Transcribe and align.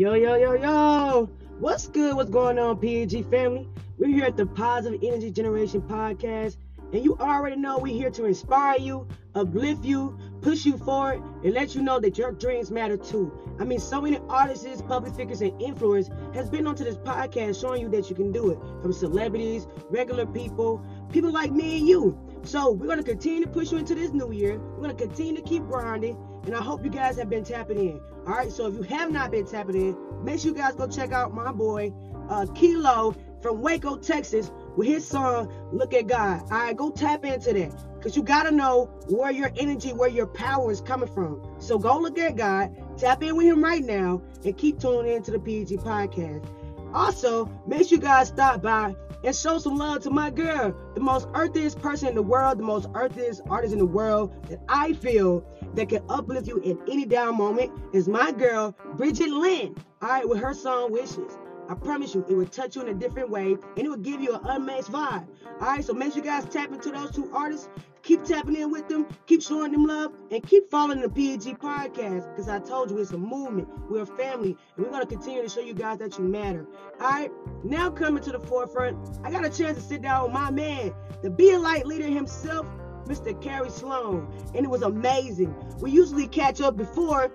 Yo, 0.00 0.14
yo, 0.14 0.34
yo, 0.36 0.54
yo. 0.54 1.28
What's 1.58 1.86
good? 1.88 2.16
What's 2.16 2.30
going 2.30 2.58
on, 2.58 2.78
PG 2.78 3.24
family? 3.24 3.68
We're 3.98 4.08
here 4.08 4.24
at 4.24 4.34
the 4.34 4.46
Positive 4.46 4.98
Energy 5.02 5.30
Generation 5.30 5.82
Podcast, 5.82 6.56
and 6.94 7.04
you 7.04 7.18
already 7.18 7.56
know 7.56 7.76
we're 7.76 7.92
here 7.92 8.08
to 8.12 8.24
inspire 8.24 8.78
you, 8.78 9.06
uplift 9.34 9.84
you, 9.84 10.18
push 10.40 10.64
you 10.64 10.78
forward, 10.78 11.22
and 11.44 11.52
let 11.52 11.74
you 11.74 11.82
know 11.82 12.00
that 12.00 12.16
your 12.16 12.32
dreams 12.32 12.70
matter 12.70 12.96
too. 12.96 13.30
I 13.60 13.64
mean, 13.64 13.78
so 13.78 14.00
many 14.00 14.18
artists, 14.30 14.80
public 14.88 15.14
figures, 15.14 15.42
and 15.42 15.52
influencers 15.60 16.34
has 16.34 16.48
been 16.48 16.66
onto 16.66 16.82
this 16.82 16.96
podcast 16.96 17.60
showing 17.60 17.82
you 17.82 17.90
that 17.90 18.08
you 18.08 18.16
can 18.16 18.32
do 18.32 18.52
it. 18.52 18.58
From 18.80 18.94
celebrities, 18.94 19.66
regular 19.90 20.24
people, 20.24 20.82
people 21.12 21.30
like 21.30 21.52
me 21.52 21.76
and 21.76 21.86
you. 21.86 22.18
So 22.42 22.70
we're 22.70 22.86
gonna 22.86 23.02
continue 23.02 23.44
to 23.44 23.50
push 23.50 23.70
you 23.70 23.76
into 23.76 23.94
this 23.94 24.12
new 24.12 24.32
year. 24.32 24.58
We're 24.58 24.80
gonna 24.80 24.94
continue 24.94 25.36
to 25.36 25.42
keep 25.42 25.64
grinding, 25.64 26.16
and 26.44 26.54
I 26.54 26.62
hope 26.62 26.84
you 26.84 26.90
guys 26.90 27.16
have 27.18 27.28
been 27.28 27.44
tapping 27.44 27.78
in. 27.78 28.00
All 28.26 28.34
right. 28.34 28.50
So 28.50 28.66
if 28.66 28.74
you 28.74 28.82
have 28.82 29.10
not 29.10 29.30
been 29.30 29.46
tapping 29.46 29.76
in, 29.76 30.24
make 30.24 30.40
sure 30.40 30.50
you 30.50 30.56
guys 30.56 30.74
go 30.74 30.86
check 30.86 31.12
out 31.12 31.32
my 31.34 31.52
boy 31.52 31.92
uh, 32.28 32.46
Kilo 32.54 33.14
from 33.42 33.60
Waco, 33.60 33.96
Texas, 33.96 34.50
with 34.76 34.88
his 34.88 35.06
song 35.06 35.52
"Look 35.72 35.94
at 35.94 36.06
God." 36.06 36.42
All 36.42 36.48
right, 36.58 36.76
go 36.76 36.90
tap 36.90 37.24
into 37.24 37.52
that 37.52 37.84
because 37.94 38.16
you 38.16 38.22
gotta 38.22 38.50
know 38.50 38.86
where 39.08 39.30
your 39.30 39.50
energy, 39.56 39.92
where 39.92 40.08
your 40.08 40.26
power 40.26 40.70
is 40.70 40.80
coming 40.80 41.08
from. 41.08 41.42
So 41.58 41.78
go 41.78 41.98
look 41.98 42.18
at 42.18 42.36
God, 42.36 42.74
tap 42.96 43.22
in 43.22 43.36
with 43.36 43.46
Him 43.46 43.62
right 43.62 43.84
now, 43.84 44.22
and 44.44 44.56
keep 44.56 44.80
tuning 44.80 45.12
into 45.12 45.30
the 45.30 45.38
PG 45.38 45.78
podcast. 45.78 46.46
Also, 46.94 47.50
make 47.66 47.86
sure 47.86 47.96
you 47.96 48.02
guys 48.02 48.28
stop 48.28 48.62
by 48.62 48.94
and 49.22 49.34
show 49.34 49.58
some 49.58 49.76
love 49.76 50.02
to 50.02 50.10
my 50.10 50.30
girl, 50.30 50.74
the 50.94 51.00
most 51.00 51.28
earthiest 51.34 51.80
person 51.80 52.08
in 52.08 52.14
the 52.14 52.22
world, 52.22 52.58
the 52.58 52.62
most 52.62 52.88
earthiest 52.94 53.42
artist 53.48 53.72
in 53.72 53.78
the 53.78 53.86
world 53.86 54.32
that 54.48 54.60
I 54.68 54.92
feel 54.94 55.44
that 55.74 55.88
can 55.88 56.02
uplift 56.08 56.48
you 56.48 56.58
in 56.58 56.78
any 56.88 57.04
down 57.04 57.36
moment 57.36 57.72
is 57.92 58.08
my 58.08 58.32
girl, 58.32 58.74
Bridget 58.96 59.30
Lynn. 59.30 59.76
All 60.02 60.08
right, 60.08 60.28
with 60.28 60.40
her 60.40 60.54
song 60.54 60.92
Wishes. 60.92 61.38
I 61.68 61.74
promise 61.74 62.14
you, 62.14 62.24
it 62.28 62.34
will 62.34 62.46
touch 62.46 62.74
you 62.74 62.82
in 62.82 62.88
a 62.88 62.94
different 62.94 63.30
way 63.30 63.52
and 63.52 63.78
it 63.78 63.88
will 63.88 63.96
give 63.96 64.20
you 64.20 64.34
an 64.34 64.40
unmatched 64.44 64.90
vibe. 64.90 65.28
All 65.60 65.68
right, 65.68 65.84
so 65.84 65.92
make 65.92 66.12
sure 66.12 66.24
you 66.24 66.28
guys 66.28 66.44
tap 66.46 66.72
into 66.72 66.90
those 66.90 67.12
two 67.12 67.30
artists. 67.32 67.68
Keep 68.10 68.24
tapping 68.24 68.56
in 68.56 68.72
with 68.72 68.88
them, 68.88 69.06
keep 69.26 69.40
showing 69.40 69.70
them 69.70 69.86
love, 69.86 70.12
and 70.32 70.42
keep 70.44 70.68
following 70.68 71.00
the 71.00 71.08
PG 71.08 71.54
podcast 71.54 72.28
because 72.30 72.48
I 72.48 72.58
told 72.58 72.90
you 72.90 72.98
it's 72.98 73.12
a 73.12 73.16
movement. 73.16 73.68
We're 73.88 74.02
a 74.02 74.06
family, 74.06 74.56
and 74.74 74.84
we're 74.84 74.90
going 74.90 75.06
to 75.06 75.06
continue 75.06 75.44
to 75.44 75.48
show 75.48 75.60
you 75.60 75.74
guys 75.74 75.98
that 75.98 76.18
you 76.18 76.24
matter. 76.24 76.66
All 77.00 77.08
right, 77.08 77.30
now 77.62 77.88
coming 77.88 78.20
to 78.24 78.32
the 78.32 78.40
forefront, 78.40 78.98
I 79.22 79.30
got 79.30 79.44
a 79.44 79.48
chance 79.48 79.78
to 79.78 79.84
sit 79.84 80.02
down 80.02 80.24
with 80.24 80.32
my 80.32 80.50
man, 80.50 80.92
the 81.22 81.30
Be 81.30 81.52
a 81.52 81.58
Light 81.60 81.86
leader 81.86 82.08
himself, 82.08 82.66
Mr. 83.04 83.40
Kerry 83.40 83.70
Sloan, 83.70 84.28
and 84.56 84.66
it 84.66 84.68
was 84.68 84.82
amazing. 84.82 85.54
We 85.78 85.92
usually 85.92 86.26
catch 86.26 86.60
up 86.60 86.76
before 86.76 87.30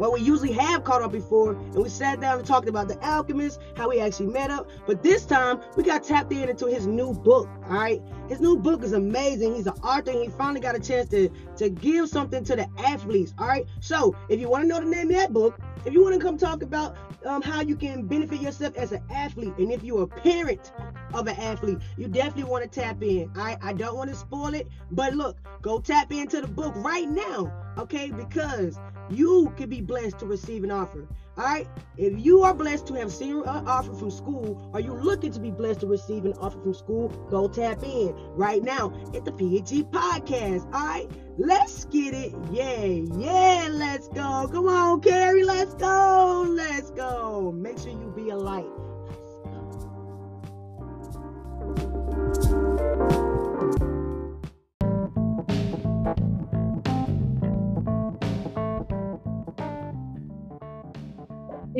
well, 0.00 0.12
we 0.12 0.20
usually 0.22 0.52
have 0.52 0.82
caught 0.82 1.02
up 1.02 1.12
before, 1.12 1.52
and 1.52 1.74
we 1.74 1.90
sat 1.90 2.22
down 2.22 2.38
and 2.38 2.46
talked 2.46 2.66
about 2.66 2.88
the 2.88 2.98
alchemist, 3.04 3.60
how 3.76 3.90
we 3.90 4.00
actually 4.00 4.28
met 4.28 4.50
up. 4.50 4.66
But 4.86 5.02
this 5.02 5.26
time, 5.26 5.60
we 5.76 5.82
got 5.82 6.02
tapped 6.02 6.32
in 6.32 6.48
into 6.48 6.64
his 6.68 6.86
new 6.86 7.12
book. 7.12 7.50
All 7.68 7.76
right, 7.76 8.00
his 8.26 8.40
new 8.40 8.56
book 8.56 8.82
is 8.82 8.94
amazing. 8.94 9.56
He's 9.56 9.66
an 9.66 9.74
author, 9.84 10.12
and 10.12 10.22
he 10.22 10.28
finally 10.30 10.60
got 10.60 10.74
a 10.74 10.80
chance 10.80 11.10
to 11.10 11.28
to 11.58 11.68
give 11.68 12.08
something 12.08 12.42
to 12.44 12.56
the 12.56 12.66
athletes. 12.78 13.34
All 13.38 13.46
right, 13.46 13.66
so 13.80 14.16
if 14.30 14.40
you 14.40 14.48
want 14.48 14.64
to 14.64 14.68
know 14.68 14.80
the 14.80 14.86
name 14.86 15.10
of 15.10 15.16
that 15.16 15.34
book, 15.34 15.60
if 15.84 15.92
you 15.92 16.02
want 16.02 16.14
to 16.14 16.20
come 16.20 16.38
talk 16.38 16.62
about 16.62 16.96
um, 17.26 17.42
how 17.42 17.60
you 17.60 17.76
can 17.76 18.06
benefit 18.06 18.40
yourself 18.40 18.78
as 18.78 18.92
an 18.92 19.02
athlete, 19.10 19.52
and 19.58 19.70
if 19.70 19.84
you're 19.84 20.04
a 20.04 20.08
parent 20.08 20.72
of 21.12 21.26
an 21.26 21.36
athlete, 21.36 21.76
you 21.98 22.08
definitely 22.08 22.44
want 22.44 22.64
to 22.64 22.80
tap 22.80 23.02
in. 23.02 23.30
I 23.36 23.58
I 23.60 23.74
don't 23.74 23.98
want 23.98 24.08
to 24.08 24.16
spoil 24.16 24.54
it, 24.54 24.66
but 24.92 25.12
look, 25.12 25.36
go 25.60 25.78
tap 25.78 26.10
into 26.10 26.40
the 26.40 26.48
book 26.48 26.72
right 26.76 27.06
now, 27.06 27.52
okay? 27.76 28.10
Because 28.10 28.78
you 29.10 29.52
can 29.56 29.68
be 29.68 29.80
blessed 29.90 30.20
to 30.20 30.26
receive 30.26 30.62
an 30.62 30.70
offer. 30.70 31.08
All 31.36 31.44
right. 31.44 31.66
If 31.96 32.18
you 32.24 32.42
are 32.44 32.54
blessed 32.54 32.86
to 32.88 32.94
have 32.94 33.12
seen 33.12 33.38
an 33.38 33.66
offer 33.66 33.92
from 33.92 34.10
school, 34.10 34.70
or 34.72 34.78
you 34.78 34.94
looking 34.94 35.32
to 35.32 35.40
be 35.40 35.50
blessed 35.50 35.80
to 35.80 35.88
receive 35.88 36.24
an 36.24 36.34
offer 36.34 36.60
from 36.60 36.74
school, 36.74 37.08
go 37.28 37.48
tap 37.48 37.82
in 37.82 38.14
right 38.36 38.62
now 38.62 38.92
at 39.14 39.24
the 39.24 39.32
PG 39.32 39.84
podcast. 39.84 40.64
All 40.72 40.86
right. 40.86 41.10
Let's 41.38 41.86
get 41.86 42.14
it. 42.14 42.34
Yeah, 42.52 42.84
yeah, 43.18 43.68
let's 43.70 44.06
go. 44.08 44.48
Come 44.52 44.68
on, 44.68 45.00
Kerry. 45.00 45.42
Let's 45.42 45.74
go. 45.74 46.46
Let's 46.48 46.90
go. 46.92 47.50
Make 47.52 47.78
sure 47.78 47.90
you 47.90 48.12
be 48.14 48.30
a 48.30 48.36
light. 48.36 48.66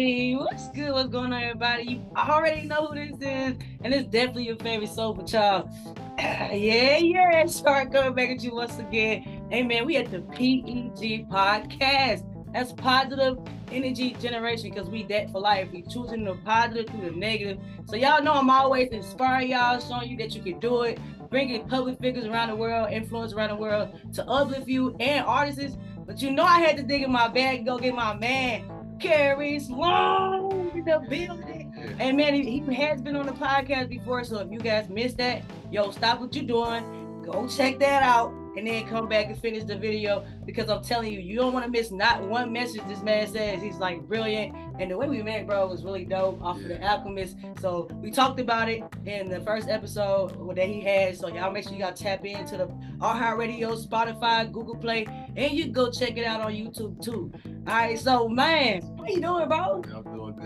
Hey, 0.00 0.34
what's 0.34 0.70
good? 0.70 0.92
What's 0.92 1.10
going 1.10 1.30
on, 1.34 1.42
everybody? 1.42 1.82
You 1.82 2.02
already 2.16 2.66
know 2.66 2.86
who 2.86 2.94
this 2.94 3.16
is, 3.16 3.58
and 3.84 3.92
it's 3.92 4.08
definitely 4.08 4.46
your 4.46 4.56
favorite 4.56 4.88
soulful 4.88 5.26
child. 5.26 5.68
yeah, 6.18 6.96
yeah, 6.96 7.44
start 7.44 7.92
coming 7.92 8.14
back 8.14 8.30
at 8.30 8.42
you 8.42 8.54
once 8.54 8.78
again. 8.78 9.44
Hey, 9.50 9.62
man, 9.62 9.84
we 9.84 9.98
at 9.98 10.10
the 10.10 10.20
PEG 10.20 11.28
podcast. 11.28 12.24
That's 12.54 12.72
positive 12.72 13.36
energy 13.70 14.16
generation 14.22 14.70
because 14.70 14.88
we 14.88 15.02
that 15.02 15.30
for 15.32 15.38
life. 15.38 15.68
We 15.70 15.82
choosing 15.82 16.24
the 16.24 16.34
positive 16.46 16.86
through 16.86 17.10
the 17.10 17.14
negative. 17.14 17.58
So 17.84 17.96
y'all 17.96 18.22
know 18.22 18.32
I'm 18.32 18.48
always 18.48 18.88
inspiring 18.92 19.50
y'all, 19.50 19.80
showing 19.80 20.08
you 20.08 20.16
that 20.16 20.34
you 20.34 20.40
can 20.40 20.58
do 20.60 20.80
it, 20.84 20.98
bringing 21.28 21.68
public 21.68 22.00
figures 22.00 22.24
around 22.24 22.48
the 22.48 22.56
world, 22.56 22.90
influence 22.90 23.34
around 23.34 23.50
the 23.50 23.56
world 23.56 23.90
to 24.14 24.26
uplift 24.26 24.66
you 24.66 24.96
and 24.98 25.26
artists. 25.26 25.76
But 26.06 26.22
you 26.22 26.30
know 26.30 26.44
I 26.44 26.60
had 26.60 26.78
to 26.78 26.82
dig 26.82 27.02
in 27.02 27.12
my 27.12 27.28
bag 27.28 27.58
and 27.58 27.66
go 27.66 27.78
get 27.78 27.94
my 27.94 28.16
man 28.16 28.79
Kerry 29.00 29.58
Sloan 29.58 30.70
in 30.74 30.84
the 30.84 31.04
building. 31.08 31.96
And 31.98 32.16
man, 32.16 32.34
he, 32.34 32.60
he 32.60 32.74
has 32.74 33.00
been 33.00 33.16
on 33.16 33.26
the 33.26 33.32
podcast 33.32 33.88
before. 33.88 34.24
So 34.24 34.38
if 34.38 34.50
you 34.50 34.58
guys 34.58 34.88
missed 34.88 35.18
that, 35.18 35.42
yo, 35.70 35.90
stop 35.90 36.20
what 36.20 36.34
you're 36.34 36.44
doing. 36.44 37.22
Go 37.24 37.48
check 37.48 37.78
that 37.78 38.02
out 38.02 38.39
and 38.56 38.66
then 38.66 38.86
come 38.86 39.08
back 39.08 39.26
and 39.26 39.38
finish 39.38 39.64
the 39.64 39.76
video 39.76 40.24
because 40.44 40.68
I'm 40.68 40.82
telling 40.82 41.12
you, 41.12 41.20
you 41.20 41.36
don't 41.36 41.52
want 41.52 41.64
to 41.64 41.70
miss 41.70 41.90
not 41.90 42.22
one 42.22 42.52
message 42.52 42.82
this 42.88 43.02
man 43.02 43.26
says. 43.26 43.62
He's 43.62 43.76
like 43.76 44.02
brilliant. 44.02 44.54
And 44.78 44.90
the 44.90 44.96
way 44.96 45.08
we 45.08 45.22
met, 45.22 45.46
bro, 45.46 45.66
was 45.66 45.84
really 45.84 46.04
dope 46.04 46.42
off 46.42 46.56
of 46.56 46.64
the 46.64 46.82
Alchemist. 46.82 47.36
So 47.60 47.88
we 48.02 48.10
talked 48.10 48.40
about 48.40 48.68
it 48.68 48.82
in 49.06 49.28
the 49.28 49.40
first 49.40 49.68
episode 49.68 50.56
that 50.56 50.66
he 50.66 50.80
had. 50.80 51.16
So 51.16 51.28
y'all 51.28 51.52
make 51.52 51.64
sure 51.64 51.72
you 51.72 51.78
got 51.78 51.96
tap 51.96 52.24
into 52.24 52.56
the 52.56 52.66
iHeartRadio, 52.98 53.86
Spotify, 53.86 54.50
Google 54.50 54.76
Play, 54.76 55.06
and 55.36 55.52
you 55.52 55.68
go 55.68 55.90
check 55.90 56.16
it 56.16 56.24
out 56.24 56.40
on 56.40 56.52
YouTube 56.52 57.02
too. 57.02 57.32
All 57.66 57.74
right, 57.74 57.98
so 57.98 58.28
man, 58.28 58.82
how 58.98 59.06
you 59.06 59.20
doing, 59.20 59.48
bro? 59.48 59.82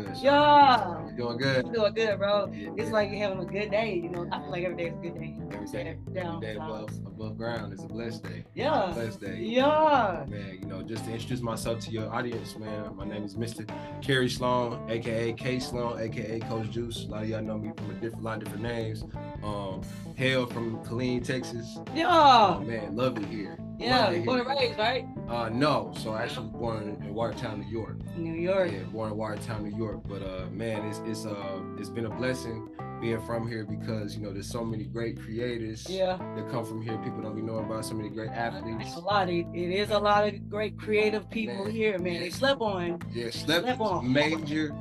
Good. 0.05 0.17
Yeah. 0.23 1.07
You 1.07 1.17
doing 1.17 1.39
good? 1.39 1.65
I'm 1.65 1.73
doing 1.73 1.95
good, 1.95 2.19
bro. 2.19 2.51
It's 2.53 2.91
like 2.91 3.11
you're 3.11 3.19
having 3.21 3.39
a 3.41 3.45
good 3.45 3.71
day. 3.71 4.01
You 4.03 4.11
know, 4.11 4.29
I 4.31 4.41
feel 4.41 4.51
like 4.51 4.65
every 4.65 4.77
day 4.77 4.91
is 4.91 4.95
a 4.95 4.97
good 4.97 5.15
day. 5.15 5.37
Every 5.53 5.67
day, 5.67 5.97
Down, 6.13 6.37
every 6.37 6.47
day 6.47 6.55
above, 6.57 6.91
above 7.07 7.39
ground 7.39 7.73
is 7.73 7.83
a 7.83 7.87
blessed 7.87 8.23
day. 8.25 8.45
Yeah. 8.55 8.93
Blessed 8.95 9.21
day. 9.21 9.39
Yeah. 9.41 10.25
Man, 10.29 10.59
you 10.61 10.67
know, 10.67 10.83
just 10.83 11.05
to 11.05 11.13
introduce 11.13 11.41
myself 11.41 11.81
to 11.81 11.91
your 11.91 12.13
audience, 12.13 12.57
man, 12.59 12.95
my 12.97 13.05
name 13.05 13.25
is 13.25 13.37
Mr. 13.37 13.69
Kerry 14.03 14.29
Sloan, 14.29 14.91
aka 14.91 15.33
K 15.33 15.59
Sloan, 15.59 16.01
aka 16.01 16.41
Coach 16.41 16.71
Juice. 16.71 17.05
A 17.05 17.09
lot 17.09 17.23
of 17.23 17.29
y'all 17.29 17.43
know 17.43 17.59
me 17.59 17.71
from 17.77 17.91
a 17.91 17.95
different 17.95 18.23
lot 18.23 18.39
of 18.39 18.45
different 18.45 18.63
names. 18.63 19.05
Um, 19.43 19.83
hail 20.15 20.47
from 20.47 20.79
Killeen, 20.85 21.25
Texas. 21.25 21.79
Yeah. 21.95 22.07
Oh, 22.09 22.61
man, 22.61 22.95
love 22.97 23.17
it 23.19 23.25
here. 23.27 23.59
Yeah. 23.79 24.11
It 24.11 24.25
Born 24.25 24.41
and 24.41 24.49
raised, 24.49 24.79
right? 24.79 25.05
Uh, 25.29 25.49
no, 25.49 25.93
so 25.99 26.13
I 26.13 26.23
actually 26.23 26.47
was 26.47 26.53
born 26.57 26.83
in 27.05 27.13
Watertown, 27.15 27.61
New 27.61 27.67
York. 27.69 27.97
New 28.17 28.33
York. 28.35 28.71
Yeah, 28.73 28.79
born 28.85 29.11
in 29.11 29.17
Watertown, 29.19 29.65
New 29.69 29.77
York. 29.77 30.01
But 30.09 30.23
uh, 30.23 30.47
man, 30.53 30.85
it's 30.87 31.01
it's 31.05 31.27
uh 31.27 31.61
it's 31.77 31.89
been 31.89 32.07
a 32.07 32.11
blessing 32.11 32.69
being 33.01 33.21
from 33.27 33.49
here 33.49 33.65
because 33.65 34.17
you 34.17 34.23
know 34.23 34.33
there's 34.33 34.49
so 34.49 34.65
many 34.65 34.85
great 34.85 35.21
creators 35.21 35.87
Yeah. 35.91 36.19
that 36.37 36.49
come 36.51 36.65
from 36.65 36.83
here. 36.83 36.97
People 36.99 37.21
don't 37.23 37.33
even 37.33 37.47
know 37.47 37.57
about 37.59 37.85
so 37.85 37.95
many 37.95 38.11
great 38.11 38.31
athletes. 38.31 38.85
It's 38.87 38.97
a 38.97 39.01
lot. 39.01 39.29
It, 39.29 39.47
it 39.53 39.71
is 39.73 39.91
a 39.91 39.99
lot 39.99 40.29
of 40.29 40.49
great 40.49 40.79
creative 40.79 41.29
people 41.31 41.65
Man. 41.65 41.73
here, 41.73 41.99
man. 41.99 42.21
They 42.21 42.31
slept 42.31 42.61
on 42.61 43.01
Yeah, 43.13 43.31
slept 43.31 43.65
Slept 43.67 43.81
on. 43.81 44.13
major, 44.13 44.73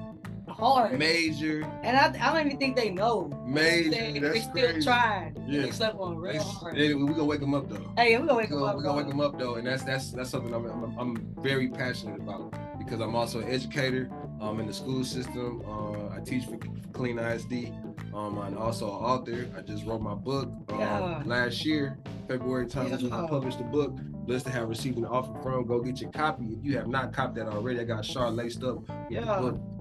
hard. 0.63 0.98
major, 1.00 1.63
And 1.83 1.98
I, 1.98 2.06
I 2.30 2.33
don't 2.33 2.45
even 2.48 2.57
think 2.57 2.75
they 2.75 2.89
know. 2.89 3.30
major. 3.45 3.89
They, 3.92 4.19
they 4.19 4.39
still 4.39 4.51
crazy. 4.71 4.81
tried. 4.83 5.33
Yeah. 5.48 5.63
They 5.63 5.71
slept 5.71 5.98
on 6.00 6.18
real 6.18 6.36
It's- 6.36 6.54
hard. 6.54 6.77
yeah, 6.77 6.94
we 6.95 7.06
gonna 7.07 7.25
wake 7.25 7.39
them 7.42 7.54
up 7.54 7.69
though. 7.69 7.92
Hey, 7.98 8.18
we 8.18 8.25
gonna 8.27 8.36
wake 8.38 8.50
we 8.50 8.56
them 8.56 8.63
up. 8.63 8.77
we 8.77 8.83
gonna 8.83 8.98
wake 8.98 9.07
them 9.07 9.21
up 9.21 9.38
though, 9.38 9.56
and 9.56 9.68
that's 9.68 9.83
that's 9.83 10.12
that's 10.12 10.30
something 10.30 10.54
I'm 10.54 10.65
I'm, 10.65 10.98
I'm 11.00 11.36
very 11.42 11.68
passionate 11.69 12.19
about 12.21 12.54
because 12.77 13.00
I'm 13.01 13.15
also 13.15 13.39
an 13.39 13.50
educator. 13.50 14.10
Um, 14.42 14.60
in 14.60 14.68
the 14.68 14.74
school 14.74 15.06
system, 15.06 15.62
uh, 15.65 16.10
I 16.13 16.19
teach 16.19 16.44
for 16.45 16.57
Killeen 16.92 17.18
ISD. 17.18 17.71
Um, 18.13 18.38
I'm 18.39 18.57
also 18.57 18.88
an 18.88 18.92
author. 18.95 19.48
I 19.57 19.62
just 19.62 19.86
wrote 19.86 20.01
my 20.01 20.16
book 20.16 20.50
um, 20.69 20.80
Yeah. 20.80 21.21
last 21.25 21.63
year, 21.63 21.98
February 22.27 22.68
time. 22.68 22.92
I 22.94 23.27
published 23.27 23.59
the 23.59 23.63
book. 23.63 23.95
Blessed 24.25 24.45
to 24.48 24.51
have 24.51 24.68
received 24.68 24.98
an 24.98 25.06
offer 25.06 25.33
from. 25.42 25.66
Go 25.66 25.80
get 25.80 26.01
your 26.01 26.12
copy. 26.12 26.45
If 26.45 26.66
you 26.66 26.77
have 26.77 26.88
not 26.88 27.13
copied 27.13 27.36
that 27.36 27.48
already, 27.48 27.80
I 27.80 27.83
got 27.86 28.04
Char 28.04 28.31
laced 28.31 28.63
up. 28.63 28.80
Yeah. 29.09 29.21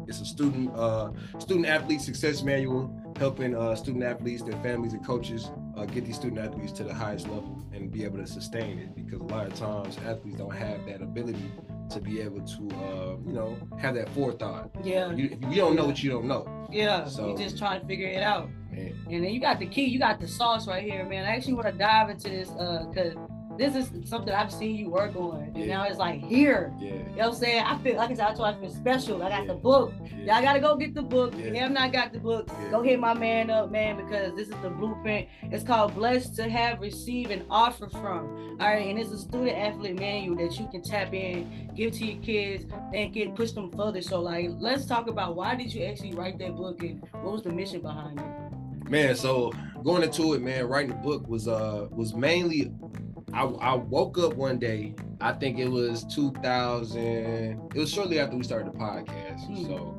It's 0.09 0.21
a 0.21 0.25
student 0.25 0.75
uh, 0.75 1.11
student 1.39 1.67
athlete 1.67 2.01
success 2.01 2.43
manual 2.43 2.95
helping 3.19 3.55
uh, 3.55 3.75
student 3.77 4.05
athletes, 4.05 4.43
their 4.43 4.61
families, 4.63 4.93
and 4.93 5.05
coaches 5.05 5.51
uh, 5.77 5.85
get 5.85 6.05
these 6.05 6.17
student 6.17 6.41
athletes 6.41 6.73
to 6.73 6.85
the 6.85 6.95
highest 6.95 7.29
level 7.29 7.63
and 7.73 7.91
be 7.91 8.05
able 8.05 8.19
to 8.19 8.27
sustain 8.27 8.79
it. 8.79 8.95
Because 8.95 9.21
a 9.21 9.25
lot 9.25 9.47
of 9.47 9.55
times 9.55 9.99
athletes 10.07 10.39
don't 10.39 10.55
have 10.55 10.85
that 10.87 11.03
ability 11.03 11.51
to 11.91 12.01
be 12.01 12.21
able 12.21 12.41
to, 12.41 12.69
uh, 12.77 13.17
you 13.27 13.33
know, 13.33 13.57
have 13.79 13.95
that 13.95 14.09
forethought. 14.11 14.71
Yeah. 14.83 15.13
You, 15.13 15.39
you 15.51 15.57
don't 15.57 15.77
know 15.77 15.85
what 15.85 16.03
you 16.03 16.11
don't 16.11 16.25
know. 16.25 16.49
Yeah. 16.71 17.05
So- 17.07 17.31
you 17.31 17.37
just 17.37 17.59
trying 17.59 17.81
to 17.81 17.87
figure 17.87 18.09
it 18.09 18.23
out. 18.23 18.49
Man. 18.71 18.95
And 19.11 19.23
then 19.25 19.35
you 19.35 19.41
got 19.41 19.59
the 19.59 19.67
key, 19.67 19.85
you 19.85 19.99
got 19.99 20.19
the 20.19 20.27
sauce 20.27 20.67
right 20.67 20.83
here, 20.83 21.05
man. 21.05 21.27
I 21.27 21.37
actually 21.37 21.53
want 21.53 21.67
to 21.67 21.73
dive 21.73 22.09
into 22.09 22.31
this 22.31 22.49
uh 22.51 22.87
because 22.89 23.15
this 23.59 23.75
is 23.75 24.09
something 24.09 24.33
I've 24.33 24.53
seen 24.53 24.77
you 24.77 24.91
work 24.91 25.15
on. 25.17 25.53
And 25.55 25.67
now 25.67 25.85
it's 25.85 25.99
like 25.99 26.23
here. 26.23 26.73
Yeah. 26.79 26.89
You 26.89 26.99
know 26.99 27.05
what 27.15 27.27
I'm 27.27 27.35
saying? 27.35 27.65
I 27.65 27.79
feel 27.79 27.97
like 27.97 28.11
I 28.11 28.15
said, 28.15 28.27
I 28.27 28.35
told 28.35 28.39
you 28.39 28.45
I 28.45 28.61
feel 28.61 28.71
special. 28.71 29.23
I 29.23 29.29
got 29.29 29.47
the 29.47 29.55
book. 29.55 29.93
Yeah. 30.17 30.35
Y'all 30.35 30.43
gotta 30.43 30.61
go 30.61 30.77
get 30.77 30.95
the 30.95 31.03
book. 31.03 31.35
If 31.35 31.47
you 31.47 31.55
have 31.57 31.73
not 31.73 31.93
got 31.93 32.13
the 32.13 32.19
book, 32.19 32.49
go 32.71 32.83
hit 32.83 32.99
my 32.99 33.15
man 33.15 33.51
up, 33.51 33.71
man, 33.71 33.97
because 33.97 34.35
this 34.35 34.49
is 34.49 34.55
the 34.63 34.71
blueprint. 34.71 35.29
It's 35.43 35.65
called 35.65 35.95
Blessed 35.95 36.37
to 36.37 36.49
Have, 36.49 36.81
Receive, 36.81 37.31
and 37.31 37.45
Offer 37.51 37.89
From. 37.89 38.57
All 38.61 38.67
right, 38.67 38.87
and 38.87 38.99
it's 38.99 39.11
a 39.11 39.19
student 39.19 39.57
athlete 39.57 39.99
manual 39.99 40.37
that 40.37 40.59
you 40.59 40.69
can 40.69 40.83
tap 40.83 41.13
in, 41.13 41.71
give 41.75 41.93
to 41.95 42.07
your 42.07 42.23
kids, 42.23 42.67
and 42.95 43.13
get 43.13 43.35
push 43.35 43.53
them 43.53 43.71
further. 43.73 44.03
So, 44.03 44.21
like, 44.21 44.51
let's 44.59 44.87
talk 44.87 45.09
about 45.09 45.37
why 45.37 45.55
did 45.55 45.73
you 45.73 45.85
actually 45.85 46.15
write 46.15 46.39
that 46.39 46.57
book 46.57 46.83
and 46.83 47.01
what 47.13 47.33
was 47.33 47.43
the 47.43 47.51
mission 47.51 47.81
behind 47.81 48.19
it? 48.19 48.27
man 48.93 49.15
so 49.15 49.51
going 49.85 50.03
into 50.03 50.35
it 50.35 50.43
man 50.43 50.67
writing 50.67 50.91
the 50.91 50.97
book 50.97 51.27
was 51.27 51.49
uh 51.49 51.87
was 51.93 52.15
mainly 52.15 52.71
I, 53.35 53.45
I 53.45 53.75
woke 53.75 54.19
up 54.19 54.35
one 54.35 54.59
day 54.59 54.95
i 55.21 55.33
think 55.33 55.59
it 55.59 55.69
was 55.69 56.05
2000 56.15 56.99
it 57.05 57.79
was 57.79 57.91
shortly 57.93 58.19
after 58.19 58.37
we 58.37 58.45
started 58.45 58.73
the 58.73 58.79
podcast 58.79 59.47
Hmm. 59.47 59.65
so 59.65 59.99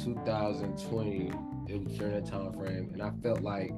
2020 0.00 1.32
it 1.68 1.84
was 1.84 1.96
during 1.96 2.14
that 2.14 2.26
time 2.26 2.52
frame 2.52 2.90
and 2.92 3.02
i 3.02 3.10
felt 3.22 3.40
like 3.42 3.72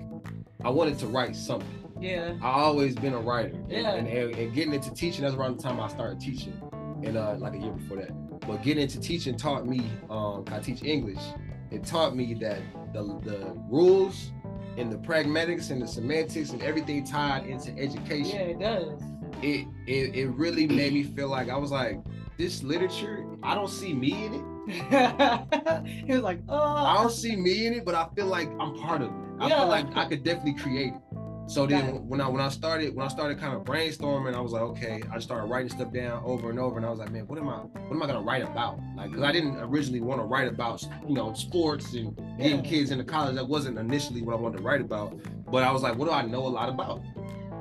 i 0.64 0.70
wanted 0.70 0.98
to 1.00 1.06
write 1.06 1.36
something 1.36 1.68
Yeah. 2.00 2.34
i 2.42 2.48
always 2.48 2.94
been 2.94 3.12
a 3.14 3.20
writer 3.20 3.48
and, 3.54 3.70
Yeah. 3.70 3.94
and, 3.94 4.08
and 4.08 4.54
getting 4.54 4.72
into 4.74 4.92
teaching 4.94 5.22
that's 5.22 5.34
around 5.34 5.58
the 5.58 5.62
time 5.62 5.80
i 5.80 5.88
started 5.88 6.20
teaching 6.20 6.58
and 7.04 7.16
uh 7.16 7.34
like 7.38 7.54
a 7.54 7.58
year 7.58 7.72
before 7.72 7.98
that 7.98 8.40
but 8.40 8.62
getting 8.62 8.82
into 8.82 9.00
teaching 9.00 9.36
taught 9.36 9.66
me 9.66 9.84
um 10.10 10.44
i 10.50 10.58
teach 10.58 10.82
english 10.82 11.20
it 11.70 11.84
taught 11.84 12.14
me 12.16 12.34
that 12.34 12.60
the 12.92 13.02
the 13.24 13.52
rules 13.68 14.32
and 14.76 14.90
the 14.92 14.96
pragmatics 14.98 15.70
and 15.70 15.80
the 15.82 15.86
semantics 15.86 16.50
and 16.50 16.62
everything 16.62 17.04
tied 17.04 17.46
into 17.46 17.70
education. 17.78 18.36
Yeah, 18.36 18.54
it 18.54 18.58
does. 18.58 19.00
it, 19.42 19.66
it 19.86 20.14
it 20.14 20.28
really 20.30 20.66
made 20.66 20.92
me 20.92 21.02
feel 21.02 21.28
like 21.28 21.48
i 21.50 21.56
was 21.56 21.70
like 21.70 22.00
this 22.38 22.62
literature 22.62 23.26
i 23.42 23.54
don't 23.54 23.68
see 23.68 23.92
me 23.92 24.26
in 24.26 24.34
it 24.34 24.44
he 26.06 26.12
was 26.12 26.22
like, 26.22 26.40
oh. 26.48 26.56
i 26.56 26.96
oh. 26.96 27.02
don't 27.02 27.12
see 27.12 27.36
me 27.36 27.66
in 27.66 27.74
it 27.74 27.84
but 27.84 27.94
i 27.94 28.06
feel 28.14 28.26
like 28.26 28.48
i'm 28.60 28.74
part 28.78 29.02
of 29.02 29.08
it 29.08 29.14
i 29.40 29.48
Yeah. 29.48 29.58
feel 29.58 29.68
like 29.68 29.96
i 29.96 30.04
could 30.06 30.22
definitely 30.24 30.54
create 30.54 30.94
it 30.94 31.00
so 31.46 31.66
then 31.66 32.08
when 32.08 32.20
I 32.20 32.28
when 32.28 32.40
I 32.40 32.48
started 32.48 32.94
when 32.94 33.04
I 33.04 33.08
started 33.08 33.38
kind 33.38 33.54
of 33.54 33.64
brainstorming, 33.64 34.34
I 34.34 34.40
was 34.40 34.52
like, 34.52 34.62
okay, 34.62 35.02
I 35.12 35.18
started 35.18 35.46
writing 35.46 35.68
stuff 35.68 35.92
down 35.92 36.22
over 36.24 36.48
and 36.48 36.58
over, 36.58 36.78
and 36.78 36.86
I 36.86 36.90
was 36.90 36.98
like, 36.98 37.10
man, 37.10 37.26
what 37.26 37.38
am 37.38 37.48
I 37.48 37.56
what 37.56 37.92
am 37.92 38.02
I 38.02 38.06
gonna 38.06 38.22
write 38.22 38.42
about? 38.42 38.78
Like, 38.96 39.10
because 39.10 39.24
I 39.24 39.32
didn't 39.32 39.58
originally 39.58 40.00
want 40.00 40.20
to 40.20 40.24
write 40.24 40.48
about 40.48 40.82
you 41.06 41.14
know 41.14 41.34
sports 41.34 41.92
and 41.92 42.16
getting 42.38 42.62
kids 42.62 42.90
into 42.90 43.04
college. 43.04 43.34
That 43.34 43.46
wasn't 43.46 43.78
initially 43.78 44.22
what 44.22 44.34
I 44.34 44.38
wanted 44.38 44.58
to 44.58 44.62
write 44.62 44.80
about. 44.80 45.18
But 45.50 45.62
I 45.62 45.70
was 45.70 45.82
like, 45.82 45.96
what 45.96 46.06
do 46.06 46.12
I 46.12 46.22
know 46.22 46.46
a 46.46 46.48
lot 46.48 46.68
about? 46.68 47.02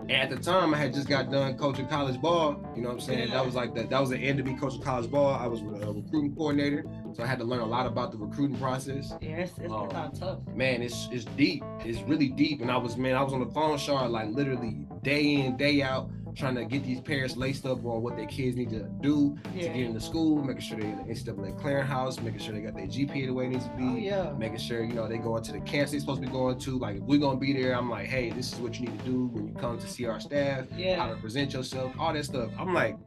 And 0.09 0.11
at 0.11 0.29
the 0.29 0.37
time, 0.37 0.73
I 0.73 0.77
had 0.77 0.93
just 0.93 1.07
got 1.07 1.31
done 1.31 1.57
coaching 1.57 1.87
college 1.87 2.19
ball. 2.21 2.61
You 2.75 2.81
know 2.81 2.89
what 2.89 2.95
I'm 2.95 3.01
saying? 3.01 3.31
That 3.31 3.45
was 3.45 3.55
like 3.55 3.73
the, 3.73 3.83
that 3.83 3.99
was 3.99 4.09
the 4.09 4.17
end 4.17 4.39
of 4.39 4.45
me 4.45 4.55
coaching 4.55 4.81
college 4.81 5.09
ball. 5.09 5.33
I 5.33 5.47
was 5.47 5.61
a 5.61 5.65
recruiting 5.65 6.35
coordinator, 6.35 6.83
so 7.13 7.23
I 7.23 7.27
had 7.27 7.39
to 7.39 7.45
learn 7.45 7.61
a 7.61 7.65
lot 7.65 7.85
about 7.85 8.11
the 8.11 8.17
recruiting 8.17 8.57
process 8.57 9.13
Yeah, 9.21 9.37
it's, 9.37 9.57
it's 9.59 9.71
Um, 9.71 9.89
tough. 10.13 10.39
man, 10.55 10.81
it's 10.81 11.07
it's 11.11 11.25
deep. 11.25 11.63
It's 11.85 12.01
really 12.03 12.29
deep. 12.29 12.61
And 12.61 12.71
I 12.71 12.77
was 12.77 12.97
man, 12.97 13.15
I 13.15 13.21
was 13.21 13.33
on 13.33 13.39
the 13.39 13.51
phone 13.53 13.77
shard 13.77 14.11
like 14.11 14.29
literally 14.29 14.87
day 15.03 15.33
in, 15.35 15.57
day 15.57 15.81
out, 15.81 16.09
trying 16.35 16.55
to 16.55 16.65
get 16.65 16.83
these 16.83 16.99
parents 16.99 17.35
laced 17.37 17.65
up 17.65 17.85
on 17.85 18.01
what 18.01 18.15
their 18.17 18.25
kids 18.25 18.57
need 18.57 18.69
to 18.71 18.83
do 19.01 19.37
to 19.53 19.59
get 19.59 19.75
into 19.75 19.99
school, 19.99 20.41
making 20.43 20.61
sure 20.61 20.79
they're 20.79 20.89
in 20.89 20.97
the 20.97 21.03
NCAA 21.13 21.59
clearinghouse, 21.61 22.21
making 22.23 22.39
sure 22.39 22.53
they 22.55 22.61
got 22.61 22.75
their 22.75 22.87
GPA 22.87 23.27
the 23.27 23.31
way 23.33 23.45
it 23.45 23.49
needs 23.49 23.65
to 23.65 23.71
be. 23.75 23.83
Oh, 23.83 23.95
yeah. 23.95 24.31
Making 24.37 24.57
sure 24.57 24.83
you 24.83 24.93
know 24.93 25.07
they 25.07 25.17
going 25.19 25.43
to 25.43 25.51
the 25.51 25.59
camps 25.59 25.91
they're 25.91 25.99
supposed 25.99 26.21
to 26.21 26.27
be 26.27 26.33
going 26.33 26.57
to. 26.59 26.79
Like 26.79 26.95
if 26.97 27.03
we're 27.03 27.19
gonna 27.19 27.39
be 27.39 27.53
there, 27.53 27.75
I'm 27.77 27.89
like, 27.89 28.07
hey, 28.07 28.31
this 28.31 28.51
is 28.53 28.59
what 28.59 28.79
you 28.79 28.87
need 28.87 28.97
to 28.99 29.05
do 29.05 29.27
when 29.27 29.47
you 29.47 29.53
come 29.53 29.77
to 29.77 29.87
see 29.87 30.05
our 30.07 30.19
staff, 30.19 30.65
yeah. 30.75 30.95
how 30.95 31.09
to 31.09 31.15
present 31.17 31.53
yourself, 31.53 31.91
all 31.99 32.13
that 32.13 32.25
stuff. 32.25 32.49
I'm 32.57 32.73
like, 32.73 32.97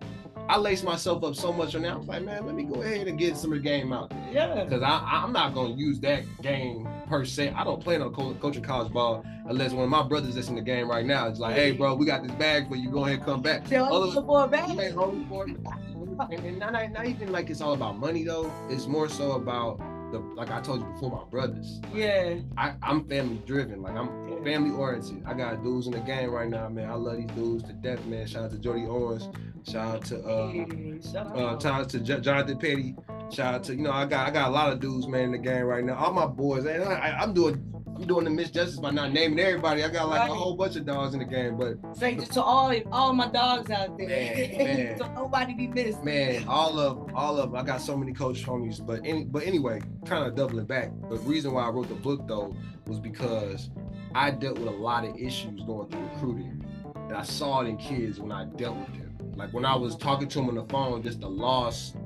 I 0.48 0.58
laced 0.58 0.84
myself 0.84 1.24
up 1.24 1.34
so 1.34 1.52
much 1.52 1.74
on 1.74 1.82
that. 1.82 1.92
I 1.92 1.96
was 1.96 2.06
like, 2.06 2.22
man, 2.22 2.46
let 2.46 2.54
me 2.54 2.62
go 2.64 2.80
ahead 2.82 3.08
and 3.08 3.18
get 3.18 3.36
some 3.36 3.52
of 3.52 3.58
the 3.58 3.62
game 3.64 3.92
out 3.92 4.10
there 4.10 4.28
Yeah. 4.32 4.64
because 4.64 4.82
I, 4.82 5.00
I'm 5.24 5.32
not 5.32 5.54
gonna 5.54 5.74
use 5.74 5.98
that 6.00 6.22
game 6.40 6.88
per 7.08 7.24
se. 7.24 7.50
I 7.50 7.64
don't 7.64 7.82
plan 7.82 8.00
on 8.02 8.12
co- 8.14 8.34
coaching 8.34 8.62
college 8.62 8.92
ball 8.92 9.24
unless 9.46 9.72
one 9.72 9.84
of 9.84 9.90
my 9.90 10.02
brothers 10.04 10.34
that's 10.36 10.48
in 10.48 10.54
the 10.54 10.60
game 10.62 10.88
right 10.88 11.04
now 11.04 11.26
is 11.28 11.40
like, 11.40 11.54
"Hey, 11.56 11.72
bro, 11.72 11.94
we 11.94 12.06
got 12.06 12.22
this 12.22 12.32
bag 12.32 12.68
for 12.68 12.76
you. 12.76 12.90
Go 12.90 13.04
ahead, 13.04 13.18
and 13.18 13.24
come 13.26 13.42
back." 13.42 13.64
Tell 13.64 13.92
Other- 13.92 14.18
us 14.18 14.24
for 14.24 14.44
a 14.44 14.48
bag. 14.48 14.76
Man, 14.76 14.94
for- 15.28 15.44
and, 15.44 16.32
and 16.44 16.58
not, 16.58 16.72
not 16.72 17.06
even 17.06 17.30
like 17.32 17.50
it's 17.50 17.60
all 17.60 17.74
about 17.74 17.98
money 17.98 18.22
though. 18.22 18.50
It's 18.70 18.86
more 18.86 19.08
so 19.08 19.32
about 19.32 19.80
the 20.12 20.18
like 20.18 20.50
I 20.50 20.60
told 20.60 20.80
you 20.80 20.86
before, 20.86 21.10
my 21.10 21.24
brothers. 21.30 21.80
Yeah. 21.94 22.36
I, 22.56 22.74
I'm 22.82 23.08
family 23.08 23.40
driven. 23.46 23.82
Like 23.82 23.96
I'm 23.96 24.08
family 24.44 24.70
oriented. 24.70 25.22
I 25.26 25.34
got 25.34 25.62
dudes 25.62 25.86
in 25.86 25.92
the 25.92 26.00
game 26.00 26.30
right 26.30 26.48
now, 26.48 26.68
man. 26.68 26.88
I 26.90 26.94
love 26.94 27.16
these 27.16 27.26
dudes 27.30 27.64
to 27.64 27.72
death, 27.72 28.04
man. 28.06 28.26
Shout 28.26 28.44
out 28.44 28.50
to 28.52 28.58
Jody 28.58 28.86
Owens. 28.86 29.28
Shout 29.68 29.96
out 29.96 30.04
to 30.06 30.22
uh, 30.22 30.50
Hey, 30.52 31.00
uh, 31.16 31.58
shout 31.58 31.66
out 31.66 31.88
to 31.90 32.00
J- 32.00 32.20
Jonathan 32.20 32.58
Petty. 32.58 32.94
Shout 33.32 33.54
out 33.54 33.64
to 33.64 33.74
you 33.74 33.82
know 33.82 33.90
I 33.90 34.06
got 34.06 34.28
I 34.28 34.30
got 34.30 34.48
a 34.48 34.52
lot 34.52 34.72
of 34.72 34.80
dudes 34.80 35.08
man 35.08 35.24
in 35.24 35.32
the 35.32 35.38
game 35.38 35.64
right 35.64 35.82
now. 35.84 35.96
All 35.96 36.12
my 36.12 36.26
boys, 36.26 36.64
and 36.64 36.84
I, 36.84 36.92
I, 36.92 37.18
I'm 37.22 37.34
doing 37.34 37.62
I'm 37.96 38.06
doing 38.06 38.24
the 38.24 38.30
misjustice 38.30 38.80
by 38.80 38.90
not 38.90 39.12
naming 39.12 39.38
everybody. 39.40 39.82
I 39.82 39.88
got 39.88 40.08
like 40.08 40.20
Right. 40.20 40.30
a 40.30 40.34
whole 40.34 40.54
bunch 40.54 40.76
of 40.76 40.84
dogs 40.84 41.14
in 41.14 41.20
the 41.20 41.24
game, 41.24 41.56
but 41.56 41.76
Say 41.96 42.14
just 42.14 42.32
to 42.34 42.42
all 42.42 42.72
all 42.92 43.12
my 43.14 43.28
dogs 43.28 43.70
out 43.70 43.96
there. 43.96 44.08
Man, 44.08 44.58
man. 44.58 44.98
so 44.98 45.10
nobody 45.14 45.54
be 45.54 45.66
missed. 45.66 46.04
man, 46.04 46.44
all 46.46 46.78
of 46.78 47.10
all 47.14 47.38
of 47.38 47.54
I 47.54 47.62
got 47.62 47.80
so 47.80 47.96
many 47.96 48.12
coach 48.12 48.44
homies. 48.44 48.84
But 48.84 49.00
any 49.04 49.24
but 49.24 49.44
anyway, 49.44 49.80
kind 50.04 50.26
of 50.26 50.34
doubling 50.34 50.66
back. 50.66 50.90
The 51.08 51.16
reason 51.18 51.52
why 51.52 51.64
I 51.64 51.70
wrote 51.70 51.88
the 51.88 51.94
book 51.94 52.26
though 52.28 52.54
was 52.86 52.98
because 53.00 53.70
I 54.14 54.30
dealt 54.30 54.58
with 54.58 54.68
a 54.68 54.70
lot 54.76 55.04
of 55.04 55.16
issues 55.16 55.62
going 55.62 55.88
through 55.88 56.02
recruiting, 56.12 56.64
and 56.94 57.14
I 57.16 57.22
saw 57.22 57.60
it 57.62 57.68
in 57.68 57.76
kids 57.78 58.20
when 58.20 58.30
I 58.32 58.44
dealt 58.44 58.76
with 58.76 58.88
them. 58.88 59.16
Like 59.36 59.52
when 59.52 59.64
I 59.64 59.74
was 59.74 59.96
talking 59.96 60.28
to 60.28 60.38
them 60.38 60.48
on 60.48 60.54
the 60.54 60.64
phone, 60.64 61.02
just 61.02 61.20
the 61.20 61.28
lost, 61.28 61.96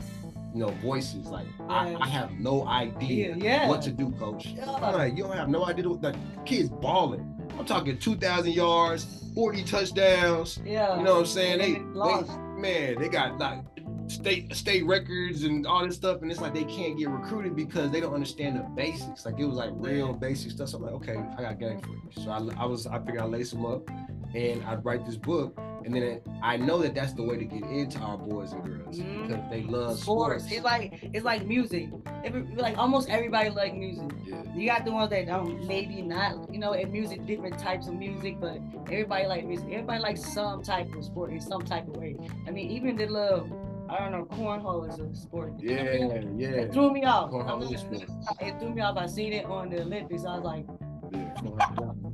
you 0.55 0.61
know, 0.61 0.71
voices. 0.83 1.27
Like 1.27 1.47
I, 1.69 1.97
I 2.01 2.09
have 2.09 2.33
no 2.33 2.67
idea 2.67 3.37
Yeah, 3.37 3.69
what 3.69 3.83
to 3.83 3.91
do, 3.91 4.11
coach. 4.13 4.47
Yeah. 4.47 5.05
You 5.07 5.25
don't 5.25 5.37
have 5.37 5.49
no 5.49 5.67
idea 5.67 5.89
what 5.89 6.03
the 6.03 6.17
kids 6.45 6.69
balling. 6.69 7.27
I'm 7.59 7.65
talking 7.65 7.99
2,000 7.99 8.53
yards, 8.53 9.31
40 9.35 9.65
touchdowns. 9.65 10.61
Yeah. 10.65 10.97
You 10.97 11.05
know 11.05 11.15
what 11.15 11.21
I'm 11.21 11.27
saying? 11.27 11.59
They, 11.59 11.73
they 11.75 12.61
man, 12.61 12.99
they 12.99 13.09
got 13.09 13.39
like 13.39 13.65
state 14.09 14.55
state 14.55 14.85
records 14.87 15.45
and 15.45 15.67
all 15.67 15.87
this 15.87 15.97
stuff, 15.97 16.23
and 16.23 16.31
it's 16.31 16.41
like 16.41 16.55
they 16.55 16.65
can't 16.65 16.99
get 16.99 17.09
recruited 17.09 17.55
because 17.55 17.91
they 17.91 18.01
don't 18.01 18.15
understand 18.15 18.57
the 18.57 18.63
basics. 18.75 19.25
Like 19.25 19.39
it 19.39 19.45
was 19.45 19.57
like 19.57 19.71
real 19.75 20.13
basic 20.13 20.51
stuff. 20.53 20.71
So 20.71 20.79
I'm 20.79 20.85
like, 20.85 20.93
okay, 20.95 21.17
I 21.39 21.43
got 21.43 21.59
game 21.59 21.81
for 21.81 21.91
you. 21.91 22.25
So 22.25 22.31
I, 22.31 22.63
I 22.63 22.67
was 22.67 22.87
I 22.87 22.99
figured 22.99 23.19
I'd 23.23 23.31
lace 23.31 23.51
them 23.51 23.65
up, 23.65 23.89
and 24.35 24.63
I'd 24.65 24.85
write 24.85 25.05
this 25.07 25.17
book, 25.17 25.59
and 25.85 25.95
then 25.95 26.03
it, 26.03 26.27
I 26.43 26.57
know 26.57 26.79
that 26.83 26.95
that's 26.95 27.13
the 27.15 27.23
way 27.23 27.37
to 27.39 27.45
get 27.45 27.63
into 27.65 27.99
our 27.99 28.17
boys 28.19 28.53
and 28.53 28.63
girls 28.65 28.99
Mhm. 28.99 29.29
because 29.29 29.51
they 29.51 29.63
love 29.63 29.99
sports. 29.99 30.45
sports. 30.45 30.53
It's 30.53 30.65
like 30.65 30.99
it's 31.15 31.25
like 31.25 31.47
music. 31.47 31.89
Every, 32.25 32.43
like 32.55 32.77
almost 32.79 33.09
everybody 33.09 33.51
like 33.51 33.75
music. 33.75 34.11
yeah. 34.27 34.43
You 34.55 34.67
got 34.67 34.85
the 34.85 34.93
ones 34.93 35.11
that 35.11 35.27
don't 35.27 35.67
maybe 35.67 36.03
not, 36.03 36.53
you 36.53 36.59
know, 36.59 36.73
in 36.73 36.91
music, 36.93 37.25
different 37.27 37.59
types 37.59 37.87
of 37.89 37.95
music, 37.95 38.41
but 38.41 38.59
everybody 38.87 39.27
like 39.27 39.47
music. 39.47 39.69
Everybody 39.71 40.01
likes 40.01 40.23
some 40.35 40.63
type 40.63 40.93
of 40.95 41.05
sport 41.05 41.33
in 41.33 41.41
some 41.41 41.63
type 41.63 41.89
of 41.89 41.97
way. 41.97 42.17
I 42.47 42.51
mean, 42.51 42.71
even 42.71 42.97
the 42.97 43.07
love. 43.07 43.51
I 43.89 43.99
don't 43.99 44.13
know, 44.13 44.25
cornhole 44.27 44.89
is 44.89 45.01
a 45.01 45.13
sport. 45.21 45.55
Yeah, 45.59 45.83
yeah. 46.37 46.49
It 46.49 46.73
threw 46.73 46.93
me 46.93 47.05
off. 47.05 47.33
Cornhole 47.33 47.63
is 47.65 47.71
not- 47.73 47.81
sport. 47.81 48.41
It 48.41 48.59
threw 48.61 48.73
me 48.73 48.83
off. 48.83 48.97
I 48.97 49.07
seen 49.07 49.33
it 49.33 49.47
on 49.47 49.69
the 49.71 49.81
Olympics. 49.83 50.25
I 50.25 50.37
was 50.39 50.45
like, 50.45 50.65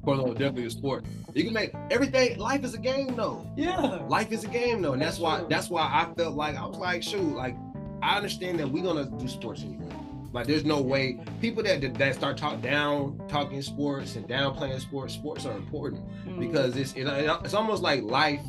Cornhole 0.06 0.32
definitely 0.32 0.66
a 0.66 0.70
sport. 0.70 1.04
You 1.34 1.44
can 1.44 1.52
make 1.52 1.72
everything. 1.90 2.38
Life 2.38 2.64
is 2.64 2.74
a 2.74 2.78
game, 2.78 3.16
though. 3.16 3.46
yeah. 3.56 3.98
Life 4.08 4.30
is 4.32 4.44
a 4.44 4.48
game, 4.48 4.80
though, 4.82 4.92
and 4.92 5.02
that's, 5.02 5.16
That's 5.16 5.20
why. 5.20 5.38
true. 5.40 5.46
That's 5.50 5.68
why 5.70 5.82
I 5.82 6.14
felt 6.16 6.34
like 6.36 6.56
I 6.56 6.64
was 6.64 6.78
like, 6.78 7.02
shoot, 7.02 7.34
like 7.34 7.56
I 8.02 8.16
understand 8.16 8.58
that 8.60 8.70
we're 8.70 8.84
gonna 8.84 9.06
do 9.06 9.26
sports 9.28 9.62
anyway. 9.62 9.82
Like, 10.32 10.46
there's 10.46 10.64
no 10.64 10.80
way 10.82 11.18
people 11.40 11.62
that 11.64 11.94
that 11.98 12.14
start 12.14 12.36
talk 12.36 12.60
down 12.62 13.20
talking 13.28 13.60
sports 13.62 14.16
and 14.16 14.28
down 14.28 14.54
playing 14.54 14.78
sports. 14.80 15.14
Sports 15.14 15.44
are 15.46 15.56
important 15.56 16.02
Mm, 16.26 16.38
because 16.40 16.76
it's 16.76 16.92
it, 16.94 17.06
it's 17.44 17.54
almost 17.54 17.82
like 17.82 18.02
life 18.02 18.40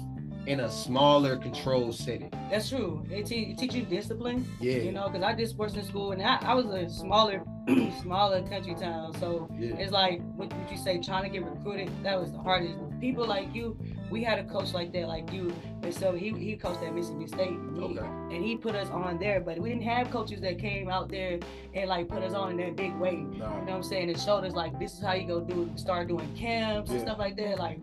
in 0.47 0.61
a 0.61 0.71
smaller 0.71 1.35
controlled 1.37 1.93
setting. 1.93 2.31
that's 2.49 2.69
true. 2.69 3.05
It, 3.11 3.25
te- 3.25 3.51
it 3.51 3.57
teach 3.57 3.73
you 3.73 3.83
discipline. 3.83 4.47
Yeah, 4.61 4.77
You 4.77 4.91
know, 4.93 5.07
because 5.09 5.21
I 5.23 5.33
did 5.33 5.47
sports 5.49 5.75
in 5.75 5.83
school, 5.83 6.13
and 6.13 6.21
I, 6.23 6.37
I 6.41 6.53
was 6.53 6.65
a 6.67 6.89
smaller, 6.89 7.43
smaller 8.01 8.41
country 8.43 8.73
town. 8.75 9.13
So 9.19 9.49
yeah, 9.59 9.75
it's 9.75 9.91
like 9.91 10.21
what 10.35 10.51
would 10.53 10.71
you 10.71 10.77
say? 10.77 10.99
Trying 10.99 11.23
to 11.23 11.29
get 11.29 11.43
recruited. 11.45 11.89
That 12.03 12.19
was 12.19 12.31
the 12.31 12.39
hardest. 12.39 12.75
People 13.01 13.27
like 13.27 13.53
you, 13.53 13.77
we 14.09 14.23
had 14.23 14.39
a 14.39 14.43
coach 14.45 14.73
like 14.73 14.91
that, 14.93 15.07
like 15.07 15.31
you. 15.31 15.53
And 15.83 15.93
so 15.93 16.13
he 16.13 16.31
he 16.31 16.55
coached 16.55 16.81
at 16.81 16.95
Mississippi 16.95 17.27
State. 17.27 17.57
He- 17.75 17.81
okay, 17.81 18.07
And 18.33 18.43
he 18.43 18.55
put 18.57 18.73
us 18.75 18.89
on 18.89 19.19
there, 19.19 19.39
but 19.41 19.59
we 19.59 19.69
didn't 19.69 19.83
have 19.83 20.09
coaches 20.09 20.39
that 20.41 20.57
came 20.59 20.89
out 20.89 21.09
there 21.09 21.39
and 21.75 21.89
like 21.89 22.07
put 22.07 22.23
us 22.23 22.33
on 22.33 22.51
in 22.51 22.57
that 22.57 22.75
big 22.75 22.95
way. 22.95 23.15
No. 23.17 23.27
You 23.33 23.39
know 23.39 23.49
what 23.59 23.69
I'm 23.71 23.83
saying? 23.83 24.09
And 24.09 24.19
showed 24.19 24.45
us 24.45 24.53
like 24.53 24.79
this 24.79 24.93
is 24.93 25.01
how 25.01 25.13
you 25.13 25.27
go 25.27 25.41
do 25.41 25.69
start 25.75 26.07
doing 26.07 26.33
camps 26.35 26.89
and 26.89 27.01
stuff 27.01 27.19
like 27.19 27.35
that. 27.37 27.59
Like 27.59 27.79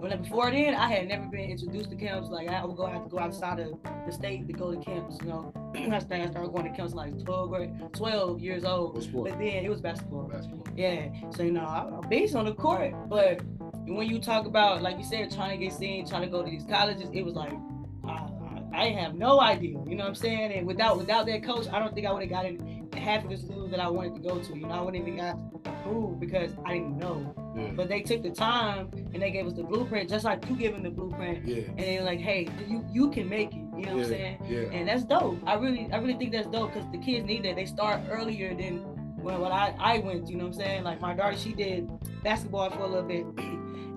But 0.00 0.10
like 0.10 0.22
before 0.22 0.50
then, 0.50 0.74
I 0.74 0.88
had 0.88 1.08
never 1.08 1.26
been 1.26 1.50
introduced 1.50 1.90
to 1.90 1.96
camps. 1.96 2.28
Like 2.28 2.48
I 2.48 2.64
would 2.64 2.76
go 2.76 2.86
have 2.86 3.02
to 3.04 3.08
go 3.08 3.18
outside 3.18 3.58
of 3.58 3.72
the 4.06 4.12
state 4.12 4.46
to 4.46 4.52
go 4.52 4.72
to 4.72 4.80
camps. 4.80 5.18
You 5.22 5.28
know, 5.28 5.52
I 5.74 5.98
started 5.98 6.32
going 6.34 6.70
to 6.70 6.76
camps 6.76 6.94
like 6.94 7.18
12 7.24 7.48
grade, 7.50 7.70
12 7.92 8.40
years 8.40 8.64
old. 8.64 8.94
But 9.12 9.32
then 9.38 9.64
it 9.64 9.68
was 9.68 9.80
basketball. 9.80 10.24
Basketball. 10.24 10.66
Yeah. 10.76 11.08
So 11.34 11.42
you 11.42 11.50
know, 11.52 11.64
I- 11.64 11.90
I'm 12.00 12.08
based 12.08 12.36
on 12.36 12.44
the 12.44 12.54
court, 12.54 12.94
but 13.08 13.40
when 13.86 14.08
you 14.08 14.20
talk 14.20 14.46
about 14.46 14.82
like 14.82 14.98
you 14.98 15.04
said, 15.04 15.32
trying 15.32 15.58
to 15.58 15.64
get 15.64 15.74
seen, 15.74 16.06
trying 16.06 16.22
to 16.22 16.28
go 16.28 16.44
to 16.44 16.50
these 16.50 16.64
colleges, 16.64 17.10
it 17.12 17.22
was 17.24 17.34
like 17.34 17.52
I, 18.04 18.10
I, 18.12 18.62
I 18.72 18.90
have 18.90 19.14
no 19.14 19.40
idea. 19.40 19.78
You 19.84 19.96
know 19.96 20.04
what 20.04 20.10
I'm 20.10 20.14
saying? 20.14 20.52
And 20.52 20.66
without 20.66 20.96
without 20.96 21.26
that 21.26 21.42
coach, 21.42 21.66
I 21.72 21.80
don't 21.80 21.92
think 21.94 22.06
I 22.06 22.12
would 22.12 22.22
have 22.22 22.30
gotten 22.30 22.77
half 22.98 23.24
of 23.24 23.30
the 23.30 23.36
schools 23.36 23.70
that 23.70 23.80
I 23.80 23.88
wanted 23.88 24.14
to 24.14 24.20
go 24.20 24.38
to. 24.38 24.56
You 24.56 24.66
know, 24.66 24.74
I 24.74 24.80
wouldn't 24.80 25.06
even 25.06 25.18
got 25.18 25.38
approved 25.64 26.20
because 26.20 26.52
I 26.64 26.74
didn't 26.74 26.98
know. 26.98 27.34
Yeah. 27.56 27.70
But 27.74 27.88
they 27.88 28.02
took 28.02 28.22
the 28.22 28.30
time 28.30 28.90
and 29.12 29.22
they 29.22 29.30
gave 29.30 29.46
us 29.46 29.54
the 29.54 29.62
blueprint, 29.62 30.08
just 30.08 30.24
like 30.24 30.48
you 30.48 30.56
giving 30.56 30.82
the 30.82 30.90
blueprint. 30.90 31.46
Yeah. 31.46 31.62
And 31.68 31.78
they're 31.78 32.02
like, 32.02 32.20
hey, 32.20 32.48
you 32.66 32.84
you 32.92 33.10
can 33.10 33.28
make 33.28 33.52
it. 33.52 33.62
You 33.76 33.84
know 33.84 33.96
what. 33.96 34.04
I'm 34.04 34.08
saying? 34.08 34.44
Yeah. 34.48 34.76
And 34.76 34.88
that's 34.88 35.04
dope. 35.04 35.38
I 35.46 35.54
really, 35.54 35.88
I 35.92 35.98
really 35.98 36.14
think 36.14 36.32
that's 36.32 36.48
dope 36.48 36.72
because 36.72 36.90
the 36.90 36.98
kids 36.98 37.26
need 37.26 37.44
that. 37.44 37.56
They 37.56 37.66
start 37.66 38.00
earlier 38.10 38.54
than 38.54 38.78
when 39.22 39.40
what 39.40 39.52
I, 39.52 39.74
I 39.78 39.98
went. 39.98 40.28
You 40.28 40.36
know 40.36 40.44
what 40.44 40.54
I'm 40.54 40.60
saying? 40.60 40.84
Like 40.84 41.00
my 41.00 41.14
daughter, 41.14 41.36
she 41.36 41.52
did 41.52 41.88
basketball 42.22 42.70
for 42.70 42.80
a 42.80 42.86
little 42.86 43.08
bit, 43.08 43.24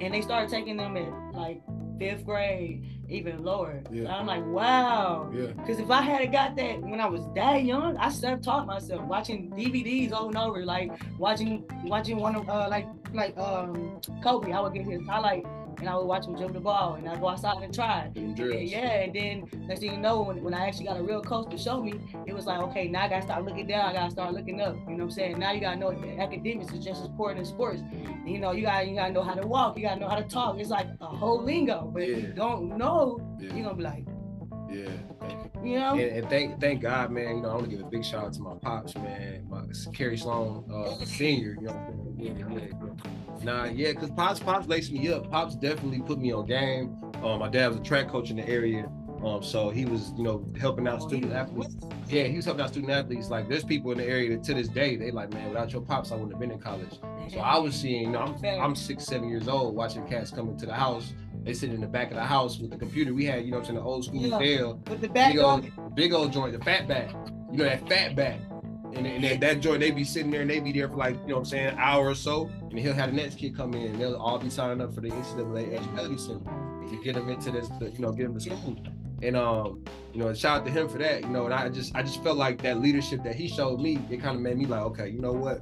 and 0.02 0.14
they 0.14 0.22
started 0.22 0.50
taking 0.50 0.78
them 0.78 0.98
at 0.98 1.12
like 1.34 1.62
fifth 2.00 2.26
grade, 2.26 3.01
even 3.12 3.44
lower. 3.44 3.82
Yeah. 3.92 4.04
And 4.04 4.10
I'm 4.10 4.26
like, 4.26 4.46
wow. 4.46 5.32
Yeah. 5.34 5.48
Because 5.48 5.80
if 5.80 5.90
I 5.90 6.02
had 6.02 6.32
got 6.32 6.56
that 6.56 6.82
when 6.82 7.00
I 7.00 7.08
was 7.08 7.24
that 7.36 7.64
young, 7.64 7.98
I 7.98 8.10
self-taught 8.10 8.66
myself 8.66 9.02
watching 9.04 9.50
DVDs 9.52 10.12
over 10.12 10.30
and 10.30 10.38
over, 10.38 10.66
like 10.66 10.92
watching 11.18 11.64
watching 11.84 12.18
one 12.18 12.36
of 12.36 12.50
uh 12.50 12.68
like 12.70 12.88
like 13.14 13.38
um 13.38 14.00
Kobe. 14.24 14.52
I 14.52 14.60
would 14.62 14.74
get 14.74 14.86
his 14.86 15.02
highlight 15.08 15.46
and 15.80 15.90
I 15.90 15.96
would 15.96 16.06
watch 16.06 16.26
him 16.26 16.36
dribble 16.36 16.54
the 16.54 16.60
ball 16.60 16.96
and 16.96 17.08
I'd 17.08 17.20
go 17.20 17.30
outside 17.30 17.62
and 17.64 17.74
try. 17.74 18.10
Them 18.14 18.36
Yeah, 18.38 18.46
yeah, 18.58 18.90
and 19.04 19.14
then 19.16 19.50
next 19.68 19.80
thing 19.82 19.92
you 19.94 19.98
know, 19.98 20.22
when, 20.22 20.44
when 20.44 20.54
I 20.54 20.68
actually 20.68 20.86
got 20.86 20.98
a 21.00 21.04
real 21.04 21.22
coach 21.22 21.50
to 21.52 21.58
show 21.58 21.82
me, 21.82 21.94
it 22.26 22.34
was 22.34 22.46
like, 22.46 22.60
okay, 22.62 22.88
now 22.88 23.04
I 23.06 23.10
gotta 23.10 23.22
start 23.24 23.44
looking 23.46 23.68
down, 23.68 23.90
I 23.90 23.94
gotta 23.94 24.12
start 24.12 24.34
looking 24.34 24.62
up. 24.62 24.76
You 24.76 24.82
know 24.92 24.94
what 24.98 25.02
I'm 25.04 25.12
saying? 25.12 25.40
Now 25.40 25.52
you 25.52 25.62
gotta 25.62 25.78
know 25.80 25.92
that 25.92 26.20
academics 26.20 26.72
is 26.74 26.84
just 26.84 27.02
as 27.02 27.08
important 27.08 27.42
as 27.42 27.50
sports. 27.50 27.82
And, 27.82 28.28
you 28.30 28.40
know, 28.40 28.52
you 28.52 28.64
gotta 28.64 28.86
you 28.88 28.96
gotta 28.96 29.14
know 29.14 29.24
how 29.24 29.34
to 29.34 29.46
walk, 29.48 29.78
you 29.78 29.84
gotta 29.84 30.00
know 30.00 30.10
how 30.10 30.16
to 30.16 30.24
talk. 30.28 30.58
It's 30.60 30.70
like 30.70 30.88
a 31.02 31.06
whole 31.06 31.44
lingo. 31.44 31.90
But 31.94 32.04
if 32.04 32.22
you 32.24 32.34
don't 32.34 32.78
know, 32.78 33.20
Yeah. 33.40 33.54
you're 33.54 33.64
gonna 33.64 33.76
be 33.78 33.84
like, 33.84 34.06
Yeah. 34.70 34.90
you 35.64 35.80
know, 35.80 35.92
And, 35.94 36.00
and 36.18 36.30
thank 36.30 36.60
thank 36.60 36.82
God, 36.82 37.12
man. 37.12 37.38
You 37.38 37.42
know, 37.44 37.50
I 37.50 37.54
want 37.56 37.70
to 37.70 37.76
give 37.76 37.86
a 37.86 37.90
big 37.90 38.04
shout 38.06 38.26
out 38.26 38.34
to 38.34 38.42
my 38.42 38.56
pops, 38.62 38.96
man. 38.96 39.46
My 39.50 39.62
Kerry 39.94 40.18
Sloan, 40.18 40.66
uh, 40.74 41.04
senior. 41.06 41.56
You 41.60 41.68
know, 41.68 41.74
what 41.74 41.82
I'm 41.82 42.18
saying? 42.18 42.48
yeah, 42.50 42.58
yeah. 43.28 43.31
Nah, 43.44 43.66
yeah, 43.66 43.94
cause 43.94 44.12
pops 44.12 44.40
pops 44.40 44.68
laced 44.68 44.92
me 44.92 45.12
up. 45.12 45.30
Pops 45.32 45.56
definitely 45.56 46.02
put 46.02 46.20
me 46.20 46.32
on 46.34 46.46
game. 46.46 46.98
Um, 47.24 47.40
my 47.40 47.50
dad 47.50 47.70
was 47.70 47.78
a 47.78 47.84
track 47.84 48.08
coach 48.08 48.30
in 48.30 48.38
the 48.38 48.48
area. 48.48 48.90
Um, 49.24 49.44
so 49.44 49.70
he 49.70 49.86
was, 49.86 50.14
you 50.18 50.24
know, 50.24 50.44
helping 50.60 50.88
out 50.88 51.02
student 51.02 51.32
athletes. 51.32 51.76
Yeah, 52.08 52.24
he 52.24 52.38
was 52.38 52.46
helping 52.46 52.64
out 52.64 52.70
student 52.70 52.92
athletes. 52.92 53.30
Like, 53.30 53.48
there's 53.48 53.64
people 53.64 53.92
in 53.92 54.00
the 54.00 54.06
area 54.06 54.36
that 54.36 54.44
to 54.46 54.56
this 54.56 54.68
day, 54.68 54.96
they 54.96 55.12
like, 55.12 55.32
man, 55.32 55.50
without 55.50 55.72
your 55.72 55.82
pops, 55.84 56.12
I 56.12 56.16
wouldn't 56.16 56.32
have 56.32 56.40
been 56.40 56.50
in 56.52 56.60
college. 56.60 57.00
So 57.32 57.40
I 57.40 57.60
was 57.60 57.76
seeing, 57.76 58.02
you 58.04 58.10
know, 58.10 58.20
I'm, 58.44 58.62
I'm 58.62 58.76
six, 58.76 59.06
seven 59.06 59.30
years 59.30 59.48
old, 59.48 59.76
watching 59.76 60.08
cats 60.08 60.32
come 60.32 60.50
into 60.50 60.66
the 60.66 60.74
house. 60.74 61.14
They 61.44 61.54
sit 61.54 61.72
in 61.72 61.82
the 61.82 61.88
back 61.88 62.10
of 62.10 62.16
the 62.16 62.24
house 62.24 62.60
with 62.60 62.72
the 62.72 62.78
computer. 62.78 63.14
We 63.14 63.26
had, 63.26 63.46
you 63.46 63.52
know, 63.52 63.62
saying 63.62 63.76
the 63.76 63.82
old 63.82 64.06
school 64.06 64.22
Yeah. 64.22 64.40
Dell, 64.40 64.82
with 64.90 65.02
the 65.02 65.08
back 65.08 65.34
big 65.34 65.42
old, 65.42 65.96
big 65.96 66.14
old 66.14 66.34
joint, 66.34 66.58
the 66.58 66.64
fat 66.64 66.88
back. 66.88 67.12
You 67.52 67.58
know 67.58 67.64
that 67.66 67.88
fat 67.88 68.16
back. 68.16 68.40
And, 68.94 69.08
and 69.08 69.24
that, 69.24 69.40
that 69.40 69.62
joint, 69.62 69.80
they 69.80 69.92
be 69.92 70.04
sitting 70.04 70.32
there 70.32 70.42
and 70.42 70.50
they 70.50 70.60
be 70.60 70.72
there 70.72 70.90
for 70.90 70.98
like, 70.98 71.16
you 71.22 71.28
know 71.28 71.36
what 71.36 71.40
I'm 71.40 71.46
saying, 71.46 71.76
hour 71.78 72.10
or 72.10 72.16
so. 72.16 72.50
And 72.70 72.78
he'll 72.78 72.94
have 72.94 73.12
the 73.12 73.16
next 73.16 73.38
kid 73.38 73.56
come 73.56 73.74
in 73.74 73.84
and 73.84 74.02
they'll 74.02 74.16
all 74.16 74.38
be 74.38 74.50
signing 74.50 74.82
up 74.82 74.94
for 74.94 75.02
the 75.02 75.10
NCAA 75.10 75.74
education 75.74 76.44
to 76.90 77.04
get 77.04 77.16
them 77.16 77.30
into 77.30 77.52
this, 77.52 77.70
you 77.80 78.00
know, 78.00 78.12
get 78.12 78.24
them 78.24 78.38
to 78.38 78.40
school. 78.40 78.78
And 79.24 79.36
um, 79.36 79.84
you 80.14 80.20
know, 80.20 80.34
shout 80.34 80.62
out 80.62 80.66
to 80.66 80.72
him 80.72 80.90
for 80.90 80.98
that. 80.98 81.22
You 81.22 81.30
know, 81.30 81.46
and 81.46 81.54
I 81.54 81.70
just 81.70 81.96
I 81.96 82.02
just 82.02 82.24
felt 82.24 82.38
like 82.38 82.62
that 82.64 82.80
leadership 82.80 83.24
that 83.24 83.36
he 83.36 83.48
showed 83.48 83.80
me, 83.80 84.00
it 84.10 84.18
kind 84.22 84.36
of 84.36 84.42
made 84.42 84.58
me 84.58 84.66
like, 84.66 84.82
okay, 84.82 85.10
you 85.10 85.20
know 85.20 85.32
what? 85.32 85.62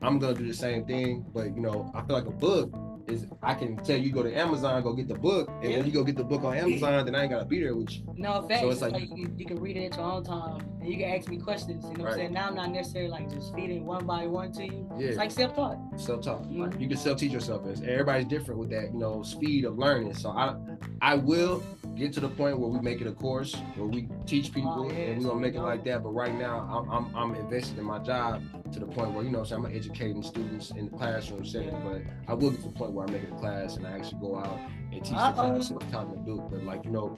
I'm 0.00 0.18
gonna 0.18 0.34
do 0.34 0.46
the 0.46 0.54
same 0.54 0.86
thing, 0.86 1.26
but 1.34 1.54
you 1.54 1.60
know, 1.60 1.90
I 1.94 2.02
feel 2.02 2.16
like 2.16 2.26
a 2.26 2.30
book 2.30 2.72
is 3.08 3.26
I 3.42 3.54
can 3.54 3.76
tell 3.78 3.96
you 3.96 4.12
go 4.12 4.22
to 4.22 4.32
Amazon, 4.34 4.82
go 4.82 4.92
get 4.92 5.08
the 5.08 5.14
book, 5.14 5.48
and 5.62 5.72
when 5.72 5.86
you 5.86 5.92
go 5.92 6.04
get 6.04 6.16
the 6.16 6.24
book 6.24 6.44
on 6.44 6.56
Amazon, 6.56 7.04
then 7.04 7.14
I 7.14 7.22
ain't 7.22 7.30
gotta 7.30 7.44
be 7.44 7.60
there 7.60 7.74
with 7.74 7.90
you. 7.92 8.02
No 8.16 8.46
facts. 8.46 8.60
So 8.60 8.70
it's 8.70 8.80
like, 8.82 8.92
like- 8.92 9.08
you, 9.16 9.32
you 9.36 9.46
can 9.46 9.58
read 9.60 9.76
it 9.76 9.86
at 9.92 9.96
your 9.96 10.06
own 10.06 10.24
time 10.24 10.60
and 10.80 10.88
you 10.88 10.98
can 10.98 11.10
ask 11.14 11.28
me 11.28 11.38
questions. 11.38 11.84
You 11.84 11.96
know 11.98 12.04
what 12.04 12.12
I'm 12.12 12.18
saying? 12.18 12.32
Now 12.32 12.48
I'm 12.48 12.54
not 12.54 12.70
necessarily 12.70 13.10
like 13.10 13.30
just 13.32 13.54
feeding 13.54 13.84
one 13.86 14.06
by 14.06 14.26
one 14.26 14.52
to 14.52 14.64
you. 14.64 14.90
Yeah. 14.98 15.08
It's 15.08 15.16
like 15.16 15.30
self-taught. 15.30 15.78
self-taught. 16.00 16.44
Mhm. 16.50 16.80
You 16.80 16.88
can 16.88 16.96
self-teach 16.98 17.32
yourself. 17.32 17.66
As 17.66 17.82
everybody's 17.82 18.26
different 18.26 18.60
with 18.60 18.70
that, 18.70 18.92
you 18.92 18.98
know, 18.98 19.22
speed 19.22 19.64
of 19.64 19.78
learning. 19.78 20.14
So 20.14 20.30
I, 20.30 20.54
I 21.02 21.14
will 21.14 21.62
get 21.98 22.12
to 22.14 22.20
the 22.20 22.28
point 22.28 22.58
where 22.58 22.68
we 22.70 22.80
make 22.80 23.00
it 23.00 23.06
a 23.06 23.12
course 23.12 23.54
where 23.76 23.86
we 23.88 24.08
teach 24.26 24.52
people, 24.52 24.86
Oh, 24.88 24.90
yeah, 24.90 24.98
and 25.10 25.22
we're 25.22 25.30
gonna 25.30 25.40
make 25.40 25.54
it 25.54 25.60
like 25.62 25.84
that. 25.84 26.02
But 26.02 26.10
right 26.10 26.34
now, 26.34 26.58
I'm, 26.60 26.90
I'm, 26.90 27.16
I'm 27.16 27.34
invested 27.34 27.78
in 27.78 27.84
my 27.84 27.98
job 27.98 28.42
to 28.72 28.78
the 28.80 28.86
point 28.86 29.12
where 29.12 29.24
you 29.24 29.30
know, 29.30 29.44
so 29.44 29.56
I'm 29.56 29.66
educating 29.66 30.22
students 30.22 30.70
in 30.70 30.86
the 30.90 30.96
classroom 30.96 31.44
setting. 31.44 31.70
But 31.84 32.02
I 32.28 32.34
will 32.34 32.50
get 32.50 32.62
to 32.62 32.68
the 32.68 32.74
point 32.74 32.92
where 32.92 33.06
I 33.06 33.10
make 33.10 33.22
it 33.24 33.32
a 33.32 33.36
class 33.36 33.76
and 33.76 33.86
I 33.86 33.90
actually 33.92 34.20
go 34.20 34.38
out 34.38 34.58
and 34.92 35.04
teach 35.04 35.14
Uh-oh. 35.14 35.26
the 35.28 35.32
class 35.58 35.70
at 35.70 35.80
the 35.80 35.86
time 35.86 36.10
of 36.10 36.24
Duke. 36.24 36.48
But 36.50 36.64
like 36.64 36.84
you 36.84 36.90
know, 36.90 37.14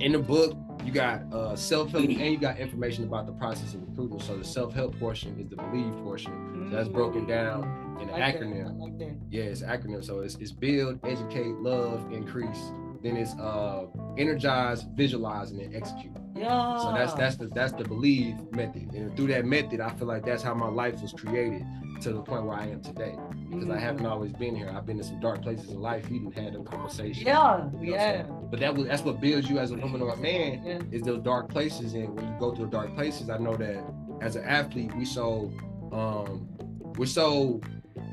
in 0.00 0.12
the 0.12 0.18
book, 0.18 0.56
you 0.84 0.92
got 0.92 1.22
uh, 1.32 1.54
self-help 1.56 2.04
and 2.04 2.12
you 2.20 2.36
got 2.36 2.58
information 2.58 3.04
about 3.04 3.26
the 3.26 3.32
process 3.32 3.74
of 3.74 3.82
recruiting. 3.88 4.20
So 4.20 4.36
the 4.36 4.44
self-help 4.44 4.98
portion 4.98 5.38
is 5.38 5.48
the 5.48 5.56
believe 5.56 5.92
portion. 6.02 6.68
So 6.70 6.76
that's 6.76 6.88
broken 6.88 7.26
down 7.26 7.62
in 8.00 8.08
an 8.08 8.14
Mm. 8.14 8.20
Like 8.20 8.36
acronym. 8.36 8.66
I 8.68 8.72
like 8.72 8.98
that. 8.98 9.16
Yeah, 9.30 9.44
it's 9.44 9.62
acronym. 9.62 10.04
So 10.04 10.20
it's, 10.20 10.34
it's 10.36 10.50
build, 10.52 10.98
educate, 11.04 11.54
love, 11.56 12.12
increase. 12.12 12.72
Then 13.04 13.16
it's 13.18 13.34
uh 13.34 13.84
energize, 14.16 14.82
visualize, 14.94 15.50
and 15.50 15.60
then 15.60 15.74
execute. 15.74 16.12
Yeah. 16.34 16.78
So 16.78 16.92
that's 16.92 17.12
that's 17.12 17.36
the 17.36 17.46
that's 17.48 17.72
the 17.74 17.84
believe 17.84 18.34
method. 18.50 18.92
And 18.94 19.14
through 19.16 19.26
that 19.28 19.44
method, 19.44 19.80
I 19.80 19.90
feel 19.90 20.08
like 20.08 20.24
that's 20.24 20.42
how 20.42 20.54
my 20.54 20.68
life 20.68 21.00
was 21.02 21.12
created 21.12 21.64
to 22.00 22.12
the 22.14 22.22
point 22.22 22.44
where 22.46 22.56
I 22.56 22.64
am 22.66 22.80
today. 22.80 23.14
Because 23.50 23.68
I 23.70 23.76
Mm. 23.76 23.80
haven't 23.80 24.06
always 24.06 24.32
been 24.32 24.56
here. 24.56 24.68
I've 24.74 24.84
been 24.86 24.96
in 24.98 25.04
some 25.04 25.20
dark 25.20 25.42
places 25.42 25.70
in 25.70 25.80
life. 25.80 26.10
You 26.10 26.20
didn't 26.20 26.42
have 26.42 26.54
them 26.54 26.64
conversations. 26.64 27.24
Yeah, 27.24 27.68
You 27.80 27.90
know, 27.90 27.96
yeah, 27.96 28.22
but 28.50 28.58
that 28.60 28.74
was 28.74 28.86
that's 28.88 29.02
what 29.02 29.20
builds 29.20 29.48
you 29.50 29.58
as 29.58 29.70
a 29.70 29.76
woman 29.76 30.00
or 30.02 30.08
a 30.10 30.16
man 30.16 30.62
yeah. 30.64 30.80
is 30.90 31.02
those 31.02 31.20
dark 31.22 31.50
places. 31.50 31.92
And 31.92 32.08
when 32.16 32.26
you 32.26 32.34
go 32.40 32.54
through 32.54 32.70
dark 32.70 32.94
places, 32.96 33.28
I 33.30 33.36
know 33.38 33.54
that 33.56 33.84
as 34.22 34.34
an 34.36 34.44
athlete, 34.44 34.92
we 34.96 35.04
so 35.04 35.52
um 35.92 36.48
we're 36.96 37.06
so 37.06 37.60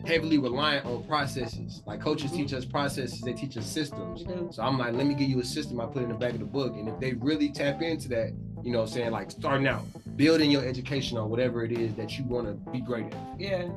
heavily 0.05 0.37
reliant 0.37 0.85
on 0.85 1.03
processes. 1.03 1.81
Like 1.85 2.01
coaches 2.01 2.31
Mhm. 2.31 2.35
teach 2.37 2.53
us 2.53 2.65
processes, 2.65 3.21
they 3.21 3.33
teach 3.33 3.57
us 3.57 3.65
systems. 3.65 4.23
So 4.55 4.61
I'm 4.63 4.77
like, 4.77 4.93
let 4.93 5.05
me 5.07 5.13
give 5.13 5.29
you 5.29 5.39
a 5.39 5.43
system 5.45 5.79
I 5.79 5.85
put 5.85 6.03
in 6.03 6.09
the 6.09 6.15
back 6.15 6.33
of 6.33 6.39
the 6.39 6.45
book. 6.45 6.75
And 6.75 6.87
if 6.87 6.99
they 6.99 7.13
really 7.13 7.49
tap 7.49 7.81
into 7.81 8.07
that, 8.09 8.33
you 8.63 8.71
know, 8.71 8.85
saying 8.85 9.11
like 9.11 9.31
starting 9.31 9.67
out, 9.67 9.83
building 10.17 10.51
your 10.51 10.63
education 10.65 11.17
on 11.17 11.29
whatever 11.29 11.63
it 11.63 11.71
is 11.71 11.93
that 11.95 12.17
you 12.17 12.25
want 12.25 12.47
to 12.47 12.71
be 12.71 12.79
great 12.81 13.05
at. 13.13 13.39
Yeah, 13.39 13.67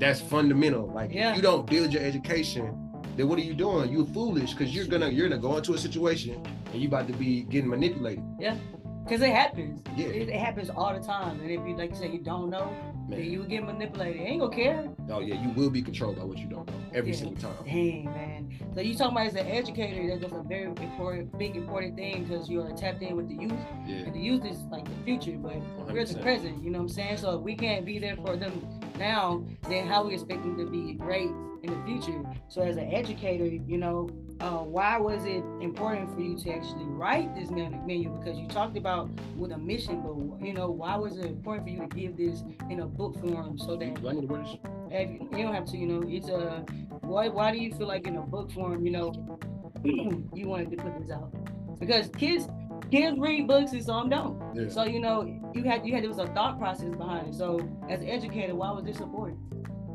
That's 0.00 0.20
fundamental. 0.20 0.90
Like 0.92 1.14
Yeah. 1.14 1.30
if 1.30 1.36
you 1.36 1.42
don't 1.42 1.66
build 1.70 1.92
your 1.92 2.02
education, 2.02 2.90
then 3.16 3.28
what 3.28 3.38
are 3.38 3.42
you 3.42 3.54
doing? 3.54 3.92
You're 3.92 4.04
foolish 4.06 4.52
because 4.54 4.74
you're 4.74 4.86
gonna 4.86 5.08
you're 5.08 5.28
gonna 5.28 5.40
go 5.40 5.56
into 5.56 5.72
a 5.74 5.78
situation 5.78 6.42
and 6.72 6.82
you 6.82 6.88
about 6.88 7.06
to 7.06 7.12
be 7.14 7.42
getting 7.44 7.70
manipulated. 7.70 8.24
Because 9.04 9.20
it 9.20 9.30
happens. 9.34 9.82
Yeah. 9.96 10.06
It, 10.06 10.28
it 10.30 10.34
happens 10.40 10.70
all 10.70 10.92
the 10.98 11.04
time. 11.04 11.40
And 11.40 11.50
if 11.50 11.60
you, 11.66 11.76
like 11.76 11.90
you 11.90 11.96
said, 11.96 12.12
you 12.12 12.20
don't 12.20 12.50
know, 12.50 12.74
then 13.08 13.22
you 13.24 13.40
will 13.40 13.46
get 13.46 13.62
manipulated. 13.64 14.22
Ain't 14.22 14.40
gonna 14.40 14.54
care. 14.54 14.88
Oh 15.10 15.20
yeah, 15.20 15.40
you 15.42 15.50
will 15.50 15.70
be 15.70 15.82
controlled 15.82 16.16
by 16.16 16.24
what 16.24 16.38
you 16.38 16.46
don't 16.46 16.66
know 16.66 16.74
every 16.94 17.10
Yeah. 17.12 17.16
single 17.18 17.36
time. 17.36 17.64
Dang, 17.64 18.04
man. 18.06 18.58
So 18.74 18.80
you 18.80 18.94
talking 18.94 19.16
about 19.16 19.26
as 19.26 19.34
an 19.34 19.46
educator, 19.46 20.08
that's 20.08 20.22
just 20.22 20.34
a 20.34 20.42
very 20.42 20.64
important, 20.64 21.36
big, 21.38 21.54
important 21.56 21.96
thing 21.96 22.24
because 22.24 22.48
you 22.48 22.62
are 22.62 22.72
tapped 22.72 23.02
in 23.02 23.14
with 23.16 23.28
the 23.28 23.34
youth. 23.34 23.52
Yeah. 23.86 23.96
And 24.06 24.14
the 24.14 24.20
youth 24.20 24.44
is 24.46 24.58
like 24.70 24.84
the 24.86 25.04
future, 25.04 25.36
but 25.36 25.56
we're 25.92 26.04
the 26.06 26.18
present. 26.20 26.64
You 26.64 26.70
know 26.70 26.78
what 26.78 26.84
I'm 26.84 26.88
saying? 26.88 27.18
So 27.18 27.36
if 27.36 27.42
we 27.42 27.54
can't 27.56 27.84
be 27.84 27.98
there 27.98 28.16
for 28.16 28.36
them 28.36 28.66
now, 28.98 29.44
then 29.68 29.86
how 29.86 30.04
we 30.06 30.14
expect 30.14 30.42
them 30.42 30.56
to 30.56 30.64
be 30.66 30.94
great 30.94 31.28
in 31.62 31.70
the 31.78 31.84
future? 31.86 32.22
So 32.48 32.62
as 32.62 32.76
an 32.76 32.92
educator, 32.92 33.44
you 33.46 33.76
know, 33.78 34.08
uh, 34.40 34.58
why 34.58 34.98
was 34.98 35.24
it 35.24 35.44
important 35.60 36.12
for 36.14 36.20
you 36.20 36.36
to 36.36 36.50
actually 36.50 36.84
write 36.84 37.34
this 37.34 37.50
menu? 37.50 37.78
menu? 37.86 38.10
Because 38.10 38.38
you 38.38 38.46
talked 38.48 38.76
about 38.76 39.08
with 39.36 39.52
a 39.52 39.58
mission, 39.58 40.02
but 40.02 40.44
you 40.44 40.52
know, 40.52 40.70
why 40.70 40.96
was 40.96 41.16
it 41.16 41.26
important 41.26 41.66
for 41.66 41.70
you 41.70 41.88
to 41.88 41.96
give 41.96 42.16
this 42.16 42.42
in 42.70 42.80
a 42.80 42.86
book 42.86 43.18
form 43.20 43.58
so 43.58 43.76
that 43.76 43.94
Do 44.00 44.08
I 44.08 44.12
need 44.12 44.30
if 44.90 45.10
you 45.10 45.28
you 45.36 45.44
don't 45.44 45.54
have 45.54 45.66
to, 45.66 45.76
you 45.76 45.86
know, 45.86 46.02
it's 46.06 46.28
a 46.28 46.64
why 47.02 47.28
why 47.28 47.52
do 47.52 47.58
you 47.58 47.72
feel 47.74 47.86
like 47.86 48.06
in 48.06 48.16
a 48.16 48.22
book 48.22 48.50
form, 48.52 48.84
you 48.84 48.92
know, 48.92 49.12
you 49.84 50.48
wanted 50.48 50.70
to 50.72 50.76
put 50.78 51.00
this 51.00 51.10
out? 51.10 51.32
Because 51.78 52.08
kids 52.08 52.48
kids 52.90 53.18
read 53.18 53.46
books 53.46 53.72
and 53.72 53.84
some 53.84 54.08
don't. 54.08 54.40
Yeah. 54.56 54.68
So 54.68 54.84
you 54.84 55.00
know, 55.00 55.22
you 55.54 55.62
had 55.64 55.86
you 55.86 55.94
had 55.94 56.02
there 56.02 56.10
was 56.10 56.18
a 56.18 56.26
thought 56.28 56.58
process 56.58 56.94
behind 56.94 57.28
it. 57.28 57.34
So 57.34 57.60
as 57.88 58.00
an 58.00 58.08
educator, 58.08 58.54
why 58.54 58.70
was 58.72 58.84
this 58.84 59.00
important? 59.00 59.38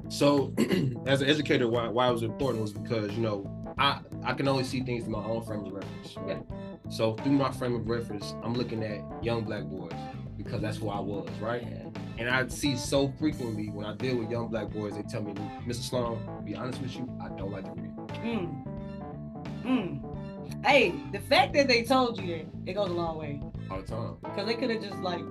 So, 0.09 0.55
as 1.05 1.21
an 1.21 1.29
educator, 1.29 1.67
why, 1.67 1.87
why 1.87 2.09
it 2.09 2.11
was 2.11 2.23
important 2.23 2.63
was 2.63 2.73
because 2.73 3.11
you 3.13 3.21
know 3.21 3.45
I 3.79 3.99
I 4.23 4.33
can 4.33 4.47
only 4.47 4.63
see 4.63 4.81
things 4.81 5.05
through 5.05 5.13
my 5.13 5.23
own 5.23 5.43
frame 5.43 5.65
of 5.65 5.71
reference. 5.71 6.15
Right? 6.17 6.43
So 6.89 7.13
through 7.15 7.33
my 7.33 7.51
frame 7.51 7.75
of 7.75 7.87
reference, 7.87 8.33
I'm 8.43 8.53
looking 8.53 8.83
at 8.83 9.01
young 9.23 9.43
black 9.43 9.63
boys 9.63 9.93
because 10.37 10.61
that's 10.61 10.77
who 10.77 10.89
I 10.89 10.99
was, 10.99 11.29
right? 11.41 11.65
And 12.17 12.29
I 12.29 12.47
see 12.47 12.75
so 12.75 13.13
frequently 13.19 13.69
when 13.69 13.85
I 13.85 13.95
deal 13.95 14.17
with 14.17 14.29
young 14.29 14.47
black 14.47 14.69
boys, 14.69 14.95
they 14.95 15.03
tell 15.03 15.21
me, 15.21 15.33
Mr. 15.65 15.75
Sloan, 15.75 16.25
to 16.37 16.41
be 16.43 16.55
honest 16.55 16.81
with 16.81 16.95
you, 16.95 17.09
I 17.21 17.29
don't 17.29 17.51
like 17.51 17.65
to 17.65 17.81
read. 17.81 17.95
Mm. 18.23 18.65
Mm. 19.63 20.65
Hey, 20.65 20.93
the 21.11 21.19
fact 21.19 21.53
that 21.53 21.67
they 21.67 21.83
told 21.83 22.19
you 22.19 22.27
that 22.37 22.69
it 22.69 22.73
goes 22.73 22.89
a 22.89 22.93
long 22.93 23.17
way 23.17 23.41
all 23.69 23.81
the 23.81 23.87
time. 23.87 24.17
because 24.23 24.45
they 24.47 24.55
could 24.55 24.69
have 24.69 24.81
just 24.81 24.97
like 24.99 25.21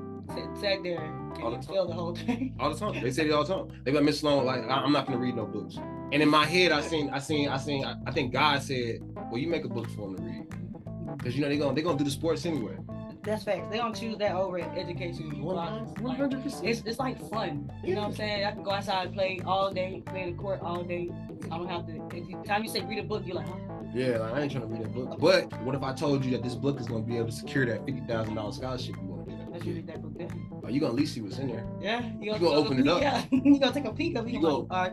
sat, 0.61 0.83
there 0.83 1.01
All 1.43 1.51
the 1.51 1.57
and 1.57 1.91
the 1.91 1.95
whole 1.95 2.15
thing. 2.15 2.55
All 2.61 2.73
the 2.73 2.79
time. 2.79 3.03
They 3.03 3.11
say 3.11 3.27
it 3.27 3.33
all 3.33 3.45
the 3.45 3.55
time. 3.55 3.83
They 3.85 3.91
be 3.91 3.97
like 3.97 4.05
Miss 4.05 4.21
Sloan, 4.21 4.45
like 4.45 4.63
I'm 4.69 4.93
not 4.93 5.07
gonna 5.07 5.19
read 5.19 5.37
no 5.37 5.47
books. 5.47 5.79
And 6.13 6.23
in 6.23 6.29
my 6.29 6.47
head, 6.47 6.73
I 6.73 6.81
seen, 6.81 7.11
I 7.11 7.19
seen, 7.19 7.49
I 7.49 7.57
seen. 7.59 7.85
I, 7.85 7.97
I 8.07 8.11
think 8.13 8.33
God 8.33 8.63
said, 8.63 9.01
"Well, 9.31 9.39
you 9.39 9.49
make 9.49 9.65
a 9.65 9.69
book 9.69 9.89
for 9.91 10.09
them 10.09 10.17
to 10.17 10.23
read, 10.23 11.19
because 11.19 11.35
you 11.37 11.43
know 11.43 11.49
they 11.49 11.59
gonna 11.59 11.75
they 11.75 11.83
gonna 11.83 11.99
do 11.99 12.05
the 12.05 12.11
sports 12.11 12.47
anyway." 12.47 12.77
That's 13.25 13.45
facts. 13.45 13.67
They 13.71 13.77
don't 13.77 13.95
choose 13.95 14.17
that 14.19 14.33
over 14.33 14.59
education. 14.59 15.43
One 15.43 16.17
hundred 16.17 16.43
percent. 16.43 16.83
it's 16.87 16.99
like 16.99 17.21
fun. 17.29 17.71
You 17.85 17.95
know 17.95 18.03
what 18.03 18.07
I'm 18.09 18.15
saying? 18.15 18.45
I 18.45 18.53
can 18.53 18.63
go 18.63 18.71
outside 18.71 19.09
and 19.09 19.15
play 19.15 19.41
all 19.45 19.71
day, 19.71 20.03
play 20.07 20.23
in 20.23 20.37
the 20.37 20.43
court 20.43 20.61
all 20.63 20.83
day. 20.83 21.11
I 21.51 21.59
don't 21.59 21.69
have 21.69 21.87
to. 21.87 22.17
If 22.17 22.29
you, 22.29 22.43
time 22.47 22.63
you 22.63 22.71
say 22.71 22.81
read 22.81 22.99
a 23.01 23.03
book, 23.03 23.25
you're 23.27 23.37
like, 23.37 23.49
huh? 23.49 23.55
Yeah, 23.95 24.19
like, 24.19 24.35
I 24.35 24.41
ain't 24.43 24.53
trying 24.53 24.63
to 24.63 24.69
read 24.69 24.83
that 24.85 24.95
book. 24.95 25.19
But 25.19 25.53
what 25.63 25.75
if 25.75 25.83
I 25.83 25.93
told 25.93 26.25
you 26.25 26.31
that 26.33 26.43
this 26.43 26.55
book 26.55 26.81
is 26.81 26.87
gonna 26.87 27.03
be 27.03 27.17
able 27.17 27.27
to 27.27 27.33
secure 27.33 27.67
that 27.67 27.85
fifty 27.85 28.01
thousand 28.03 28.35
dollars 28.35 28.57
scholarship 28.57 28.97
you 28.97 29.09
want 29.09 29.29
to 29.29 29.35
get? 29.35 29.51
let's 29.51 29.65
read 29.65 29.87
that 29.89 30.03
book 30.03 30.17
then. 30.17 30.51
Are 30.65 30.71
you 30.71 30.81
gonna 30.81 30.93
at 30.93 30.99
least 30.99 31.15
see 31.15 31.21
what's 31.21 31.39
in 31.39 31.49
there? 31.49 31.67
Yeah, 31.81 32.03
you 32.21 32.33
You 32.33 32.39
gonna 32.39 32.51
open 32.57 32.79
it 32.79 32.89
up. 32.89 33.01
Yeah, 33.01 33.25
you 33.31 33.59
gonna 33.59 33.73
take 33.73 33.85
a 33.85 33.93
peek 33.93 34.17
of 34.17 34.27
it. 34.27 34.31
You 34.31 34.37
You 34.39 34.43
go- 34.43 34.63
go, 34.63 34.75
all 34.75 34.83
right, 34.85 34.93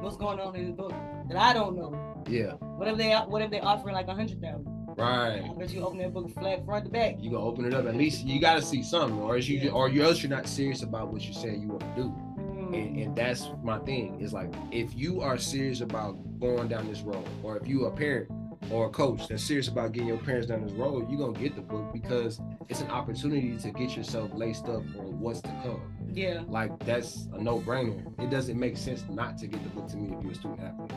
what's 0.00 0.16
going 0.16 0.40
on 0.40 0.54
in 0.56 0.66
the 0.66 0.72
book 0.72 0.92
that 1.28 1.36
I 1.36 1.52
don't 1.52 1.76
know? 1.76 1.94
Yeah, 2.28 2.52
What 2.76 2.88
if 2.88 2.96
they 2.96 3.12
what 3.14 3.42
if 3.42 3.50
they 3.50 3.60
offering 3.60 3.94
like 3.94 4.08
a 4.08 4.14
hundred 4.14 4.40
thousand? 4.40 4.66
right. 4.98 5.42
I 5.44 5.54
bet 5.58 5.70
you 5.72 5.82
open 5.84 5.98
that 5.98 6.12
book 6.14 6.30
flat 6.32 6.64
front 6.64 6.86
to 6.86 6.90
back. 6.90 7.16
You 7.20 7.30
gonna 7.30 7.44
open 7.44 7.64
it 7.66 7.74
up. 7.74 7.86
At 7.86 7.96
least 7.96 8.24
you 8.24 8.40
gotta 8.40 8.62
see 8.62 8.82
something, 8.82 9.18
or 9.20 9.36
is 9.36 9.48
you 9.48 9.58
Yeah. 9.58 9.70
or 9.70 9.88
you 9.88 10.02
else 10.02 10.22
you're 10.22 10.30
not 10.30 10.46
serious 10.46 10.82
about 10.82 11.12
what 11.12 11.22
you're 11.24 11.34
saying 11.34 11.60
you 11.62 11.68
want 11.68 11.82
to 11.82 12.02
do. 12.02 12.14
Mm. 12.38 12.74
And, 12.74 12.96
and 12.96 13.16
that's 13.16 13.48
my 13.62 13.78
thing. 13.80 14.20
Is 14.20 14.32
like 14.32 14.52
if 14.72 14.96
you 14.96 15.20
are 15.20 15.38
serious 15.38 15.82
about 15.82 16.16
going 16.40 16.68
down 16.68 16.88
this 16.88 17.02
road, 17.02 17.24
or 17.42 17.56
if 17.58 17.68
you 17.68 17.84
a 17.86 17.90
parent 17.90 18.28
or 18.70 18.86
a 18.86 18.90
coach 18.90 19.28
that's 19.28 19.42
serious 19.42 19.68
about 19.68 19.92
getting 19.92 20.08
your 20.08 20.18
parents 20.18 20.48
down 20.48 20.62
this 20.64 20.72
road, 20.72 21.08
you're 21.10 21.18
gonna 21.18 21.38
get 21.38 21.54
the 21.54 21.62
book 21.62 21.92
because 21.92 22.40
it's 22.68 22.80
an 22.80 22.90
opportunity 22.90 23.56
to 23.58 23.70
get 23.70 23.96
yourself 23.96 24.30
laced 24.34 24.64
up 24.64 24.82
on 24.98 25.20
what's 25.20 25.40
to 25.42 25.48
come. 25.62 25.80
Yeah, 26.12 26.42
Like 26.48 26.78
that's 26.84 27.28
a 27.34 27.42
no-brainer. 27.42 28.20
It 28.22 28.30
doesn't 28.30 28.58
make 28.58 28.76
sense 28.76 29.04
not 29.10 29.36
to 29.38 29.46
get 29.46 29.62
the 29.62 29.68
book 29.70 29.88
to 29.88 29.96
me 29.96 30.16
if 30.16 30.22
you're 30.22 30.32
a 30.32 30.34
student 30.34 30.60
athlete. 30.60 30.92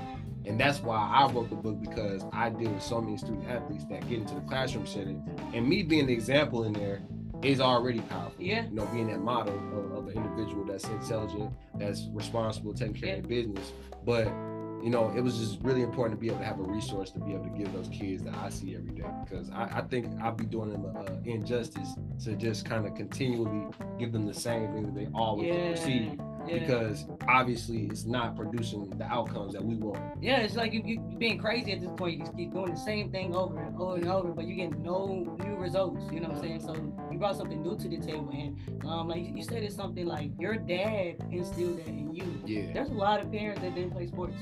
And 0.45 0.59
that's 0.59 0.79
why 0.79 0.97
I 0.97 1.31
wrote 1.31 1.49
the 1.49 1.55
book 1.55 1.79
because 1.81 2.23
I 2.31 2.49
deal 2.49 2.71
with 2.71 2.81
so 2.81 3.01
many 3.01 3.17
student 3.17 3.47
athletes 3.49 3.85
that 3.89 4.07
get 4.07 4.19
into 4.19 4.35
the 4.35 4.41
classroom 4.41 4.87
setting. 4.87 5.21
And 5.53 5.67
me 5.67 5.83
being 5.83 6.07
the 6.07 6.13
example 6.13 6.63
in 6.63 6.73
there 6.73 7.01
is 7.43 7.59
already 7.59 7.99
powerful. 8.01 8.41
Yeah. 8.43 8.65
You 8.65 8.75
know, 8.75 8.85
being 8.87 9.07
that 9.07 9.19
model 9.19 9.55
of, 9.73 9.91
of 9.91 10.07
an 10.07 10.15
individual 10.15 10.65
that's 10.65 10.85
intelligent, 10.85 11.51
that's 11.75 12.07
responsible, 12.11 12.73
taking 12.73 12.95
care 12.95 13.17
of 13.17 13.21
their 13.23 13.29
business. 13.29 13.73
But 14.05 14.27
you 14.83 14.89
know, 14.89 15.11
it 15.15 15.21
was 15.21 15.37
just 15.37 15.59
really 15.61 15.81
important 15.81 16.17
to 16.17 16.21
be 16.21 16.27
able 16.27 16.39
to 16.39 16.45
have 16.45 16.59
a 16.59 16.63
resource 16.63 17.11
to 17.11 17.19
be 17.19 17.33
able 17.33 17.43
to 17.45 17.49
give 17.57 17.71
those 17.73 17.89
kids 17.89 18.23
that 18.23 18.33
I 18.35 18.49
see 18.49 18.75
every 18.75 18.91
day 18.91 19.05
because 19.25 19.49
I, 19.51 19.63
I 19.79 19.81
think 19.81 20.07
I'd 20.21 20.37
be 20.37 20.45
doing 20.45 20.69
them 20.71 20.85
uh, 20.95 21.03
injustice 21.25 21.89
to 22.23 22.35
just 22.35 22.65
kind 22.65 22.85
of 22.85 22.95
continually 22.95 23.67
give 23.99 24.11
them 24.11 24.25
the 24.25 24.33
same 24.33 24.71
thing 24.73 24.83
that 24.83 24.95
they 24.95 25.07
always 25.13 25.47
Yeah. 25.47 25.69
receive 25.69 26.19
yeah. 26.47 26.59
because 26.59 27.05
obviously 27.27 27.85
it's 27.87 28.05
not 28.05 28.35
producing 28.35 28.89
the 28.91 29.05
outcomes 29.05 29.53
that 29.53 29.63
we 29.63 29.75
want. 29.75 29.99
Yeah, 30.21 30.37
it's 30.37 30.55
like 30.55 30.73
you, 30.73 30.81
you 30.85 31.03
you 31.11 31.17
being 31.17 31.37
crazy 31.39 31.73
at 31.73 31.81
this 31.81 31.91
point. 31.97 32.17
You 32.19 32.25
keep 32.37 32.53
doing 32.53 32.71
the 32.73 32.79
same 32.79 33.11
thing 33.11 33.35
over 33.35 33.59
and 33.61 33.75
over 33.79 33.95
and 33.97 34.07
over, 34.07 34.29
but 34.29 34.45
you 34.45 34.55
get 34.55 34.77
no 34.79 35.35
new 35.43 35.55
results. 35.57 36.01
You 36.11 36.21
know 36.21 36.29
what 36.29 36.37
I'm 36.37 36.41
saying? 36.43 36.61
So 36.61 36.73
you 37.11 37.17
brought 37.19 37.35
something 37.37 37.61
new 37.61 37.77
to 37.77 37.87
the 37.89 37.97
table, 37.97 38.29
and 38.33 38.85
um, 38.85 39.07
like 39.09 39.19
you- 39.27 39.35
you 39.35 39.43
said, 39.43 39.63
it's 39.63 39.75
something 39.75 40.05
like 40.05 40.31
your 40.39 40.55
dad 40.55 41.15
instilled 41.31 41.77
that 41.79 41.87
in 41.87 42.13
you. 42.13 42.23
Yeah, 42.45 42.73
There's 42.73 42.89
a 42.89 42.93
lot 42.93 43.19
of 43.21 43.31
parents 43.31 43.61
that 43.61 43.75
didn't 43.75 43.91
play 43.91 44.07
sports, 44.07 44.33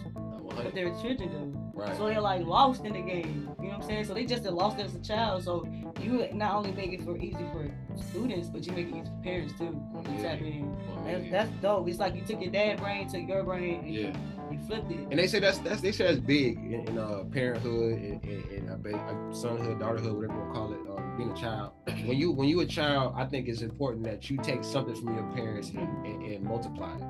but 0.63 0.73
their 0.73 0.89
children 1.01 1.29
do. 1.29 1.59
right. 1.73 1.95
So 1.97 2.07
they're 2.07 2.21
like 2.21 2.45
lost 2.45 2.85
in 2.85 2.93
the 2.93 3.01
game. 3.01 3.49
You 3.59 3.65
know 3.69 3.75
what 3.77 3.83
I'm 3.83 3.87
saying? 3.87 4.05
So 4.05 4.13
they 4.13 4.25
just 4.25 4.43
lost 4.43 4.79
as 4.79 4.95
a 4.95 4.99
child. 4.99 5.43
So 5.43 5.67
you 6.01 6.27
not 6.33 6.55
only 6.55 6.71
make 6.71 6.91
it 6.93 7.03
for 7.03 7.17
easy 7.17 7.45
for 7.51 7.69
students, 7.95 8.49
but 8.49 8.65
you 8.65 8.73
make 8.73 8.87
it 8.87 8.95
easy 8.95 9.09
for 9.09 9.23
parents 9.23 9.53
too. 9.57 9.79
You 9.95 10.21
tap 10.21 10.39
in. 10.41 10.75
That's, 11.05 11.31
that's 11.31 11.61
dope. 11.61 11.87
It's 11.87 11.99
like 11.99 12.15
you 12.15 12.21
took 12.25 12.41
your 12.41 12.51
dad 12.51 12.79
brain, 12.79 13.07
took 13.07 13.27
your 13.27 13.43
brain, 13.43 13.81
and 13.85 13.93
Yeah. 13.95 14.13
you 14.51 14.59
flipped 14.67 14.91
it. 14.91 14.99
And 15.09 15.19
they 15.19 15.27
say 15.27 15.39
that's 15.39 15.57
that's 15.59 15.81
they 15.81 15.91
say 15.91 16.05
that's 16.07 16.19
big 16.19 16.57
in, 16.57 16.87
in 16.87 16.97
uh 16.97 17.23
parenthood 17.31 17.93
and, 17.99 18.23
and, 18.23 18.51
and 18.51 18.69
uh, 18.69 18.75
ba- 18.77 18.95
uh, 18.97 19.13
sonhood, 19.33 19.79
daughterhood, 19.79 20.13
whatever 20.15 20.33
you 20.33 20.39
want 20.39 20.53
to 20.53 20.59
call 20.59 20.73
it, 20.73 20.79
um, 20.89 21.17
being 21.17 21.31
a 21.31 21.35
child. 21.35 21.71
When 22.05 22.17
you 22.17 22.31
when 22.31 22.47
you 22.47 22.59
a 22.61 22.65
child, 22.65 23.13
I 23.17 23.25
think 23.25 23.47
it's 23.47 23.61
important 23.61 24.03
that 24.05 24.29
you 24.29 24.37
take 24.37 24.63
something 24.63 24.95
from 24.95 25.13
your 25.15 25.23
parents 25.33 25.69
and, 25.69 26.05
and, 26.05 26.23
and 26.23 26.43
multiply 26.43 26.95
it. 26.95 27.03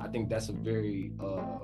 I 0.00 0.08
think 0.08 0.28
that's 0.28 0.48
a 0.48 0.52
very 0.52 1.12
uh 1.20 1.58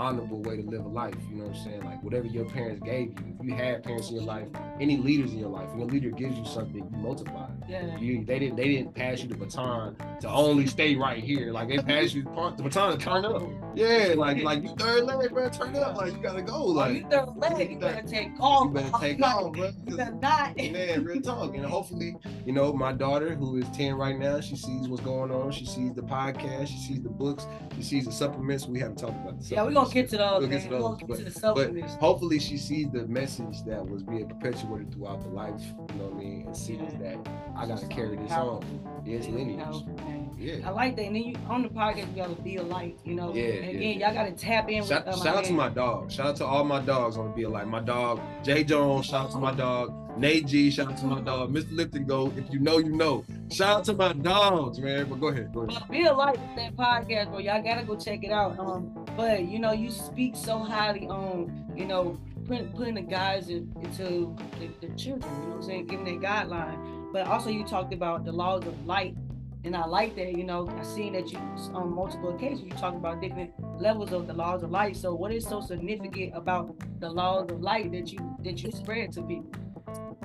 honorable 0.00 0.40
way 0.42 0.56
to 0.56 0.62
live 0.62 0.84
a 0.84 0.88
life. 0.88 1.14
You 1.28 1.36
know 1.36 1.44
what 1.44 1.56
I'm 1.56 1.62
saying? 1.62 1.84
Like 1.84 2.02
whatever 2.02 2.26
your 2.26 2.46
parents 2.46 2.80
gave 2.84 3.08
you. 3.08 3.36
If 3.38 3.46
you 3.46 3.54
had 3.54 3.84
parents 3.84 4.08
in 4.08 4.16
your 4.16 4.24
life, 4.24 4.48
any 4.80 4.96
leaders 4.96 5.32
in 5.32 5.38
your 5.38 5.50
life, 5.50 5.68
when 5.70 5.82
a 5.82 5.84
leader 5.84 6.10
gives 6.10 6.36
you 6.38 6.44
something, 6.44 6.76
you 6.76 6.96
multiply. 6.98 7.48
Yeah. 7.68 7.96
You, 7.98 8.24
they 8.24 8.38
didn't 8.38 8.56
they 8.56 8.68
didn't 8.68 8.94
pass 8.94 9.22
you 9.22 9.28
the 9.28 9.36
baton 9.36 9.96
to 10.20 10.28
only 10.28 10.66
stay 10.66 10.96
right 10.96 11.22
here. 11.22 11.52
Like 11.52 11.68
they 11.68 11.78
passed 11.78 12.14
you 12.14 12.22
the 12.22 12.62
baton 12.62 12.98
to 12.98 13.04
turn 13.04 13.24
up. 13.24 13.42
Yeah, 13.74 14.14
like 14.16 14.42
like 14.42 14.62
you 14.62 14.74
third 14.76 15.04
leg, 15.04 15.30
bro, 15.30 15.48
turn 15.50 15.76
up. 15.76 15.96
Like 15.96 16.12
you 16.12 16.18
gotta 16.22 16.42
go. 16.42 16.54
Oh, 16.54 16.64
Like 16.66 16.94
you 16.94 17.06
throw 17.10 17.34
leg, 17.36 17.70
you 17.70 17.78
better 17.78 18.06
take 18.06 18.30
off. 18.40 18.64
you 18.64 18.70
better 18.70 18.98
take 18.98 19.22
off, 19.22 19.52
bro. 19.52 19.70
You 19.86 19.96
better 19.96 20.12
not. 20.12 20.56
Man, 20.56 21.04
real 21.04 21.20
talk. 21.20 21.54
And 21.54 21.64
hopefully, 21.64 22.16
you 22.44 22.52
know, 22.52 22.72
my 22.72 22.92
daughter, 22.92 23.34
who 23.34 23.56
is 23.58 23.68
10 23.70 23.94
right 23.94 24.18
now, 24.18 24.40
she 24.40 24.56
sees 24.56 24.88
what's 24.88 25.02
going 25.02 25.30
on. 25.30 25.52
She 25.52 25.66
sees 25.66 25.94
the 25.94 26.02
podcast, 26.02 26.68
she 26.68 26.78
sees 26.78 27.02
the 27.02 27.08
books, 27.08 27.46
she 27.76 27.82
sees 27.82 28.06
the 28.06 28.12
supplements. 28.12 28.66
We 28.66 28.80
haven't 28.80 28.96
talked 28.98 29.16
about 29.20 29.40
the 29.40 29.54
Yeah, 29.54 29.62
we're 29.64 29.72
gonna 29.72 29.89
supplements 29.90 29.94
get 29.94 30.10
to 30.10 30.16
those. 30.16 30.40
We'll 30.40 30.48
get 30.48 30.62
to 30.62 30.68
We're 30.68 30.78
those, 30.78 30.82
gonna 30.82 31.06
but- 31.06 31.16
get 31.16 31.34
to 31.34 31.40
the 31.40 31.90
but 31.90 31.90
hopefully 32.00 32.38
she 32.38 32.56
sees 32.56 32.90
the 32.90 33.06
message 33.06 33.62
that 33.64 33.86
was 33.88 34.02
being 34.02 34.28
perpetuated 34.28 34.92
throughout 34.94 35.22
the 35.22 35.28
life, 35.28 35.60
you 35.92 35.98
know 35.98 36.04
what 36.08 36.14
I 36.14 36.18
mean, 36.24 36.46
and 36.46 36.56
sees 36.56 36.78
Yeah. 36.80 36.98
that 36.98 37.28
I 37.56 37.66
gotta 37.66 37.86
carry 37.86 38.16
this 38.16 38.28
Powerful. 38.30 38.64
on. 38.86 39.02
It's 39.06 39.26
lineage. 39.28 39.84
man. 39.86 40.62
I 40.64 40.70
like 40.70 40.96
that. 40.96 41.02
And 41.06 41.16
then 41.16 41.22
you 41.22 41.36
on 41.48 41.62
the 41.62 41.68
podcast, 41.68 41.98
you 41.98 42.16
gotta 42.16 42.40
be 42.42 42.56
a 42.56 42.62
light, 42.62 42.98
you 43.04 43.14
know. 43.14 43.34
Yeah, 43.34 43.44
And 43.44 43.64
yeah, 43.64 43.70
again, 43.70 43.98
yeah. 44.00 44.06
y'all 44.06 44.14
gotta 44.14 44.32
tap 44.32 44.70
in 44.70 44.82
Shout, 44.84 45.04
with 45.06 45.14
uh, 45.16 45.22
shout 45.24 45.36
out 45.36 45.44
to 45.44 45.52
my 45.52 45.68
dog. 45.68 46.10
Shout 46.10 46.26
out 46.28 46.36
to 46.36 46.46
all 46.46 46.64
my 46.64 46.80
dogs 46.80 47.16
on 47.18 47.26
the 47.26 47.32
Be 47.32 47.44
Like. 47.46 47.66
My 47.66 47.80
dog, 47.80 48.20
Jay 48.42 48.64
Jones. 48.64 49.06
Shout 49.06 49.26
out 49.26 49.30
to 49.32 49.38
my 49.38 49.52
dog, 49.52 49.92
Nate 50.20 50.46
G. 50.46 50.70
Shout 50.70 50.92
out 50.92 50.98
to 50.98 51.06
my 51.06 51.22
dog, 51.22 51.50
Mr. 51.50 51.74
Lipton 51.74 52.04
Go. 52.04 52.30
If 52.36 52.52
you 52.52 52.58
know, 52.58 52.76
you 52.76 52.90
know. 52.90 53.24
Shout 53.50 53.78
out 53.78 53.84
to 53.84 53.94
my 53.94 54.12
dogs, 54.12 54.78
man. 54.78 55.08
But 55.08 55.18
go 55.18 55.28
ahead. 55.28 55.50
Go 55.54 55.62
ahead. 55.62 55.88
Be 55.88 56.04
a 56.04 56.14
with 56.14 56.38
that 56.56 56.76
podcast, 56.76 57.30
bro. 57.30 57.38
Y'all 57.38 57.62
gotta 57.62 57.84
go 57.86 57.96
check 57.96 58.22
it 58.22 58.30
out. 58.30 58.58
Um, 58.58 59.06
but 59.16 59.44
you 59.44 59.58
know, 59.58 59.72
you 59.72 59.90
speak 59.90 60.36
so 60.36 60.58
highly 60.58 61.06
on, 61.06 61.72
you 61.74 61.86
know, 61.86 62.20
putting 62.46 62.68
putting 62.72 62.96
the 62.96 63.00
guys 63.00 63.48
in, 63.48 63.72
into 63.80 64.36
the, 64.58 64.86
the 64.86 64.94
children. 64.94 65.32
You 65.40 65.40
know 65.40 65.48
what 65.48 65.56
I'm 65.56 65.62
saying? 65.62 65.86
Giving 65.86 66.04
their 66.04 66.30
guideline. 66.30 67.12
But 67.14 67.26
also, 67.26 67.48
you 67.48 67.64
talked 67.64 67.94
about 67.94 68.26
the 68.26 68.32
laws 68.32 68.66
of 68.66 68.84
light, 68.84 69.16
and 69.64 69.74
I 69.74 69.86
like 69.86 70.16
that. 70.16 70.36
You 70.36 70.44
know, 70.44 70.68
I 70.68 70.82
seen 70.82 71.14
that 71.14 71.32
you 71.32 71.38
on 71.72 71.94
multiple 71.94 72.36
occasions 72.36 72.64
you 72.64 72.72
talk 72.72 72.94
about 72.94 73.22
different 73.22 73.52
levels 73.80 74.12
of 74.12 74.26
the 74.26 74.34
laws 74.34 74.62
of 74.62 74.70
light. 74.70 74.98
So, 74.98 75.14
what 75.14 75.32
is 75.32 75.46
so 75.46 75.62
significant 75.62 76.36
about 76.36 76.76
the 77.00 77.08
laws 77.08 77.50
of 77.50 77.62
light 77.62 77.90
that 77.92 78.12
you 78.12 78.36
that 78.44 78.62
you 78.62 78.70
spread 78.70 79.12
to 79.12 79.22
people? 79.22 79.50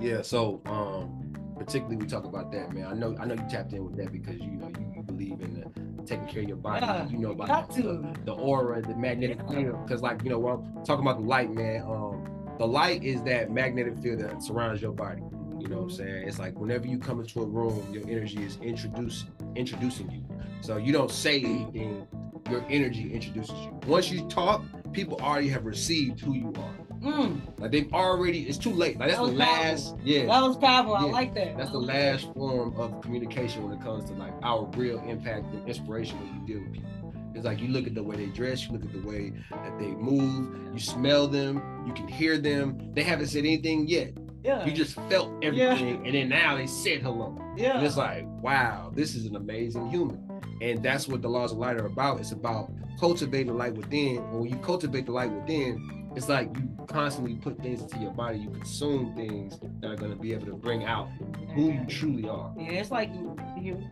Yeah. 0.02 0.22
So, 0.22 0.62
um, 0.66 1.36
particularly 1.58 1.98
we 1.98 2.06
talk 2.06 2.26
about 2.26 2.52
that, 2.52 2.74
man. 2.74 2.86
I 2.86 2.94
know, 2.94 3.16
I 3.20 3.26
know 3.26 3.36
you 3.36 3.46
tapped 3.50 3.74
in 3.74 3.84
with 3.84 3.98
that 3.98 4.12
because 4.12 4.40
you 4.40 4.52
know 4.52 4.68
you, 4.80 4.94
you 4.98 5.04
believe 5.04 5.42
in 5.42 5.54
the 5.54 6.06
taking 6.06 6.28
care 6.28 6.42
of 6.44 6.48
your 6.48 6.58
body. 6.58 6.86
Yeah, 6.86 7.08
you 7.08 7.18
know 7.18 7.32
about 7.32 7.74
the, 7.76 8.16
the 8.26 8.34
aura, 8.34 8.82
the 8.82 8.96
magnetic 8.96 9.40
field. 9.50 9.84
Because, 9.86 10.02
like, 10.02 10.24
you 10.24 10.30
know, 10.30 10.40
when 10.40 10.54
I'm 10.54 10.86
talking 10.86 11.06
about 11.06 11.20
the 11.20 11.28
light, 11.28 11.52
man. 11.52 11.82
Um, 11.82 12.32
the 12.58 12.66
light 12.66 13.04
is 13.04 13.22
that 13.24 13.52
magnetic 13.52 13.98
field 13.98 14.22
that 14.22 14.42
surrounds 14.42 14.82
your 14.82 14.94
body. 14.94 15.22
You 15.60 15.68
know 15.68 15.78
what 15.78 15.84
I'm 15.84 15.90
saying? 15.90 16.28
It's 16.28 16.40
like 16.40 16.58
whenever 16.58 16.88
you 16.88 16.98
come 16.98 17.20
into 17.20 17.42
a 17.42 17.46
room, 17.46 17.86
your 17.92 18.04
energy 18.04 18.44
is 18.44 18.58
introduced 18.62 19.26
introducing 19.56 20.10
you. 20.12 20.24
So 20.62 20.78
you 20.78 20.94
don't 20.94 21.12
say 21.12 21.44
anything, 21.44 22.08
your 22.50 22.64
energy 22.70 23.14
introduces 23.14 23.56
you. 23.60 23.80
Once 23.88 24.10
you 24.10 24.28
talk, 24.30 24.64
people 24.94 25.18
already 25.22 25.50
have 25.50 25.66
received 25.66 26.20
who 26.20 26.34
you 26.34 26.54
are. 26.58 26.85
Mm, 27.06 27.60
Like 27.60 27.72
they've 27.72 27.94
already, 27.94 28.44
it's 28.48 28.58
too 28.58 28.72
late. 28.72 28.98
Like 29.00 29.10
that's 29.10 29.20
That 29.22 29.26
the 29.28 29.32
last, 29.38 29.96
yeah. 30.04 30.26
that 30.26 30.41
was 30.41 30.58
powerful. 30.58 30.96
I 30.96 31.04
like 31.04 31.34
that. 31.36 31.58
That's 31.58 31.72
the 31.72 31.78
last 31.80 32.34
form 32.34 32.76
of 32.80 33.02
communication 33.02 33.63
when 33.63 33.78
it 33.78 33.82
comes 33.84 34.06
to 34.10 34.13
like 34.13 34.34
our 34.44 34.65
real 34.76 35.00
impact 35.08 35.46
and 35.54 35.68
inspiration 35.68 36.18
when 36.20 36.41
you 36.41 36.56
deal 36.56 36.63
with 36.63 36.74
people. 36.74 36.89
It's 37.36 37.46
like 37.46 37.60
you 37.60 37.68
look 37.68 37.86
at 37.86 37.96
the 37.96 38.02
way 38.04 38.15
they 38.15 38.28
dress, 38.28 38.65
you 38.65 38.72
look 38.74 38.84
at 38.86 38.94
the 38.94 39.06
way 39.08 39.32
that 39.52 39.78
they 39.78 39.88
move, 39.88 40.74
you 40.74 40.80
smell 40.80 41.28
them, 41.28 41.84
you 41.86 41.94
can 41.94 42.08
hear 42.08 42.38
them. 42.38 42.91
They 42.94 43.04
haven't 43.04 43.28
said 43.28 43.39
anything 43.39 43.88
yet. 43.88 44.13
Yeah. 44.44 44.63
You 44.65 44.72
just 44.72 44.96
felt 45.10 45.32
everything, 45.44 46.06
and 46.06 46.13
then 46.15 46.30
now 46.30 46.56
they 46.56 46.68
said 46.68 47.02
hello. 47.02 47.36
yeah. 47.58 47.78
And 47.78 47.86
it's 47.86 47.98
like, 47.98 48.26
wow, 48.41 48.91
this 48.96 49.15
is 49.15 49.26
an 49.26 49.36
amazing 49.36 49.89
human. 49.89 50.22
And 50.62 50.82
that's 50.84 51.08
what 51.08 51.22
the 51.24 51.28
laws 51.28 51.52
of 51.52 51.58
light 51.58 51.76
are 51.78 51.88
about. 51.88 52.20
It's 52.20 52.32
about 52.32 52.72
cultivating 53.00 53.48
the 53.48 53.54
light 53.54 53.74
within. 53.76 54.18
And 54.18 54.39
when 54.39 54.50
you 54.50 54.56
cultivate 54.58 55.08
the 55.08 55.12
light 55.12 55.32
within, 55.32 56.05
it's 56.15 56.30
like 56.30 56.49
you 56.58 56.69
constantly 56.88 57.36
put 57.36 57.62
things 57.62 57.82
into 57.82 57.97
your 57.99 58.12
body. 58.12 58.39
You 58.39 58.49
consume 58.49 59.13
things 59.15 59.60
that 59.82 59.91
are 59.91 59.95
gonna 59.95 60.15
be 60.15 60.34
able 60.34 60.45
to 60.47 60.54
bring 60.54 60.86
out 60.86 61.10
who 61.54 61.71
you 61.73 61.86
truly 61.88 62.28
are. 62.30 62.54
Yeah, 62.58 62.71
it's 62.71 62.91
like 62.91 63.13
you, 63.13 63.36
you 63.60 63.89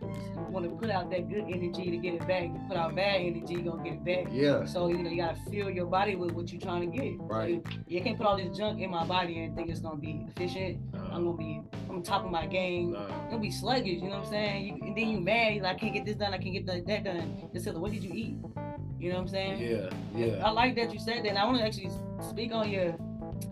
want 0.48 0.64
to 0.64 0.74
put 0.76 0.90
out 0.90 1.10
that 1.10 1.28
good 1.28 1.44
energy 1.44 1.90
to 1.90 1.96
get 1.98 2.14
it 2.14 2.26
back. 2.26 2.44
You 2.44 2.60
put 2.68 2.76
out 2.76 2.94
bad 2.96 3.20
energy, 3.20 3.54
you 3.54 3.62
gonna 3.62 3.82
get 3.82 3.94
it 3.94 4.04
back. 4.04 4.32
Yeah. 4.32 4.64
So 4.64 4.88
you 4.88 5.02
know 5.02 5.10
you 5.10 5.22
gotta 5.22 5.38
fill 5.50 5.70
your 5.70 5.86
body 5.86 6.16
with 6.16 6.32
what 6.32 6.50
you're 6.50 6.60
trying 6.60 6.90
to 6.90 6.98
get. 6.98 7.14
Right. 7.18 7.50
You, 7.50 7.62
you 7.86 8.02
can't 8.02 8.16
put 8.16 8.26
all 8.26 8.36
this 8.36 8.56
junk 8.56 8.80
in 8.80 8.90
my 8.90 9.04
body 9.04 9.40
and 9.40 9.54
think 9.54 9.68
it's 9.68 9.80
gonna 9.80 9.96
be 9.96 10.26
efficient. 10.28 10.80
I'm 10.94 11.24
gonna 11.24 11.36
be 11.36 11.60
on 11.90 12.02
top 12.02 12.24
of 12.24 12.30
my 12.30 12.46
game. 12.46 12.92
You're 12.92 13.08
gonna 13.30 13.38
be 13.38 13.50
sluggish. 13.50 14.00
You 14.02 14.08
know 14.08 14.18
what 14.18 14.26
I'm 14.26 14.30
saying? 14.30 14.66
You, 14.66 14.86
and 14.86 14.96
then 14.96 15.08
you 15.08 15.20
mad. 15.20 15.54
You 15.54 15.62
like 15.62 15.76
I 15.76 15.78
can't 15.78 15.94
get 15.94 16.06
this 16.06 16.16
done. 16.16 16.32
I 16.32 16.38
can't 16.38 16.54
get 16.54 16.66
that, 16.66 16.86
that 16.86 17.04
done. 17.04 17.48
Just 17.52 17.66
because 17.66 17.78
what 17.78 17.92
did 17.92 18.02
you 18.02 18.12
eat? 18.12 18.36
You 19.04 19.10
know 19.10 19.16
what 19.16 19.22
I'm 19.24 19.28
saying? 19.28 19.60
Yeah, 19.60 19.90
yeah. 20.16 20.46
I 20.46 20.50
like 20.50 20.76
that 20.76 20.90
you 20.94 20.98
said 20.98 21.24
that. 21.24 21.28
And 21.28 21.36
I 21.36 21.44
want 21.44 21.58
to 21.58 21.64
actually 21.64 21.90
speak 22.26 22.54
on 22.54 22.70
your. 22.70 22.96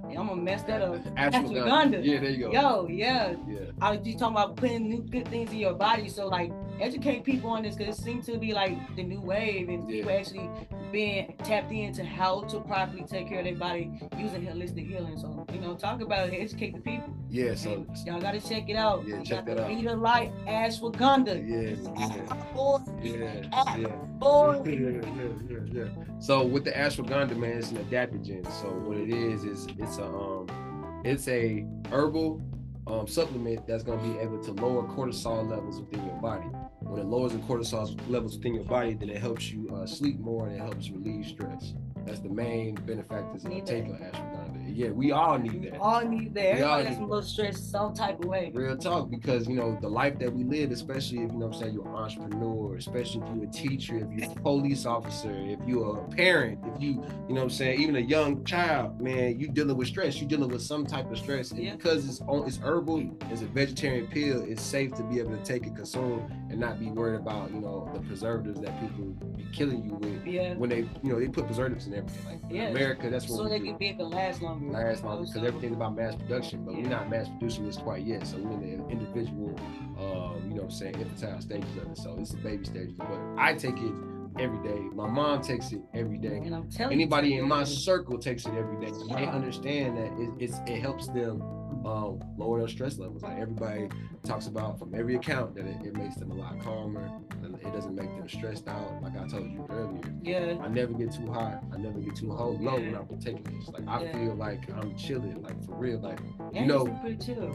I'm 0.08 0.28
gonna 0.28 0.36
mess 0.36 0.62
that 0.62 0.80
up. 0.80 0.94
Ashwagandha. 1.14 1.42
Ashwagandha. 1.42 2.00
Yeah, 2.02 2.20
there 2.20 2.30
you 2.30 2.38
go. 2.38 2.52
Yo, 2.52 2.86
yeah. 2.88 3.34
Yeah. 3.46 3.58
I 3.78 3.90
was 3.90 4.00
just 4.00 4.18
talking 4.18 4.34
about 4.34 4.56
putting 4.56 4.88
new 4.88 5.02
good 5.02 5.28
things 5.28 5.50
in 5.52 5.58
your 5.58 5.74
body. 5.74 6.08
So 6.08 6.26
like 6.26 6.50
educate 6.82 7.24
people 7.24 7.50
on 7.50 7.62
this 7.62 7.74
because 7.76 7.98
it 7.98 8.02
seems 8.02 8.26
to 8.26 8.38
be 8.38 8.52
like 8.52 8.76
the 8.96 9.02
new 9.02 9.20
wave 9.20 9.68
and 9.68 9.88
Yeah. 9.88 9.96
people 9.96 10.10
actually 10.12 10.50
being 10.90 11.34
tapped 11.44 11.72
into 11.72 12.04
how 12.04 12.42
to 12.42 12.60
properly 12.60 13.04
take 13.04 13.28
care 13.28 13.38
of 13.38 13.44
their 13.46 13.54
body 13.54 13.90
using 14.18 14.42
holistic 14.46 14.86
healing. 14.86 15.16
So, 15.18 15.46
you 15.52 15.60
know, 15.60 15.74
talk 15.74 16.02
about 16.02 16.28
it, 16.28 16.34
educate 16.38 16.74
the 16.74 16.80
people. 16.80 17.08
Yeah. 17.30 17.54
So 17.54 17.72
And 17.88 17.96
y'all 18.06 18.20
gotta 18.20 18.40
check 18.40 18.68
it 18.68 18.76
out. 18.76 19.06
Yeah, 19.08 19.18
You 19.18 19.24
check 19.24 19.46
that 19.46 19.58
out. 19.58 19.68
the 19.68 19.74
Leader 19.74 19.96
Light 19.96 20.32
Ashwagandha. 20.46 21.34
yeah, 21.48 21.76
yeah, 21.98 23.78
yeah. 23.78 23.88
boy. 24.18 24.62
yeah, 24.64 24.72
yeah, 24.76 25.00
yeah, 25.48 25.58
yeah. 25.72 25.84
So 26.20 26.44
with 26.44 26.64
the 26.64 26.72
ashwagandha, 26.72 27.36
man, 27.36 27.58
it's 27.58 27.70
an 27.70 27.78
adaptogen. 27.78 28.44
So 28.60 28.68
what 28.68 28.98
it 28.98 29.08
is 29.10 29.44
is 29.44 29.66
it's 29.78 29.98
a 29.98 30.04
um, 30.04 30.46
it's 31.04 31.26
a 31.28 31.64
herbal 31.90 32.40
um, 32.86 33.06
supplement 33.06 33.66
that's 33.66 33.82
gonna 33.82 34.02
be 34.02 34.18
able 34.18 34.42
to 34.42 34.52
lower 34.52 34.82
cortisol 34.88 35.48
levels 35.48 35.80
within 35.80 36.04
your 36.04 36.16
body. 36.16 36.46
When 36.80 37.00
it 37.00 37.06
lowers 37.06 37.32
the 37.32 37.38
cortisol 37.38 37.98
levels 38.08 38.36
within 38.36 38.54
your 38.54 38.64
body, 38.64 38.94
then 38.94 39.08
it 39.08 39.18
helps 39.18 39.50
you 39.50 39.68
uh, 39.74 39.86
sleep 39.86 40.18
more 40.18 40.46
and 40.46 40.56
it 40.56 40.60
helps 40.60 40.90
relieve 40.90 41.26
stress. 41.26 41.74
That's 42.06 42.20
the 42.20 42.28
main 42.28 42.74
benefactors 42.74 43.44
of 43.44 43.50
taking 43.64 43.94
ashwagandha. 43.94 44.41
Yeah, 44.74 44.90
we 44.90 45.12
all 45.12 45.38
need 45.38 45.62
that. 45.64 45.72
We 45.72 45.78
all 45.78 46.04
need 46.04 46.34
that. 46.34 46.58
Everybody 46.58 46.94
a 46.96 47.00
little 47.00 47.22
stress 47.22 47.60
some 47.60 47.94
type 47.94 48.18
of 48.20 48.26
way. 48.26 48.50
Real 48.54 48.76
talk, 48.76 49.10
because 49.10 49.46
you 49.48 49.54
know 49.56 49.76
the 49.80 49.88
life 49.88 50.18
that 50.20 50.32
we 50.32 50.44
live, 50.44 50.70
especially 50.70 51.18
if 51.18 51.32
you 51.32 51.38
know 51.38 51.46
what 51.46 51.56
I'm 51.56 51.60
saying 51.62 51.74
you're 51.74 51.88
an 51.88 51.94
entrepreneur, 51.94 52.76
especially 52.76 53.22
if 53.22 53.34
you're 53.36 53.44
a 53.44 53.52
teacher, 53.52 53.96
if 53.96 54.10
you're 54.12 54.30
a 54.30 54.34
police 54.40 54.86
officer, 54.86 55.32
if 55.34 55.58
you're 55.66 55.98
a 55.98 56.08
parent, 56.08 56.58
if 56.74 56.82
you 56.82 56.88
you 57.28 57.34
know 57.34 57.34
what 57.34 57.42
I'm 57.44 57.50
saying 57.50 57.80
even 57.80 57.96
a 57.96 58.00
young 58.00 58.44
child, 58.44 59.00
man, 59.00 59.38
you 59.38 59.48
dealing 59.48 59.76
with 59.76 59.88
stress. 59.88 60.20
You 60.20 60.26
dealing 60.26 60.50
with 60.50 60.62
some 60.62 60.86
type 60.86 61.10
of 61.10 61.18
stress, 61.18 61.50
and 61.50 61.60
Yeah. 61.62 61.76
because 61.76 62.08
it's 62.08 62.20
on 62.22 62.46
it's 62.46 62.58
herbal, 62.58 63.16
it's 63.30 63.42
a 63.42 63.46
vegetarian 63.46 64.06
pill. 64.06 64.42
It's 64.48 64.62
safe 64.62 64.94
to 64.94 65.02
be 65.04 65.18
able 65.20 65.36
to 65.36 65.42
take 65.44 65.66
and 65.66 65.76
consume, 65.76 66.22
and 66.52 66.60
not 66.60 66.78
be 66.78 66.86
worried 66.90 67.16
about 67.18 67.50
you 67.50 67.60
know 67.60 67.90
the 67.94 68.00
preservatives 68.00 68.60
that 68.60 68.78
people 68.80 69.06
be 69.36 69.44
killing 69.52 69.82
you 69.82 69.94
with 69.94 70.24
Yeah. 70.26 70.54
when 70.54 70.68
they 70.70 70.80
you 71.02 71.12
know 71.12 71.18
they 71.18 71.26
put 71.28 71.46
preservatives 71.46 71.86
in 71.86 71.94
everything. 71.94 72.24
Like 72.26 72.40
Yeah. 72.50 72.68
America, 72.68 73.08
that's 73.10 73.28
what 73.28 73.38
So 73.38 73.48
they 73.48 73.58
do 73.58 73.64
can 73.64 73.76
be 73.78 73.92
can 73.94 74.10
last 74.10 74.42
longer. 74.42 74.70
last 74.70 75.02
longer 75.02 75.24
because 75.26 75.48
everything's 75.48 75.74
about 75.76 75.96
mass 75.96 76.14
production, 76.14 76.64
but 76.64 76.74
we're 76.74 76.82
not 76.88 77.08
mass 77.10 77.26
producing 77.28 77.66
this 77.66 77.78
quite 77.78 78.04
yet. 78.04 78.26
So 78.26 78.36
we're 78.38 78.52
in 78.52 78.60
the 78.78 78.88
individual, 78.90 79.58
uh, 79.98 80.36
you 80.46 80.50
know, 80.50 80.54
what 80.56 80.64
I'm 80.64 80.70
saying 80.70 80.94
infantile 81.00 81.40
stages 81.40 81.76
of 81.78 81.90
it. 81.90 81.96
So 81.98 82.16
it's 82.20 82.30
the 82.32 82.36
baby 82.38 82.64
stages. 82.66 82.94
But 82.98 83.18
I 83.38 83.54
take 83.54 83.78
it 83.78 83.92
every 84.38 84.62
day. 84.66 84.78
My 84.94 85.08
mom 85.08 85.42
takes 85.42 85.72
it 85.72 85.80
every 85.94 86.18
day. 86.18 86.36
And 86.36 86.54
I'm 86.54 86.70
telling 86.70 86.92
Anybody 86.94 87.30
you, 87.30 87.42
in 87.42 87.48
my 87.48 87.64
circle 87.64 88.18
takes 88.18 88.44
it 88.46 88.52
every 88.54 88.78
day. 88.84 88.92
They 89.08 89.26
understand 89.26 89.96
that 89.96 90.12
it, 90.20 90.30
it's, 90.38 90.58
it 90.66 90.80
helps 90.80 91.06
them 91.08 91.42
um, 91.86 92.20
lower 92.36 92.58
their 92.60 92.68
stress 92.68 92.98
levels. 92.98 93.22
Like 93.22 93.38
everybody 93.38 93.88
talks 94.24 94.46
about 94.46 94.78
from 94.78 94.94
every 94.94 95.16
account 95.16 95.54
that 95.56 95.66
it, 95.66 95.76
it 95.84 95.96
makes 95.96 96.14
them 96.16 96.30
a 96.30 96.34
lot 96.34 96.60
calmer. 96.62 97.10
And 97.42 97.54
it 97.56 97.72
doesn't 97.72 97.94
make 97.94 98.08
them 98.16 98.28
stressed 98.28 98.68
out. 98.68 99.02
Like 99.02 99.16
I 99.16 99.26
told 99.26 99.50
you 99.50 99.66
earlier, 99.70 100.00
Yeah. 100.22 100.58
I 100.62 100.68
never 100.68 100.92
get 100.92 101.12
too 101.12 101.30
high. 101.32 101.58
I 101.72 101.76
never 101.76 101.98
get 101.98 102.14
too 102.16 102.28
low 102.32 102.52
when 102.54 102.94
I'm 102.94 103.18
taking 103.20 103.42
this. 103.44 103.68
Like 103.68 103.86
I 103.88 104.04
Yeah. 104.04 104.12
feel 104.12 104.34
like 104.34 104.70
I'm 104.72 104.96
chilling, 104.96 105.42
like 105.42 105.62
for 105.64 105.74
real. 105.74 105.98
Like 105.98 106.20
you 106.52 106.66
know- 106.66 106.86
it's 106.86 107.00
pretty 107.00 107.16
chill. 107.34 107.54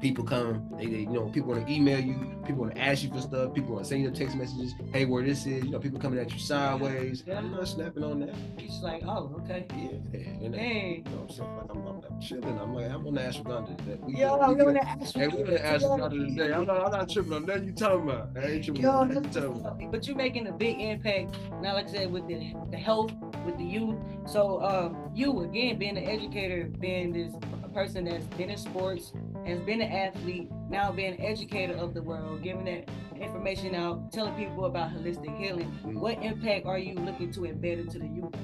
People 0.00 0.24
come, 0.24 0.68
they, 0.76 0.86
they 0.86 0.98
you 0.98 1.06
know, 1.10 1.28
people 1.28 1.50
want 1.52 1.66
to 1.66 1.72
email 1.72 1.98
you, 1.98 2.14
people 2.44 2.62
want 2.62 2.74
to 2.74 2.80
ask 2.80 3.02
you 3.02 3.10
for 3.10 3.20
stuff, 3.20 3.54
people 3.54 3.74
want 3.74 3.84
to 3.84 3.88
send 3.88 4.02
you 4.02 4.10
text 4.10 4.36
messages. 4.36 4.74
Hey, 4.92 5.04
where 5.04 5.22
this 5.24 5.46
is? 5.46 5.64
You 5.64 5.70
know, 5.70 5.78
people 5.78 5.98
coming 6.00 6.18
at 6.18 6.32
you 6.32 6.38
sideways. 6.38 7.24
Yeah. 7.26 7.38
I'm 7.38 7.50
not 7.52 7.68
snapping 7.68 8.04
on 8.04 8.20
that. 8.20 8.34
It's 8.58 8.82
like, 8.82 9.02
oh, 9.06 9.34
okay. 9.44 9.66
Yeah, 9.76 10.20
and 10.44 10.54
Hey. 10.54 11.02
you 11.04 11.10
know, 11.12 11.18
what 11.18 11.30
I'm 11.30 11.36
saying 11.36 11.56
like 11.56 11.70
I'm, 11.70 11.86
I'm, 11.86 12.02
I'm 12.10 12.20
chilling. 12.20 12.58
I'm 12.58 12.74
like 12.74 12.90
I'm 12.90 13.06
on 13.06 13.14
the 13.14 13.20
ashwagandha. 13.20 13.86
That 13.86 14.04
we, 14.04 14.16
Yo, 14.16 14.36
we 14.36 14.60
on 14.62 14.74
the 14.74 14.86
ask 14.86 15.14
Hey, 15.16 15.28
we 15.28 15.42
on 15.42 15.50
the 15.50 15.58
ashwagandha 15.58 16.36
today. 16.36 16.52
I'm 16.52 16.66
not, 16.66 16.84
I'm 16.86 16.92
not 16.92 17.08
tripping 17.10 17.32
on 17.32 17.46
that. 17.46 17.64
You 17.64 17.72
talking 17.72 18.08
about? 18.10 18.30
I 18.36 18.40
ain't 18.46 18.64
tripping 18.64 18.82
Yo, 18.82 18.90
on 18.90 19.08
that. 19.08 19.24
You 19.24 19.30
talking 19.30 19.60
about? 19.60 19.92
but 19.92 20.06
you're 20.06 20.16
making 20.16 20.46
a 20.46 20.52
big 20.52 20.80
impact 20.80 21.36
now, 21.62 21.74
like 21.74 21.88
I 21.88 21.92
said, 21.92 22.12
with 22.12 22.26
the, 22.28 22.54
the 22.70 22.76
health, 22.76 23.12
with 23.44 23.56
the 23.58 23.64
youth. 23.64 23.96
So, 24.26 24.62
um, 24.62 25.10
you 25.14 25.42
again 25.42 25.78
being 25.78 25.96
an 25.96 26.04
educator, 26.04 26.64
being 26.80 27.12
this 27.12 27.32
a 27.64 27.68
person 27.68 28.04
that's 28.04 28.24
been 28.36 28.50
in 28.50 28.56
sports, 28.58 29.12
has 29.46 29.60
been 29.60 29.80
an 29.80 29.92
athlete, 29.92 30.50
now 30.68 30.90
being 30.92 31.14
an 31.14 31.20
educator 31.20 31.74
of 31.74 31.94
the 31.94 32.02
world, 32.02 32.42
giving 32.42 32.64
that 32.64 32.88
information 33.20 33.74
out, 33.74 34.12
telling 34.12 34.34
people 34.34 34.64
about 34.64 34.90
holistic 34.90 35.36
healing. 35.38 35.72
Mm. 35.84 35.94
What 36.00 36.22
impact 36.22 36.66
are 36.66 36.78
you 36.78 36.94
looking 36.94 37.32
to 37.32 37.40
embed 37.40 37.80
into 37.80 37.98
the 37.98 38.06
youth? 38.06 38.34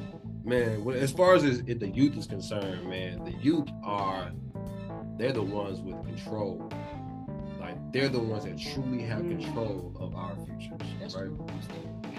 Man, 0.44 0.84
well, 0.84 0.96
as 0.96 1.12
far 1.12 1.34
as 1.34 1.42
the 1.42 1.88
youth 1.94 2.16
is 2.16 2.26
concerned, 2.26 2.88
man, 2.88 3.24
the 3.24 3.32
youth 3.42 3.68
are 3.84 4.32
they're 5.18 5.32
the 5.32 5.42
ones 5.42 5.80
with 5.80 6.02
control. 6.04 6.70
Like 7.60 7.76
they're 7.92 8.08
the 8.08 8.18
ones 8.18 8.44
that 8.44 8.58
truly 8.58 9.02
have 9.02 9.22
Mm. 9.22 9.42
control 9.42 9.92
of 10.00 10.14
our 10.14 10.34
futures, 10.46 10.80
That's 11.00 11.14
right? 11.14 11.26
true. 11.26 11.46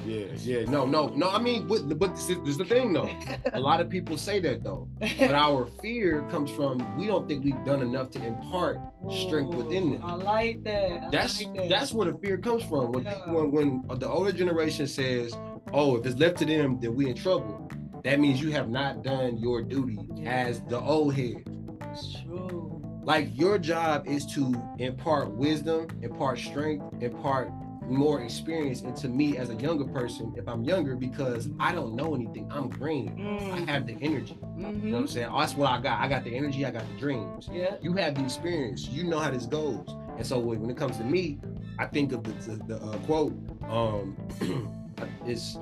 Yeah, 0.06 0.26
yeah, 0.40 0.66
no, 0.70 0.86
no, 0.86 1.08
no. 1.08 1.30
I 1.30 1.40
mean, 1.40 1.68
but, 1.68 1.88
but 1.98 2.16
this, 2.16 2.30
is, 2.30 2.38
this 2.40 2.50
is 2.50 2.58
the 2.58 2.66
thing, 2.66 2.94
though. 2.94 3.10
A 3.54 3.60
lot 3.60 3.80
of 3.80 3.90
people 3.90 4.18
say 4.18 4.40
that 4.42 4.64
though, 4.64 4.88
but 5.00 5.32
our 5.34 5.66
fear 5.82 6.24
comes 6.30 6.52
from 6.52 6.98
we 6.98 7.08
don't 7.08 7.28
think 7.28 7.44
we've 7.44 7.64
done 7.66 7.82
enough 7.82 8.10
to 8.12 8.26
impart 8.26 8.80
strength 9.12 9.54
within 9.56 9.94
them. 9.94 10.02
I 10.04 10.16
like 10.16 10.64
that. 10.64 11.04
I 11.04 11.10
That's 11.10 11.42
like 11.44 11.56
that. 11.56 11.70
that's 11.70 11.94
where 11.94 12.12
the 12.12 12.18
fear 12.20 12.38
comes 12.38 12.64
from. 12.64 12.92
When, 12.92 13.04
Yeah. 13.06 13.30
when 13.32 13.52
when 13.52 14.00
the 14.00 14.08
older 14.10 14.32
generation 14.32 14.88
says, 14.88 15.36
"Oh, 15.72 15.98
if 15.98 16.06
it's 16.06 16.20
left 16.20 16.38
to 16.40 16.46
them, 16.46 16.80
then 16.80 16.96
we 16.96 17.10
in 17.10 17.16
trouble," 17.16 17.70
that 18.04 18.20
means 18.20 18.42
you 18.42 18.52
have 18.52 18.70
not 18.70 19.04
done 19.04 19.38
your 19.38 19.62
duty 19.62 19.98
Yeah. 20.16 20.32
as 20.48 20.62
the 20.64 20.80
old 20.80 21.14
head. 21.16 21.44
It's 21.92 22.22
true. 22.24 22.82
Like 23.04 23.30
your 23.38 23.58
job 23.58 24.08
is 24.08 24.26
to 24.28 24.54
impart 24.80 25.30
wisdom, 25.32 25.88
impart 26.02 26.40
strength, 26.40 26.86
impart 27.04 27.52
more 27.88 28.22
experience 28.22 28.82
into 28.82 29.08
me 29.10 29.38
as 29.38 29.50
a 29.50 29.56
younger 29.56 29.86
person. 29.86 30.34
If 30.38 30.48
I'm 30.48 30.64
younger, 30.64 30.96
because 30.96 31.50
I 31.60 31.74
don't 31.74 31.96
know 31.96 32.16
anything, 32.16 32.50
I'm 32.52 32.70
green. 32.70 33.10
I 33.54 33.60
Mm, 33.60 33.68
have 33.68 33.86
the 33.88 33.98
energy. 34.02 34.38
You 34.58 34.64
know 34.64 34.70
what. 34.92 34.98
I'm 35.00 35.08
saying? 35.08 35.30
That's 35.36 35.56
what 35.56 35.70
I 35.72 35.80
got. 35.82 36.00
I 36.00 36.08
got 36.08 36.24
the 36.24 36.36
energy. 36.36 36.66
I 36.66 36.72
got 36.72 36.88
the 36.88 37.00
dreams. 37.00 37.50
Yeah. 37.52 37.76
You 37.82 37.94
have 37.94 38.16
the 38.16 38.24
experience. 38.24 38.88
You 38.90 39.04
know 39.04 39.20
how 39.20 39.32
this 39.32 39.46
goes. 39.46 39.86
And 40.18 40.26
so 40.26 40.40
when 40.40 40.70
it 40.70 40.78
comes 40.78 40.98
to 40.98 41.04
me, 41.04 41.40
I 41.80 41.86
think 41.86 42.12
of 42.14 42.24
the, 42.24 42.32
the, 42.52 42.64
the 42.66 42.76
uh, 42.78 42.98
quote. 43.00 43.34
Um, 43.68 44.16
it's 45.26 45.58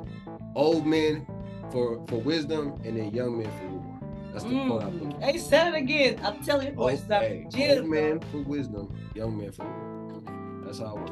old 0.56 0.86
men 0.86 1.26
for 1.72 2.06
for 2.08 2.18
wisdom 2.20 2.80
and 2.84 2.98
then 2.98 3.14
young 3.14 3.38
men 3.38 3.50
for 3.52 3.68
war. 3.68 4.00
That's 4.34 4.44
the 4.44 4.66
quote 4.66 4.84
I 4.84 4.90
put. 4.92 5.10
Mm. 5.10 5.24
Hey, 5.24 5.38
say 5.38 5.68
it 5.70 5.76
again. 5.76 6.20
I'm 6.24 6.44
telling 6.44 6.68
you, 6.68 6.74
boys, 6.74 7.04
hey, 7.08 7.46
stop. 7.50 7.78
Old 7.78 7.90
man 7.90 8.20
for 8.32 8.38
wisdom, 8.44 8.94
young 9.16 9.38
man 9.38 9.52
for 9.52 9.64
war. 9.66 10.62
That's 10.66 10.80
how 10.80 10.96
it 10.98 11.00
works. 11.00 11.12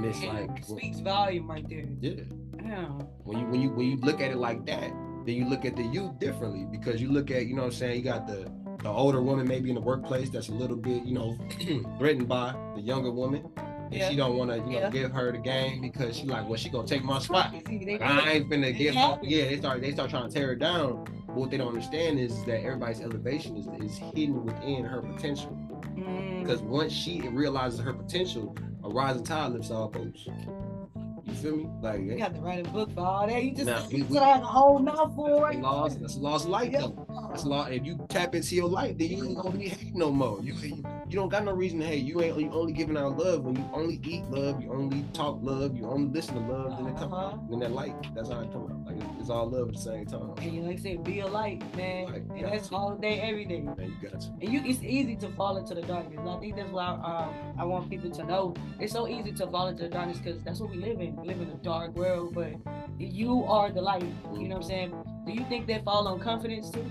And 0.00 0.08
it's 0.08 0.22
Yeah, 0.22 0.32
like, 0.32 0.64
speaks 0.64 1.00
volume 1.00 1.46
right 1.50 1.68
there. 1.68 1.84
yeah, 2.00 2.22
Damn. 2.56 3.00
when 3.24 3.38
you 3.38 3.44
when 3.48 3.60
you 3.60 3.68
when 3.68 3.86
you 3.86 3.96
look 3.98 4.22
at 4.22 4.30
it 4.30 4.38
like 4.38 4.64
that, 4.64 4.90
then 5.26 5.34
you 5.34 5.44
look 5.44 5.66
at 5.66 5.76
the 5.76 5.82
youth 5.82 6.18
differently 6.18 6.64
because 6.70 7.02
you 7.02 7.12
look 7.12 7.30
at 7.30 7.44
you 7.46 7.54
know 7.54 7.60
what 7.64 7.66
I'm 7.66 7.72
saying 7.72 7.96
you 7.98 8.02
got 8.04 8.26
the 8.26 8.50
the 8.82 8.88
older 8.88 9.20
woman 9.20 9.46
maybe 9.46 9.68
in 9.68 9.74
the 9.74 9.80
workplace 9.82 10.30
that's 10.30 10.48
a 10.48 10.54
little 10.54 10.76
bit 10.78 11.04
you 11.04 11.12
know 11.12 11.36
threatened 11.98 12.28
by 12.28 12.54
the 12.76 12.80
younger 12.80 13.10
woman 13.10 13.46
and 13.58 13.92
Yeah. 13.92 14.08
she 14.08 14.16
don't 14.16 14.38
want 14.38 14.50
to 14.52 14.56
you 14.56 14.62
know 14.62 14.70
Yeah. 14.78 14.88
give 14.90 15.12
her 15.12 15.32
the 15.32 15.38
game 15.38 15.82
because 15.82 16.16
she 16.16 16.24
like 16.24 16.48
well 16.48 16.56
she 16.56 16.70
gonna 16.70 16.88
take 16.88 17.04
my 17.04 17.18
spot. 17.18 17.52
Like, 17.52 18.00
I 18.00 18.30
ain't 18.32 18.48
finna 18.48 18.74
give 18.74 18.94
her, 18.94 19.18
yeah 19.22 19.44
they 19.50 19.58
start 19.58 19.82
they 19.82 19.92
start 19.92 20.08
trying 20.08 20.28
to 20.30 20.34
tear 20.34 20.46
her 20.46 20.54
down. 20.56 21.04
But 21.26 21.36
what 21.36 21.50
they 21.50 21.58
don't 21.58 21.68
understand 21.68 22.18
is 22.18 22.42
that 22.46 22.62
everybody's 22.64 23.02
elevation 23.02 23.54
is, 23.58 23.66
is 23.84 23.98
hidden 23.98 24.46
within 24.46 24.82
her 24.84 25.02
potential. 25.02 25.54
Mm, 25.94 26.40
Because 26.42 26.62
once 26.62 26.90
she 26.94 27.20
realizes 27.28 27.80
her 27.80 27.92
potential, 27.92 28.56
a 28.90 28.92
rising 28.94 29.24
tide 29.24 29.52
lifts 29.52 29.70
all 29.70 29.88
boats. 29.88 30.26
You 30.26 31.34
feel 31.34 31.56
me? 31.56 31.68
Like 31.80 32.00
you 32.00 32.16
got 32.18 32.34
to 32.34 32.40
write 32.40 32.66
a 32.66 32.70
book 32.70 32.92
for 32.92 33.00
all 33.00 33.26
that. 33.26 33.42
You 33.44 33.52
just 33.54 33.66
Nah, 33.66 33.86
you 33.88 34.04
we- 34.06 34.16
have 34.16 34.42
a 34.42 34.46
whole 34.46 34.78
mouthful 34.78 35.26
that's 35.28 35.40
right 35.40 35.58
a 35.58 35.62
loss, 35.62 35.94
that's 35.96 36.16
of 36.44 36.50
light 36.50 36.72
Yeah. 36.72 36.80
though. 36.80 37.06
That's 37.30 37.44
a 37.44 37.48
lot. 37.48 37.72
If 37.72 37.84
you 37.86 37.98
tap 38.08 38.34
into 38.34 38.54
your 38.56 38.68
light, 38.68 38.98
then 38.98 39.08
you 39.10 39.24
ain't 39.24 39.36
gonna 39.38 39.56
be 39.56 39.68
hate 39.68 39.94
no 39.94 40.10
more. 40.10 40.40
You 40.42 40.54
you, 40.54 40.82
you 41.10 41.18
don't 41.18 41.28
got 41.28 41.44
no 41.44 41.52
reason 41.52 41.80
to 41.80 41.86
hate. 41.86 42.04
You 42.04 42.20
ain't 42.22 42.38
you 42.40 42.50
only 42.52 42.72
giving 42.72 42.96
out 42.96 43.18
love 43.18 43.44
when 43.44 43.56
you 43.56 43.68
only 43.72 44.00
eat 44.04 44.24
love, 44.30 44.62
you 44.62 44.72
only 44.72 45.04
talk 45.12 45.38
love, 45.42 45.76
you 45.76 45.84
only 45.86 46.08
listen 46.10 46.34
to 46.34 46.40
love. 46.40 46.76
Then 46.78 46.86
it 46.86 46.96
come 46.96 47.12
Uh-huh. 47.12 47.36
then 47.50 47.58
that 47.60 47.72
light. 47.72 47.94
That's 48.14 48.30
how 48.30 48.40
it 48.40 48.52
come 48.52 48.64
out. 48.70 48.84
Like 48.86 48.96
it's, 48.96 49.20
it's 49.22 49.30
all 49.30 49.48
love 49.50 49.68
at 49.68 49.74
the 49.74 49.80
same 49.80 50.06
time. 50.06 50.34
And 50.38 50.52
you 50.54 50.62
like 50.62 50.78
I 50.78 50.82
said, 50.82 51.04
be 51.04 51.20
a 51.20 51.26
light, 51.26 51.62
man. 51.76 52.04
Light, 52.06 52.22
and 52.36 52.44
that's 52.52 52.68
to. 52.68 52.76
all 52.76 52.94
day, 52.96 53.20
every 53.20 53.44
day. 53.44 53.60
Man, 53.60 53.76
you 54.00 54.08
got 54.08 54.20
to. 54.20 54.28
And 54.40 54.52
you, 54.52 54.62
it's 54.64 54.82
easy 54.82 55.16
to 55.16 55.28
fall 55.30 55.56
into 55.56 55.74
the 55.74 55.82
darkness. 55.82 56.18
And 56.18 56.28
I 56.28 56.38
think 56.38 56.56
that's 56.56 56.70
why 56.70 56.86
um, 56.86 57.34
I 57.58 57.64
want 57.64 57.90
people 57.90 58.10
to 58.10 58.24
know 58.24 58.54
it's 58.78 58.92
so 58.92 59.08
easy 59.08 59.32
to 59.32 59.46
fall 59.48 59.66
into 59.68 59.82
the 59.84 59.88
darkness 59.88 60.18
because 60.18 60.40
that's 60.42 60.60
what 60.60 60.70
we 60.70 60.76
live 60.76 61.00
in. 61.00 61.16
We 61.16 61.26
live 61.28 61.40
in 61.40 61.50
a 61.50 61.54
dark 61.62 61.94
world, 61.96 62.34
but 62.34 62.52
you 62.98 63.44
are 63.44 63.70
the 63.72 63.82
light. 63.82 64.04
You 64.32 64.48
know 64.48 64.56
what 64.56 64.64
I'm 64.64 64.68
saying? 64.68 64.94
Do 65.26 65.32
you 65.32 65.44
think 65.48 65.66
that 65.68 65.84
fall 65.84 66.06
on 66.08 66.20
confidence 66.20 66.70
too? 66.70 66.90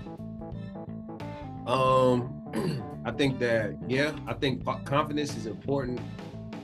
Um, 1.66 2.39
I 3.04 3.10
think 3.12 3.38
that 3.38 3.76
yeah, 3.88 4.14
I 4.26 4.34
think 4.34 4.64
confidence 4.84 5.36
is 5.36 5.46
important, 5.46 6.00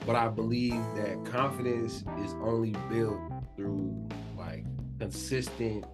but 0.06 0.16
I 0.16 0.28
believe 0.28 0.82
that 0.96 1.24
confidence 1.24 2.04
is 2.24 2.34
only 2.42 2.74
built 2.90 3.20
through 3.56 4.08
like 4.36 4.64
consistent 4.98 5.84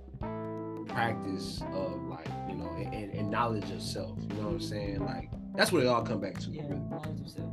practice 0.89 1.63
of 1.75 2.03
like 2.05 2.29
you 2.49 2.55
know 2.55 2.71
and, 2.77 3.13
and, 3.13 3.31
knowledge 3.31 3.71
of 3.71 3.83
self. 3.83 4.19
You 4.21 4.37
know 4.37 4.49
what 4.49 4.55
I'm 4.55 4.61
saying? 4.61 5.05
Like 5.05 5.31
that's 5.55 5.73
what 5.73 5.83
it 5.83 5.89
all 5.89 6.03
come 6.03 6.21
back 6.21 6.39
to. 6.41 6.51
Yeah, 6.51 6.63
really. 6.63 6.81
knowledge 6.91 7.21
of 7.21 7.29
self. 7.29 7.51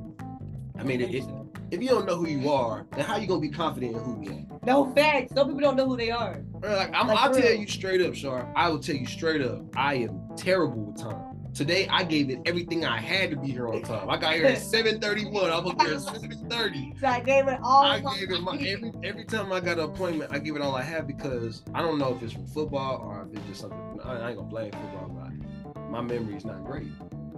I 0.78 0.84
mean, 0.84 1.02
it, 1.02 1.14
it, 1.14 1.26
if 1.72 1.82
you 1.82 1.90
don't 1.90 2.06
know 2.06 2.16
who 2.16 2.28
you 2.28 2.50
are, 2.50 2.88
then 2.96 3.04
how 3.04 3.18
you 3.18 3.28
gonna 3.28 3.42
be 3.42 3.50
confident 3.50 3.96
in 3.96 4.00
who 4.00 4.24
you 4.24 4.32
are? 4.32 4.50
no 4.66 4.92
facts. 4.94 5.34
Some 5.34 5.48
people 5.48 5.62
don't 5.62 5.76
know 5.76 5.88
who 5.88 5.98
they 5.98 6.12
are. 6.12 6.42
Like, 6.62 6.92
I'm, 6.94 7.08
Like, 7.08 7.18
I'll 7.18 7.34
tell 7.34 7.54
you 7.54 7.68
straight 7.68 8.02
up, 8.02 8.14
Shar. 8.16 8.52
I 8.56 8.70
will 8.70 8.80
tell 8.80 8.96
you 8.96 9.06
straight 9.06 9.42
up. 9.42 9.62
I 9.76 9.96
am 9.96 10.22
terrible 10.36 10.86
with 10.86 11.02
time. 11.02 11.39
Today, 11.60 11.90
I 11.90 12.06
gave 12.06 12.30
it 12.30 12.40
everything 12.46 12.86
I 12.86 13.02
had 13.02 13.32
to 13.32 13.36
be 13.36 13.52
here 13.52 13.68
on 13.68 13.82
time. 13.82 14.10
I 14.10 14.16
got 14.16 14.34
here 14.34 14.46
at 14.46 14.60
7:31. 14.60 15.52
I'm 15.52 15.68
up 15.68 15.82
here 15.82 15.96
at 15.96 16.00
7:30. 16.00 16.98
So 17.02 17.06
I 17.06 17.20
gave 17.20 17.50
it 17.50 17.60
all. 17.62 17.84
I 17.84 18.00
gave 18.00 18.32
it 18.32 18.42
my 18.42 18.56
every 18.56 18.94
every 19.04 19.26
time 19.26 19.52
I 19.52 19.60
got 19.60 19.78
an 19.78 19.84
appointment. 19.84 20.32
I 20.32 20.40
give 20.40 20.56
it 20.56 20.62
all 20.62 20.74
I 20.74 20.84
have 20.84 21.06
because 21.06 21.64
I 21.74 21.82
don't 21.82 22.00
know 22.00 22.16
if 22.16 22.24
it's 22.24 22.32
from 22.32 22.48
football 22.48 23.02
or 23.02 23.28
if 23.30 23.38
it's 23.38 23.46
just 23.50 23.60
something. 23.60 24.00
I, 24.06 24.30
ain't 24.30 24.38
gonna 24.38 24.48
blame 24.48 24.72
football, 24.72 25.10
but 25.10 25.90
my 25.90 26.00
memory 26.00 26.38
is 26.38 26.46
not 26.46 26.64
great, 26.64 26.88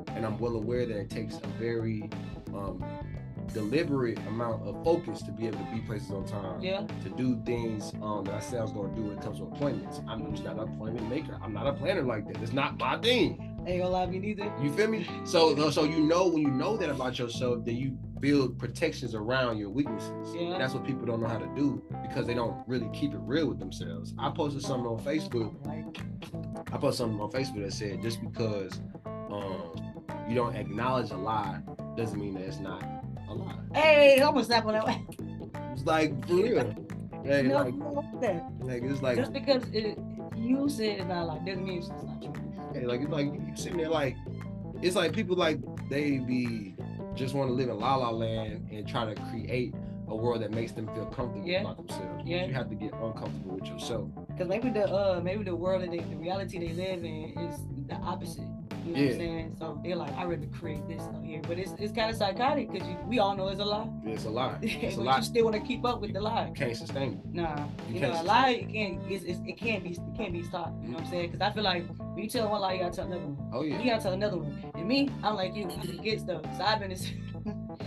and 0.09 0.23
I'm 0.23 0.37
well 0.37 0.55
aware 0.55 0.85
that 0.85 0.97
it 0.97 1.09
takes 1.09 1.37
a 1.37 1.47
very 1.57 2.07
um, 2.53 2.85
deliberate 3.53 4.19
amount 4.27 4.61
of 4.67 4.83
focus 4.83 5.21
to 5.23 5.31
be 5.31 5.47
able 5.47 5.57
to 5.57 5.71
be 5.71 5.79
places 5.79 6.11
on 6.11 6.25
time 6.25 6.61
Yeah. 6.61 6.85
to 7.03 7.09
do 7.09 7.41
things 7.45 7.91
um, 8.01 8.23
that 8.25 8.35
I 8.35 8.39
said 8.39 8.59
I 8.59 8.63
was 8.63 8.71
going 8.71 8.93
to 8.93 8.95
do 8.95 9.07
when 9.07 9.17
it 9.17 9.23
comes 9.23 9.39
to 9.39 9.45
appointments. 9.45 9.99
I'm 10.07 10.31
just 10.31 10.43
not 10.43 10.57
an 10.57 10.73
appointment 10.73 11.09
maker. 11.09 11.37
I'm 11.41 11.53
not 11.53 11.67
a 11.67 11.73
planner 11.73 12.03
like 12.03 12.27
that. 12.27 12.41
It's 12.41 12.53
not 12.53 12.77
my 12.77 12.97
thing. 12.99 13.50
Ain't 13.67 13.81
gonna 13.81 13.89
lie 13.89 14.05
to 14.05 14.11
me 14.11 14.19
neither. 14.19 14.51
You 14.61 14.71
feel 14.73 14.87
me? 14.87 15.07
So, 15.23 15.69
so 15.69 15.83
you 15.83 15.99
know 15.99 16.27
when 16.27 16.41
you 16.41 16.49
know 16.49 16.77
that 16.77 16.89
about 16.89 17.19
yourself, 17.19 17.63
then 17.63 17.75
you 17.75 17.91
build 18.19 18.57
protections 18.57 19.13
around 19.13 19.57
your 19.57 19.69
weaknesses. 19.69 20.35
Yeah. 20.35 20.57
That's 20.57 20.73
what 20.73 20.85
people 20.85 21.05
don't 21.05 21.21
know 21.21 21.27
how 21.27 21.37
to 21.37 21.49
do 21.55 21.83
because 22.01 22.25
they 22.25 22.33
don't 22.33 22.55
really 22.67 22.89
keep 22.93 23.13
it 23.13 23.19
real 23.21 23.47
with 23.47 23.59
themselves. 23.59 24.13
I 24.17 24.29
posted 24.29 24.63
something 24.63 24.87
on 24.87 24.99
Facebook. 25.03 25.53
I 26.71 26.77
posted 26.77 26.97
something 26.97 27.19
on 27.19 27.31
Facebook 27.31 27.63
that 27.63 27.73
said 27.73 28.01
just 28.01 28.21
because 28.21 28.79
um, 29.05 29.73
you 30.27 30.35
don't 30.35 30.55
acknowledge 30.55 31.11
a 31.11 31.17
lie 31.17 31.59
doesn't 31.97 32.19
mean 32.19 32.35
that 32.35 32.43
it's 32.43 32.59
not 32.59 32.83
a 33.29 33.33
lie. 33.33 33.55
Hey, 33.73 34.21
on 34.21 34.35
that. 34.47 34.65
one. 34.65 35.07
It's 35.73 35.85
like 35.85 36.27
for 36.27 36.35
real. 36.35 36.75
Hey, 37.23 37.43
no, 37.43 37.53
like, 37.53 37.73
like 38.61 38.81
it's 38.81 39.01
like 39.03 39.15
Just 39.15 39.31
because 39.31 39.63
it, 39.71 39.95
you 40.35 40.67
said 40.67 41.01
it's 41.01 41.07
not 41.07 41.27
like 41.27 41.45
doesn't 41.45 41.63
mean 41.63 41.77
it's 41.77 41.89
not 41.89 42.19
true. 42.19 42.50
Hey, 42.73 42.85
like 42.85 43.01
it's 43.01 43.09
like 43.11 43.25
you 43.25 43.51
sitting 43.55 43.77
there 43.77 43.89
like 43.89 44.15
it's 44.81 44.95
like 44.95 45.13
people 45.13 45.35
like 45.35 45.59
they 45.89 46.17
be 46.19 46.75
just 47.15 47.33
want 47.35 47.49
to 47.49 47.53
live 47.53 47.69
in 47.69 47.79
la 47.79 47.95
la 47.95 48.09
land 48.09 48.67
and 48.71 48.87
try 48.87 49.05
to 49.05 49.15
create 49.29 49.73
a 50.07 50.15
world 50.15 50.41
that 50.41 50.51
makes 50.51 50.71
them 50.73 50.87
feel 50.87 51.05
comfortable 51.05 51.47
Yeah. 51.47 51.61
about 51.61 51.77
themselves. 51.77 52.23
Yeah. 52.25 52.45
You 52.45 52.53
have 52.53 52.69
to 52.69 52.75
get 52.75 52.91
uncomfortable 52.93 53.55
with 53.55 53.65
yourself. 53.65 54.09
Because 54.27 54.47
maybe 54.47 54.69
the 54.69 54.85
uh 54.91 55.21
maybe 55.23 55.43
the 55.43 55.55
world 55.55 55.83
that 55.83 55.91
they, 55.91 55.99
the 55.99 56.17
reality 56.17 56.59
they 56.59 56.73
live 56.73 57.03
in 57.03 57.37
is 57.37 57.59
the 57.87 57.95
opposite. 57.95 58.43
You 58.85 58.93
know 58.93 58.99
what 58.99 59.01
Yeah. 59.01 59.11
I'm 59.11 59.17
saying? 59.19 59.55
So 59.59 59.79
they're 59.83 59.95
like, 59.95 60.13
I 60.17 60.23
rather 60.25 60.47
create 60.47 60.87
this 60.87 61.01
out 61.03 61.23
here, 61.23 61.41
but 61.47 61.57
it's 61.59 61.71
it's 61.79 61.93
kind 61.93 62.09
of 62.09 62.15
psychotic 62.15 62.71
because 62.71 62.87
we 63.07 63.19
all 63.19 63.35
know 63.35 63.47
it's 63.49 63.59
a 63.59 63.65
lie. 63.65 63.87
It's 64.05 64.25
a 64.25 64.29
lie. 64.29 64.57
It's 64.61 64.97
a 64.97 65.01
lie. 65.01 65.17
you 65.17 65.23
still 65.23 65.43
want 65.45 65.55
to 65.55 65.61
keep 65.61 65.85
up 65.85 66.01
with 66.01 66.13
the 66.13 66.21
lie. 66.21 66.47
You 66.47 66.53
can't 66.53 66.75
sustain 66.75 67.13
it. 67.23 67.33
Nah, 67.33 67.65
You 67.89 67.95
you, 67.95 67.99
know, 68.01 68.21
a 68.21 68.23
lie 68.23 68.49
it 68.51 68.71
can't 68.73 68.99
it's, 69.11 69.23
it's, 69.25 69.39
it 69.45 69.57
can't 69.57 69.83
be 69.83 69.91
it 69.91 69.99
can't 70.17 70.33
be 70.33 70.43
stopped. 70.43 70.81
You 70.81 70.89
know 70.89 70.95
what 70.95 71.03
I'm 71.05 71.09
saying? 71.11 71.31
Because 71.31 71.41
I 71.41 71.51
feel 71.53 71.63
like 71.63 71.85
when 72.13 72.23
you 72.23 72.29
tell 72.29 72.49
one 72.49 72.61
lie, 72.61 72.73
you 72.73 72.79
gotta 72.79 72.95
tell 72.95 73.05
another 73.05 73.25
one. 73.25 73.49
Oh 73.53 73.63
You 73.63 73.75
yeah. 73.77 73.85
gotta 73.91 74.03
tell 74.03 74.13
another 74.13 74.37
one. 74.37 74.71
And 74.75 74.87
me, 74.87 75.09
I'm 75.23 75.35
like 75.35 75.55
you, 75.55 75.69
I 75.69 75.85
forget 75.85 76.19
stuff. 76.19 76.41
So 76.57 76.63
I've 76.63 76.79
been 76.79 76.91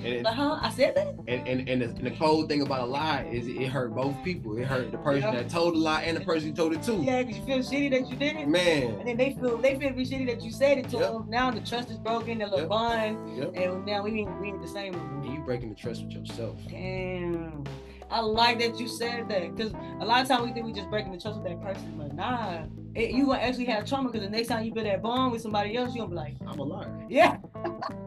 And, 0.05 0.15
it- 0.15 0.25
like, 0.25 0.35
huh? 0.35 0.59
I 0.61 0.71
said 0.71 0.95
that. 0.97 1.09
and, 1.27 1.49
and, 1.49 1.69
and, 1.69 1.83
the, 1.83 1.87
and 1.87 2.07
the 2.07 2.11
cold 2.13 2.49
thing 2.49 2.63
about 2.63 2.81
a 2.81 2.85
lie 2.85 3.29
is 3.33 3.47
it 3.47 3.69
hurt 3.69 3.95
both 3.95 4.15
people. 4.23 4.57
It 4.59 4.67
hurt 4.67 4.93
the 4.93 4.99
person 4.99 5.33
Yeah. 5.33 5.43
that 5.43 5.49
told 5.51 5.75
the 5.75 5.79
lie 5.79 6.03
and 6.03 6.17
the 6.17 6.21
person 6.25 6.51
who 6.51 6.55
told 6.55 6.73
it 6.75 6.83
too. 6.83 7.03
Yeah, 7.03 7.23
because 7.23 7.39
you 7.39 7.45
feel 7.47 7.59
shitty 7.59 7.91
that 7.93 8.09
you 8.11 8.17
did 8.17 8.37
it. 8.37 8.49
Man. 8.49 8.95
And 9.01 9.09
then 9.09 9.17
they 9.17 9.33
feel 9.35 9.57
they 9.59 9.79
feel 9.79 9.91
shitty 9.93 10.27
that 10.27 10.43
you 10.43 10.51
said 10.51 10.79
it 10.79 10.89
to 10.91 10.99
Yep. 10.99 11.13
them. 11.13 11.27
Now 11.31 11.51
the 11.51 11.61
trust 11.61 11.91
is 11.91 11.99
broken, 11.99 12.39
the 12.39 12.45
little 12.45 12.61
Yep. 12.61 12.69
bond, 12.69 13.37
Yep. 13.39 13.53
and 13.57 13.87
now 13.87 14.03
we 14.03 14.21
ain't 14.21 14.41
we 14.41 14.49
ain't 14.49 14.63
the 14.63 14.69
same. 14.69 14.95
And 14.95 15.25
you 15.33 15.41
breaking 15.41 15.71
the 15.71 15.75
trust 15.75 16.03
with 16.05 16.13
yourself. 16.13 16.57
Damn. 16.69 17.65
I 18.11 18.21
like 18.21 18.59
that 18.61 18.79
you 18.79 18.87
said 18.87 19.29
that 19.31 19.57
because 19.57 19.73
a 20.01 20.05
lot 20.05 20.23
of 20.23 20.29
times 20.29 20.45
we 20.47 20.53
think 20.53 20.67
we 20.67 20.73
just 20.73 20.91
breaking 20.91 21.13
the 21.13 21.19
trust 21.19 21.41
with 21.41 21.49
that 21.49 21.61
person, 21.63 21.95
but 21.97 22.15
nah, 22.15 22.63
it, 22.95 23.11
you 23.11 23.27
gonna 23.27 23.39
actually 23.41 23.65
have 23.67 23.85
trauma 23.85 24.11
because 24.11 24.25
the 24.27 24.31
next 24.31 24.49
time 24.49 24.65
you 24.65 24.73
build 24.73 24.87
that 24.87 25.03
bond 25.03 25.33
with 25.33 25.43
somebody 25.43 25.77
else, 25.77 25.93
you 25.95 26.01
gonna 26.01 26.11
be 26.11 26.17
like, 26.17 26.37
I'm 26.47 26.59
a 26.59 26.63
liar. 26.63 27.07
yeah, 27.09 27.39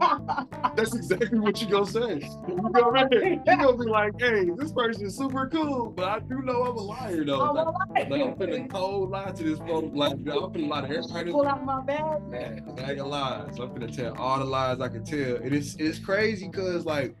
That's 0.76 0.94
exactly 0.94 1.38
what 1.38 1.60
you 1.60 1.68
gonna 1.68 1.86
say. 1.86 2.14
You 2.48 2.70
gonna, 2.72 3.08
you 3.12 3.40
gonna 3.44 3.76
be 3.76 3.84
like, 3.86 4.12
hey, 4.20 4.46
this 4.56 4.72
person 4.72 5.06
is 5.06 5.16
super 5.16 5.48
cool, 5.48 5.90
but 5.90 6.04
I 6.08 6.18
do 6.20 6.40
know 6.42 6.62
I'm 6.64 6.76
a 6.76 6.80
liar 6.80 7.24
though. 7.24 7.40
I'm 7.40 7.54
Like, 7.56 7.66
a 7.66 7.70
like, 7.70 8.04
I'm 8.04 8.10
liar. 8.10 8.34
finna 8.36 8.70
cold 8.70 9.10
lie 9.10 9.30
to 9.32 9.42
this 9.42 9.58
folks. 9.60 9.94
Like, 9.94 10.12
I'm 10.12 10.24
finna 10.24 10.68
lie 10.68 10.80
to 10.82 10.86
everybody. 10.96 11.32
Pull 11.32 11.46
out 11.46 11.64
my 11.64 11.80
bag. 11.82 12.22
Man, 12.28 12.64
I 12.78 12.90
ain't 12.90 12.98
gonna 12.98 13.04
lie. 13.06 13.46
So 13.56 13.64
I'm 13.64 13.70
finna 13.70 13.94
tell 13.94 14.16
all 14.16 14.38
the 14.38 14.44
lies 14.44 14.80
I 14.80 14.88
can 14.88 15.04
tell. 15.04 15.36
And 15.36 15.54
it's 15.54 15.74
it's 15.76 15.98
crazy 15.98 16.48
because 16.48 16.84
like 16.86 17.14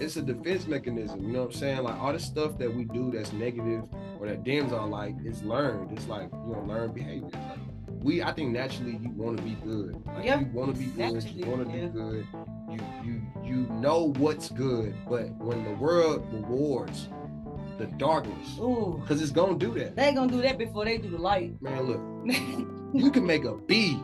it's 0.00 0.16
a 0.16 0.22
defense 0.22 0.66
mechanism. 0.66 1.22
You 1.22 1.32
know 1.32 1.40
what 1.44 1.54
I'm 1.54 1.58
saying? 1.60 1.82
Like 1.82 2.00
all 2.00 2.12
the 2.12 2.18
stuff 2.18 2.58
that 2.58 2.72
we 2.74 2.84
do 2.84 3.10
that's 3.12 3.32
negative 3.32 3.84
or 4.18 4.26
that 4.26 4.44
dims 4.44 4.72
our 4.72 4.86
light, 4.86 5.14
it's 5.24 5.42
learned. 5.42 5.96
It's 5.96 6.08
like 6.08 6.28
you 6.32 6.52
know, 6.52 6.64
learned 6.66 6.94
behavior. 6.94 7.05
Like, 7.06 7.32
we 8.02 8.22
I 8.22 8.32
think 8.32 8.52
naturally 8.52 8.98
you 9.02 9.10
want 9.10 9.36
to 9.38 9.42
be 9.42 9.56
good. 9.64 10.00
Like 10.06 10.24
Yeah, 10.24 10.40
you 10.40 10.46
want 10.52 10.74
to 10.74 10.78
be 10.78 10.86
good. 10.86 10.98
naturally, 11.14 11.30
You 11.42 11.46
want 11.46 11.70
to 11.70 11.76
yeah. 11.76 11.84
do 11.86 11.88
good. 11.90 12.26
You 12.70 12.78
you 13.04 13.22
you 13.44 13.56
know 13.80 14.12
what's 14.18 14.50
good, 14.50 14.94
but 15.08 15.30
when 15.36 15.64
the 15.64 15.70
world 15.74 16.26
rewards 16.32 17.08
the 17.78 17.86
darkness, 17.98 18.54
because 18.54 19.20
it's 19.20 19.30
gonna 19.32 19.58
do 19.58 19.72
that. 19.74 19.96
they 19.96 20.12
gonna 20.14 20.30
do 20.32 20.40
that 20.42 20.56
before 20.58 20.84
they 20.84 20.96
do 20.98 21.10
the 21.10 21.18
light. 21.18 21.60
Man, 21.60 21.82
look, 21.82 22.00
you 22.94 23.10
can 23.10 23.26
make 23.26 23.44
a 23.44 23.54
beat 23.54 23.98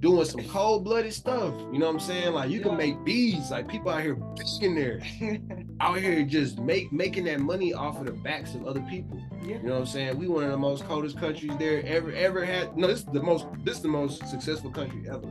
doing 0.00 0.24
some 0.24 0.42
cold-blooded 0.48 1.12
stuff. 1.12 1.54
You 1.72 1.78
know 1.78 1.86
what 1.86 1.94
I'm 1.94 2.00
saying? 2.00 2.32
Like 2.32 2.50
you 2.50 2.60
can 2.60 2.76
make 2.76 3.02
bees. 3.04 3.50
Like 3.50 3.68
people 3.68 3.90
out 3.90 4.02
here 4.02 4.16
there, 4.60 5.00
out 5.80 5.98
here 5.98 6.24
just 6.24 6.58
make 6.58 6.92
making 6.92 7.24
that 7.24 7.40
money 7.40 7.72
off 7.72 7.98
of 8.00 8.06
the 8.06 8.12
backs 8.12 8.54
of 8.54 8.66
other 8.66 8.80
people. 8.88 9.20
yeah. 9.42 9.56
You 9.56 9.62
know 9.64 9.72
what 9.74 9.80
I'm 9.80 9.86
saying? 9.86 10.18
We 10.18 10.26
one 10.28 10.44
of 10.44 10.50
the 10.50 10.56
most 10.56 10.84
coldest 10.84 11.18
countries 11.18 11.52
there 11.58 11.84
ever 11.86 12.12
ever 12.12 12.44
had. 12.44 12.76
No, 12.76 12.86
this 12.86 13.00
is 13.00 13.06
the 13.06 13.22
most 13.22 13.46
this 13.64 13.76
is 13.76 13.82
the 13.82 13.88
most 13.88 14.26
successful 14.28 14.70
country 14.70 15.08
ever. 15.08 15.28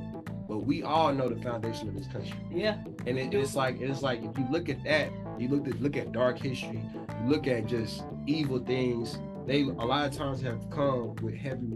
But 0.48 0.60
we 0.60 0.82
all 0.82 1.14
know 1.14 1.30
the 1.30 1.42
foundation 1.42 1.90
of 1.90 1.96
this 1.96 2.08
country. 2.08 2.34
Yeah, 2.52 2.78
And 3.06 3.20
it, 3.20 3.34
it's 3.36 3.56
like 3.56 3.80
it's 3.82 4.02
like 4.02 4.24
if 4.24 4.38
you 4.38 4.48
look 4.50 4.68
at 4.70 4.84
that, 4.84 5.12
you 5.38 5.48
look 5.48 5.68
at 5.68 5.82
look 5.82 5.96
at 5.96 6.12
dark 6.12 6.40
history, 6.40 6.84
you 7.22 7.30
look 7.30 7.48
at 7.48 7.68
just 7.68 8.04
evil 8.26 8.60
things. 8.60 9.20
They 9.46 9.62
a 9.62 9.66
lot 9.66 10.06
of 10.08 10.16
times 10.16 10.42
have 10.42 10.70
come 10.70 11.16
with 11.18 11.36
heavy 11.36 11.68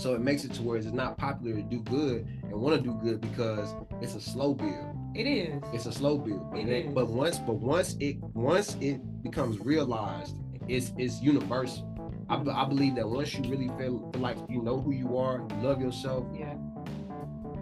So 0.00 0.14
it 0.14 0.22
makes 0.22 0.44
it 0.44 0.54
to 0.54 0.62
where 0.62 0.78
it's 0.78 0.86
not 0.86 1.18
popular 1.18 1.56
to 1.56 1.62
do 1.62 1.82
good 1.82 2.26
and 2.44 2.52
want 2.54 2.74
to 2.74 2.80
do 2.82 2.98
good 3.02 3.20
because 3.20 3.74
it's 4.00 4.14
a 4.14 4.20
slow 4.20 4.54
build. 4.54 4.96
it 5.14 5.26
is. 5.26 5.62
It's 5.74 5.84
a 5.84 5.92
slow 5.92 6.16
build. 6.16 6.50
But, 6.50 6.60
It 6.60 6.68
it- 6.70 6.94
but 6.94 7.08
once 7.10 7.38
but 7.38 7.56
once 7.56 7.96
it 8.00 8.16
once 8.32 8.78
it 8.80 8.98
becomes 9.22 9.58
realized, 9.60 10.36
it's 10.68 10.94
it's 10.96 11.20
universal. 11.20 11.86
I, 12.30 12.36
I 12.36 12.64
believe 12.64 12.94
that 12.94 13.06
once 13.06 13.34
you 13.34 13.42
really 13.50 13.68
feel, 13.76 14.08
feel 14.10 14.22
like 14.22 14.38
you 14.48 14.62
know 14.62 14.80
who 14.80 14.92
you 14.92 15.18
are, 15.18 15.44
you 15.50 15.56
love 15.68 15.82
yourself, 15.82 16.24
Yeah, 16.34 16.54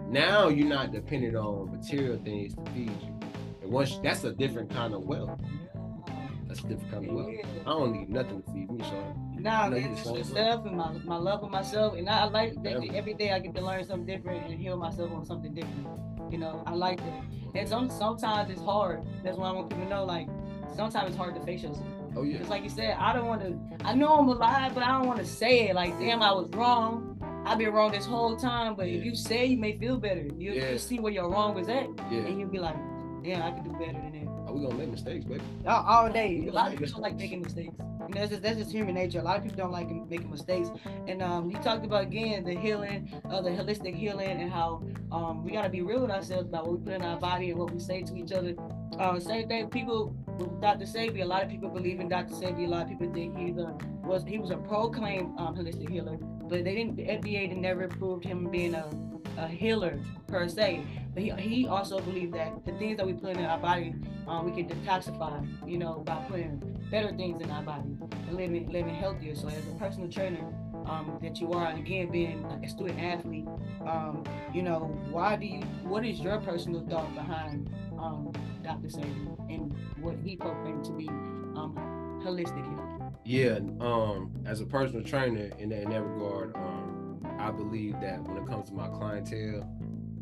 now 0.07 0.47
you're 0.47 0.67
not 0.67 0.93
dependent 0.93 1.35
on 1.35 1.71
material 1.75 2.19
things 2.23 2.55
to 2.55 2.63
feed 2.71 2.91
you. 3.01 3.19
And 3.63 3.69
once 3.71 3.99
that's 4.01 4.23
a 4.23 4.31
different 4.31 4.69
kind 4.69 4.93
of 4.93 5.03
wealth. 5.03 5.37
That's 6.49 6.59
a 6.61 6.63
different 6.67 6.91
kind 6.91 7.07
of 7.07 7.15
wealth. 7.15 7.29
Yeah. 7.31 7.45
I 7.61 7.69
don't 7.69 7.91
need 7.93 8.09
nothing 8.09 8.41
to 8.41 8.51
feed 8.51 8.71
me, 8.71 8.83
so 8.83 9.15
Nah, 9.37 9.69
man, 9.69 9.95
just 9.95 10.03
same 10.03 10.15
yourself 10.17 10.65
and 10.65 10.75
my, 10.75 10.91
my 11.05 11.15
love 11.15 11.39
for 11.41 11.49
myself. 11.49 11.95
And 11.95 12.09
I, 12.09 12.21
I 12.21 12.23
like 12.25 12.61
that 12.63 12.83
Yeah. 12.83 12.91
every 12.93 13.13
day 13.13 13.31
I 13.31 13.39
get 13.39 13.55
to 13.55 13.61
learn 13.61 13.85
something 13.85 14.05
different 14.05 14.45
and 14.47 14.59
heal 14.59 14.75
myself 14.75 15.11
on 15.11 15.25
something 15.25 15.53
different. 15.53 15.87
You 16.31 16.39
know, 16.39 16.61
I 16.65 16.73
like 16.73 16.97
that. 16.97 17.23
And 17.55 17.69
some, 17.69 17.89
sometimes 17.89 18.49
it's 18.49 18.61
hard. 18.61 19.03
That's 19.23 19.37
why 19.37 19.49
I 19.49 19.51
want 19.53 19.69
people 19.69 19.85
to 19.85 19.89
know, 19.89 20.05
like, 20.05 20.27
sometimes 20.75 21.09
it's 21.09 21.17
hard 21.17 21.35
to 21.35 21.41
face 21.45 21.61
yourself. 21.63 21.85
Oh 22.17 22.23
yeah. 22.23 22.39
It's 22.39 22.49
like 22.49 22.63
you 22.63 22.69
said, 22.69 22.97
I 22.99 23.13
don't 23.13 23.27
want 23.27 23.41
to. 23.43 23.85
I 23.87 23.93
know 23.93 24.15
I'm 24.15 24.27
alive, 24.27 24.73
but 24.73 24.83
I 24.83 24.97
don't 24.97 25.05
want 25.07 25.19
to 25.19 25.25
say 25.25 25.69
it. 25.69 25.75
Like, 25.75 25.97
damn, 25.99 26.23
I 26.23 26.31
was 26.33 26.49
wrong. 26.53 27.15
I've 27.45 27.59
been 27.59 27.71
wrong 27.71 27.91
this 27.91 28.05
whole 28.07 28.35
time. 28.35 28.75
But 28.75 28.87
if 28.87 29.05
you 29.05 29.15
say, 29.15 29.45
you 29.45 29.57
may 29.57 29.77
feel 29.77 29.97
better. 29.97 30.27
You 30.37 30.53
Yeah. 30.53 30.71
you 30.71 30.77
see 30.79 30.99
where 30.99 31.13
your 31.13 31.29
wrong 31.29 31.53
was 31.53 31.69
at, 31.69 31.87
Yeah. 32.11 32.21
and 32.25 32.39
you'll 32.39 32.49
be 32.49 32.57
like, 32.57 32.75
damn, 33.23 33.43
I 33.43 33.51
could 33.51 33.63
do 33.63 33.71
better 33.73 33.93
than 33.93 34.11
that. 34.25 34.38
Oh, 34.49 34.53
we 34.53 34.61
gonna 34.61 34.75
make 34.75 34.89
mistakes, 34.89 35.25
baby. 35.25 35.41
all, 35.67 35.85
all 35.85 36.09
day. 36.11 36.47
A 36.47 36.51
lot 36.51 36.73
of 36.73 36.79
people 36.79 36.93
don't 36.93 37.01
like 37.03 37.17
making 37.17 37.41
mistakes. 37.41 37.75
You 37.77 37.85
know, 37.85 38.07
that's 38.11 38.31
just, 38.31 38.41
that's 38.41 38.57
just 38.57 38.71
human 38.71 38.95
nature. 38.95 39.19
A 39.19 39.23
lot 39.23 39.37
of 39.37 39.43
people 39.43 39.57
don't 39.57 39.71
like 39.71 39.87
making 40.09 40.31
mistakes. 40.31 40.69
And 41.07 41.21
um, 41.21 41.51
you 41.51 41.57
talked 41.59 41.85
about 41.85 42.03
again 42.03 42.43
the 42.43 42.55
healing, 42.55 43.13
uh, 43.29 43.41
the 43.41 43.51
holistic 43.51 43.93
healing, 43.93 44.41
and 44.41 44.51
how 44.51 44.81
um, 45.11 45.43
we 45.43 45.51
gotta 45.51 45.69
be 45.69 45.83
real 45.83 46.01
with 46.01 46.09
ourselves 46.09 46.47
about 46.47 46.65
what 46.65 46.79
we 46.79 46.85
put 46.85 46.93
in 46.93 47.03
our 47.03 47.19
body 47.19 47.51
and 47.51 47.59
what 47.59 47.71
we 47.71 47.79
say 47.79 48.01
to 48.01 48.15
each 48.17 48.31
other. 48.31 48.55
Uh, 48.97 49.19
same 49.19 49.47
thing. 49.47 49.69
People 49.69 50.15
with 50.39 50.59
Dr. 50.61 50.85
Sebi. 50.85 51.21
A 51.21 51.25
lot 51.25 51.43
of 51.43 51.49
people 51.49 51.69
believe 51.69 51.99
in 51.99 52.09
Dr. 52.09 52.33
Sebi. 52.33 52.65
A 52.65 52.67
lot 52.67 52.83
of 52.83 52.89
people 52.89 53.13
think 53.13 53.37
he's 53.37 53.57
a 53.57 53.77
was 54.03 54.23
he 54.23 54.39
was 54.39 54.49
a 54.49 54.57
proclaimed 54.57 55.37
um, 55.37 55.55
holistic 55.55 55.89
healer, 55.89 56.17
but 56.49 56.63
they 56.63 56.75
didn't. 56.75 56.95
The 56.95 57.03
FDA 57.03 57.55
never 57.55 57.87
proved 57.87 58.23
him 58.25 58.49
being 58.49 58.73
a 58.73 58.89
a 59.39 59.47
healer 59.47 59.99
per 60.27 60.47
se. 60.47 60.83
But 61.13 61.23
he, 61.23 61.31
he 61.31 61.67
also 61.67 61.99
believed 61.99 62.33
that 62.33 62.65
the 62.65 62.73
things 62.73 62.97
that 62.97 63.05
we 63.05 63.13
put 63.13 63.37
in 63.37 63.45
our 63.45 63.57
body, 63.57 63.95
um, 64.27 64.45
we 64.45 64.51
can 64.51 64.69
detoxify, 64.69 65.47
you 65.67 65.77
know, 65.77 66.03
by 66.05 66.15
putting 66.29 66.59
better 66.91 67.15
things 67.15 67.41
in 67.41 67.49
our 67.49 67.63
body 67.63 67.89
and 68.27 68.35
living 68.35 68.69
living 68.71 68.95
healthier. 68.95 69.35
So 69.35 69.47
as 69.47 69.67
a 69.67 69.75
personal 69.79 70.09
trainer 70.09 70.45
um, 70.85 71.17
that 71.21 71.39
you 71.39 71.51
are, 71.53 71.67
and 71.67 71.79
again 71.79 72.11
being 72.11 72.45
a 72.63 72.67
student 72.67 72.99
athlete, 72.99 73.47
um, 73.85 74.23
you 74.53 74.61
know, 74.61 74.79
why 75.09 75.35
do 75.35 75.45
you? 75.45 75.61
What 75.83 76.05
is 76.05 76.19
your 76.19 76.39
personal 76.41 76.85
thought 76.87 77.13
behind 77.15 77.69
um, 77.97 78.31
Dr. 78.63 78.87
Sebi 78.87 79.53
and 79.53 79.73
what 80.01 80.15
he 80.23 80.35
proclaimed 80.35 80.85
to 80.85 80.91
be 80.91 81.07
um, 81.07 81.75
holistic? 82.23 82.88
Yeah, 83.29 83.59
um, 83.79 84.31
as 84.47 84.59
a 84.59 84.65
personal 84.65 85.03
trainer 85.03 85.51
in 85.59 85.69
that, 85.69 85.83
in 85.83 85.91
that 85.91 86.01
regard, 86.01 86.55
um, 86.55 87.23
I 87.37 87.51
believe 87.51 87.93
that 88.01 88.23
when 88.23 88.37
it 88.37 88.47
comes 88.47 88.69
to 88.69 88.73
my 88.73 88.87
clientele, 88.87 89.69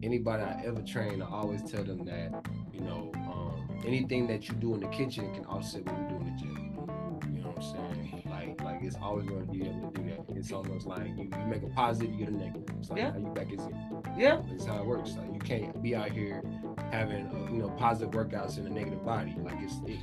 anybody 0.04 0.44
I 0.44 0.62
ever 0.66 0.82
train, 0.82 1.22
I 1.22 1.30
always 1.30 1.64
tell 1.64 1.86
them 1.86 2.04
that, 2.04 2.46
you 2.74 2.82
know, 2.82 3.10
um, 3.16 3.80
anything 3.86 4.28
that 4.28 4.50
you 4.50 4.56
do 4.56 4.74
in 4.74 4.82
the 4.82 4.88
kitchen 4.88 5.34
can 5.34 5.46
offset 5.46 5.86
what 5.86 5.98
you 5.98 6.08
do 6.10 6.16
in 6.16 6.36
the 6.36 6.42
gym. 6.42 7.34
You 7.34 7.44
know 7.44 7.52
what 7.52 7.64
I'm 7.64 7.96
saying? 7.96 8.24
Like, 8.30 8.62
like 8.62 8.84
it's 8.84 8.98
always 9.02 9.26
going 9.26 9.46
to 9.48 9.54
be 9.54 9.62
able 9.62 9.90
to 9.90 10.02
do 10.02 10.10
that. 10.10 10.36
It's 10.36 10.52
almost 10.52 10.86
like 10.86 11.08
you, 11.18 11.30
you 11.32 11.46
make 11.48 11.64
a 11.64 11.68
positive, 11.68 12.12
you 12.12 12.26
get 12.26 12.28
a 12.28 12.38
negative. 12.38 12.76
It's 12.78 12.90
like 12.90 13.00
Yeah. 13.00 13.12
how 13.14 13.20
you 13.20 13.28
back 13.28 13.54
is 13.54 13.62
Yeah, 14.18 14.42
It's 14.52 14.66
how 14.66 14.80
it 14.80 14.86
works. 14.86 15.16
Like 15.16 15.34
you 15.34 15.40
can't 15.40 15.82
be 15.82 15.96
out 15.96 16.12
here 16.12 16.44
having 16.92 17.28
uh, 17.28 17.54
you 17.54 17.60
know 17.60 17.70
positive 17.70 18.12
workouts 18.12 18.58
in 18.58 18.68
a 18.68 18.70
negative 18.70 19.06
body. 19.06 19.34
Like 19.42 19.56
it's 19.62 19.76
it, 19.88 19.98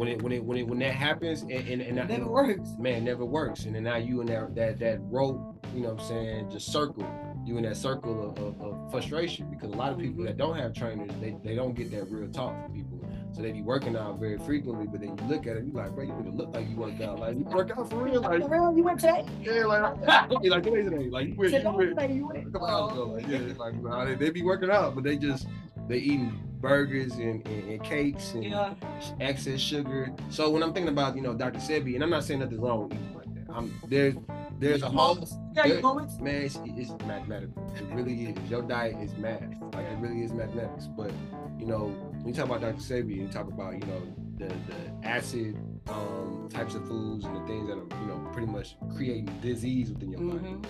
when 0.00 0.08
it 0.08 0.22
when 0.22 0.32
it 0.32 0.42
when 0.42 0.56
it 0.56 0.66
when 0.66 0.78
that 0.78 0.94
happens 0.94 1.42
and 1.42 1.52
and, 1.52 1.82
and, 1.82 1.98
it 1.98 2.08
never 2.08 2.14
and 2.14 2.26
works. 2.26 2.70
man 2.78 2.94
it 2.94 3.00
never 3.02 3.26
works 3.26 3.66
and 3.66 3.74
then 3.74 3.82
now 3.82 3.96
you 3.96 4.22
in 4.22 4.26
that 4.28 4.54
that 4.54 4.78
that 4.78 4.98
rope 5.02 5.62
you 5.74 5.82
know 5.82 5.90
what 5.90 6.00
i'm 6.00 6.08
saying 6.08 6.50
just 6.50 6.72
circle 6.72 7.06
you 7.44 7.58
in 7.58 7.64
that 7.64 7.76
circle 7.76 8.30
of, 8.30 8.38
of, 8.38 8.58
of 8.62 8.90
frustration 8.90 9.46
because 9.50 9.70
a 9.70 9.76
lot 9.76 9.92
of 9.92 9.98
people 9.98 10.24
that 10.24 10.38
mm-hmm. 10.38 10.38
don't 10.38 10.56
have 10.56 10.72
trainers 10.72 11.10
they, 11.20 11.36
they 11.44 11.54
don't 11.54 11.74
get 11.74 11.90
that 11.90 12.10
real 12.10 12.26
talk 12.30 12.58
from 12.62 12.72
people 12.72 12.98
so 13.30 13.42
they 13.42 13.52
be 13.52 13.60
working 13.60 13.94
out 13.94 14.18
very 14.18 14.38
frequently 14.38 14.86
but 14.86 15.02
then 15.02 15.18
you 15.18 15.24
look 15.26 15.46
at 15.46 15.58
it 15.58 15.64
you 15.66 15.72
like 15.72 15.94
bro 15.94 16.04
you 16.04 16.32
look 16.32 16.48
like 16.54 16.66
you 16.66 16.76
work 16.76 16.98
out 17.02 17.18
like 17.18 17.36
you 17.36 17.44
work 17.44 17.70
out 17.76 17.90
for 17.90 18.02
real 18.02 18.22
like 18.22 18.40
Around 18.40 18.78
you 18.78 18.82
went 18.82 19.00
today. 19.00 19.26
yeah 19.42 19.66
like 19.66 20.00
like 20.30 20.62
today 20.62 21.10
like 21.10 21.28
you 21.28 21.34
went, 21.36 21.52
you 21.52 21.60
went 21.72 21.98
Today 21.98 22.14
you 22.14 22.26
went. 22.26 22.48
a 22.48 22.50
couple 22.50 22.66
hours 22.66 22.92
ago 22.92 23.04
like 23.04 23.28
yeah 23.28 23.52
like 23.58 23.74
nah, 23.82 24.06
they, 24.06 24.14
they 24.14 24.30
be 24.30 24.42
working 24.42 24.70
out 24.70 24.94
but 24.94 25.04
they 25.04 25.18
just 25.18 25.46
they 25.88 25.98
eating 25.98 26.49
burgers 26.60 27.12
and, 27.14 27.46
and, 27.46 27.68
and 27.70 27.82
cakes 27.84 28.34
and 28.34 28.44
Yeah. 28.44 28.74
excess 29.20 29.60
sugar. 29.60 30.10
So 30.28 30.50
when 30.50 30.62
I'm 30.62 30.72
thinking 30.72 30.92
about, 30.92 31.16
you 31.16 31.22
know, 31.22 31.34
Dr. 31.34 31.58
Sebi, 31.58 31.94
and 31.94 32.02
I'm 32.04 32.10
not 32.10 32.24
saying 32.24 32.40
nothing 32.40 32.60
wrong 32.60 32.88
with 32.88 32.92
eating 32.98 33.14
like 33.14 33.34
that. 33.46 33.54
I'm 33.54 33.72
there's 33.88 34.14
there's 34.58 34.82
a 34.82 34.90
whole 34.90 35.26
Yeah, 35.56 35.66
there- 35.68 35.80
moments. 35.80 36.18
man, 36.20 36.42
it's, 36.42 36.60
it's 36.66 36.90
mathematical. 37.06 37.72
It 37.76 37.84
really 37.94 38.26
is. 38.26 38.50
Your 38.50 38.62
diet 38.62 38.96
is 39.02 39.16
math. 39.16 39.42
Like 39.74 39.86
it 39.86 39.98
really 39.98 40.22
is 40.22 40.32
mathematics. 40.32 40.86
But 40.86 41.12
you 41.58 41.66
know, 41.66 41.86
when 42.22 42.28
you 42.28 42.34
talk 42.34 42.44
about 42.46 42.60
Dr. 42.60 42.76
Sebi, 42.76 43.16
you 43.16 43.28
talk 43.28 43.48
about, 43.48 43.72
you 43.74 43.80
know, 43.86 44.02
the 44.36 44.46
the 44.48 45.06
acid 45.08 45.56
um 45.88 46.48
types 46.52 46.74
of 46.74 46.86
foods 46.86 47.24
and 47.24 47.36
the 47.36 47.46
things 47.46 47.68
that 47.68 47.78
are, 47.78 48.00
you 48.02 48.06
know, 48.06 48.28
pretty 48.32 48.46
much 48.50 48.76
creating 48.94 49.26
disease 49.40 49.90
within 49.92 50.10
your 50.12 50.20
body. 50.20 50.54
Mhm. 50.54 50.64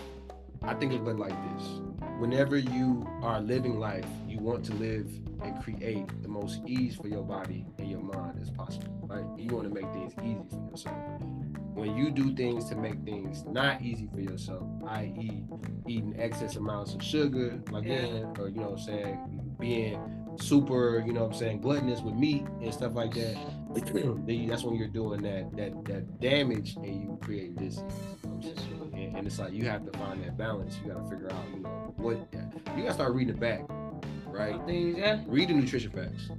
I 0.63 0.75
think 0.75 0.93
of 0.93 1.07
it 1.09 1.17
like 1.19 1.33
this. 1.57 1.81
Whenever 2.19 2.59
you 2.59 3.09
are 3.23 3.41
living 3.41 3.79
life, 3.81 4.05
you 4.41 4.47
want 4.47 4.65
to 4.65 4.73
live 4.75 5.07
and 5.43 5.63
create 5.63 6.07
the 6.23 6.29
most 6.29 6.61
ease 6.67 6.97
for 6.97 7.09
your 7.09 7.23
body 7.23 7.67
and 7.79 7.91
your 7.91 8.01
mind 8.01 8.39
as 8.41 8.49
possible. 8.51 8.87
Right? 9.03 9.25
You 9.39 9.55
want 9.55 9.69
to 9.69 9.75
make 9.75 9.91
things 9.93 10.15
easy 10.23 10.41
for 10.51 10.71
yourself. 10.71 10.97
When 11.75 11.95
you 11.97 12.11
do 12.11 12.35
things 12.35 12.65
to 12.71 12.77
make 12.77 13.03
things 13.05 13.45
not 13.45 13.83
easy 13.83 14.09
for 14.13 14.21
yourself, 14.21 14.65
i.e., 14.89 15.45
eating 15.87 16.15
excess 16.19 16.57
amounts 16.57 16.95
of 16.95 17.03
sugar, 17.03 17.61
like 17.71 17.85
Yeah. 17.85 18.01
that, 18.03 18.39
or 18.39 18.49
you 18.49 18.57
know 18.61 18.71
what 18.71 18.81
I'm 18.81 18.85
saying, 18.87 19.55
being 19.59 20.01
super, 20.41 21.03
you 21.07 21.13
know 21.13 21.21
what 21.25 21.33
I'm 21.35 21.39
saying, 21.39 21.61
gluttonous 21.61 22.01
with 22.01 22.15
meat 22.15 22.45
and 22.63 22.73
stuff 22.73 22.95
like 22.95 23.13
that, 23.15 23.37
then 23.75 24.25
you- 24.29 24.49
that's 24.49 24.65
when 24.65 24.75
you're 24.77 24.89
doing 24.89 25.23
that 25.23 25.55
that 25.57 25.85
that 25.85 26.21
damage 26.21 26.77
and 26.77 26.87
you 26.87 27.19
create 27.23 27.57
disease. 27.57 27.83
You 28.25 28.29
know 28.31 28.35
what 28.37 28.37
I'm 28.37 28.43
saying? 28.43 28.55
That's 28.57 28.67
true. 28.67 28.91
and, 28.95 29.17
and 29.17 29.27
it's 29.27 29.39
like 29.39 29.53
you 29.53 29.65
have 29.67 29.91
to 29.91 29.99
find 29.99 30.23
that 30.25 30.37
balance. 30.39 30.79
You 30.85 30.93
got 30.93 31.05
to 31.05 31.11
figure 31.11 31.31
out, 31.31 31.45
you 31.55 31.61
know, 31.61 31.95
what 31.99 32.17
you 32.77 32.83
got 32.83 32.89
to 32.89 32.93
start 32.95 33.15
reading 33.15 33.35
it 33.35 33.41
back, 33.41 33.61
right? 34.31 34.61
Things, 34.67 34.99
yeah. 34.99 35.21
Read 35.27 35.49
the 35.49 35.55
nutrition 35.55 35.91
facts. 35.91 36.31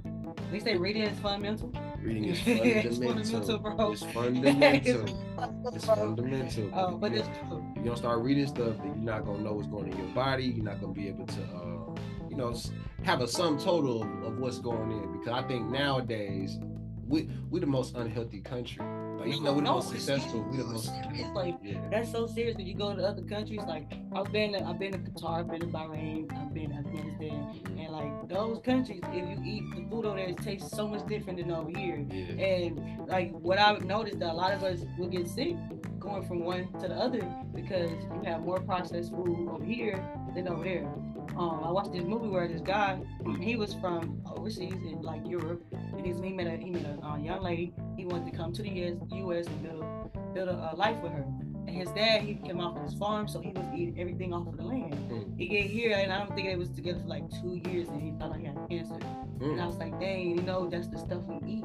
They 0.50 0.60
say 0.60 0.76
reading 0.76 1.02
is 1.02 1.18
fundamental. 1.18 1.72
Reading 2.02 2.24
is 2.26 2.40
It's 2.46 2.98
fundamental. 2.98 3.58
fundamental, 3.58 3.58
bro. 3.58 3.92
It's 3.92 4.02
fundamental. 4.12 5.74
It's 5.74 5.84
fundamental. 5.84 6.70
Oh, 6.74 6.96
but 6.96 7.12
it's 7.12 7.28
true. 7.38 7.64
you 7.76 7.84
don't 7.84 7.96
start 7.96 8.20
reading 8.20 8.46
stuff, 8.46 8.76
then 8.78 8.86
you're 8.86 8.96
not 8.96 9.24
gonna 9.24 9.42
know 9.42 9.54
what's 9.54 9.68
going 9.68 9.90
in 9.90 9.98
your 9.98 10.08
body. 10.08 10.44
You're 10.44 10.64
not 10.64 10.80
gonna 10.80 10.92
be 10.92 11.08
able 11.08 11.26
to, 11.26 11.40
uh, 11.42 12.28
you 12.28 12.36
know, 12.36 12.54
have 13.02 13.20
a 13.20 13.28
sum 13.28 13.58
total 13.58 14.02
of, 14.02 14.24
of 14.24 14.38
what's 14.38 14.58
going 14.58 14.92
in. 14.92 15.18
Because 15.18 15.32
I 15.32 15.46
think 15.46 15.70
nowadays 15.70 16.58
we 17.06 17.28
we 17.50 17.60
the 17.60 17.66
most 17.66 17.94
unhealthy 17.96 18.40
country. 18.40 18.84
Like 19.22 19.30
even 19.34 19.44
though 19.44 19.52
we're 19.52 19.62
the 19.62 19.70
most 19.70 19.90
successful, 19.90 20.44
We're 20.50 20.56
the 20.56 20.74
it's 20.74 20.88
most 20.88 21.02
serious, 21.04 21.28
like, 21.32 21.56
yeah. 21.62 21.78
That's 21.92 22.10
so 22.10 22.26
serious 22.26 22.56
when 22.56 22.66
you 22.66 22.74
go 22.74 22.92
to 22.96 23.06
other 23.06 23.22
countries. 23.22 23.60
Like 23.68 23.86
I've 24.12 24.32
been, 24.32 24.52
to, 24.54 24.64
I've 24.64 24.80
been 24.80 24.92
to 24.92 24.98
Qatar, 24.98 25.38
I've 25.38 25.48
been 25.48 25.60
to 25.60 25.66
Bahrain, 25.68 26.32
I've 26.32 26.52
been 26.52 26.70
to 26.70 26.76
Afghanistan, 26.76 27.60
and 27.78 27.92
like 27.92 28.28
those 28.28 28.58
countries, 28.64 29.00
if 29.12 29.38
you 29.38 29.44
eat 29.44 29.62
the 29.76 29.88
food 29.88 30.06
over 30.06 30.16
there, 30.16 30.28
it 30.28 30.38
tastes 30.38 30.72
so 30.72 30.88
much 30.88 31.06
different 31.06 31.38
than 31.38 31.52
over 31.52 31.70
here. 31.70 32.04
Yeah. 32.10 32.44
And 32.44 33.08
like 33.08 33.30
what 33.30 33.60
I've 33.60 33.84
noticed 33.84 34.18
that 34.18 34.30
a 34.30 34.34
lot 34.34 34.54
of 34.54 34.64
us 34.64 34.80
will 34.98 35.08
get 35.08 35.28
sick 35.28 35.54
going 36.00 36.26
from 36.26 36.40
one 36.40 36.72
to 36.80 36.88
the 36.88 36.94
other 36.94 37.22
because 37.54 37.90
you 37.92 38.22
have 38.24 38.40
more 38.40 38.58
processed 38.58 39.12
food 39.12 39.48
over 39.48 39.64
here 39.64 40.04
than 40.34 40.48
over 40.48 40.64
there. 40.64 40.92
Um, 41.36 41.62
I 41.64 41.70
watched 41.70 41.92
this 41.92 42.04
movie 42.04 42.28
where 42.28 42.46
this 42.48 42.60
guy, 42.60 43.00
he 43.40 43.56
was 43.56 43.74
from 43.74 44.22
overseas 44.26 44.72
in 44.72 45.02
like 45.02 45.26
Europe, 45.26 45.64
and 45.72 46.04
he 46.04 46.32
met 46.32 46.46
a 46.46 46.56
he 46.56 46.70
met 46.70 46.84
a 46.84 47.06
uh, 47.06 47.16
young 47.16 47.42
lady. 47.42 47.72
He 47.96 48.04
wanted 48.04 48.30
to 48.30 48.36
come 48.36 48.52
to 48.52 48.62
the 48.62 48.68
US, 48.68 48.96
US 49.10 49.46
and 49.46 49.62
build 49.62 50.34
build 50.34 50.48
a, 50.48 50.52
uh, 50.52 50.76
life 50.76 50.96
with 51.02 51.12
her. 51.12 51.24
And 51.66 51.70
his 51.76 51.88
dad, 51.90 52.22
he 52.22 52.34
came 52.34 52.60
off 52.60 52.76
of 52.76 52.84
his 52.84 52.94
farm, 52.94 53.28
so 53.28 53.40
he 53.40 53.50
was 53.50 53.64
eating 53.74 53.98
everything 53.98 54.32
off 54.34 54.46
of 54.46 54.56
the 54.56 54.64
land. 54.64 54.94
Mm. 55.10 55.38
He 55.38 55.46
get 55.46 55.64
here, 55.64 55.92
and 55.96 56.12
I 56.12 56.18
don't 56.18 56.34
think 56.34 56.48
they 56.48 56.56
was 56.56 56.70
together 56.70 57.00
for 57.00 57.08
like 57.08 57.24
two 57.40 57.60
years, 57.70 57.88
and 57.88 58.02
he 58.02 58.10
thought 58.18 58.36
he 58.36 58.46
had 58.46 58.58
cancer. 58.68 58.98
And 59.40 59.60
I 59.60 59.64
Mm. 59.64 59.66
was 59.66 59.76
like, 59.78 59.98
dang, 60.00 60.36
you 60.36 60.42
know, 60.42 60.68
that's 60.68 60.88
the 60.88 60.98
stuff 60.98 61.22
we 61.24 61.38
eat. 61.50 61.64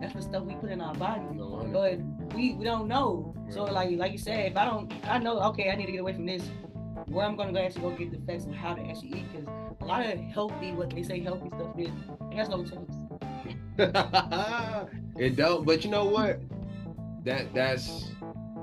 That's 0.00 0.14
the 0.14 0.22
stuff 0.22 0.42
we 0.42 0.54
put 0.56 0.70
in 0.70 0.80
our 0.80 0.94
body 0.94 1.22
No 1.32 1.66
but 1.72 1.98
we, 2.34 2.52
we 2.54 2.64
don't 2.64 2.86
know. 2.86 3.34
So 3.48 3.64
like 3.64 3.96
like 3.96 4.12
you 4.12 4.18
said, 4.18 4.50
if 4.52 4.56
I 4.56 4.64
don't, 4.66 4.92
I 5.04 5.18
know 5.18 5.38
okay, 5.50 5.70
I 5.70 5.74
need 5.76 5.86
to 5.86 5.92
get 5.92 6.00
away 6.00 6.12
from 6.12 6.26
this. 6.26 6.42
Where 7.06 7.26
I'm 7.26 7.36
gonna 7.36 7.52
go 7.52 7.58
actually 7.58 7.82
go 7.82 7.90
get 7.90 8.10
the 8.10 8.18
facts 8.26 8.46
on 8.46 8.52
how 8.52 8.74
to 8.74 8.82
actually 8.82 9.18
eat 9.18 9.32
because 9.32 9.48
a 9.80 9.84
lot 9.84 10.06
of 10.06 10.18
healthy, 10.18 10.72
what 10.72 10.90
they 10.90 11.02
say 11.02 11.20
healthy 11.20 11.48
stuff 11.48 11.78
is, 11.78 11.88
it 12.30 12.36
has 12.36 12.48
no 12.48 12.64
taste. 12.64 13.06
it 15.18 15.36
don't. 15.36 15.66
But 15.66 15.84
you 15.84 15.90
know 15.90 16.06
what? 16.06 16.40
That 17.24 17.52
that's. 17.54 18.10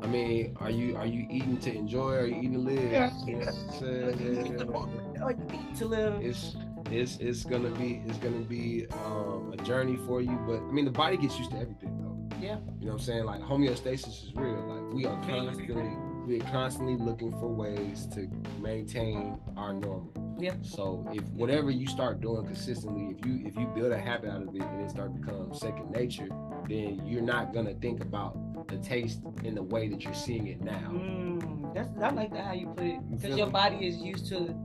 I 0.01 0.07
mean, 0.07 0.57
are 0.59 0.69
you 0.69 0.97
are 0.97 1.05
you 1.05 1.27
eating 1.29 1.57
to 1.59 1.73
enjoy? 1.73 2.11
Or 2.11 2.19
are 2.21 2.27
you 2.27 2.35
eating 2.35 2.53
to 2.53 2.59
live? 2.59 2.91
Yeah. 2.91 3.11
You 3.25 3.35
know 3.37 4.65
what 4.65 5.21
Like 5.21 5.37
you 5.37 5.59
eat 5.69 5.75
to 5.77 5.85
live. 5.85 6.21
It's 6.21 6.55
it's 6.91 7.17
it's 7.17 7.43
gonna 7.43 7.69
be 7.69 8.01
it's 8.05 8.17
gonna 8.17 8.39
be 8.39 8.87
um, 9.05 9.53
a 9.57 9.63
journey 9.63 9.97
for 10.07 10.21
you. 10.21 10.37
But 10.45 10.57
I 10.57 10.71
mean, 10.71 10.85
the 10.85 10.91
body 10.91 11.17
gets 11.17 11.37
used 11.37 11.51
to 11.51 11.57
everything 11.57 11.97
though. 12.01 12.37
Yeah. 12.41 12.57
You 12.79 12.87
know 12.87 12.93
what 12.93 12.93
I'm 12.93 12.99
saying? 12.99 13.25
Like 13.25 13.41
homeostasis 13.41 14.07
is 14.07 14.31
real. 14.35 14.61
Like 14.67 14.93
we 14.93 15.05
are 15.05 15.15
constantly 15.23 15.95
we're 16.25 16.39
constantly 16.39 16.95
looking 16.95 17.31
for 17.31 17.47
ways 17.47 18.07
to 18.13 18.29
maintain 18.61 19.39
our 19.57 19.73
normal. 19.73 20.11
Yeah. 20.39 20.55
So 20.61 21.05
if 21.13 21.23
whatever 21.29 21.69
you 21.69 21.87
start 21.87 22.21
doing 22.21 22.45
consistently, 22.45 23.15
if 23.17 23.25
you 23.25 23.45
if 23.45 23.55
you 23.55 23.67
build 23.75 23.91
a 23.91 23.99
habit 23.99 24.29
out 24.29 24.41
of 24.41 24.55
it 24.55 24.61
and 24.61 24.81
it 24.81 24.89
start 24.89 25.13
to 25.13 25.19
become 25.19 25.53
second 25.53 25.91
nature, 25.91 26.29
then 26.67 27.01
you're 27.05 27.21
not 27.21 27.53
gonna 27.53 27.73
think 27.75 28.01
about 28.01 28.67
the 28.67 28.77
taste 28.77 29.21
in 29.43 29.55
the 29.55 29.63
way 29.63 29.87
that 29.87 30.03
you're 30.03 30.13
seeing 30.13 30.47
it 30.47 30.61
now. 30.61 30.89
Mm, 30.91 31.73
that's 31.73 31.89
I 32.01 32.09
like 32.11 32.33
that 32.33 32.45
how 32.45 32.53
you 32.53 32.67
put 32.67 32.85
it 32.85 33.11
because 33.11 33.37
your 33.37 33.47
body 33.47 33.85
is 33.87 33.97
used 33.97 34.27
to 34.29 34.55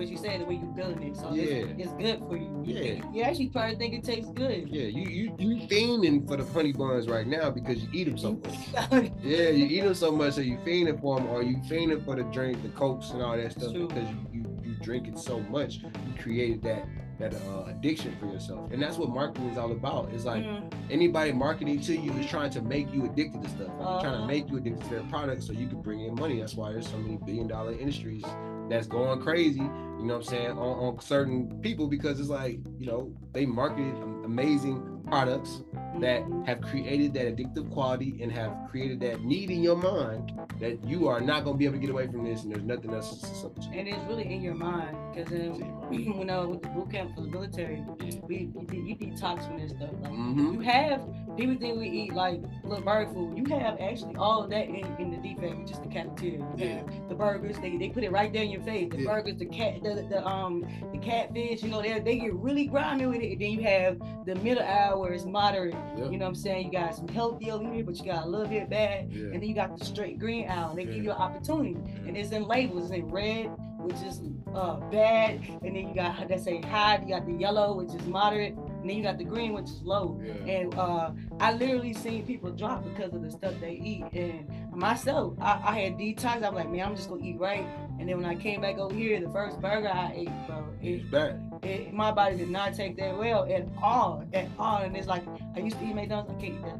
what 0.00 0.08
you 0.08 0.16
say, 0.16 0.38
the 0.38 0.44
way 0.46 0.54
you're 0.54 0.64
building 0.72 1.02
it. 1.08 1.16
So 1.16 1.30
Yeah. 1.32 1.42
it's, 1.42 1.82
it's 1.84 1.92
good 1.92 2.18
for 2.28 2.36
you. 2.36 2.62
You, 2.64 2.74
Yeah. 2.74 2.80
think- 3.02 3.04
you 3.14 3.22
actually 3.22 3.48
probably 3.48 3.76
think 3.76 3.94
it 3.94 4.04
tastes 4.04 4.30
good. 4.32 4.68
Yeah, 4.68 4.84
you 4.84 5.02
you 5.08 5.34
you 5.38 5.66
fiending 5.68 6.26
for 6.26 6.36
the 6.38 6.44
honey 6.52 6.72
buns 6.72 7.06
right 7.06 7.26
now 7.26 7.50
because 7.50 7.82
you 7.82 7.88
eat 7.92 8.04
them 8.04 8.16
so 8.18 8.32
much. 8.32 9.10
Yeah, 9.22 9.50
you 9.50 9.66
eat 9.66 9.82
them 9.82 9.94
so 9.94 10.10
much, 10.10 10.34
so 10.34 10.40
you 10.40 10.56
fiending 10.66 11.00
for 11.00 11.18
them, 11.18 11.28
or 11.28 11.42
you 11.42 11.56
fiending 11.58 12.02
for 12.04 12.16
the 12.16 12.22
drink, 12.24 12.62
the 12.62 12.70
cokes, 12.70 13.10
and 13.10 13.22
all 13.22 13.36
that 13.36 13.52
stuff 13.52 13.72
True. 13.72 13.88
because 13.88 14.08
you, 14.08 14.16
you 14.32 14.44
you 14.64 14.74
drink 14.82 15.06
it 15.08 15.18
so 15.18 15.40
much. 15.40 15.82
You 15.82 16.14
created 16.18 16.62
that 16.62 16.86
that 17.18 17.34
uh, 17.34 17.64
addiction 17.66 18.16
for 18.18 18.24
yourself, 18.26 18.72
and 18.72 18.80
that's 18.82 18.96
what 18.96 19.10
marketing 19.10 19.50
is 19.50 19.58
all 19.58 19.72
about. 19.72 20.08
It's 20.14 20.24
like 20.24 20.42
Mhm. 20.42 20.72
anybody 20.90 21.32
marketing 21.32 21.78
to 21.82 21.94
you 21.94 22.10
is 22.12 22.24
trying 22.26 22.48
to 22.52 22.62
make 22.62 22.90
you 22.94 23.04
addicted 23.04 23.42
to 23.42 23.48
stuff. 23.50 23.68
Like, 23.68 23.78
they're 23.78 24.00
trying 24.00 24.14
Uh-huh. 24.14 24.20
to 24.22 24.26
make 24.26 24.48
you 24.50 24.56
addicted 24.56 24.82
to 24.84 24.90
their 24.90 25.02
product 25.02 25.42
so 25.42 25.52
you 25.52 25.68
can 25.68 25.82
bring 25.82 26.00
in 26.00 26.14
money. 26.14 26.40
That's 26.40 26.54
why 26.54 26.72
there's 26.72 26.88
so 26.88 26.96
many 26.96 27.18
billion 27.18 27.46
dollar 27.46 27.72
industries 27.72 28.24
that's 28.70 28.86
going 28.86 29.20
crazy. 29.20 29.60
You 30.00 30.06
know 30.06 30.14
what 30.14 30.20
I'm 30.20 30.28
saying? 30.30 30.50
On, 30.52 30.94
on 30.96 31.00
certain 31.00 31.60
people 31.60 31.86
because 31.86 32.20
it's 32.20 32.30
like 32.30 32.58
you 32.78 32.86
know 32.86 33.14
they 33.32 33.44
marketed 33.44 33.94
amazing 34.24 34.99
products 35.10 35.62
that 36.00 36.22
have 36.46 36.60
created 36.62 37.12
that 37.12 37.26
addictive 37.26 37.68
quality 37.72 38.18
and 38.22 38.30
have 38.30 38.52
created 38.70 39.00
that 39.00 39.20
need 39.22 39.50
in 39.50 39.62
your 39.62 39.76
mind 39.76 40.32
that 40.60 40.82
you 40.84 41.08
are 41.08 41.20
not 41.20 41.42
going 41.44 41.54
to 41.56 41.58
be 41.58 41.64
able 41.64 41.74
to 41.74 41.80
get 41.80 41.90
away 41.90 42.06
from 42.06 42.24
this 42.24 42.44
and 42.44 42.52
there's 42.52 42.62
nothing 42.64 42.94
else 42.94 43.18
to 43.20 43.26
substitute. 43.26 43.74
And 43.74 43.88
it's 43.88 43.98
really 44.08 44.32
in 44.32 44.40
your 44.40 44.54
mind 44.54 44.96
because 45.12 45.32
you 45.90 46.24
know 46.24 46.46
with 46.48 46.62
the 46.62 46.68
boot 46.68 46.92
camp 46.92 47.14
for 47.16 47.22
the 47.22 47.28
military, 47.28 47.82
we 48.28 48.50
you, 48.54 48.66
de- 48.66 48.76
you 48.76 48.96
detox 48.96 49.46
from 49.46 49.58
this 49.58 49.72
stuff. 49.72 49.90
Like, 50.00 50.12
hmm 50.12 50.54
You 50.54 50.60
have 50.60 51.02
everything 51.38 51.78
we 51.78 51.88
eat, 51.88 52.14
like 52.14 52.40
little 52.62 52.84
bird 52.84 53.08
food. 53.12 53.36
You 53.36 53.44
have 53.58 53.78
actually 53.80 54.14
all 54.16 54.44
of 54.44 54.50
that 54.50 54.66
in, 54.68 54.76
in 54.98 55.10
the 55.10 55.16
DFAC, 55.16 55.66
just 55.66 55.82
the 55.82 55.88
cafeteria. 55.88 56.46
Yeah. 56.56 56.82
The 57.08 57.14
burgers, 57.16 57.56
they, 57.60 57.76
they 57.76 57.88
put 57.88 58.04
it 58.04 58.12
right 58.12 58.32
there 58.32 58.44
in 58.44 58.50
your 58.50 58.62
face. 58.62 58.90
The 58.90 58.98
Yeah. 59.02 59.10
burgers, 59.10 59.36
the 59.38 59.46
cat, 59.46 59.82
the, 59.82 60.06
the 60.08 60.24
um 60.26 60.64
the 60.92 60.98
catfish. 60.98 61.62
You 61.64 61.70
know 61.70 61.82
they 61.82 61.98
they 61.98 62.18
get 62.18 62.32
really 62.34 62.66
grimy 62.66 63.06
with 63.06 63.20
it. 63.22 63.32
And 63.32 63.40
then 63.40 63.50
you 63.50 63.62
have 63.62 63.98
the 64.24 64.36
middle 64.36 64.62
hours, 65.00 65.26
moderate. 65.26 65.74
Yeah. 65.96 66.10
You 66.10 66.18
know 66.18 66.24
what 66.24 66.28
I'm 66.28 66.34
saying? 66.34 66.66
You 66.66 66.72
got 66.72 66.94
some 66.94 67.08
healthy 67.08 67.50
over 67.50 67.72
here, 67.72 67.84
but 67.84 67.96
you 67.98 68.04
got 68.04 68.24
a 68.24 68.28
little 68.28 68.46
bit 68.46 68.68
bad. 68.68 69.10
Yeah. 69.10 69.24
And 69.24 69.34
then 69.34 69.44
you 69.44 69.54
got 69.54 69.76
the 69.78 69.84
straight 69.84 70.18
green 70.18 70.48
owl. 70.48 70.74
They 70.74 70.84
give 70.84 71.04
you 71.04 71.10
an 71.10 71.16
opportunity, 71.16 71.76
and 72.06 72.16
it's 72.16 72.30
in 72.30 72.44
labels. 72.44 72.90
It's 72.90 73.00
in 73.00 73.08
red, 73.08 73.50
which 73.78 73.96
is 74.02 74.20
uh 74.54 74.76
bad, 74.90 75.40
and 75.62 75.76
then 75.76 75.88
you 75.88 75.94
got 75.94 76.28
that 76.28 76.40
say 76.40 76.60
high. 76.60 77.00
You 77.02 77.08
got 77.08 77.26
the 77.26 77.32
yellow, 77.32 77.74
which 77.74 77.94
is 77.94 78.06
moderate, 78.06 78.54
then 78.88 78.96
you 78.96 79.02
got 79.02 79.18
the 79.18 79.24
green, 79.24 79.52
which 79.52 79.64
is 79.66 79.82
low. 79.82 80.20
Yeah. 80.24 80.32
And 80.52 80.74
uh, 80.74 81.10
I 81.38 81.52
literally 81.52 81.92
seen 81.92 82.24
people 82.26 82.50
drop 82.50 82.84
because 82.84 83.12
of 83.14 83.22
the 83.22 83.30
stuff 83.30 83.54
they 83.60 83.72
eat. 83.72 84.04
And 84.12 84.48
myself, 84.72 85.34
I, 85.40 85.60
I 85.64 85.78
had 85.80 85.98
detox. 85.98 86.42
I'm 86.46 86.54
like, 86.54 86.70
man, 86.70 86.86
I'm 86.86 86.96
just 86.96 87.08
gonna 87.08 87.22
eat 87.22 87.38
right. 87.38 87.66
And 87.98 88.08
then 88.08 88.16
when 88.16 88.26
I 88.26 88.34
came 88.34 88.60
back 88.62 88.78
over 88.78 88.94
here, 88.94 89.20
the 89.20 89.30
first 89.30 89.60
burger 89.60 89.88
I 89.92 90.12
ate, 90.14 90.46
bro, 90.46 90.64
it, 90.82 90.88
It's 90.88 91.04
bad. 91.10 91.40
it, 91.62 91.92
my 91.92 92.10
body 92.10 92.36
did 92.36 92.48
not 92.50 92.74
take 92.74 92.96
that 92.96 93.16
well 93.18 93.44
at 93.52 93.66
all, 93.82 94.24
at 94.32 94.48
all. 94.58 94.78
And 94.78 94.96
it's 94.96 95.06
like 95.06 95.22
I 95.56 95.60
used 95.60 95.78
to 95.78 95.84
eat 95.84 95.94
McDonald's, 95.94 96.30
I 96.32 96.40
can't 96.40 96.54
eat 96.54 96.62
that. 96.62 96.78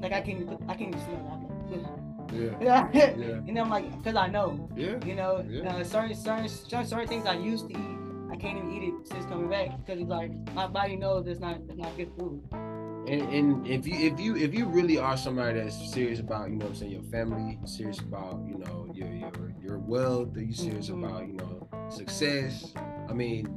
Like 0.00 0.12
I 0.12 0.20
can't 0.20 0.40
even 0.40 0.58
I 0.68 0.74
can't 0.74 0.94
even 0.94 1.00
smell. 1.04 1.44
Yeah. 1.70 2.82
Like, 2.82 2.94
Yeah. 2.94 3.40
and 3.46 3.58
I'm 3.58 3.70
like, 3.70 3.90
because 3.98 4.14
I 4.16 4.28
know, 4.28 4.68
Yeah. 4.76 4.96
you 5.04 5.14
know, 5.14 5.44
Yeah. 5.48 5.76
uh, 5.76 5.84
certain, 5.84 6.14
certain 6.14 6.48
certain 6.48 6.86
certain 6.86 7.08
things 7.08 7.26
I 7.26 7.34
used 7.36 7.68
to 7.68 7.72
eat, 7.74 7.98
I 8.30 8.36
can't 8.36 8.58
even 8.58 8.70
eat 8.72 8.82
it 8.88 9.08
since 9.08 9.24
coming 9.26 9.48
back 9.48 9.70
because 9.84 10.00
it's 10.00 10.10
like 10.10 10.30
my 10.54 10.66
body 10.66 10.96
knows 10.96 11.26
it's 11.26 11.40
not 11.40 11.58
it's 11.68 11.78
not 11.78 11.96
good 11.96 12.10
food. 12.18 12.42
And, 12.52 13.22
and 13.32 13.66
if 13.66 13.86
you 13.86 13.94
if 13.94 14.20
you 14.20 14.36
if 14.36 14.54
you 14.54 14.66
really 14.66 14.98
are 14.98 15.16
somebody 15.16 15.58
that's 15.60 15.92
serious 15.92 16.20
about 16.20 16.50
you 16.50 16.56
know 16.56 16.66
what 16.66 16.72
I'm 16.72 16.76
saying 16.76 16.92
your 16.92 17.02
family, 17.04 17.58
serious 17.64 18.00
about 18.00 18.40
you 18.46 18.58
know 18.58 18.86
your 18.92 19.08
your 19.08 19.52
your 19.62 19.78
wealth, 19.78 20.36
are 20.36 20.42
you 20.42 20.52
serious 20.52 20.90
Mhm. 20.90 21.04
about 21.04 21.26
you 21.26 21.32
know 21.34 21.68
success? 21.88 22.74
I 23.08 23.14
mean, 23.14 23.48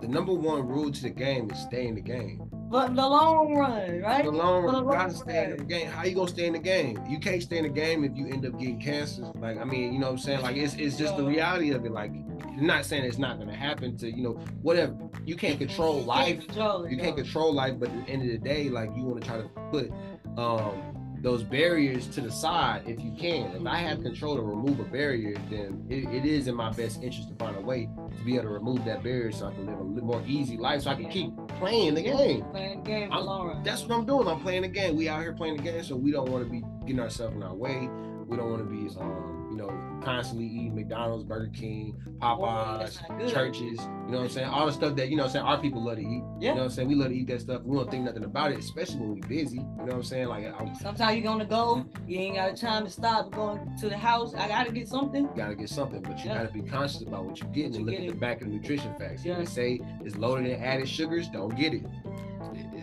the 0.00 0.06
number 0.06 0.32
one 0.32 0.66
rule 0.68 0.92
to 0.92 1.02
the 1.02 1.10
game 1.10 1.50
is 1.50 1.58
stay 1.58 1.88
in 1.88 1.96
the 1.96 2.00
game. 2.00 2.42
But 2.70 2.94
the 2.94 3.02
long 3.04 3.56
run, 3.56 4.00
right? 4.00 4.24
The 4.24 4.30
long 4.30 4.62
run, 4.62 4.74
the 4.74 4.80
you 4.82 4.86
gotta 4.92 5.12
long 5.12 5.22
stay 5.24 5.44
in 5.44 5.56
the 5.56 5.64
game. 5.64 5.88
How 5.88 6.04
you 6.04 6.14
gonna 6.14 6.28
stay 6.28 6.46
in 6.46 6.52
the 6.52 6.60
game? 6.60 7.00
You 7.08 7.18
can't 7.18 7.42
stay 7.42 7.58
in 7.58 7.64
the 7.64 7.68
game 7.68 8.04
if 8.04 8.16
you 8.16 8.28
end 8.28 8.46
up 8.46 8.56
getting 8.60 8.80
cancer. 8.80 9.24
Like 9.40 9.58
I 9.58 9.64
mean, 9.64 9.92
you 9.92 9.98
know 9.98 10.06
what 10.06 10.12
I'm 10.12 10.18
saying? 10.18 10.42
Like 10.42 10.56
it's 10.56 10.74
it's 10.74 10.96
just 10.96 11.16
the 11.16 11.24
reality 11.24 11.72
of 11.72 11.84
it. 11.84 11.90
Like 11.90 12.12
you're 12.60 12.66
not 12.66 12.84
saying 12.84 13.04
it's 13.04 13.18
not 13.18 13.38
gonna 13.38 13.54
happen 13.56 13.96
to 13.98 14.10
you 14.10 14.22
know 14.22 14.32
whatever. 14.62 14.94
You 15.24 15.36
can't 15.36 15.58
control 15.58 16.00
You 16.00 16.04
life. 16.06 16.26
can't 16.26 16.46
control 16.48 16.84
it, 16.84 16.92
You 16.92 16.98
can't 16.98 17.16
control 17.16 17.52
life, 17.52 17.74
but 17.78 17.88
at 17.88 18.06
the 18.06 18.12
end 18.12 18.22
of 18.22 18.28
the 18.28 18.38
day, 18.38 18.68
like 18.68 18.90
you 18.96 19.04
want 19.04 19.20
to 19.22 19.26
try 19.26 19.38
to 19.38 19.48
put 19.70 19.90
um 20.38 20.96
those 21.22 21.42
barriers 21.42 22.06
to 22.06 22.22
the 22.22 22.30
side 22.32 22.82
if 22.86 22.98
you 23.02 23.12
can. 23.18 23.54
If 23.54 23.66
I 23.66 23.76
have 23.76 24.02
control 24.02 24.36
to 24.36 24.42
remove 24.42 24.80
a 24.80 24.84
barrier, 24.84 25.34
then 25.50 25.84
it, 25.90 26.04
it 26.08 26.24
is 26.24 26.48
in 26.48 26.54
my 26.54 26.70
best 26.70 27.02
interest 27.02 27.28
to 27.28 27.34
find 27.34 27.56
a 27.56 27.60
way 27.60 27.90
to 28.16 28.24
be 28.24 28.34
able 28.36 28.44
to 28.44 28.48
remove 28.48 28.86
that 28.86 29.02
barrier 29.02 29.30
so 29.30 29.48
I 29.48 29.52
can 29.52 29.66
live 29.66 29.78
a 29.78 29.82
little 29.82 30.06
more 30.08 30.22
easy 30.26 30.56
life 30.56 30.80
so 30.80 30.90
I 30.90 30.94
can 30.94 31.10
keep 31.10 31.30
playing 31.58 31.92
the 31.94 32.02
game. 32.02 32.42
Playing 32.52 32.82
the 32.82 32.90
game 32.90 33.12
I'm- 33.12 33.62
That's 33.62 33.82
what 33.82 33.90
I'm 33.98 34.06
doing. 34.06 34.28
I'm 34.28 34.40
playing 34.40 34.62
the 34.62 34.68
game. 34.68 34.96
We 34.96 35.10
out 35.10 35.20
here 35.20 35.34
playing 35.34 35.58
the 35.58 35.62
game, 35.62 35.82
so 35.82 35.94
we 35.94 36.10
don't 36.10 36.30
want 36.30 36.42
to 36.46 36.50
be 36.50 36.62
getting 36.86 37.00
ourselves 37.00 37.36
in 37.36 37.42
our 37.42 37.54
way. 37.54 37.90
We 38.30 38.36
don't 38.36 38.48
want 38.48 38.62
to 38.62 38.70
be, 38.72 38.88
um, 39.00 39.48
you 39.50 39.56
know, 39.56 39.68
constantly 40.04 40.46
eating 40.46 40.76
McDonald's, 40.76 41.24
Burger 41.24 41.50
King, 41.52 42.00
Popeyes, 42.20 43.00
not 43.08 43.28
Church's. 43.28 43.60
You 43.60 43.76
know 43.76 44.18
what 44.18 44.20
I'm 44.20 44.28
saying? 44.28 44.46
All 44.48 44.66
the 44.66 44.72
stuff 44.72 44.94
that 44.96 45.08
you 45.08 45.16
know, 45.16 45.24
what 45.24 45.30
I'm 45.30 45.32
saying 45.32 45.44
our 45.46 45.60
people 45.60 45.84
love 45.84 45.96
to 45.96 46.02
eat. 46.02 46.22
Yeah. 46.38 46.50
You 46.50 46.54
know 46.54 46.54
what 46.54 46.62
I'm 46.66 46.70
saying? 46.70 46.88
We 46.88 46.94
love 46.94 47.08
to 47.08 47.16
eat 47.16 47.26
that 47.26 47.40
stuff. 47.40 47.62
We 47.64 47.76
don't 47.76 47.90
think 47.90 48.04
nothing 48.04 48.22
about 48.22 48.52
it, 48.52 48.58
especially 48.58 49.00
when 49.00 49.16
we're 49.16 49.26
busy. 49.26 49.56
You 49.56 49.62
know 49.62 49.82
what 49.84 49.94
I'm 49.94 50.02
saying? 50.04 50.28
Like 50.28 50.46
I 50.46 50.72
Sometimes 50.74 51.16
you're 51.16 51.24
gonna 51.24 51.44
go, 51.44 51.84
you 52.06 52.20
ain't 52.20 52.36
got 52.36 52.56
time 52.56 52.84
to 52.84 52.90
stop 52.90 53.32
going 53.32 53.68
to 53.80 53.88
the 53.88 53.96
house. 53.98 54.32
I 54.34 54.46
gotta 54.46 54.70
get 54.70 54.86
something. 54.86 55.28
gotta 55.36 55.56
get 55.56 55.68
something, 55.68 56.00
but 56.00 56.18
you 56.20 56.30
Yeah. 56.30 56.42
gotta 56.44 56.52
be 56.52 56.62
conscious 56.62 57.02
about 57.02 57.24
what 57.24 57.40
you're 57.40 57.50
getting 57.50 57.72
What 57.72 57.80
and 57.80 57.90
you 57.90 57.96
look 57.98 58.08
at 58.10 58.14
the 58.14 58.20
back 58.20 58.42
of 58.42 58.46
the 58.48 58.54
nutrition 58.54 58.94
facts. 58.96 59.24
Yeah. 59.24 59.32
If 59.32 59.38
they 59.40 59.44
say 59.46 59.80
it's 60.04 60.16
loaded 60.16 60.46
in 60.46 60.62
added 60.62 60.88
sugars, 60.88 61.28
don't 61.28 61.56
get 61.56 61.74
it. 61.74 61.84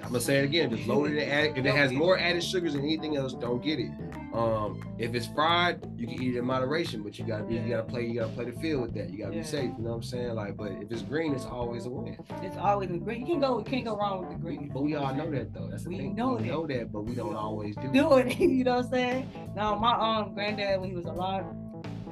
I'm 0.04 0.14
gonna 0.14 0.20
say 0.20 0.40
it 0.40 0.46
again. 0.46 0.72
If 0.74 0.80
it's 0.80 0.88
loaded 0.88 1.18
in 1.18 1.30
added, 1.30 1.58
if 1.58 1.66
it 1.66 1.74
has 1.74 1.92
more 1.94 2.18
added 2.20 2.44
sugars 2.44 2.74
than 2.74 2.84
anything 2.84 3.16
else, 3.16 3.34
don't 3.34 3.62
get 3.64 3.80
it. 3.80 3.92
Um, 4.34 4.84
if 5.00 5.16
it's 5.16 5.28
fried, 5.28 5.80
you 5.98 6.06
can 6.08 6.22
eat 6.22 6.36
it 6.36 6.40
in 6.40 6.46
moderation, 6.46 7.02
but 7.02 7.18
you 7.18 7.26
gotta 7.26 7.44
be, 7.46 7.56
you 7.56 7.70
gotta 7.70 7.84
play, 7.84 8.06
you 8.06 8.20
gotta 8.20 8.34
play 8.34 8.46
the 8.46 8.60
field 8.60 8.82
with 8.82 8.94
that. 8.96 9.10
You 9.10 9.20
gotta 9.20 9.34
Yeah. 9.36 9.42
be 9.42 9.48
safe. 9.48 9.72
You 9.78 9.84
know 9.84 9.90
what 9.92 9.96
I'm 9.98 10.04
saying? 10.04 10.36
Like, 10.36 10.58
but 10.58 10.72
if 10.74 10.92
it's 10.92 11.02
green, 11.02 11.34
it's 11.34 11.46
always 11.46 11.86
a 11.86 11.90
win. 11.90 12.18
It's 12.44 12.58
always 12.58 12.90
the 12.90 12.98
green. 12.98 13.22
You 13.22 13.26
can 13.34 13.40
go, 13.40 13.58
you 13.60 13.64
can't 13.64 13.86
go 13.86 13.96
wrong 13.98 14.20
with 14.20 14.30
the 14.30 14.36
green. 14.36 14.70
But 14.74 14.84
we 14.84 14.96
all 14.96 15.14
know 15.16 15.32
that 15.32 15.54
though. 15.54 15.68
That's 15.68 15.84
the 15.84 15.90
We 15.90 15.98
thing. 15.98 16.16
know 16.16 16.34
we 16.34 16.42
that. 16.44 16.48
know 16.48 16.68
that, 16.68 16.92
but 16.92 17.02
we 17.06 17.16
don't 17.16 17.36
always 17.36 17.76
do. 17.78 17.88
Do 17.92 18.18
it. 18.18 18.38
you 18.40 18.64
know 18.64 18.78
what 18.78 18.86
I'm 18.86 18.92
saying? 18.92 19.32
Now 19.56 19.76
my 19.76 19.94
um 19.94 20.34
granddad 20.34 20.82
when 20.82 20.90
he 20.90 20.96
was 20.96 21.06
alive, 21.06 21.46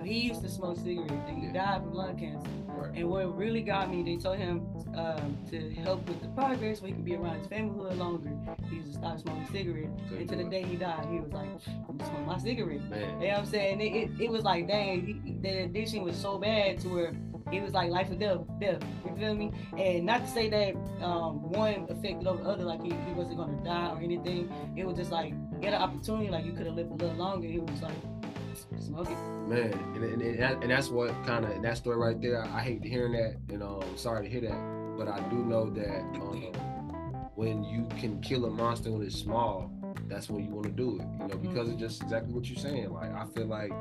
he 0.04 0.20
used 0.20 0.42
to 0.42 0.50
smoke 0.50 0.78
cigarettes 0.78 1.12
and 1.28 1.38
he 1.38 1.46
Yeah. 1.48 1.54
died 1.54 1.82
from 1.82 1.94
lung 1.94 2.18
cancer. 2.18 2.50
And 2.96 3.10
what 3.10 3.38
really 3.38 3.62
got 3.62 3.92
me, 3.92 4.04
they 4.04 4.16
told 4.22 4.38
him 4.38 4.66
um, 4.96 5.38
to 5.50 5.74
help 5.82 6.08
with 6.08 6.22
the 6.22 6.30
progress 6.30 6.80
so 6.80 6.86
he 6.86 6.94
could 6.94 7.04
be 7.04 7.16
around 7.16 7.40
his 7.40 7.48
family 7.48 7.78
a 7.78 7.82
little 7.84 7.98
longer. 7.98 8.32
He 8.70 8.78
used 8.78 8.94
to 8.94 8.98
stop 9.00 9.20
smoking 9.20 9.48
cigarettes. 9.52 10.02
And 10.12 10.30
to 10.30 10.36
the 10.38 10.46
day 10.46 10.64
he 10.64 10.78
died, 10.78 11.06
he 11.12 11.20
was 11.20 11.34
like, 11.34 11.50
I'm 11.90 12.00
smoking 12.00 12.26
my 12.26 12.38
cigarette. 12.38 12.90
Man. 12.90 13.22
You 13.22 13.28
know 13.28 13.34
what 13.34 13.40
I'm 13.40 13.46
saying? 13.46 13.82
It, 13.82 13.96
it, 13.96 14.22
it 14.22 14.32
was 14.32 14.44
like, 14.44 14.68
dang, 14.68 15.22
he, 15.26 15.34
the 15.42 15.64
addiction 15.66 16.04
was 16.04 16.16
so 16.16 16.38
bad 16.38 16.80
to 16.82 16.88
where 16.88 17.14
it 17.52 17.62
was 17.62 17.74
like 17.74 17.90
life 17.90 18.10
or 18.10 18.16
death, 18.16 18.40
death. 18.60 18.82
You 19.06 19.16
feel 19.18 19.36
me? 19.36 19.52
And 19.78 20.06
not 20.06 20.26
to 20.26 20.32
say 20.32 20.50
that 20.50 20.76
um, 21.04 21.52
one 21.52 21.86
affected 21.90 22.26
over 22.28 22.42
the 22.42 22.50
other, 22.50 22.64
like 22.64 22.82
he, 22.82 22.90
he 22.90 23.14
wasn't 23.14 23.38
gonna 23.38 23.62
die 23.64 23.92
or 23.92 24.02
anything. 24.02 24.52
It 24.76 24.86
was 24.86 24.98
just 24.98 25.12
like 25.12 25.34
get 25.62 25.74
an 25.74 25.82
opportunity, 25.82 26.30
like 26.30 26.46
you 26.46 26.54
could 26.54 26.66
have 26.66 26.76
lived 26.76 26.92
a 26.92 26.96
little 26.96 27.18
longer. 27.18 27.48
It 27.48 27.62
was 27.62 27.82
like 27.82 27.94
smoke 28.82 29.10
it. 29.10 29.18
Man, 29.48 29.72
and, 29.96 30.04
and, 30.04 30.22
and, 30.22 30.40
that- 30.42 30.62
and 30.62 30.72
that's 30.72 30.90
what 30.90 31.10
kind 31.26 31.46
of 31.46 31.62
that 31.62 31.78
story 31.78 31.98
right 31.98 32.20
there. 32.22 32.44
I 32.46 32.62
hate 32.62 32.84
hearing 32.84 33.14
that, 33.14 33.36
and 33.54 33.62
um, 33.64 33.84
sorry 33.96 34.24
to 34.26 34.30
hear 34.30 34.42
that, 34.42 34.98
but 34.98 35.08
I 35.08 35.20
do 35.30 35.36
know 35.38 35.70
that 35.72 36.00
um, 36.22 36.42
when 37.36 37.64
you 37.64 37.88
can 38.00 38.20
kill 38.22 38.46
a 38.46 38.50
monster 38.50 38.92
when 38.92 39.04
it's 39.04 39.16
small, 39.16 39.72
that's 40.08 40.30
when 40.30 40.44
you 40.46 40.52
want 40.52 40.66
to 40.66 40.72
do 40.72 41.00
it. 41.00 41.06
You 41.22 41.28
know, 41.28 41.38
because 41.38 41.70
it's 41.70 41.80
just 41.80 42.02
exactly 42.04 42.34
what 42.34 42.46
you're 42.50 42.58
saying. 42.60 42.92
Like 42.92 43.14
I 43.14 43.26
feel 43.36 43.46
like 43.48 43.72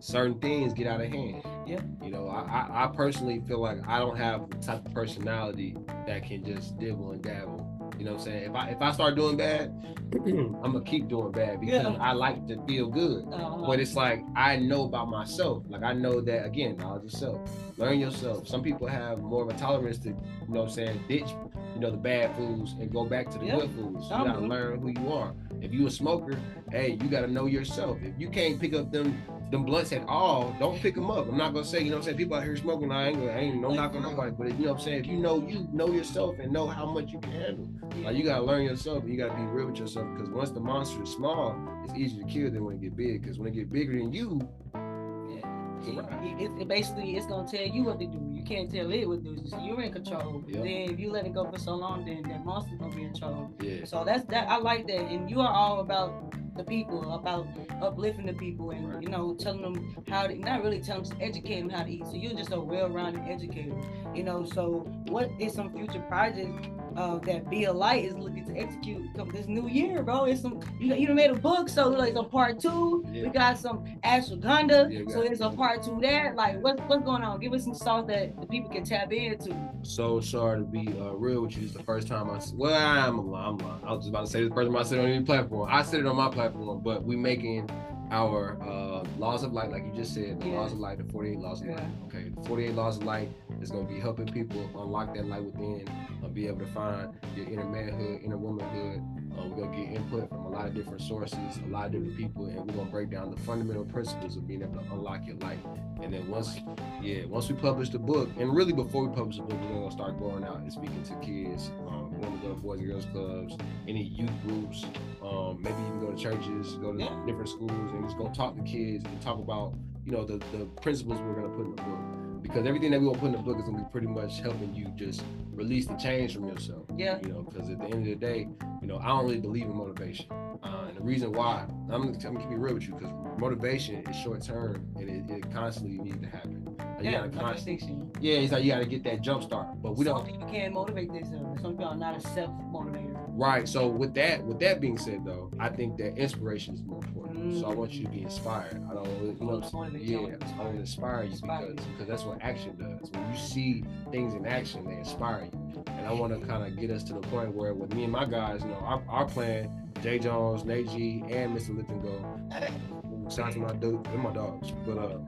certain 0.00 0.38
things 0.40 0.72
get 0.72 0.86
out 0.86 1.00
of 1.00 1.10
hand. 1.10 1.42
Yeah. 1.66 1.80
You 2.02 2.10
know, 2.10 2.28
I, 2.28 2.40
I, 2.42 2.84
I 2.84 2.86
personally 2.88 3.40
feel 3.46 3.60
like 3.60 3.78
I 3.86 3.98
don't 3.98 4.16
have 4.16 4.48
the 4.50 4.56
type 4.56 4.84
of 4.86 4.92
personality 4.94 5.76
that 6.06 6.24
can 6.26 6.44
just 6.44 6.78
dibble 6.78 7.12
and 7.12 7.22
dabble. 7.22 7.66
You 7.98 8.04
know 8.04 8.12
what 8.12 8.20
I'm 8.20 8.24
saying? 8.24 8.42
If 8.50 8.54
I 8.54 8.68
if 8.70 8.80
I 8.82 8.92
start 8.92 9.14
doing 9.16 9.36
bad, 9.36 9.72
I'm 10.26 10.60
gonna 10.62 10.80
keep 10.82 11.08
doing 11.08 11.32
bad 11.32 11.60
because 11.60 11.82
Yeah. 11.82 11.96
I 12.00 12.12
like 12.12 12.46
to 12.48 12.60
feel 12.66 12.88
good. 12.88 13.24
Uh, 13.32 13.66
But 13.66 13.80
it's 13.80 13.94
like 13.94 14.22
I 14.36 14.56
know 14.56 14.84
about 14.84 15.08
myself. 15.08 15.64
Like 15.68 15.82
I 15.82 15.92
know 15.92 16.20
that 16.20 16.44
again, 16.46 16.76
knowledge 16.76 17.04
yourself. 17.04 17.40
Learn 17.76 17.98
yourself. 17.98 18.46
Some 18.48 18.62
people 18.62 18.86
have 18.86 19.18
more 19.18 19.42
of 19.42 19.48
a 19.48 19.54
tolerance 19.54 19.98
to, 20.00 20.08
you 20.10 20.14
know 20.48 20.60
what 20.60 20.68
I'm 20.68 20.70
saying, 20.70 21.00
ditch, 21.08 21.28
you 21.74 21.80
know, 21.80 21.90
the 21.90 21.96
bad 21.96 22.34
foods 22.36 22.72
and 22.80 22.90
go 22.92 23.04
back 23.04 23.30
to 23.30 23.38
the 23.38 23.46
Yeah. 23.46 23.56
good 23.56 23.70
foods. 23.72 24.04
You 24.04 24.10
gotta 24.24 24.40
learn 24.40 24.80
who 24.80 24.88
you 24.88 25.12
are. 25.12 25.34
If 25.60 25.72
you 25.72 25.86
a 25.86 25.90
smoker, 25.90 26.38
hey, 26.70 26.98
you 27.00 27.08
gotta 27.08 27.26
know 27.28 27.46
yourself. 27.46 27.98
If 28.02 28.14
you 28.18 28.28
can't 28.28 28.60
pick 28.60 28.74
up 28.74 28.92
them 28.92 29.20
them 29.50 29.64
blunts 29.64 29.92
at 29.92 30.06
all, 30.08 30.54
don't 30.58 30.80
pick 30.80 30.94
them 30.94 31.10
up. 31.10 31.28
I'm 31.28 31.36
not 31.36 31.52
gonna 31.52 31.64
say, 31.64 31.80
you 31.80 31.90
know 31.90 31.96
what 31.96 31.98
I'm 31.98 32.04
saying, 32.04 32.16
people 32.16 32.36
out 32.36 32.44
here 32.44 32.56
smoking, 32.56 32.90
I 32.90 33.08
ain't 33.08 33.18
gonna 33.18 33.30
I 33.30 33.38
ain't 33.38 33.60
no 33.60 33.72
knock 33.72 33.94
on 33.94 34.02
nobody, 34.02 34.32
but 34.32 34.46
you 34.48 34.52
know 34.66 34.72
what 34.72 34.80
I'm 34.80 34.84
saying, 34.84 35.00
if 35.00 35.06
you 35.06 35.18
know 35.18 35.46
you 35.46 35.68
know 35.72 35.88
yourself 35.88 36.38
and 36.38 36.52
know 36.52 36.66
how 36.66 36.86
much 36.86 37.12
you 37.12 37.20
can 37.20 37.32
handle. 37.32 37.68
Like 38.02 38.16
you 38.16 38.24
gotta 38.24 38.42
learn 38.42 38.62
yourself 38.64 39.04
and 39.04 39.12
you 39.12 39.18
gotta 39.18 39.34
be 39.34 39.42
real 39.42 39.66
with 39.66 39.76
yourself 39.78 40.06
because 40.14 40.30
once 40.30 40.50
the 40.50 40.60
monster 40.60 41.02
is 41.02 41.10
small, 41.10 41.56
it's 41.84 41.94
easier 41.94 42.22
to 42.24 42.28
kill 42.28 42.50
than 42.50 42.64
when 42.64 42.76
it 42.76 42.80
get 42.82 42.96
big. 42.96 43.22
Because 43.22 43.38
when 43.38 43.48
it 43.48 43.54
get 43.54 43.72
bigger 43.72 43.98
than 43.98 44.12
you, 44.12 44.48
Yeah. 44.74 45.50
It, 45.86 46.42
it, 46.42 46.60
it 46.62 46.68
basically 46.68 47.16
it's 47.16 47.26
gonna 47.26 47.46
tell 47.48 47.66
you 47.66 47.84
what 47.84 48.00
to 48.00 48.06
do. 48.06 48.18
Can't 48.46 48.70
tell 48.70 48.92
it 48.92 49.08
what 49.08 49.22
do. 49.22 49.38
So 49.46 49.58
you're 49.64 49.80
in 49.80 49.92
control. 49.92 50.44
Yep. 50.46 50.62
Then 50.62 50.66
if 50.66 51.00
you 51.00 51.10
let 51.10 51.24
it 51.26 51.34
go 51.34 51.50
for 51.50 51.58
so 51.58 51.74
long, 51.74 52.04
then 52.04 52.22
that 52.28 52.44
monster's 52.44 52.78
gonna 52.78 52.94
be 52.94 53.04
in 53.04 53.10
control. 53.12 53.50
Yeah. 53.60 53.84
So 53.84 54.04
that's 54.04 54.24
that. 54.26 54.48
I 54.48 54.58
like 54.58 54.86
that, 54.86 55.10
and 55.10 55.30
you 55.30 55.40
are 55.40 55.52
all 55.52 55.80
about 55.80 56.34
the 56.56 56.64
people, 56.64 57.14
about 57.14 57.46
uplifting 57.82 58.26
the 58.26 58.32
people, 58.34 58.70
and 58.70 58.88
Right. 58.88 59.02
you 59.02 59.08
know, 59.08 59.34
telling 59.34 59.62
them 59.62 59.96
how 60.08 60.26
to 60.26 60.36
not 60.36 60.62
really 60.62 60.80
telling 60.80 61.04
them, 61.04 61.18
educate 61.20 61.60
them 61.60 61.70
how 61.70 61.82
to 61.82 61.90
eat. 61.90 62.06
So 62.06 62.14
you're 62.14 62.34
just 62.34 62.52
a 62.52 62.60
well-rounded 62.60 63.22
educator, 63.26 63.76
you 64.14 64.22
know. 64.22 64.44
So 64.44 64.86
what 65.08 65.30
is 65.40 65.52
some 65.54 65.72
future 65.72 66.04
projects 66.08 66.68
uh, 66.96 67.18
that 67.18 67.50
Be 67.50 67.64
a 67.64 67.72
Light 67.72 68.04
is 68.04 68.14
looking 68.14 68.44
to 68.46 68.56
execute 68.56 69.14
come 69.14 69.30
this 69.30 69.46
new 69.46 69.68
year, 69.68 70.02
bro? 70.02 70.24
It's 70.24 70.42
some 70.42 70.60
you 70.78 70.94
you 70.94 71.14
made 71.14 71.30
a 71.30 71.34
book, 71.34 71.68
so 71.68 71.88
like 71.88 72.14
some 72.14 72.28
part 72.28 72.60
two. 72.60 73.04
Yeah. 73.10 73.24
We 73.24 73.28
got 73.30 73.58
some 73.58 73.84
ashwagandha, 74.04 74.92
Yeah, 74.92 75.12
so 75.12 75.22
there's 75.22 75.40
a 75.40 75.50
part 75.50 75.82
two 75.82 75.98
there. 76.00 76.34
Like 76.34 76.60
what's 76.62 76.80
what's 76.82 77.04
going 77.04 77.22
on? 77.22 77.40
Give 77.40 77.52
us 77.52 77.64
some 77.64 77.74
sauce 77.74 78.06
that 78.08 78.40
the 78.40 78.46
people 78.46 78.70
can 78.70 78.84
tap 78.84 79.12
into. 79.12 79.54
So 79.82 80.20
sorry 80.20 80.60
to 80.60 80.64
be 80.64 80.88
uh, 81.00 81.12
real 81.12 81.42
with 81.42 81.56
you. 81.56 81.64
It's 81.64 81.74
the 81.74 81.82
first 81.82 82.08
time 82.08 82.30
I. 82.30 82.40
Well, 82.54 82.74
I'm 82.74 83.30
lying. 83.30 83.46
I'm 83.46 83.58
lying. 83.58 83.84
I 83.84 83.92
was 83.92 84.00
just 84.00 84.08
about 84.10 84.26
to 84.26 84.30
say 84.30 84.42
this 84.42 84.52
first 84.52 84.68
time 84.68 84.76
I 84.76 84.82
said 84.82 84.98
it 84.98 85.02
on 85.02 85.10
any 85.10 85.24
platform. 85.24 85.68
I 85.70 85.82
said 85.82 86.00
it 86.00 86.06
on 86.06 86.16
my 86.16 86.28
platform, 86.30 86.80
but 86.80 87.04
we 87.04 87.16
making 87.16 87.68
our 88.10 88.56
uh, 88.62 89.04
laws 89.18 89.42
of 89.42 89.52
light, 89.52 89.70
like 89.70 89.84
you 89.84 89.92
just 89.94 90.14
said, 90.14 90.40
the 90.40 90.48
Yeah. 90.48 90.60
laws 90.60 90.72
of 90.72 90.78
light, 90.78 90.98
the 90.98 91.04
48 91.12 91.38
laws 91.38 91.60
of 91.62 91.68
light. 91.68 91.80
Okay, 92.06 92.28
the 92.28 92.42
48 92.48 92.74
laws 92.74 92.96
of 92.98 93.04
light 93.04 93.30
is 93.60 93.70
going 93.70 93.86
to 93.86 93.92
be 93.92 93.98
helping 94.00 94.26
people 94.26 94.62
unlock 94.80 95.14
that 95.14 95.26
light 95.26 95.44
within, 95.44 95.84
uh, 96.22 96.28
be 96.28 96.46
able 96.46 96.58
to 96.60 96.66
find 96.66 97.12
your 97.36 97.46
inner 97.48 97.64
manhood, 97.64 98.20
inner 98.22 98.36
womanhood. 98.36 99.02
Uh, 99.36 99.48
we're 99.48 99.64
gonna 99.64 99.76
get 99.76 99.96
input 99.96 100.28
from 100.28 100.44
a 100.46 100.48
lot 100.48 100.66
of 100.66 100.74
different 100.74 101.00
sources, 101.00 101.38
a 101.66 101.68
lot 101.68 101.86
of 101.86 101.92
different 101.92 102.16
people, 102.16 102.46
and 102.46 102.58
we're 102.60 102.76
gonna 102.76 102.90
break 102.90 103.10
down 103.10 103.32
the 103.32 103.36
fundamental 103.38 103.84
principles 103.84 104.36
of 104.36 104.46
being 104.46 104.62
able 104.62 104.74
to 104.80 104.92
unlock 104.92 105.26
your 105.26 105.34
light. 105.38 105.58
And 106.00 106.12
then 106.14 106.28
once, 106.28 106.60
yeah, 107.02 107.24
once 107.24 107.48
we 107.48 107.56
publish 107.56 107.88
the 107.88 107.98
book, 107.98 108.28
and 108.38 108.54
really 108.54 108.72
before 108.72 109.04
we 109.08 109.12
publish 109.14 109.38
the 109.38 109.42
book, 109.42 109.58
we're 109.62 109.80
gonna 109.80 109.90
start 109.90 110.20
going 110.20 110.44
out 110.44 110.58
and 110.58 110.72
speaking 110.72 111.02
to 111.02 111.14
kids. 111.16 111.72
Um, 111.88 112.13
we're 112.24 112.36
gonna 112.38 112.48
go 112.48 112.54
to 112.54 112.60
boys 112.60 112.78
and 112.80 112.88
girls 112.88 113.06
clubs, 113.06 113.56
any 113.88 114.02
youth 114.04 114.30
groups, 114.46 114.84
um, 115.22 115.58
maybe 115.62 115.76
even 115.86 116.00
go 116.00 116.10
to 116.12 116.16
churches, 116.16 116.74
go 116.74 116.92
to 116.92 116.98
Yeah. 116.98 117.24
different 117.26 117.48
schools, 117.48 117.70
and 117.72 118.04
just 118.04 118.16
go 118.18 118.28
talk 118.28 118.56
to 118.56 118.62
kids 118.62 119.04
and 119.04 119.20
talk 119.20 119.38
about, 119.38 119.74
you 120.04 120.12
know, 120.12 120.24
the 120.24 120.38
the 120.56 120.64
principles 120.82 121.20
we're 121.20 121.34
gonna 121.34 121.48
put 121.48 121.66
in 121.66 121.76
the 121.76 121.82
book. 121.82 121.98
Because 122.42 122.66
everything 122.66 122.90
that 122.90 123.00
we're 123.00 123.06
gonna 123.08 123.18
put 123.20 123.26
in 123.26 123.32
the 123.32 123.38
book 123.38 123.56
is 123.58 123.64
gonna 123.64 123.78
be 123.78 123.88
pretty 123.90 124.06
much 124.06 124.40
helping 124.40 124.74
you 124.74 124.86
just 124.96 125.24
release 125.52 125.86
the 125.86 125.94
change 125.96 126.34
from 126.34 126.46
yourself. 126.46 126.84
Yeah. 126.96 127.18
You 127.22 127.28
know, 127.32 127.42
because 127.42 127.70
at 127.70 127.78
the 127.78 127.86
end 127.86 127.94
of 127.94 128.04
the 128.04 128.14
day, 128.16 128.48
you 128.82 128.86
know, 128.88 128.98
I 128.98 129.06
don't 129.08 129.24
really 129.24 129.40
believe 129.40 129.64
in 129.64 129.74
motivation. 129.74 130.26
Uh, 130.62 130.86
and 130.88 130.96
the 130.96 131.02
reason 131.02 131.32
why, 131.32 131.66
I'm, 131.90 132.02
I'm 132.02 132.12
gonna 132.12 132.38
keep 132.38 132.50
it 132.50 132.56
real 132.58 132.74
with 132.74 132.86
you, 132.86 132.94
because 132.94 133.12
motivation 133.38 134.06
is 134.08 134.16
short 134.16 134.42
term 134.42 134.86
and 134.96 135.08
it, 135.08 135.30
it 135.30 135.50
constantly 135.52 135.98
needs 135.98 136.20
to 136.20 136.26
happen. 136.28 136.63
You 137.04 137.10
Yeah, 137.10 137.16
gotta 137.18 137.30
like 137.32 137.40
constantly, 137.40 137.76
distinction. 137.76 138.10
yeah, 138.20 138.34
it's 138.36 138.52
like 138.52 138.64
you 138.64 138.70
gotta 138.72 138.86
get 138.86 139.04
that 139.04 139.20
jump 139.20 139.42
start. 139.42 139.66
But 139.82 139.96
we 139.96 140.04
Some 140.06 140.16
don't 140.18 140.26
people 140.26 140.48
can't 140.48 140.72
motivate 140.74 141.12
themselves. 141.12 141.60
Some 141.60 141.72
people 141.72 141.84
are 141.86 141.96
not 141.96 142.16
a 142.16 142.20
self 142.20 142.50
motivator. 142.72 143.14
right. 143.36 143.68
So 143.68 143.86
with 143.88 144.14
that, 144.14 144.42
with 144.44 144.58
that 144.60 144.80
being 144.80 144.96
said 144.96 145.24
though, 145.24 145.50
I 145.60 145.68
think 145.68 145.98
that 145.98 146.16
inspiration 146.16 146.74
is 146.74 146.82
more 146.82 147.02
important. 147.04 147.60
So 147.60 147.70
I 147.70 147.74
want 147.74 147.92
you 147.92 148.04
to 148.04 148.10
be 148.10 148.18
Mm. 148.18 148.22
inspired. 148.22 148.82
I 148.90 148.94
don't 148.94 149.04
you 149.20 149.36
know, 149.40 149.46
what 149.58 149.74
I'm 149.74 149.92
saying? 149.92 150.02
Yeah. 150.02 150.18
I 150.18 150.62
want 150.62 150.74
to 150.74 150.80
inspire 150.80 151.24
you 151.24 151.30
Inspire 151.32 151.66
because 151.68 151.86
you. 151.86 151.92
because 151.92 152.08
that's 152.08 152.24
what 152.24 152.38
action 152.40 152.76
does. 152.78 153.10
When 153.12 153.30
you 153.30 153.36
see 153.38 153.84
things 154.10 154.32
in 154.34 154.46
action, 154.46 154.86
they 154.86 154.94
inspire 154.94 155.48
you. 155.52 155.84
And 155.88 156.06
I 156.06 156.12
want 156.12 156.32
to 156.38 156.46
kind 156.46 156.64
of 156.66 156.78
get 156.80 156.90
us 156.90 157.02
to 157.04 157.12
the 157.12 157.20
point 157.20 157.54
where 157.54 157.74
with 157.74 157.92
me 157.94 158.04
and 158.04 158.12
my 158.12 158.24
guys, 158.24 158.62
you 158.62 158.68
know, 158.68 158.76
our, 158.76 159.02
our 159.08 159.26
plan, 159.26 159.90
Jay 160.02 160.18
Jones, 160.18 160.64
Nate 160.64 160.88
G, 160.88 161.22
and 161.30 161.54
Mr. 161.56 161.76
Lipton 161.76 162.00
Go. 162.00 163.30
Shout 163.30 163.46
out 163.48 163.52
to 163.52 163.58
my 163.58 163.72
dude, 163.74 164.04
they're 164.04 164.18
my 164.18 164.32
dogs. 164.32 164.70
But 164.86 164.98
uh, 164.98 165.18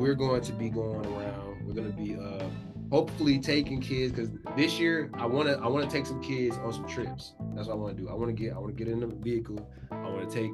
we're 0.00 0.14
going 0.14 0.40
to 0.40 0.52
be 0.52 0.70
going 0.70 1.04
around. 1.04 1.66
We're 1.66 1.74
gonna 1.74 1.90
be 1.90 2.16
uh, 2.16 2.46
hopefully 2.90 3.38
taking 3.38 3.82
kids 3.82 4.12
because 4.12 4.30
this 4.56 4.80
year 4.80 5.10
I 5.12 5.26
wanna 5.26 5.58
I 5.62 5.68
wanna 5.68 5.90
take 5.90 6.06
some 6.06 6.22
kids 6.22 6.56
on 6.56 6.72
some 6.72 6.88
trips. 6.88 7.34
That's 7.54 7.68
what 7.68 7.74
I 7.74 7.76
want 7.76 7.96
to 7.98 8.02
do. 8.02 8.08
I 8.08 8.14
want 8.14 8.34
to 8.34 8.42
get 8.42 8.54
I 8.54 8.58
want 8.58 8.76
to 8.76 8.84
get 8.84 8.90
in 8.90 9.02
a 9.02 9.06
vehicle. 9.06 9.70
I 9.90 10.08
want 10.08 10.28
to 10.28 10.34
take 10.34 10.50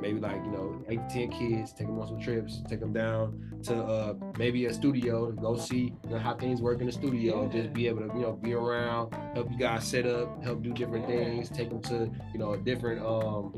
maybe 0.00 0.18
like 0.18 0.44
you 0.44 0.50
know 0.50 0.84
eight 0.88 1.08
to 1.08 1.14
ten 1.14 1.30
kids, 1.30 1.72
take 1.72 1.86
them 1.86 2.00
on 2.00 2.08
some 2.08 2.20
trips, 2.20 2.60
take 2.68 2.80
them 2.80 2.92
down 2.92 3.60
to 3.64 3.76
uh 3.76 4.14
maybe 4.36 4.66
a 4.66 4.74
studio 4.74 5.30
to 5.30 5.36
go 5.40 5.56
see 5.56 5.94
you 6.04 6.10
know, 6.10 6.18
how 6.18 6.34
things 6.34 6.60
work 6.60 6.80
in 6.80 6.86
the 6.86 6.92
studio. 6.92 7.44
Yeah. 7.44 7.62
Just 7.62 7.72
be 7.72 7.86
able 7.86 8.00
to 8.00 8.12
you 8.14 8.22
know 8.22 8.32
be 8.32 8.52
around, 8.52 9.14
help 9.34 9.48
you 9.52 9.58
guys 9.58 9.86
set 9.86 10.06
up, 10.06 10.42
help 10.42 10.62
do 10.64 10.72
different 10.72 11.06
things, 11.06 11.48
take 11.50 11.68
them 11.70 11.82
to 11.82 12.10
you 12.32 12.38
know 12.40 12.54
a 12.54 12.58
different 12.58 13.00
um 13.06 13.54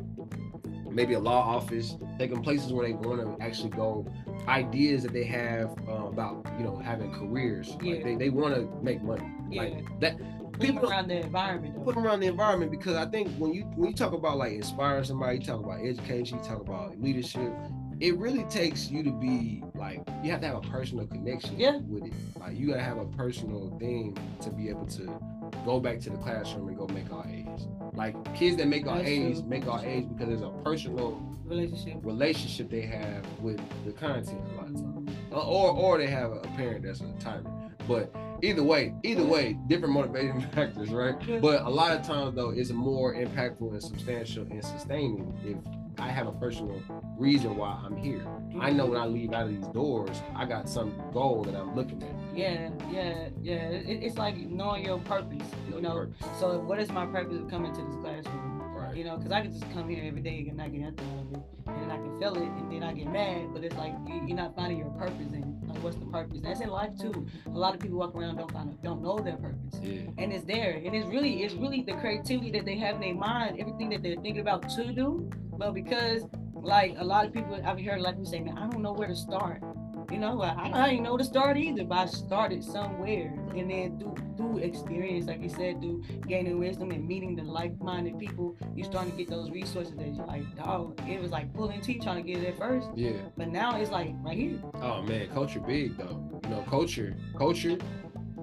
maybe 0.90 1.14
a 1.14 1.18
law 1.20 1.40
office, 1.56 1.96
take 2.18 2.30
them 2.30 2.42
places 2.42 2.72
where 2.72 2.86
they 2.86 2.92
want 2.94 3.20
to 3.38 3.44
actually 3.44 3.70
go. 3.70 4.06
Ideas 4.48 5.02
that 5.04 5.12
they 5.12 5.24
have 5.24 5.70
uh, 5.88 6.06
about 6.06 6.46
you 6.58 6.64
know 6.64 6.76
having 6.76 7.12
careers, 7.12 7.76
Yeah. 7.82 7.94
like 7.94 8.04
they, 8.04 8.14
they 8.16 8.30
want 8.30 8.54
to 8.54 8.68
make 8.82 9.02
money, 9.02 9.30
Yeah. 9.50 9.62
like 9.62 10.00
that. 10.00 10.18
People 10.60 10.90
around 10.90 11.08
the 11.08 11.20
environment. 11.20 11.82
put 11.86 11.94
them 11.94 12.06
around 12.06 12.20
the 12.20 12.26
environment 12.26 12.70
because 12.70 12.94
I 12.94 13.06
think 13.06 13.30
when 13.38 13.54
you 13.54 13.62
when 13.76 13.90
you 13.90 13.96
talk 13.96 14.12
about 14.12 14.36
like 14.36 14.52
inspiring 14.52 15.04
somebody, 15.04 15.38
you 15.38 15.44
talk 15.44 15.60
about 15.60 15.80
education, 15.80 16.38
you 16.38 16.44
talk 16.44 16.60
about 16.60 17.00
leadership. 17.00 17.50
It 17.98 18.16
really 18.18 18.44
takes 18.44 18.90
you 18.90 19.02
to 19.02 19.10
be 19.10 19.62
like 19.74 20.06
you 20.22 20.30
have 20.30 20.40
to 20.42 20.46
have 20.46 20.56
a 20.56 20.60
personal 20.68 21.06
connection 21.06 21.58
Yeah. 21.58 21.78
with 21.88 22.04
it. 22.06 22.12
Like 22.38 22.58
you 22.58 22.66
gotta 22.68 22.82
have 22.82 22.98
a 22.98 23.06
personal 23.06 23.74
thing 23.78 24.16
to 24.42 24.50
be 24.50 24.68
able 24.68 24.86
to 24.86 25.18
go 25.64 25.80
back 25.80 25.98
to 26.00 26.10
the 26.10 26.16
classroom 26.18 26.68
and 26.68 26.76
go 26.76 26.86
make 26.88 27.10
our 27.12 27.26
A's. 27.26 27.66
Like 27.94 28.34
kids 28.34 28.56
that 28.56 28.68
make 28.68 28.86
our 28.86 29.00
A's 29.00 29.42
make 29.42 29.66
our 29.66 29.84
A's 29.84 30.06
because 30.06 30.28
there's 30.28 30.42
a 30.42 30.50
personal 30.64 31.20
Relationship. 31.44 31.94
relationship 32.02 32.70
they 32.70 32.82
have 32.82 33.26
with 33.40 33.60
the 33.84 33.90
content 33.92 34.40
a 34.52 34.56
lot 34.56 34.68
of 34.68 34.74
times. 34.76 35.10
Uh, 35.32 35.40
or 35.44 35.70
or 35.72 35.98
they 35.98 36.06
have 36.06 36.30
a 36.30 36.40
parent 36.56 36.84
that's 36.84 37.00
a 37.00 37.12
tyrant. 37.18 37.48
But 37.88 38.14
either 38.42 38.62
way, 38.62 38.94
either 39.02 39.24
way, 39.24 39.58
different 39.66 39.92
motivating 39.94 40.40
factors, 40.54 40.90
right? 40.90 41.16
But 41.40 41.62
a 41.62 41.68
lot 41.68 41.90
of 41.96 42.06
times 42.06 42.36
though, 42.36 42.50
it's 42.50 42.70
more 42.70 43.14
impactful 43.16 43.72
and 43.72 43.82
substantial 43.82 44.44
and 44.44 44.64
sustaining 44.64 45.36
if 45.44 45.56
I 46.00 46.08
have 46.08 46.26
a 46.26 46.32
personal 46.32 46.82
reason 47.18 47.56
why 47.56 47.78
I'm 47.84 47.96
here. 47.96 48.26
I 48.60 48.70
know 48.70 48.86
when 48.86 49.00
I 49.00 49.06
leave 49.06 49.32
out 49.32 49.44
of 49.46 49.50
these 49.50 49.68
doors, 49.68 50.22
I 50.34 50.44
got 50.46 50.68
some 50.68 50.94
goal 51.12 51.44
that 51.44 51.54
I'm 51.54 51.74
looking 51.76 52.02
at. 52.02 52.36
Yeah, 52.36 52.70
yeah, 52.90 53.28
yeah. 53.42 53.68
It, 53.68 54.02
it's 54.02 54.16
like 54.16 54.36
knowing 54.36 54.84
your 54.84 54.98
purpose. 55.00 55.46
You 55.68 55.80
Know 55.80 55.92
purpose. 55.92 56.26
So 56.38 56.58
what 56.60 56.78
is 56.80 56.90
my 56.90 57.06
purpose 57.06 57.38
of 57.38 57.48
coming 57.50 57.72
to 57.74 57.82
this 57.82 57.96
classroom? 57.96 58.62
Right. 58.74 58.96
You 58.96 59.04
know, 59.04 59.16
because 59.18 59.32
I 59.32 59.42
can 59.42 59.52
just 59.52 59.70
come 59.72 59.88
here 59.88 60.02
every 60.04 60.22
day 60.22 60.46
and 60.48 60.56
not 60.56 60.72
get 60.72 60.80
nothing 60.80 61.06
out 61.18 61.26
of 61.26 61.32
it, 61.34 61.42
and 61.66 61.82
then 61.82 61.90
I 61.90 61.96
can 61.96 62.18
feel 62.18 62.34
it, 62.36 62.42
and 62.48 62.72
then 62.72 62.82
I 62.82 62.92
get 62.94 63.06
mad. 63.12 63.48
But 63.52 63.62
it's 63.64 63.76
like 63.76 63.92
you- 64.08 64.22
you're 64.26 64.36
not 64.36 64.56
finding 64.56 64.78
your 64.78 64.90
purpose, 64.90 65.32
and 65.32 65.59
like, 65.70 65.82
what's 65.82 65.96
the 65.96 66.06
purpose? 66.06 66.38
That's 66.42 66.60
in 66.60 66.68
life 66.70 66.92
too. 66.98 67.26
A 67.46 67.50
lot 67.50 67.74
of 67.74 67.80
people 67.80 67.98
walk 67.98 68.14
around 68.14 68.36
don't 68.36 68.50
find, 68.52 68.80
don't 68.82 69.02
know 69.02 69.18
their 69.18 69.36
purpose. 69.36 69.80
Yeah. 69.82 70.00
and 70.18 70.32
it's 70.32 70.44
there 70.44 70.80
and 70.84 70.94
it's 70.94 71.06
really 71.06 71.42
it's 71.42 71.54
really 71.54 71.82
the 71.82 71.92
creativity 71.94 72.50
that 72.52 72.64
they 72.64 72.76
have 72.76 72.96
in 72.96 73.00
their 73.00 73.14
mind 73.14 73.58
everything 73.58 73.88
that 73.90 74.02
they're 74.02 74.16
thinking 74.16 74.40
about 74.40 74.68
to 74.70 74.92
do 74.92 75.30
but 75.56 75.72
because 75.72 76.22
like 76.54 76.94
a 76.98 77.04
lot 77.04 77.24
of 77.26 77.32
people 77.32 77.58
i've 77.64 77.80
heard 77.80 78.00
like 78.00 78.18
me 78.18 78.26
say 78.26 78.40
man 78.40 78.58
i 78.58 78.66
don't 78.68 78.82
know 78.82 78.92
where 78.92 79.08
to 79.08 79.16
start 79.16 79.62
you 80.10 80.18
know 80.18 80.40
i, 80.42 80.70
I 80.72 80.90
didn't 80.90 81.04
know 81.04 81.16
to 81.16 81.24
start 81.24 81.56
either 81.56 81.84
but 81.84 81.98
i 81.98 82.06
started 82.06 82.64
somewhere 82.64 83.32
and 83.56 83.70
then 83.70 83.98
through 83.98 84.14
through 84.36 84.58
experience 84.58 85.26
like 85.26 85.42
you 85.42 85.48
said 85.48 85.80
through 85.80 86.02
gaining 86.26 86.58
wisdom 86.58 86.90
and 86.90 87.06
meeting 87.06 87.36
the 87.36 87.42
like-minded 87.42 88.18
people 88.18 88.56
you're 88.74 88.86
starting 88.86 89.10
to 89.12 89.16
get 89.18 89.28
those 89.28 89.50
resources 89.50 89.94
that 89.96 90.08
you're 90.14 90.26
like 90.26 90.44
dog 90.56 90.98
it 91.08 91.20
was 91.20 91.30
like 91.30 91.52
pulling 91.54 91.80
teeth 91.80 92.02
trying 92.02 92.16
to 92.24 92.32
get 92.32 92.42
it 92.42 92.48
at 92.48 92.58
first 92.58 92.88
Yeah. 92.94 93.12
but 93.36 93.48
now 93.48 93.76
it's 93.80 93.90
like 93.90 94.14
right 94.22 94.36
here 94.36 94.58
Oh 94.82 95.02
man, 95.02 95.28
culture 95.28 95.60
big 95.60 95.96
though. 95.98 96.40
You 96.44 96.50
know, 96.50 96.62
culture, 96.68 97.14
culture, 97.36 97.76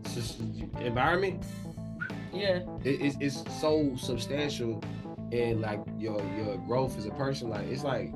it's 0.06 0.14
just 0.16 0.40
environment. 0.80 1.44
yeah 2.34 2.60
It, 2.84 3.02
it's, 3.02 3.18
it's 3.20 3.60
so 3.60 3.96
substantial 3.98 4.82
in 5.32 5.60
like 5.62 5.82
your 5.98 6.22
your 6.38 6.58
growth 6.60 6.98
as 6.98 7.06
a 7.06 7.12
person. 7.12 7.50
Like 7.50 7.66
it's 7.68 7.84
like 7.84 8.12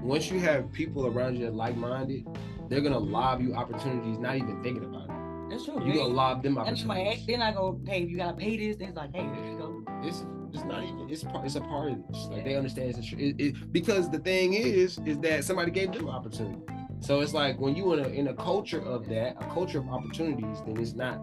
once 0.00 0.30
you 0.30 0.40
have 0.40 0.72
people 0.72 1.06
around 1.06 1.36
you 1.36 1.44
that 1.46 1.54
like 1.54 1.76
minded, 1.76 2.26
they're 2.68 2.80
gonna 2.80 2.98
lob 2.98 3.40
you 3.40 3.54
opportunities, 3.54 4.18
not 4.18 4.36
even 4.36 4.62
thinking 4.62 4.84
about 4.84 5.04
it. 5.04 5.50
that's 5.50 5.64
true 5.64 5.84
You're 5.84 5.96
gonna 5.96 6.14
lob 6.14 6.42
them 6.42 6.56
and 6.58 6.66
like, 6.86 6.98
opportunities. 6.98 7.26
then 7.26 7.42
I 7.42 7.52
go, 7.52 7.80
hey, 7.86 8.02
you 8.04 8.16
gotta 8.16 8.36
pay 8.36 8.56
this. 8.56 8.76
Then 8.76 8.88
it's 8.88 8.96
like, 8.96 9.14
hey, 9.14 9.26
there 9.26 9.44
you 9.50 9.58
go. 9.58 9.84
It's 10.02 10.24
it's 10.52 10.64
not 10.64 10.82
even 10.84 11.08
it's 11.10 11.22
part 11.24 11.44
it's 11.44 11.56
a 11.56 11.60
part 11.60 11.92
of 11.92 11.98
this. 12.08 12.26
Like 12.30 12.44
they 12.44 12.54
understand 12.56 12.90
it's 12.96 13.12
a, 13.12 13.16
it, 13.16 13.40
it, 13.40 13.72
because 13.72 14.10
the 14.10 14.18
thing 14.18 14.54
is 14.54 14.98
is 15.04 15.18
that 15.18 15.44
somebody 15.44 15.70
gave 15.70 15.92
them 15.92 16.08
opportunity. 16.08 16.62
So 17.00 17.20
it's 17.20 17.34
like 17.34 17.58
when 17.60 17.76
you 17.76 17.92
in 17.92 18.00
a 18.04 18.08
in 18.08 18.28
a 18.28 18.34
culture 18.34 18.80
of 18.80 19.08
that, 19.08 19.36
a 19.40 19.44
culture 19.52 19.78
of 19.78 19.88
opportunities, 19.88 20.58
then 20.66 20.76
it's 20.78 20.94
not 20.94 21.20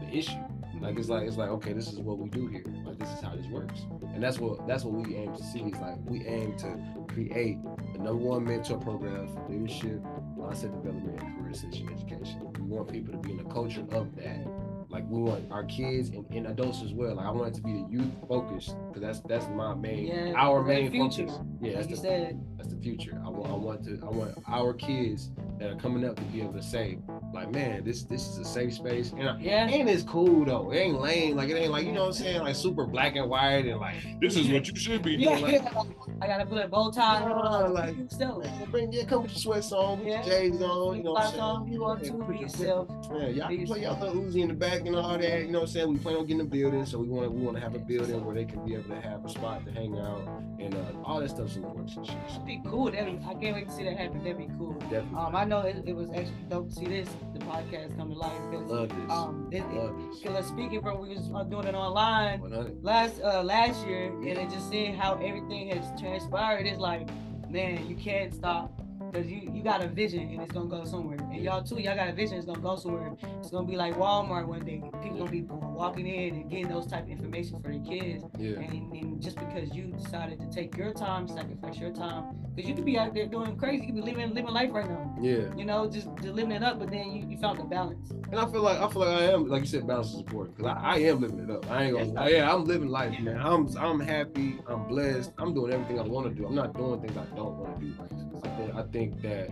the 0.00 0.16
issue. 0.16 0.38
Like 0.80 0.98
it's 0.98 1.08
like 1.08 1.26
it's 1.26 1.36
like 1.36 1.50
okay, 1.50 1.72
this 1.72 1.92
is 1.92 1.98
what 1.98 2.18
we 2.18 2.28
do 2.30 2.46
here. 2.46 2.64
Like 2.86 2.98
this 2.98 3.08
is 3.10 3.20
how 3.20 3.34
this 3.36 3.46
works, 3.46 3.80
and 4.14 4.22
that's 4.22 4.38
what 4.38 4.66
that's 4.66 4.84
what 4.84 4.94
we 4.94 5.14
aim 5.16 5.34
to 5.36 5.42
see. 5.42 5.60
Is 5.60 5.78
like 5.78 5.96
we 6.06 6.24
aim 6.26 6.56
to 6.58 6.78
create 7.12 7.58
number 8.02 8.16
one 8.16 8.44
mentor 8.44 8.78
program 8.78 9.28
for 9.28 9.46
leadership, 9.48 10.00
mindset 10.38 10.72
development, 10.72 11.20
and 11.20 11.36
career 11.38 11.50
ascension 11.50 11.88
education. 11.90 12.40
We 12.58 12.62
want 12.62 12.90
people 12.92 13.12
to 13.12 13.18
be 13.18 13.32
in 13.32 13.40
a 13.40 13.44
culture 13.44 13.84
of 13.92 14.14
that. 14.16 14.46
Like 14.88 15.04
we 15.08 15.20
want 15.20 15.44
our 15.52 15.64
kids 15.64 16.08
and, 16.08 16.26
and 16.30 16.46
adults 16.48 16.82
as 16.82 16.92
well. 16.92 17.14
Like 17.14 17.26
I 17.26 17.30
want 17.30 17.48
it 17.48 17.54
to 17.54 17.62
be 17.62 17.72
the 17.74 17.86
youth 17.90 18.10
focused 18.28 18.74
because 18.88 19.02
that's 19.02 19.20
that's 19.20 19.48
my 19.54 19.74
main 19.74 20.06
Yeah, 20.06 20.32
our 20.36 20.62
main 20.64 20.90
future. 20.90 21.26
focus. 21.28 21.40
Yeah, 21.62 21.72
Like 21.72 21.76
that's 21.76 21.90
you 21.90 21.96
the 21.96 22.02
said, 22.02 22.40
that's 22.56 22.70
the 22.70 22.80
future. 22.80 23.20
I 23.24 23.28
want 23.28 23.50
I 23.50 23.54
want 23.54 23.84
to 23.84 23.98
I 24.02 24.08
want 24.10 24.32
our 24.48 24.72
kids 24.72 25.30
that 25.58 25.70
are 25.70 25.76
coming 25.76 26.06
up 26.06 26.16
to 26.16 26.22
be 26.22 26.40
able 26.40 26.54
to 26.54 26.62
say, 26.62 26.98
like, 27.34 27.52
man, 27.52 27.84
this 27.84 28.04
this 28.04 28.26
is 28.28 28.38
a 28.38 28.44
safe 28.46 28.72
space, 28.72 29.12
and 29.12 29.28
I, 29.28 29.38
Yeah. 29.38 29.68
and 29.68 29.88
it's 29.88 30.02
cool 30.02 30.46
though. 30.46 30.70
It 30.72 30.78
ain't 30.78 31.00
lame, 31.00 31.36
like 31.36 31.50
it 31.50 31.56
ain't 31.56 31.70
like 31.70 31.84
you 31.84 31.92
know 31.92 32.02
what 32.06 32.16
I'm 32.18 32.24
saying, 32.24 32.40
like 32.40 32.54
super 32.54 32.86
black 32.86 33.16
and 33.16 33.28
white, 33.28 33.66
and 33.66 33.78
like 33.78 33.96
this 34.22 34.36
is 34.36 34.48
what 34.48 34.66
you 34.68 34.74
should 34.76 35.02
be 35.02 35.16
Yeah, 35.16 35.38
doing. 35.38 35.52
Like, 35.52 35.74
I 36.22 36.26
gotta 36.26 36.46
put 36.46 36.64
a 36.64 36.68
bow 36.68 36.90
tie 36.90 37.20
Yeah, 37.20 37.30
on. 37.32 37.74
like- 37.74 37.96
man, 37.96 38.70
bring 38.70 38.90
yeah, 38.92 39.04
come 39.04 39.22
with 39.22 39.32
your 39.32 39.38
sweats 39.40 39.70
on, 39.72 39.98
with 39.98 40.08
Yeah. 40.08 40.24
your 40.26 40.50
J's 40.52 40.62
on, 40.62 40.96
you 40.96 41.02
know 41.02 41.12
what 41.12 41.20
I'm 41.22 41.26
Spots 41.28 41.38
on, 41.38 41.60
saying. 41.64 41.72
you 41.74 41.80
want 41.82 42.04
Yeah, 42.04 42.10
to 42.12 42.24
be 42.24 42.38
yourself. 42.38 42.88
Yeah, 43.12 43.26
y'all 43.28 43.48
can 43.48 43.66
play 43.66 43.82
y'all 43.82 44.00
Lil 44.00 44.14
Uzi 44.24 44.42
in 44.42 44.48
the 44.48 44.54
back 44.54 44.80
and 44.86 44.96
all 44.96 45.18
that. 45.18 45.42
You 45.42 45.50
know 45.52 45.60
what 45.60 45.68
I'm 45.68 45.72
saying? 45.72 45.88
We 45.90 45.98
plan 45.98 46.16
on 46.16 46.26
getting 46.26 46.40
a 46.40 46.44
building, 46.44 46.86
so 46.86 46.98
we 46.98 47.08
want 47.08 47.30
we 47.32 47.42
want 47.42 47.56
to 47.56 47.62
have 47.62 47.74
a 47.74 47.78
building 47.78 48.24
where 48.24 48.34
they 48.34 48.44
can 48.46 48.64
be 48.64 48.74
able 48.74 48.88
to 48.88 49.00
have 49.00 49.24
a 49.24 49.28
spot 49.28 49.64
to 49.66 49.72
hang 49.72 49.98
out 49.98 50.22
and 50.58 50.74
uh, 50.74 50.78
all 51.04 51.20
that 51.20 51.30
stuff's 51.30 51.49
in 51.56 51.62
the 51.62 51.68
works 51.68 51.96
and 51.96 52.06
shit. 52.06 52.16
So 52.28 52.32
That'd 52.34 52.46
be 52.46 52.60
cool. 52.64 52.90
That'd 52.90 53.22
I 53.24 53.34
can't 53.34 53.54
wait 53.56 53.68
to 53.68 53.74
see 53.74 53.84
that 53.84 53.96
happen. 53.96 54.18
That'd 54.18 54.38
be 54.38 54.48
cool. 54.58 54.74
definitely 54.74 55.18
Um, 55.18 55.36
I 55.36 55.44
know 55.44 55.60
it, 55.60 55.82
it 55.86 55.94
was 55.94 56.08
actually 56.10 56.44
dope 56.48 56.68
to 56.68 56.74
see 56.74 56.86
this, 56.86 57.08
the 57.34 57.40
podcast 57.40 57.96
come 57.96 58.10
to 58.10 58.18
life. 58.18 58.32
Because, 58.50 58.70
love 58.70 58.88
this. 58.88 59.10
um, 59.10 59.48
it, 59.50 59.58
it, 59.58 59.64
love 59.74 59.96
this. 60.12 60.22
cause 60.22 60.46
speaking 60.48 60.80
from, 60.80 61.00
we 61.00 61.14
was 61.14 61.30
uh, 61.34 61.42
doing 61.44 61.66
it 61.66 61.74
online 61.74 62.40
100. 62.40 62.84
last, 62.84 63.20
uh, 63.22 63.42
last 63.42 63.86
year, 63.86 64.06
and 64.06 64.36
then 64.36 64.50
just 64.50 64.70
seeing 64.70 64.94
how 64.96 65.14
everything 65.14 65.68
has 65.70 66.00
transpired, 66.00 66.66
it's 66.66 66.78
like, 66.78 67.08
man, 67.48 67.86
you 67.88 67.96
can't 67.96 68.34
stop. 68.34 68.79
Cause 69.12 69.26
you, 69.26 69.50
you 69.52 69.62
got 69.62 69.82
a 69.82 69.88
vision 69.88 70.20
and 70.20 70.40
it's 70.40 70.52
gonna 70.52 70.68
go 70.68 70.84
somewhere. 70.84 71.18
And 71.18 71.42
y'all 71.42 71.62
too, 71.62 71.80
y'all 71.80 71.96
got 71.96 72.08
a 72.08 72.12
vision, 72.12 72.36
it's 72.36 72.46
gonna 72.46 72.60
go 72.60 72.76
somewhere. 72.76 73.12
It's 73.40 73.50
gonna 73.50 73.66
be 73.66 73.76
like 73.76 73.96
Walmart 73.96 74.46
one 74.46 74.64
day. 74.64 74.82
People 75.02 75.18
gonna 75.18 75.30
be 75.30 75.42
walking 75.42 76.06
in 76.06 76.34
and 76.34 76.50
getting 76.50 76.68
those 76.68 76.86
type 76.86 77.04
of 77.04 77.10
information 77.10 77.60
for 77.60 77.72
their 77.72 77.80
kids. 77.80 78.24
Yeah. 78.38 78.58
And, 78.60 78.92
and 78.92 79.20
just 79.20 79.36
because 79.36 79.74
you 79.74 79.86
decided 79.86 80.38
to 80.40 80.46
take 80.50 80.76
your 80.76 80.92
time, 80.92 81.26
sacrifice 81.26 81.76
your 81.78 81.92
time, 81.92 82.36
because 82.54 82.68
you 82.68 82.76
could 82.76 82.84
be 82.84 82.98
out 82.98 83.12
there 83.14 83.26
doing 83.26 83.56
crazy, 83.56 83.86
you 83.86 83.92
could 83.92 83.96
be 83.96 84.12
living 84.12 84.32
living 84.32 84.52
life 84.52 84.70
right 84.72 84.88
now. 84.88 85.16
Yeah. 85.20 85.52
You 85.56 85.64
know, 85.64 85.90
just, 85.90 86.08
just 86.22 86.34
living 86.34 86.52
it 86.52 86.62
up, 86.62 86.78
but 86.78 86.90
then 86.90 87.10
you, 87.10 87.26
you 87.28 87.38
found 87.38 87.58
the 87.58 87.64
balance. 87.64 88.10
And 88.30 88.38
I 88.38 88.46
feel 88.46 88.62
like 88.62 88.78
I 88.78 88.88
feel 88.88 89.00
like 89.00 89.08
I 89.08 89.24
am 89.32 89.48
like 89.48 89.62
you 89.62 89.66
said, 89.66 89.86
balance 89.88 90.10
is 90.12 90.20
important 90.20 90.56
because 90.56 90.76
I, 90.76 90.94
I 90.94 90.96
am 90.98 91.20
living 91.20 91.40
it 91.40 91.50
up. 91.50 91.68
I 91.68 91.84
ain't 91.84 91.96
gonna. 91.96 92.12
lie. 92.12 92.28
Yeah, 92.28 92.54
I'm 92.54 92.64
living 92.64 92.88
life, 92.88 93.18
man. 93.18 93.40
I'm 93.40 93.76
I'm 93.76 93.98
happy. 93.98 94.58
I'm 94.68 94.86
blessed. 94.86 95.32
I'm 95.38 95.52
doing 95.52 95.72
everything 95.72 95.98
I 95.98 96.02
want 96.02 96.28
to 96.28 96.34
do. 96.34 96.46
I'm 96.46 96.54
not 96.54 96.76
doing 96.76 97.00
things 97.00 97.16
I 97.16 97.24
don't 97.34 97.56
want 97.58 97.80
to 97.80 97.86
do. 97.86 97.94
I 98.42 98.48
think 98.56 98.74
I 98.74 98.82
think 98.84 98.99
that 99.22 99.48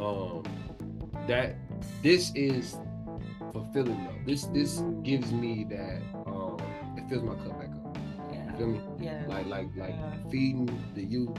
um 0.00 0.42
that 1.28 1.56
this 2.02 2.32
is 2.34 2.76
fulfilling 3.52 4.02
though. 4.04 4.18
This 4.26 4.44
this 4.46 4.82
gives 5.02 5.32
me 5.32 5.64
that 5.70 6.00
um 6.26 6.56
it 6.96 7.08
fills 7.08 7.22
my 7.22 7.34
cup 7.36 7.58
back 7.58 7.70
up. 7.84 7.98
Yeah. 8.32 8.50
You 8.52 8.56
feel 8.56 8.66
me? 8.68 8.80
Yeah. 9.00 9.24
Like 9.28 9.46
like 9.46 9.68
like 9.76 9.90
Yeah. 9.90 10.14
feeding 10.30 10.68
the 10.94 11.02
youth, 11.04 11.30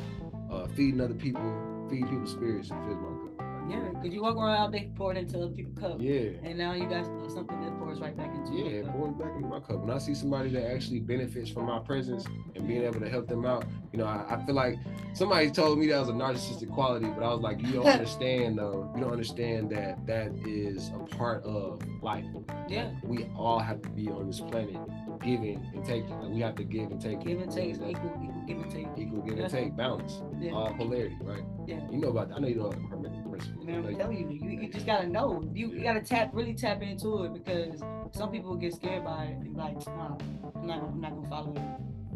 uh 0.51 0.67
feeding 0.67 1.01
other 1.01 1.13
people, 1.13 1.87
feeding 1.89 2.07
people's 2.07 2.31
spirits. 2.31 2.67
It 2.69 2.75
fills 2.85 3.01
my 3.01 3.09
cup. 3.09 3.33
Yeah, 3.69 3.89
because 3.95 4.13
you 4.13 4.21
walk 4.21 4.37
around 4.37 4.55
out 4.55 4.71
there 4.71 4.85
pouring 4.95 5.17
into 5.17 5.37
other 5.37 5.49
people's 5.51 5.77
cup. 5.77 5.97
Yeah. 5.99 6.39
And 6.43 6.57
now 6.57 6.71
you 6.71 6.87
got 6.87 7.03
something 7.29 7.59
that 7.59 7.77
pours 7.77 7.99
right 7.99 8.15
back 8.15 8.33
into 8.33 8.53
you. 8.53 8.63
Yeah, 8.63 8.69
your 8.71 8.79
it 8.79 8.85
cup. 8.85 8.95
pours 8.95 9.13
back 9.15 9.35
into 9.35 9.47
my 9.49 9.59
cup. 9.59 9.79
When 9.81 9.89
I 9.91 9.97
see 9.97 10.13
somebody 10.15 10.49
that 10.51 10.71
actually 10.71 11.01
benefits 11.01 11.49
from 11.49 11.65
my 11.65 11.79
presence 11.79 12.25
and 12.55 12.65
being 12.65 12.83
able 12.83 13.01
to 13.01 13.09
help 13.09 13.27
them 13.27 13.45
out, 13.45 13.65
you 13.93 13.99
know, 13.99 14.05
I, 14.05 14.35
I 14.35 14.45
feel 14.45 14.55
like 14.55 14.77
somebody 15.13 15.49
told 15.49 15.79
me 15.79 15.87
that 15.87 15.99
was 15.99 16.09
a 16.09 16.13
narcissistic 16.13 16.71
quality, 16.71 17.05
but 17.07 17.23
I 17.23 17.33
was 17.33 17.41
like, 17.41 17.61
you 17.61 17.73
don't 17.73 17.85
understand 17.87 18.57
though. 18.57 18.91
You 18.95 19.01
don't 19.03 19.11
understand 19.11 19.69
that 19.71 20.05
that 20.07 20.31
is 20.45 20.89
a 20.89 20.99
part 21.15 21.43
of 21.43 21.81
life. 22.01 22.25
Yeah. 22.67 22.91
We 23.03 23.25
all 23.35 23.59
have 23.59 23.81
to 23.83 23.89
be 23.89 24.09
on 24.09 24.27
this 24.27 24.39
planet 24.41 24.75
giving 25.23 25.65
and 25.73 25.83
taking. 25.85 26.09
Like 26.21 26.29
we 26.31 26.39
have 26.41 26.55
to 26.55 26.63
give 26.63 26.91
and 26.91 27.01
take. 27.01 27.21
Give 27.23 27.41
and 27.41 27.51
take, 27.51 27.79
That- 27.79 27.89
equal, 27.89 28.11
equal 28.23 28.43
give 28.47 28.57
and 28.59 28.71
take. 28.71 28.87
Equal 28.97 29.21
give 29.21 29.39
and 29.39 29.49
take, 29.49 29.75
balance, 29.75 30.21
Yeah. 30.39 30.51
all 30.51 30.73
polarity, 30.73 31.17
right? 31.21 31.43
Yeah. 31.65 31.79
You 31.89 31.97
know 31.97 32.09
about 32.09 32.29
that. 32.29 32.35
I 32.35 32.39
know 32.39 32.47
you 32.47 32.55
know 32.55 32.65
about 32.67 32.81
the 32.81 32.87
hermetic 32.87 33.29
principle. 33.29 33.65
Man, 33.65 33.85
I'm 33.85 33.95
telling 33.97 34.17
you, 34.17 34.49
you, 34.49 34.61
you 34.61 34.69
just 34.71 34.85
gotta 34.85 35.07
know. 35.07 35.43
You, 35.53 35.71
you 35.71 35.81
gotta 35.81 36.01
tap, 36.01 36.29
really 36.33 36.53
tap 36.53 36.81
into 36.81 37.23
it 37.23 37.33
because 37.33 37.81
some 38.11 38.31
people 38.31 38.55
get 38.55 38.73
scared 38.75 39.03
by 39.03 39.25
it 39.25 39.37
and 39.37 39.55
like, 39.55 39.75
nah, 39.87 40.17
I'm 40.55 40.67
not, 40.67 40.83
I'm 40.83 41.01
not 41.01 41.15
gonna 41.15 41.29
follow 41.29 41.53
it. 41.55 41.61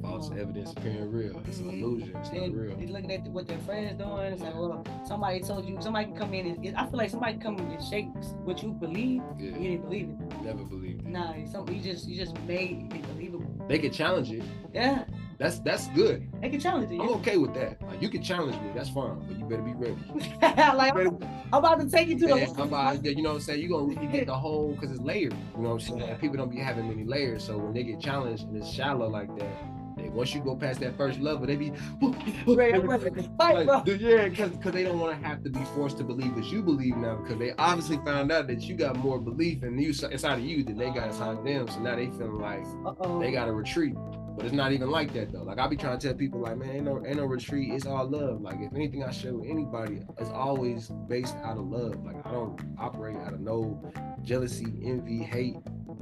False 0.02 0.30
Um, 0.32 0.40
evidence 0.40 0.72
appearing 0.74 1.12
real. 1.12 1.40
It's 1.48 1.60
an 1.60 1.72
Mhm. 1.72 1.82
illusion. 1.82 2.16
It's 2.18 2.32
not 2.32 2.52
real. 2.54 2.76
they 2.76 2.88
looking 2.88 3.12
at 3.12 3.28
what 3.30 3.48
their 3.48 3.58
friends 3.60 3.98
doing. 3.98 4.34
It's 4.34 4.42
like, 4.42 4.56
well, 4.56 4.84
somebody 5.06 5.40
told 5.42 5.66
you. 5.66 5.78
Somebody 5.82 6.06
can 6.08 6.16
come 6.16 6.34
in 6.34 6.46
and 6.48 6.76
I 6.78 6.86
feel 6.88 6.98
like 6.98 7.10
somebody 7.10 7.38
come 7.38 7.58
in 7.58 7.66
and 7.68 7.84
shake 7.84 8.08
what 8.44 8.62
you 8.64 8.72
believe. 8.72 9.22
Yeah. 9.40 9.46
You 9.58 9.72
didn't 9.72 9.82
believe 9.84 10.10
it. 10.10 10.42
Never 10.44 10.64
believed 10.64 11.02
it. 11.02 11.08
Nah, 11.08 11.34
some 11.52 11.68
you 11.70 11.80
just 11.82 12.08
you 12.08 12.16
just 12.16 12.40
made 12.44 12.92
it 12.94 13.02
believable. 13.14 13.46
They 13.68 13.80
can 13.80 13.92
challenge 13.92 14.32
it. 14.32 14.44
Yeah, 14.74 15.04
That's 15.38 15.60
that's 15.60 15.88
good. 15.90 16.28
they 16.42 16.50
can 16.50 16.60
challenge 16.60 16.92
it. 16.92 17.00
I'm 17.00 17.10
okay 17.16 17.38
with 17.38 17.54
that. 17.54 17.82
Like 17.88 18.02
you 18.02 18.10
can 18.10 18.22
challenge 18.24 18.56
me, 18.62 18.70
that's 18.76 18.90
fine, 18.90 19.20
but 19.28 19.38
you 19.38 19.46
better 19.46 19.62
be 19.62 19.74
ready. 19.74 19.96
like 20.42 20.96
I'm, 20.96 21.18
I'm 21.54 21.60
about 21.60 21.80
to 21.82 21.90
take 21.90 22.08
you 22.10 22.18
to 22.20 22.28
Yeah, 22.28 22.46
the. 22.46 22.52
I'm 22.62 22.68
about- 22.68 23.04
you 23.06 23.16
know 23.22 23.30
what 23.30 23.36
I'm 23.36 23.42
saying? 23.42 23.62
You're 23.62 23.80
gonna 23.80 24.08
get 24.12 24.28
the 24.28 24.36
whole 24.46 24.72
because 24.74 24.92
it's 24.92 25.02
layered. 25.02 25.34
You 25.56 25.64
know 25.64 25.70
what 25.76 25.90
I'm 25.90 26.00
saying? 26.00 26.16
People 26.18 26.38
don't 26.38 26.50
be 26.52 26.58
having 26.58 26.88
many 26.88 27.04
layers. 27.04 27.44
So 27.44 27.58
when 27.58 27.74
they 27.74 27.84
get 27.84 28.00
challenged 28.00 28.44
and 28.44 28.58
it's 28.58 28.70
shallow 28.70 29.08
like 29.10 29.36
that, 29.38 29.54
once 30.14 30.34
you 30.34 30.42
go 30.42 30.56
past 30.56 30.80
that 30.82 30.98
first 30.98 31.20
level, 31.20 31.46
they 31.46 31.56
be 31.56 31.70
fight. 33.38 33.66
Like, 33.66 33.86
dude, 33.86 34.02
yeah, 34.02 34.28
because 34.28 34.52
because 34.52 34.72
they 34.74 34.84
don't 34.84 35.00
want 35.00 35.20
to 35.20 35.28
have 35.28 35.44
to 35.44 35.50
be 35.50 35.64
forced 35.76 35.98
to 35.98 36.04
believe 36.04 36.36
what 36.36 36.46
you 36.46 36.62
believe 36.62 36.98
now 36.98 37.16
because 37.16 37.40
they 37.40 37.54
obviously 37.58 37.98
found 37.98 38.32
out 38.32 38.48
that 38.48 38.62
you 38.62 38.76
got 38.76 38.98
more 38.98 39.20
belief 39.20 39.64
in 39.64 39.78
you 39.80 39.90
inside 39.90 40.40
of 40.40 40.46
you 40.46 40.64
than 40.64 40.78
they 40.78 40.90
got 40.92 41.08
inside 41.08 41.38
of 41.38 41.44
them. 41.44 41.68
So 41.68 41.80
now 41.80 41.96
they 41.96 42.08
feeling 42.08 42.40
like 42.40 42.64
Uh-oh. 42.86 43.20
they 43.20 43.32
got 43.32 43.46
to 43.46 43.54
retreat. 43.54 43.96
But 44.42 44.48
it's 44.48 44.56
not 44.56 44.72
even 44.72 44.90
like 44.90 45.14
that 45.14 45.32
though. 45.32 45.44
Like 45.44 45.60
I 45.60 45.68
be 45.68 45.78
trying 45.78 46.00
to 46.00 46.08
tell 46.08 46.18
people, 46.18 46.40
like, 46.40 46.58
man, 46.58 46.72
ain't 46.72 46.86
no, 46.86 47.06
ain't 47.06 47.18
no 47.18 47.26
retreat. 47.26 47.72
It's 47.74 47.86
all 47.86 48.10
love. 48.10 48.42
Like 48.42 48.56
if 48.60 48.74
anything 48.74 49.04
I 49.04 49.12
share 49.12 49.36
with 49.36 49.48
anybody, 49.48 50.02
it's 50.18 50.32
always 50.32 50.88
based 51.08 51.36
out 51.44 51.58
of 51.58 51.68
love. 51.68 52.04
Like 52.04 52.16
I 52.26 52.32
don't 52.32 52.60
operate 52.80 53.18
out 53.18 53.34
of 53.34 53.40
no 53.40 53.80
jealousy, 54.24 54.66
envy, 54.84 55.20
hate. 55.20 55.58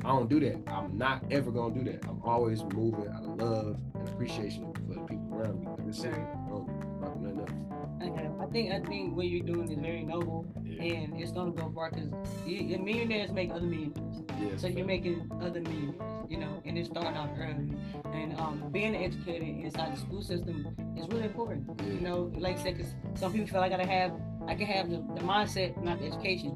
I 0.06 0.08
don't 0.08 0.30
do 0.30 0.40
that. 0.40 0.58
I'm 0.72 0.98
not 0.98 1.22
ever 1.30 1.52
gonna 1.52 1.76
do 1.76 1.84
that. 1.92 2.06
I'm 2.08 2.22
always 2.24 2.64
moving 2.64 3.10
out 3.10 3.26
of 3.26 3.36
love 3.42 3.82
and 3.96 4.08
appreciation 4.08 4.74
for 4.74 4.94
the 4.94 5.02
people 5.02 5.34
around 5.34 5.60
me. 5.60 5.68
Like 5.68 6.14
I 6.14 6.50
don't. 6.50 7.59
Okay, 8.02 8.30
I 8.40 8.46
think 8.46 8.72
I 8.72 8.80
think 8.88 9.16
what 9.16 9.28
you're 9.28 9.46
doing 9.46 9.70
is 9.70 9.78
very 9.80 10.04
noble, 10.04 10.46
Yeah. 10.64 10.84
and 10.84 11.20
it's 11.20 11.32
gonna 11.32 11.52
go 11.52 11.70
far 11.76 11.92
because 11.92 12.10
millionaires 12.46 13.32
make 13.32 13.52
other 13.52 13.66
millionaires. 13.66 14.24
Yeah, 14.40 14.56
So 14.58 14.68
you're 14.68 14.86
making 14.86 15.30
other 15.42 15.60
millionaires, 15.62 16.02
you 16.30 16.38
know, 16.38 16.62
and 16.66 16.78
it's 16.78 16.90
starting 16.90 17.16
out 17.18 17.30
early. 17.38 17.74
And 18.14 18.40
um, 18.40 18.64
being 18.72 18.96
educated 18.96 19.48
inside 19.66 19.96
the 19.96 20.00
school 20.00 20.22
system 20.22 20.68
is 20.98 21.08
really 21.10 21.26
important. 21.26 21.68
You 21.86 22.00
know, 22.00 22.32
like 22.38 22.58
I 22.60 22.64
said, 22.64 22.78
because 22.78 22.94
some 23.16 23.34
people 23.34 23.48
feel 23.48 23.60
like 23.60 23.74
I 23.74 23.78
gotta 23.78 23.90
have, 23.90 24.14
I 24.48 24.56
can 24.56 24.68
have 24.68 24.90
the, 24.90 24.98
the 25.16 25.22
mindset, 25.22 25.82
not 25.84 26.00
the 26.00 26.08
education. 26.08 26.54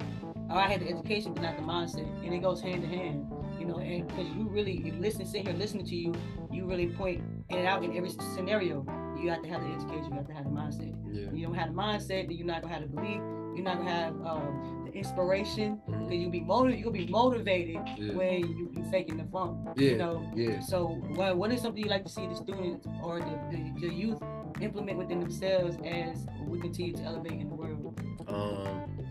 Or 0.49 0.57
I 0.57 0.67
had 0.67 0.81
the 0.81 0.89
education, 0.89 1.33
but 1.33 1.41
not 1.43 1.57
the 1.57 1.63
mindset, 1.63 2.07
and 2.23 2.33
it 2.33 2.41
goes 2.41 2.61
hand 2.61 2.83
in 2.83 2.89
hand. 2.89 3.27
You 3.59 3.65
know, 3.65 3.77
and 3.79 4.07
because 4.07 4.27
you 4.35 4.47
really, 4.49 4.73
you 4.77 4.93
listen, 4.99 5.25
sit 5.25 5.45
here 5.47 5.55
listening 5.55 5.85
to 5.85 5.95
you, 5.95 6.13
you 6.51 6.65
really 6.65 6.87
point 6.87 7.21
it 7.49 7.65
out 7.65 7.83
in 7.83 7.95
every 7.95 8.09
scenario. 8.35 8.85
You 9.23 9.29
have 9.29 9.41
to 9.41 9.47
have 9.47 9.61
the 9.61 9.69
education, 9.69 10.05
you 10.09 10.15
have 10.15 10.27
to 10.27 10.33
have 10.33 10.43
the 10.43 10.49
mindset. 10.49 10.93
Yeah. 11.09 11.31
You 11.31 11.45
don't 11.45 11.55
have 11.55 11.69
the 11.69 11.75
mindset, 11.75 12.27
then 12.27 12.31
you're 12.31 12.45
not 12.45 12.61
gonna 12.61 12.73
have 12.73 12.83
the 12.83 12.89
belief. 12.89 13.21
You're 13.55 13.63
not 13.63 13.77
gonna 13.77 13.89
have 13.89 14.13
um, 14.25 14.83
the 14.85 14.91
inspiration. 14.91 15.79
Mhm. 15.87 16.09
Cause 16.09 16.13
you'll 16.13 16.29
be 16.29 16.41
motivated. 16.41 16.83
You'll 16.83 16.91
be 16.91 17.07
motivated 17.07 17.77
Yeah. 17.97 18.13
when 18.15 18.39
you, 18.41 18.71
you 18.75 18.83
faking 18.91 19.17
the 19.17 19.23
funk. 19.25 19.59
Yeah. 19.77 19.91
You 19.91 19.97
know. 19.97 20.31
Yeah. 20.35 20.59
So 20.59 20.87
what 21.15 21.37
what 21.37 21.53
is 21.53 21.61
something 21.61 21.81
you 21.81 21.89
like 21.89 22.03
to 22.03 22.11
see 22.11 22.27
the 22.27 22.35
students 22.35 22.85
or 23.01 23.19
the, 23.19 23.39
the, 23.51 23.87
the 23.87 23.93
youth 23.93 24.21
implement 24.59 24.97
within 24.97 25.19
themselves 25.21 25.77
as 25.85 26.25
we 26.45 26.59
continue 26.59 26.93
to 26.93 27.03
elevate 27.03 27.39
in 27.39 27.47
the 27.47 27.55
world? 27.55 27.99
um, 28.27 28.67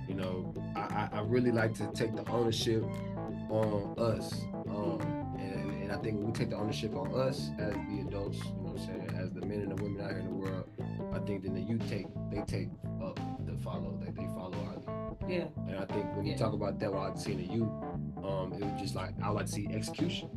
you 0.08 0.14
know, 0.14 0.54
I, 0.76 1.08
I, 1.12 1.20
really 1.20 1.50
like 1.52 1.74
to 1.74 1.90
take 1.94 2.14
the 2.14 2.26
ownership 2.30 2.82
on 3.50 3.94
us. 3.98 4.44
Um, 4.68 5.00
and, 5.38 5.82
and 5.82 5.92
I 5.92 5.96
think 5.96 6.16
when 6.18 6.26
we 6.26 6.32
take 6.32 6.50
the 6.50 6.56
ownership 6.56 6.94
on 6.96 7.12
us 7.14 7.50
as 7.58 7.74
the 7.74 8.04
adults, 8.06 8.38
know 8.76 8.80
what 8.82 8.90
I'm 8.90 9.08
saying, 9.08 9.20
as 9.22 9.30
the 9.32 9.46
men 9.46 9.60
and 9.60 9.76
the 9.76 9.82
women 9.82 10.00
out 10.02 10.10
here 10.10 10.20
in 10.20 10.26
the 10.26 10.34
world, 10.34 10.64
I 11.14 11.18
think 11.20 11.42
then 11.44 11.54
the 11.54 11.60
youth 11.60 11.82
take 11.88 12.06
they 12.30 12.40
take 12.46 12.68
up 13.02 13.18
the 13.46 13.56
follow, 13.62 13.98
like 14.00 14.14
they 14.14 14.24
follow 14.26 14.56
our 14.66 14.76
lead. 14.76 15.30
Yeah. 15.30 15.44
And 15.68 15.78
I 15.78 15.84
think 15.86 16.14
when 16.16 16.26
you 16.26 16.32
Yeah. 16.32 16.38
talk 16.38 16.52
about 16.52 16.78
that, 16.80 16.92
what 16.92 17.00
I 17.00 17.04
like 17.06 17.14
to 17.14 17.20
see 17.20 17.32
in 17.32 17.38
the 17.38 17.52
youth, 17.52 17.68
um, 18.24 18.52
it 18.52 18.60
was 18.64 18.80
just 18.80 18.94
like 18.94 19.10
I 19.22 19.28
like 19.30 19.46
to 19.46 19.52
see 19.52 19.68
execution. 19.72 20.28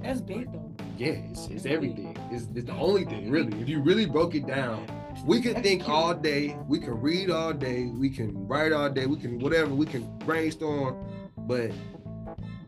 That's 0.00 0.20
big 0.20 0.50
though. 0.52 0.72
Yeah, 0.96 1.08
it's, 1.30 1.46
it's 1.48 1.66
everything. 1.66 2.16
It's, 2.30 2.46
it's 2.54 2.66
the 2.66 2.72
only 2.76 3.04
thing, 3.04 3.30
really. 3.30 3.58
If 3.60 3.68
you 3.68 3.80
really 3.80 4.06
broke 4.06 4.34
it 4.34 4.46
down, 4.46 4.86
we 5.24 5.40
can 5.40 5.62
think 5.62 5.88
all 5.88 6.14
day, 6.14 6.56
we 6.68 6.78
can 6.78 6.98
read 7.00 7.30
all 7.30 7.52
day, 7.52 7.86
we 7.86 8.08
can 8.08 8.46
write 8.48 8.72
all 8.72 8.88
day, 8.88 9.06
we 9.06 9.16
can 9.16 9.38
whatever, 9.38 9.74
we 9.74 9.86
can 9.86 10.08
brainstorm, 10.20 10.96
but 11.40 11.70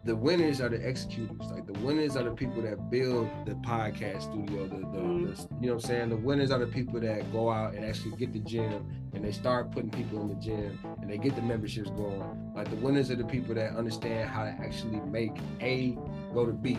the 0.04 0.16
winners 0.16 0.60
are 0.60 0.68
the 0.68 0.76
executors. 0.86 1.50
Like 1.50 1.66
the 1.66 1.78
winners 1.80 2.16
are 2.16 2.24
the 2.24 2.32
people 2.32 2.62
that 2.62 2.90
build 2.90 3.28
the 3.46 3.54
podcast 3.56 4.22
studio. 4.22 4.66
The, 4.66 4.76
the, 4.76 4.80
the 4.80 4.98
mm-hmm. 4.98 5.62
you 5.62 5.68
know 5.68 5.74
what 5.76 5.84
I'm 5.84 5.88
saying. 5.88 6.08
The 6.08 6.16
winners 6.16 6.50
are 6.50 6.58
the 6.58 6.66
people 6.66 7.00
that 7.00 7.30
go 7.32 7.50
out 7.50 7.74
and 7.74 7.84
actually 7.84 8.16
get 8.16 8.32
the 8.32 8.40
gym 8.40 8.84
and 9.14 9.24
they 9.24 9.30
start 9.32 9.70
putting 9.70 9.90
people 9.90 10.20
in 10.22 10.28
the 10.28 10.34
gym 10.34 10.78
and 11.00 11.08
they 11.10 11.18
get 11.18 11.36
the 11.36 11.42
memberships 11.42 11.90
going. 11.90 12.52
Like 12.54 12.68
the 12.70 12.76
winners 12.76 13.10
are 13.10 13.16
the 13.16 13.24
people 13.24 13.54
that 13.54 13.76
understand 13.76 14.28
how 14.28 14.44
to 14.44 14.50
actually 14.50 15.00
make 15.00 15.32
A 15.60 15.96
go 16.34 16.46
to 16.46 16.52
B 16.52 16.78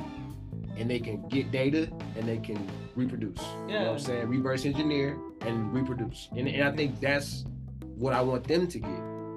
and 0.76 0.90
they 0.90 1.00
can 1.00 1.28
get 1.30 1.52
data 1.52 1.90
and 2.18 2.28
they 2.28 2.40
can 2.40 2.68
reproduce. 2.96 3.40
You 3.40 3.46
know 3.46 3.60
what 3.62 3.70
Yeah. 3.70 3.90
I'm 3.92 4.00
saying? 4.00 4.28
Reverse 4.28 4.66
engineer 4.66 5.18
and 5.42 5.74
reproduce. 5.74 6.28
And, 6.36 6.48
and 6.48 6.64
I 6.64 6.76
think 6.76 7.00
that's 7.00 7.46
what 7.80 8.14
I 8.14 8.22
want 8.22 8.46
them 8.48 8.68
to 8.68 8.80
get. 8.80 8.90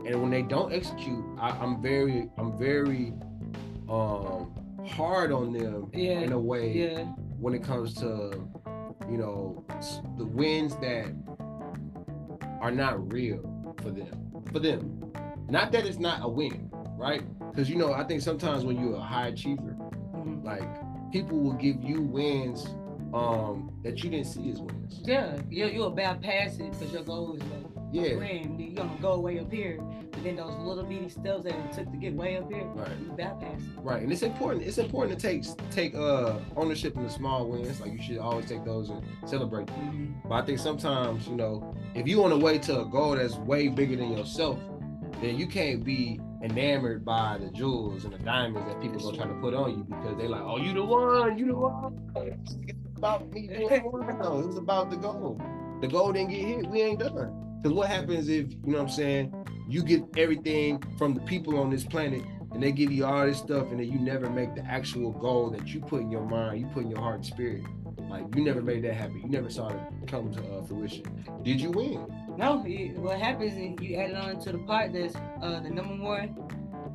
and 0.06 0.22
when 0.22 0.30
they 0.30 0.42
don't 0.42 0.72
execute, 0.72 1.24
I, 1.38 1.50
I'm 1.50 1.82
very, 1.82 2.28
I'm 2.38 2.56
very 2.58 3.12
um 3.88 4.52
hard 4.86 5.32
on 5.32 5.52
them 5.52 5.90
Yeah. 5.92 6.20
in 6.20 6.32
a 6.32 6.38
way 6.38 6.72
Yeah. 6.72 7.04
when 7.38 7.54
it 7.54 7.62
comes 7.62 7.94
to 7.94 8.48
you 9.10 9.16
know 9.18 9.64
the 10.16 10.24
wins 10.24 10.76
that 10.76 11.06
are 12.60 12.70
not 12.72 13.12
real 13.12 13.40
for 13.82 13.90
them 13.90 14.30
for 14.52 14.58
them 14.58 15.12
not 15.48 15.70
that 15.72 15.86
it's 15.86 15.98
not 15.98 16.24
a 16.24 16.28
win 16.28 16.70
right 16.98 17.22
because 17.50 17.68
you 17.70 17.76
know 17.76 17.92
i 17.92 18.02
think 18.04 18.20
sometimes 18.22 18.64
when 18.64 18.78
you're 18.80 18.96
a 18.96 19.00
high 19.00 19.28
achiever 19.28 19.76
Mhm. 20.14 20.44
like 20.44 21.12
people 21.12 21.38
will 21.38 21.52
give 21.54 21.82
you 21.82 22.02
wins 22.02 22.66
um 23.14 23.70
that 23.84 24.02
you 24.02 24.10
didn't 24.10 24.26
see 24.26 24.50
as 24.50 24.60
wins 24.60 25.00
Yeah. 25.04 25.36
You 25.48 25.66
you 25.66 25.84
a 25.84 25.90
bad 25.90 26.20
pass 26.20 26.58
it 26.58 26.72
because 26.72 26.92
your 26.92 27.04
goal 27.04 27.34
is 27.34 27.42
yeah 28.02 28.16
win. 28.16 28.58
You're 28.58 28.74
gonna 28.74 28.98
go 29.00 29.18
way 29.20 29.38
up 29.38 29.50
here, 29.52 29.78
but 30.10 30.22
then 30.24 30.36
those 30.36 30.54
little 30.58 30.84
bitty 30.84 31.08
steps 31.08 31.44
that 31.44 31.54
it 31.54 31.72
took 31.72 31.90
to 31.90 31.96
get 31.96 32.14
way 32.14 32.36
up 32.36 32.50
here, 32.52 32.64
Right. 32.64 32.88
you 33.00 33.08
bypass 33.16 33.60
it. 33.60 33.68
right 33.82 34.02
and 34.02 34.12
it's 34.12 34.22
important 34.22 34.64
it's 34.64 34.78
important 34.78 35.18
to 35.18 35.26
take 35.28 35.44
take 35.70 35.94
uh 35.94 36.38
ownership 36.56 36.96
in 36.96 37.02
the 37.02 37.10
small 37.10 37.48
wins 37.48 37.80
like 37.80 37.92
you 37.92 38.02
should 38.02 38.18
always 38.18 38.46
take 38.46 38.64
those 38.64 38.90
and 38.90 39.02
celebrate 39.26 39.66
them 39.68 40.14
But 40.28 40.34
I 40.34 40.42
think 40.46 40.58
sometimes, 40.58 41.26
you 41.28 41.36
know, 41.36 41.74
if 41.94 42.06
you 42.06 42.22
on 42.24 42.30
the 42.30 42.38
way 42.38 42.58
to 42.58 42.80
a 42.80 42.84
goal 42.84 43.16
that's 43.16 43.36
way 43.36 43.68
bigger 43.68 43.96
than 43.96 44.12
yourself, 44.16 44.58
then 45.20 45.36
you 45.38 45.46
can't 45.46 45.84
be 45.84 46.20
enamored 46.42 47.04
by 47.04 47.38
the 47.38 47.48
jewels 47.50 48.04
and 48.04 48.12
the 48.12 48.18
diamonds 48.18 48.68
that 48.68 48.80
people 48.80 49.00
gonna 49.10 49.32
to 49.32 49.40
put 49.40 49.54
on 49.54 49.70
you 49.70 49.84
because 49.84 50.16
they 50.18 50.28
like, 50.28 50.42
oh, 50.42 50.58
you 50.58 50.72
the 50.74 50.84
one, 50.84 51.38
you 51.38 51.46
the 51.46 51.54
one. 51.56 51.98
It's 52.68 52.76
about 52.96 53.32
me. 53.32 53.48
No, 53.48 54.38
it 54.40 54.46
was 54.46 54.56
about 54.58 54.90
the 54.90 54.96
goal. 54.96 55.40
The 55.80 55.88
goal 55.88 56.12
didn't 56.12 56.30
get 56.30 56.40
hit. 56.44 56.66
We 56.68 56.82
ain't 56.82 57.00
done. 57.00 57.45
Because 57.66 57.76
what 57.78 57.88
happens 57.88 58.28
if 58.28 58.52
you 58.52 58.58
know 58.66 58.78
what 58.78 58.82
I'm 58.82 58.88
saying? 58.88 59.34
You 59.68 59.82
get 59.82 60.04
everything 60.16 60.80
from 60.96 61.14
the 61.14 61.20
people 61.22 61.58
on 61.58 61.68
this 61.68 61.82
planet, 61.82 62.22
and 62.52 62.62
they 62.62 62.70
give 62.70 62.92
you 62.92 63.04
all 63.04 63.26
this 63.26 63.38
stuff, 63.38 63.72
and 63.72 63.80
then 63.80 63.90
you 63.90 63.98
never 63.98 64.30
make 64.30 64.54
the 64.54 64.64
actual 64.64 65.10
goal 65.10 65.50
that 65.50 65.66
you 65.74 65.80
put 65.80 66.02
in 66.02 66.08
your 66.12 66.24
mind, 66.24 66.60
you 66.60 66.66
put 66.68 66.84
in 66.84 66.90
your 66.90 67.00
heart 67.00 67.16
and 67.16 67.26
spirit. 67.26 67.64
Like 68.08 68.36
you 68.36 68.44
never 68.44 68.62
made 68.62 68.84
that 68.84 68.94
happen. 68.94 69.20
You 69.20 69.28
never 69.28 69.50
saw 69.50 69.66
it 69.70 69.80
come 70.06 70.30
to 70.34 70.40
uh, 70.48 70.62
fruition. 70.62 71.24
Did 71.42 71.60
you 71.60 71.72
win? 71.72 72.06
No, 72.36 72.58
what 72.98 73.18
happens 73.18 73.54
is 73.54 73.74
you 73.84 73.96
add 73.96 74.10
it 74.10 74.16
on 74.16 74.38
to 74.42 74.52
the 74.52 74.58
part 74.58 74.92
that's 74.92 75.16
uh, 75.42 75.58
the 75.58 75.70
number 75.70 75.96
one 76.00 76.36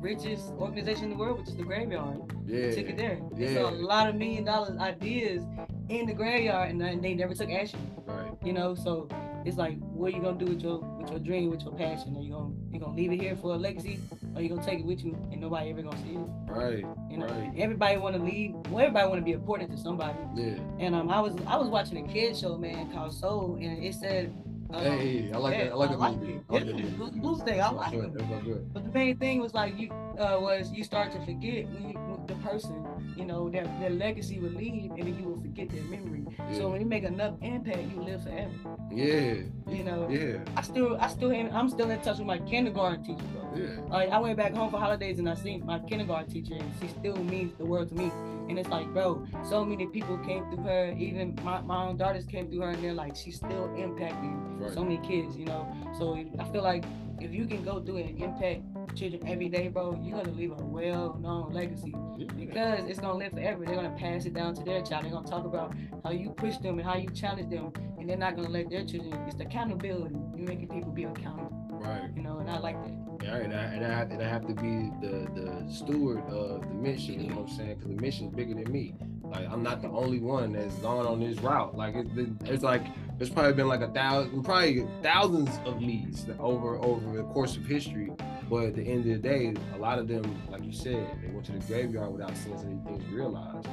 richest 0.00 0.52
organization 0.52 1.04
in 1.04 1.10
the 1.10 1.16
world, 1.16 1.38
which 1.40 1.48
is 1.48 1.56
the 1.56 1.64
graveyard. 1.64 2.18
Yeah. 2.46 2.70
Took 2.70 2.88
it 2.88 2.96
there. 2.96 3.20
There's 3.36 3.52
Yeah. 3.52 3.68
a 3.68 3.72
lot 3.72 4.08
of 4.08 4.14
million 4.14 4.44
dollar 4.44 4.74
ideas 4.80 5.42
in 5.90 6.06
the 6.06 6.14
graveyard, 6.14 6.70
and 6.70 6.80
they- 6.80 6.96
they 6.96 7.12
never 7.14 7.34
took 7.34 7.50
action. 7.50 7.78
Right. 8.06 8.32
You 8.42 8.54
know, 8.54 8.74
so 8.74 9.06
it's 9.44 9.56
like, 9.56 9.78
what 9.78 10.12
are 10.12 10.16
you 10.16 10.22
gonna 10.22 10.38
do 10.38 10.46
with 10.46 10.60
your 10.62 10.78
with 10.78 11.10
your 11.10 11.18
dream, 11.18 11.50
with 11.50 11.62
your 11.62 11.72
passion? 11.74 12.16
Are 12.16 12.22
you 12.22 12.32
gonna 12.32 12.50
you 12.70 12.78
gonna 12.80 12.94
leave 12.94 13.12
it 13.12 13.20
here 13.20 13.36
for 13.36 13.54
a 13.54 13.56
legacy, 13.56 13.98
or 14.34 14.42
you 14.42 14.48
gonna 14.48 14.64
take 14.64 14.80
it 14.80 14.86
with 14.86 15.04
you 15.04 15.12
and 15.32 15.40
nobody 15.40 15.70
ever 15.70 15.82
gonna 15.82 15.96
see 16.02 16.12
it? 16.14 16.26
Right. 16.48 16.84
You 17.10 17.18
know, 17.18 17.26
Right. 17.26 17.52
everybody 17.56 17.96
want 17.98 18.16
to 18.16 18.22
leave. 18.22 18.54
Well, 18.70 18.80
everybody 18.84 19.08
want 19.08 19.20
to 19.20 19.24
be 19.24 19.32
important 19.32 19.70
to 19.72 19.76
somebody. 19.78 20.18
Yeah. 20.34 20.58
And 20.78 20.94
um, 20.94 21.10
I 21.10 21.20
was 21.20 21.34
I 21.46 21.56
was 21.56 21.68
watching 21.68 22.08
a 22.08 22.12
kid 22.12 22.36
show, 22.36 22.56
man, 22.56 22.90
called 22.92 23.12
Soul, 23.14 23.56
and 23.60 23.82
it 23.84 23.94
said, 23.94 24.32
um, 24.72 24.80
Hey, 24.82 25.30
I 25.32 25.36
like 25.38 25.56
yeah, 25.58 25.64
that. 25.64 25.72
I 25.72 25.74
like 25.76 25.90
I 25.90 25.92
that 25.96 26.16
movie. 26.18 26.40
Like 26.48 26.64
movie. 26.66 26.82
Blue- 26.90 27.10
Blue 27.10 27.38
State, 27.38 27.60
I 27.60 27.70
like 27.70 27.92
it. 27.94 28.14
That 28.14 28.28
was 28.28 28.42
good. 28.44 28.72
But 28.72 28.84
the 28.84 28.90
main 28.92 29.16
thing 29.18 29.40
was 29.40 29.54
like 29.54 29.78
you 29.78 29.90
uh, 30.18 30.38
was 30.40 30.70
you 30.72 30.84
start 30.84 31.12
to 31.12 31.18
forget 31.26 31.68
when 31.68 31.90
you, 31.90 32.20
the 32.26 32.34
person, 32.36 32.84
you 33.16 33.24
know, 33.24 33.48
that, 33.50 33.66
their 33.80 33.90
legacy 33.90 34.38
will 34.38 34.50
leave, 34.50 34.90
and 34.92 34.98
then 35.02 35.18
you 35.18 35.24
will 35.28 35.40
forget 35.40 35.68
their 35.70 35.82
memory. 35.84 36.24
Yeah. 36.38 36.56
So 36.58 36.70
when 36.70 36.80
you 36.80 36.86
make 36.86 37.04
enough 37.04 37.34
impact, 37.42 37.78
you 37.94 38.02
live 38.02 38.22
forever. 38.22 38.50
Yeah. 38.90 39.34
You 39.68 39.84
know, 39.84 40.08
Yeah. 40.10 40.38
I 40.56 40.62
still 40.62 40.96
I 41.00 41.08
still 41.08 41.32
am, 41.32 41.50
I'm 41.54 41.68
still 41.68 41.90
in 41.90 42.00
touch 42.00 42.18
with 42.18 42.26
my 42.26 42.38
kindergarten 42.38 43.04
teacher, 43.04 43.24
bro. 43.32 43.42
Yeah. 43.56 43.80
Like 43.88 44.10
I 44.10 44.18
went 44.18 44.36
back 44.36 44.54
home 44.54 44.70
for 44.70 44.78
holidays 44.78 45.18
and 45.18 45.28
I 45.28 45.34
seen 45.34 45.64
my 45.66 45.78
kindergarten 45.80 46.30
teacher, 46.30 46.54
and 46.54 46.70
she 46.80 46.88
still 46.88 47.16
means 47.16 47.52
the 47.58 47.64
world 47.64 47.88
to 47.90 47.94
me. 47.94 48.10
And 48.48 48.58
it's 48.58 48.68
like, 48.68 48.86
bro, 48.92 49.24
so 49.48 49.64
many 49.64 49.86
people 49.86 50.18
came 50.18 50.44
through 50.50 50.64
her. 50.64 50.92
Even 50.98 51.38
my, 51.42 51.60
my 51.62 51.84
own 51.86 51.96
daughters 51.96 52.26
came 52.26 52.48
through 52.50 52.60
her, 52.60 52.70
and 52.70 52.82
they're 52.82 52.92
like, 52.92 53.16
she's 53.16 53.36
still 53.36 53.68
impacting 53.76 54.38
Right. 54.60 54.72
so 54.72 54.82
many 54.84 54.98
kids, 54.98 55.36
you 55.36 55.46
know. 55.46 55.66
So 55.98 56.14
I 56.38 56.44
feel 56.52 56.62
like 56.62 56.84
if 57.22 57.32
you 57.32 57.46
can 57.46 57.62
go 57.64 57.80
through 57.80 57.98
it 57.98 58.06
and 58.06 58.22
impact 58.22 58.62
children 58.96 59.22
every 59.26 59.48
day, 59.48 59.68
bro, 59.68 59.98
you're 60.02 60.18
gonna 60.18 60.36
leave 60.36 60.52
a 60.52 60.64
well-known 60.64 61.52
legacy 61.52 61.94
because 62.38 62.84
it's 62.86 62.98
gonna 63.00 63.18
live 63.18 63.32
forever. 63.32 63.64
They're 63.64 63.76
gonna 63.76 63.96
pass 63.98 64.26
it 64.26 64.34
down 64.34 64.54
to 64.54 64.62
their 64.62 64.82
child. 64.82 65.04
They're 65.04 65.12
gonna 65.12 65.26
talk 65.26 65.44
about 65.44 65.74
how 66.04 66.10
you 66.10 66.30
push 66.30 66.58
them 66.58 66.78
and 66.78 66.88
how 66.88 66.96
you 66.96 67.08
challenge 67.10 67.50
them, 67.50 67.72
and 67.98 68.08
they're 68.08 68.16
not 68.16 68.36
gonna 68.36 68.48
let 68.48 68.70
their 68.70 68.84
children. 68.84 69.12
It's 69.26 69.36
the 69.36 69.44
accountability. 69.44 70.16
You're 70.36 70.48
making 70.48 70.68
people 70.68 70.90
be 70.90 71.04
accountable, 71.04 71.52
Right. 71.82 72.10
you 72.14 72.22
know, 72.22 72.38
and 72.38 72.50
I 72.50 72.58
like 72.58 72.82
that. 72.84 73.24
Yeah, 73.24 73.36
and 73.36 73.54
I, 73.54 73.62
and 73.64 73.84
I 73.84 73.88
have 73.88 74.10
and 74.10 74.22
I 74.22 74.28
have 74.28 74.46
to 74.46 74.54
be 74.54 74.90
the 75.00 75.28
the 75.34 75.72
steward 75.72 76.24
of 76.28 76.60
the 76.62 76.74
mission. 76.74 77.20
You 77.20 77.30
know 77.30 77.40
what 77.40 77.50
I'm 77.50 77.56
saying? 77.56 77.74
Because 77.76 77.90
the 77.90 78.00
mission 78.00 78.28
is 78.28 78.34
bigger 78.34 78.54
than 78.54 78.70
me. 78.72 78.94
Like 79.24 79.48
I'm 79.50 79.62
not 79.62 79.82
the 79.82 79.88
only 79.88 80.18
one 80.18 80.52
that's 80.52 80.74
gone 80.76 81.06
on 81.06 81.20
this 81.20 81.38
route. 81.38 81.76
Like 81.76 81.94
it's 81.94 82.10
been, 82.10 82.38
it's 82.44 82.62
like 82.62 82.82
there's 83.18 83.30
probably 83.30 83.52
been 83.54 83.68
like 83.68 83.80
a 83.80 83.88
thousand, 83.88 84.42
probably 84.42 84.86
thousands 85.02 85.50
of 85.64 85.80
leads 85.80 86.26
over 86.38 86.76
over 86.76 87.16
the 87.16 87.24
course 87.24 87.56
of 87.56 87.64
history. 87.64 88.10
But 88.50 88.64
at 88.64 88.74
the 88.74 88.82
end 88.82 89.00
of 89.00 89.22
the 89.22 89.28
day, 89.28 89.54
a 89.74 89.78
lot 89.78 89.98
of 89.98 90.08
them, 90.08 90.42
like 90.50 90.64
you 90.64 90.72
said, 90.72 91.06
they 91.22 91.28
went 91.28 91.46
to 91.46 91.52
the 91.52 91.60
graveyard 91.60 92.12
without 92.12 92.36
seeing 92.36 92.56
these 92.56 92.84
things 92.84 93.12
realized. 93.12 93.68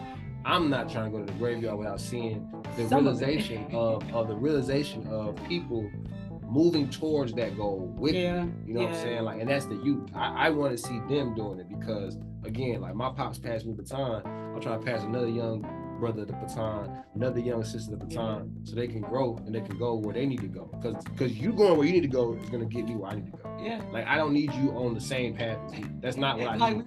I'm 0.46 0.70
not 0.70 0.90
trying 0.90 1.12
to 1.12 1.18
go 1.18 1.26
to 1.26 1.32
the 1.32 1.38
graveyard 1.38 1.78
without 1.78 2.00
seeing 2.00 2.50
the 2.78 2.88
Some 2.88 3.08
of 3.08 3.20
realization 3.20 3.68
of, 3.74 4.10
of 4.14 4.30
the 4.30 4.36
realization 4.36 5.06
of 5.08 5.36
people 5.48 5.90
moving 6.50 6.90
towards 6.90 7.34
that 7.34 7.56
goal 7.56 7.94
with. 7.98 8.16
Yeah, 8.16 8.46
You 8.66 8.74
know 8.74 8.82
what 8.82 8.90
I'm 8.90 8.96
saying? 8.96 9.24
Like, 9.24 9.40
and 9.40 9.50
that's 9.50 9.66
the 9.66 9.76
youth. 9.76 10.10
I, 10.16 10.48
I 10.48 10.50
want 10.50 10.72
to 10.72 10.78
see 10.78 11.00
them 11.10 11.36
doing 11.36 11.60
it 11.60 11.70
because, 11.70 12.18
again, 12.44 12.82
like 12.82 12.96
my 12.96 13.10
pops 13.12 13.38
passed 13.38 13.66
me 13.66 13.74
the 13.74 13.84
baton. 13.84 14.24
I'm 14.26 14.60
trying 14.62 14.80
to 14.80 14.86
pass 14.86 15.04
another 15.04 15.30
young 15.30 15.64
brother 16.00 16.26
the 16.26 16.34
baton, 16.34 17.04
another 17.16 17.40
young 17.40 17.64
sister 17.64 17.92
the 17.92 17.98
baton, 17.98 18.56
so 18.64 18.76
they 18.76 18.88
can 18.88 19.02
grow 19.02 19.38
and 19.46 19.54
they 19.54 19.62
can 19.62 19.78
go 19.78 19.96
where 19.96 20.14
they 20.14 20.26
need 20.26 20.42
to 20.42 20.48
go. 20.48 20.70
Because 20.82 21.04
because 21.06 21.38
you 21.38 21.54
going 21.54 21.78
where 21.78 21.86
you 21.86 21.94
need 21.94 22.02
to 22.02 22.08
go 22.08 22.34
is 22.34 22.50
gonna 22.50 22.66
get 22.66 22.86
me 22.86 22.96
where 22.96 23.12
I 23.12 23.16
need 23.16 23.32
to 23.32 23.38
go. 23.38 23.58
Yeah. 23.62 23.82
Like 23.92 24.08
I 24.08 24.16
don't 24.16 24.34
need 24.34 24.54
you 24.54 24.72
on 24.72 24.94
the 24.94 25.02
same 25.02 25.36
path 25.36 25.58
as 25.66 25.72
me. 25.74 25.86
That's 26.02 26.18
not 26.18 26.40
what 26.40 26.48
I 26.48 26.56
Like, 26.56 26.78
need. 26.78 26.86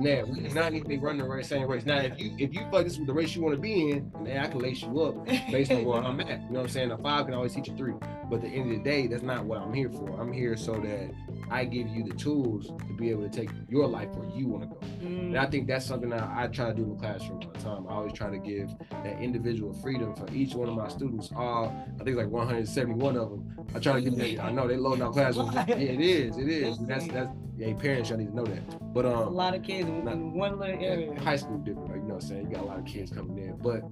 Nah, 0.00 0.22
we 0.24 0.40
do 0.48 0.54
not 0.54 0.72
need 0.72 0.82
to 0.82 0.88
be 0.88 0.98
running 0.98 1.28
the 1.28 1.44
same 1.44 1.66
race. 1.66 1.84
Now, 1.84 1.98
if 1.98 2.18
you 2.18 2.34
if 2.38 2.54
you 2.54 2.62
like 2.72 2.84
this 2.84 2.98
with 2.98 3.06
the 3.06 3.12
race 3.14 3.34
you 3.34 3.42
want 3.42 3.54
to 3.54 3.60
be 3.60 3.90
in, 3.90 4.12
then 4.24 4.38
I 4.38 4.46
can 4.46 4.60
lace 4.60 4.82
you 4.82 5.00
up 5.02 5.26
based 5.26 5.72
on 5.72 5.84
where 5.84 6.02
I'm 6.02 6.20
at. 6.20 6.28
You 6.28 6.36
know 6.36 6.42
what 6.50 6.60
I'm 6.60 6.68
saying? 6.68 6.90
A 6.92 6.98
five 6.98 7.26
can 7.26 7.34
always 7.34 7.54
teach 7.54 7.68
a 7.68 7.72
three. 7.72 7.94
But 8.30 8.36
at 8.36 8.42
the 8.42 8.48
end 8.48 8.70
of 8.70 8.78
the 8.78 8.82
day, 8.82 9.06
that's 9.08 9.22
not 9.22 9.44
what 9.44 9.58
I'm 9.58 9.74
here 9.74 9.90
for. 9.90 10.20
I'm 10.20 10.32
here 10.32 10.56
so 10.56 10.72
that 10.74 11.10
I 11.52 11.64
give 11.66 11.86
you 11.88 12.02
the 12.02 12.14
tools 12.14 12.66
to 12.88 12.92
be 12.96 13.10
able 13.10 13.22
to 13.22 13.28
take 13.28 13.50
your 13.68 13.86
life 13.86 14.08
where 14.14 14.26
you 14.34 14.48
want 14.48 14.62
to 14.62 14.68
go. 14.68 14.78
And 15.02 15.36
I 15.38 15.46
Mm, 15.46 15.50
think 15.50 15.66
that's 15.66 15.84
something 15.84 16.08
that 16.10 16.22
I 16.22 16.46
try 16.48 16.68
to 16.68 16.74
do 16.74 16.82
in 16.84 16.90
the 16.90 16.96
classroom 16.96 17.40
all 17.42 17.52
the 17.52 17.58
time. 17.60 17.86
I 17.88 17.92
always 17.92 18.12
try 18.14 18.30
to 18.30 18.38
give 18.38 18.70
that 18.90 19.18
individual 19.20 19.72
freedom 19.74 20.14
for 20.14 20.26
each 20.32 20.54
one 20.54 20.68
of 20.68 20.74
my 20.74 20.88
students. 20.88 21.30
All 21.36 21.74
I 22.00 22.04
think 22.04 22.16
like 22.16 22.28
171 22.28 23.16
of 23.16 23.30
them. 23.30 23.66
I 23.74 23.78
try 23.80 23.92
to 23.94 24.00
give 24.00 24.16
them. 24.16 24.40
I 24.46 24.50
know 24.50 24.66
they 24.66 24.76
loading 24.76 25.02
our 25.02 25.12
classrooms. 25.12 25.54
Yeah, 25.68 25.74
it 25.76 26.00
is. 26.00 26.38
It 26.38 26.48
is. 26.48 26.78
That's 26.86 27.06
that's. 27.08 27.28
Yeah, 27.58 27.74
parents 27.74 28.08
y'all 28.08 28.18
need 28.18 28.28
to 28.30 28.34
know 28.36 28.46
that. 28.46 28.94
But 28.94 29.04
um, 29.04 29.12
a 29.14 29.30
lot 29.30 29.54
of 29.54 29.62
kids 29.62 29.86
in, 29.88 30.04
not- 30.06 30.16
one 30.16 30.58
little 30.58 30.82
area. 30.82 31.20
high 31.20 31.36
school 31.36 31.58
different, 31.58 31.88
like, 31.90 31.96
you 31.98 32.02
know 32.08 32.14
what 32.14 32.22
I'm 32.24 32.28
saying? 32.28 32.50
You 32.50 32.56
got 32.56 32.64
a 32.64 32.66
lot 32.66 32.78
of 32.78 32.86
kids 32.86 33.10
coming 33.12 33.36
in. 33.38 33.56
But 33.62 33.84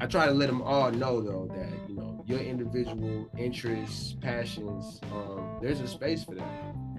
I 0.00 0.06
try 0.06 0.26
to 0.26 0.32
let 0.32 0.46
them 0.46 0.62
all 0.62 0.90
know 0.92 1.20
though 1.20 1.48
that, 1.52 1.68
you 1.88 1.96
know, 1.96 2.22
your 2.26 2.38
individual 2.38 3.28
interests, 3.36 4.14
passions, 4.20 5.00
um, 5.12 5.58
there's 5.60 5.80
a 5.80 5.88
space 5.88 6.22
for 6.24 6.36
that. 6.36 6.48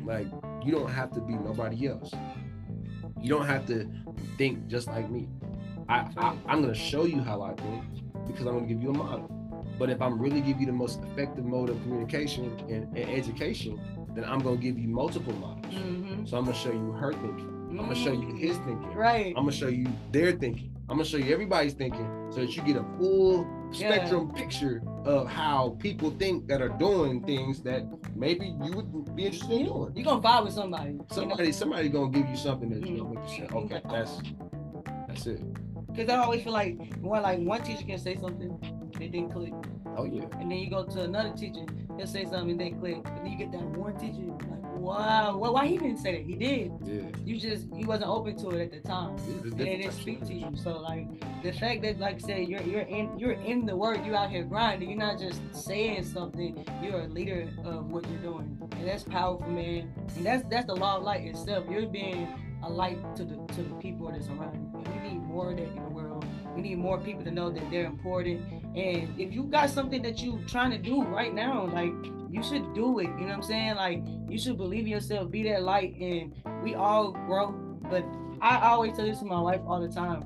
Like 0.05 0.27
you 0.63 0.71
don't 0.71 0.89
have 0.89 1.11
to 1.13 1.21
be 1.21 1.33
nobody 1.33 1.87
else. 1.87 2.11
You 3.21 3.29
don't 3.29 3.45
have 3.45 3.65
to 3.67 3.89
think 4.37 4.67
just 4.67 4.87
like 4.87 5.09
me. 5.09 5.27
I, 5.87 6.07
I 6.17 6.35
I'm 6.47 6.61
gonna 6.61 6.73
show 6.73 7.05
you 7.05 7.21
how 7.21 7.41
I 7.41 7.53
think 7.55 7.83
because 8.27 8.45
I'm 8.45 8.55
gonna 8.55 8.67
give 8.67 8.81
you 8.81 8.89
a 8.91 8.97
model. 8.97 9.27
But 9.77 9.89
if 9.89 10.01
I'm 10.01 10.19
really 10.19 10.41
give 10.41 10.59
you 10.59 10.65
the 10.65 10.73
most 10.73 11.01
effective 11.03 11.45
mode 11.45 11.69
of 11.69 11.81
communication 11.83 12.57
and, 12.69 12.95
and 12.97 13.09
education, 13.09 13.79
then 14.13 14.25
I'm 14.25 14.39
gonna 14.39 14.57
give 14.57 14.77
you 14.77 14.87
multiple 14.87 15.33
models. 15.33 15.73
Mhm. 15.73 16.27
So 16.29 16.37
I'm 16.37 16.45
gonna 16.45 16.55
show 16.55 16.71
you 16.71 16.91
her 16.93 17.13
thinking. 17.13 17.55
I'm 17.71 17.77
gonna 17.77 17.95
show 17.95 18.11
you 18.11 18.35
his 18.35 18.57
thinking. 18.57 18.93
Right. 18.93 19.33
I'm 19.37 19.43
gonna 19.43 19.51
show 19.51 19.67
you 19.67 19.87
their 20.11 20.31
thinking. 20.33 20.75
I'm 20.89 20.97
gonna 20.97 21.05
show 21.05 21.17
you 21.17 21.31
everybody's 21.33 21.73
thinking 21.73 22.07
so 22.31 22.41
that 22.41 22.55
you 22.55 22.61
get 22.63 22.75
a 22.77 22.83
full 22.97 23.45
Yeah. 23.71 23.95
spectrum 23.95 24.31
picture 24.33 24.81
of 25.05 25.27
how 25.27 25.75
people 25.79 26.11
think 26.11 26.47
that 26.47 26.61
are 26.61 26.69
doing 26.69 27.21
things 27.23 27.61
that 27.63 27.83
maybe 28.15 28.47
you 28.63 28.71
would 28.75 29.15
be 29.15 29.25
interested 29.25 29.51
in 29.51 29.65
doing. 29.65 29.91
You're 29.95 30.05
gonna 30.05 30.21
vibe 30.21 30.45
with 30.45 30.53
somebody. 30.53 30.91
you 30.91 30.97
know? 30.97 31.05
Somebody, 31.11 31.51
somebody 31.51 31.89
gonna 31.89 32.09
give 32.11 32.27
you 32.29 32.35
something 32.37 32.69
that 32.69 32.87
you 32.87 32.95
Mm. 32.95 32.97
know 32.97 33.09
make 33.09 33.29
you 33.29 33.37
say, 33.37 33.47
okay, 33.53 33.81
that's 33.89 34.21
that's 35.07 35.27
it. 35.27 35.41
Cause 35.95 36.07
I 36.09 36.17
always 36.17 36.43
feel 36.43 36.53
like 36.53 36.77
one 37.01 37.23
like 37.23 37.39
one 37.39 37.61
teacher 37.63 37.83
can 37.83 37.97
say 37.97 38.15
something, 38.15 38.57
it 38.99 39.11
didn't 39.11 39.31
click, 39.31 39.53
Oh 39.97 40.05
yeah, 40.05 40.23
and 40.39 40.49
then 40.51 40.57
you 40.59 40.69
go 40.69 40.83
to 40.85 41.01
another 41.03 41.31
teacher, 41.35 41.65
he'll 41.97 42.05
say 42.07 42.23
something, 42.25 42.51
and 42.51 42.59
they 42.59 42.69
click, 42.71 42.97
and 43.05 43.17
then 43.25 43.31
you 43.31 43.37
get 43.37 43.51
that 43.51 43.63
one 43.77 43.97
teacher, 43.97 44.21
like 44.27 44.58
Wow. 44.79 45.37
Well, 45.37 45.53
why 45.53 45.67
he 45.67 45.77
didn't 45.77 45.97
say 45.97 46.13
that? 46.13 46.25
He 46.25 46.35
did. 46.35 46.71
Yeah. 46.83 47.01
You 47.25 47.37
just 47.39 47.67
you 47.75 47.85
wasn't 47.85 48.09
open 48.09 48.37
to 48.37 48.49
it 48.51 48.61
at 48.61 48.71
the 48.71 48.87
time. 48.87 49.17
Yeah, 49.27 49.51
And 49.51 49.61
it 49.61 49.77
didn't 49.77 49.93
speak 49.93 50.25
to 50.25 50.33
you. 50.33 50.55
So 50.55 50.77
like 50.77 51.07
the 51.43 51.51
fact 51.51 51.81
that 51.83 51.99
like 51.99 52.15
I 52.15 52.19
said 52.19 52.47
you're 52.47 52.61
you're 52.61 52.81
in 52.81 53.19
you're 53.19 53.33
in 53.33 53.65
the 53.65 53.75
work, 53.75 54.05
you 54.05 54.15
out 54.15 54.29
here 54.29 54.43
grinding, 54.43 54.89
you're 54.89 54.97
not 54.97 55.19
just 55.19 55.41
saying 55.53 56.05
something, 56.05 56.65
you're 56.81 57.01
a 57.01 57.07
leader 57.07 57.49
of 57.65 57.91
what 57.91 58.07
you're 58.09 58.19
doing. 58.19 58.57
And 58.71 58.87
that's 58.87 59.03
powerful, 59.03 59.47
man. 59.49 59.93
And 60.15 60.25
that's 60.25 60.43
that's 60.49 60.67
the 60.67 60.75
law 60.75 60.97
of 60.97 61.03
light 61.03 61.25
itself. 61.25 61.65
You're 61.69 61.85
being 61.85 62.27
a 62.63 62.69
light 62.69 62.97
to 63.17 63.25
the 63.25 63.35
to 63.53 63.63
the 63.63 63.75
people 63.75 64.09
that's 64.11 64.27
around 64.29 64.55
you. 64.55 64.79
And 64.85 65.03
we 65.03 65.09
need 65.09 65.21
more 65.21 65.51
of 65.51 65.57
that 65.57 65.67
in 65.67 65.83
the 65.83 65.89
world. 65.89 66.25
We 66.55 66.61
need 66.61 66.77
more 66.77 66.97
people 66.99 67.23
to 67.25 67.31
know 67.31 67.49
that 67.49 67.69
they're 67.69 67.85
important. 67.85 68.41
And 68.75 69.19
if 69.19 69.33
you 69.33 69.43
got 69.43 69.69
something 69.69 70.01
that 70.03 70.21
you're 70.21 70.39
trying 70.47 70.71
to 70.71 70.77
do 70.77 71.03
right 71.03 71.33
now, 71.33 71.65
like 71.73 71.93
you 72.29 72.43
should 72.43 72.73
do 72.73 72.99
it. 72.99 73.03
You 73.03 73.09
know 73.09 73.25
what 73.25 73.33
I'm 73.35 73.43
saying? 73.43 73.75
Like 73.75 74.03
you 74.29 74.37
should 74.37 74.57
believe 74.57 74.81
in 74.81 74.87
yourself, 74.87 75.31
be 75.31 75.43
that 75.43 75.63
light, 75.63 75.95
and 75.99 76.33
we 76.63 76.75
all 76.75 77.11
grow. 77.11 77.51
But 77.89 78.05
I 78.41 78.69
always 78.69 78.95
tell 78.95 79.05
this 79.05 79.19
to 79.19 79.25
my 79.25 79.41
wife 79.41 79.61
all 79.65 79.81
the 79.81 79.89
time. 79.93 80.23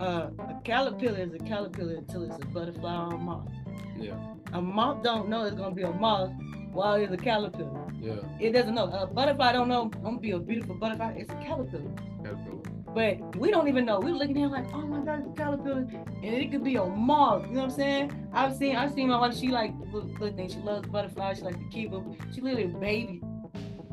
Uh, 0.00 0.30
a 0.38 0.60
caterpillar 0.64 1.20
is 1.20 1.34
a 1.34 1.38
caterpillar 1.38 1.96
until 1.96 2.24
it's 2.24 2.36
a 2.36 2.46
butterfly 2.46 2.96
or 2.96 3.14
a 3.14 3.18
moth. 3.18 3.48
Yeah. 3.96 4.16
A 4.52 4.60
moth 4.60 5.02
don't 5.02 5.28
know 5.28 5.44
it's 5.44 5.56
gonna 5.56 5.74
be 5.74 5.82
a 5.82 5.92
moth 5.92 6.32
while 6.72 6.94
it's 6.94 7.12
a 7.12 7.16
caterpillar. 7.16 7.92
Yeah. 8.00 8.16
It 8.40 8.52
doesn't 8.52 8.74
know. 8.74 8.86
A 8.86 9.06
butterfly 9.06 9.52
don't 9.52 9.68
know 9.68 9.82
I'm 9.82 10.02
gonna 10.02 10.18
be 10.18 10.32
a 10.32 10.38
beautiful 10.38 10.74
butterfly. 10.74 11.14
It's 11.16 11.30
a 11.30 11.36
caterpillar. 11.36 11.92
Caterpillar. 12.24 12.73
But 12.94 13.36
we 13.36 13.50
don't 13.50 13.66
even 13.68 13.84
know. 13.84 13.98
We're 13.98 14.14
looking 14.14 14.42
at 14.44 14.50
like, 14.50 14.66
oh 14.72 14.86
my 14.86 15.00
god, 15.04 15.20
it's 15.20 15.28
a 15.30 15.42
caterpillar, 15.42 15.86
and 16.22 16.24
it 16.24 16.50
could 16.52 16.62
be 16.62 16.76
a 16.76 16.84
moth. 16.84 17.42
You 17.46 17.54
know 17.54 17.62
what 17.62 17.64
I'm 17.64 17.70
saying? 17.70 18.28
I've 18.32 18.54
seen, 18.56 18.76
I've 18.76 18.92
seen 18.92 19.08
my 19.08 19.18
wife. 19.18 19.36
She 19.36 19.48
like 19.48 19.72
little, 19.92 20.08
little 20.20 20.36
thing. 20.36 20.48
She 20.48 20.58
loves 20.58 20.86
butterflies. 20.88 21.38
She 21.38 21.42
like 21.44 21.58
to 21.58 21.68
keep 21.70 21.90
them. 21.90 22.16
She 22.32 22.40
literally 22.40 22.66
baby, 22.68 23.20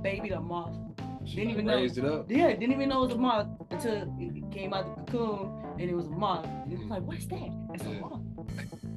baby 0.04 0.30
a 0.30 0.40
moth. 0.40 0.76
She 1.26 1.36
Didn't 1.38 1.52
even 1.52 1.66
know. 1.66 1.76
raised 1.76 1.98
it 1.98 2.06
up. 2.06 2.30
Yeah, 2.30 2.48
didn't 2.50 2.72
even 2.74 2.90
know 2.90 3.04
it 3.04 3.08
was 3.08 3.16
a 3.16 3.20
moth 3.20 3.48
until 3.70 4.16
it 4.20 4.52
came 4.52 4.74
out 4.74 5.06
the 5.06 5.12
cocoon 5.12 5.64
and 5.80 5.90
it 5.90 5.96
was 5.96 6.08
a 6.08 6.10
moth. 6.10 6.46
And 6.46 6.74
it 6.74 6.80
was 6.80 6.88
like, 6.88 7.04
what's 7.04 7.26
that? 7.28 7.50
It's 7.74 7.84
a 7.84 7.90
moth. 7.90 8.22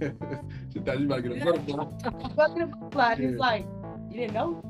she 0.73 0.79
thought 0.81 1.01
you 1.01 1.07
might 1.07 1.23
get 1.23 1.33
a 1.41 1.45
butterfly. 1.45 2.35
Fucking 2.35 2.63
a 2.63 2.67
butterfly. 2.67 3.15
It's 3.19 3.39
like, 3.39 3.67
you 4.11 4.17
didn't 4.21 4.35
know. 4.35 4.63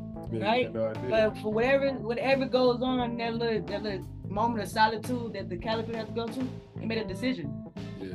Right? 0.43 0.72
no. 0.72 0.93
But 1.11 1.39
for 1.39 1.53
whatever 1.53 1.93
whatever 1.93 2.47
goes 2.47 2.82
on 2.82 3.16
that 3.18 3.35
little 3.35 3.62
that 3.66 3.82
little 3.82 4.07
moment 4.28 4.62
of 4.64 4.68
solitude 4.68 5.32
that 5.35 5.49
the 5.49 5.57
caterpillar 5.57 5.99
has 5.99 6.09
to 6.09 6.12
go 6.14 6.26
to, 6.26 6.49
he 6.80 6.87
made 6.87 6.99
a 6.99 7.05
decision. 7.05 7.53
yeah. 8.01 8.11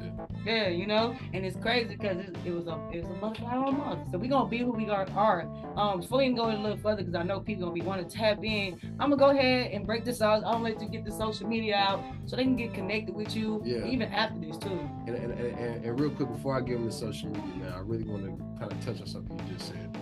Yeah, 0.46 0.68
you 0.70 0.88
know, 0.88 1.16
and 1.34 1.46
it's 1.46 1.58
crazy 1.58 1.96
because 1.96 2.18
it, 2.18 2.36
it 2.46 2.52
was 2.52 2.68
a 2.68 2.78
it 2.94 3.04
was 3.04 3.12
a 3.12 3.20
month 3.20 3.40
or 3.42 3.72
month. 3.72 4.12
So 4.12 4.18
we 4.18 4.28
gonna 4.28 4.50
be 4.50 4.60
who 4.60 4.72
we 4.72 4.90
are. 4.90 5.06
are. 5.16 5.42
Um, 5.76 6.00
before 6.02 6.20
we 6.20 6.30
go 6.34 6.50
a 6.50 6.56
little 6.56 6.78
further, 6.78 7.04
because 7.04 7.16
I 7.16 7.24
know 7.24 7.40
people 7.40 7.64
gonna 7.64 7.74
be 7.74 7.82
wanting 7.82 8.08
to 8.08 8.16
tap 8.18 8.44
in. 8.44 8.80
I'm 9.00 9.10
gonna 9.12 9.18
go 9.18 9.30
ahead 9.30 9.72
and 9.72 9.86
break 9.86 10.06
this 10.06 10.22
out. 10.22 10.38
I'm 10.46 10.62
gonna 10.62 10.64
let 10.66 10.82
you 10.82 10.88
get 10.90 11.04
the 11.06 11.12
social 11.12 11.48
media 11.48 11.76
out 11.76 12.02
so 12.26 12.36
they 12.36 12.44
can 12.44 12.56
get 12.56 12.74
connected 12.74 13.16
with 13.16 13.36
you, 13.36 13.62
Yeah. 13.66 13.86
even 13.86 14.08
after 14.14 14.40
this 14.40 14.58
too. 14.58 14.80
And, 15.08 15.16
and, 15.16 15.32
and, 15.34 15.58
and, 15.58 15.86
and 15.86 16.00
real 16.00 16.10
quick 16.12 16.30
before 16.32 16.56
I 16.58 16.62
give 16.62 16.78
them 16.80 16.86
the 16.86 16.92
social 16.92 17.30
media, 17.30 17.56
man, 17.58 17.74
I 17.74 17.80
really 17.80 18.06
want 18.06 18.24
to 18.26 18.60
kind 18.60 18.72
of 18.72 18.86
touch 18.86 19.02
on 19.02 19.08
something 19.08 19.38
you 19.40 19.54
just 19.56 19.68
said. 19.70 19.98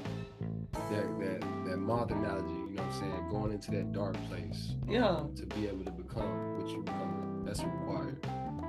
That 0.91 1.19
that 1.19 1.43
that 1.67 1.77
moth 1.77 2.11
analogy, 2.11 2.53
you 2.53 2.75
know 2.75 2.83
what 2.83 2.93
I'm 2.93 2.99
saying, 2.99 3.29
going 3.29 3.51
into 3.51 3.71
that 3.71 3.91
dark 3.91 4.15
place. 4.27 4.73
um, 4.83 4.89
Yeah. 4.89 5.23
To 5.35 5.45
be 5.47 5.67
able 5.67 5.83
to 5.85 5.91
become 5.91 6.57
what 6.57 6.69
you 6.69 6.81
become, 6.81 7.43
that's 7.45 7.63
required. 7.63 8.25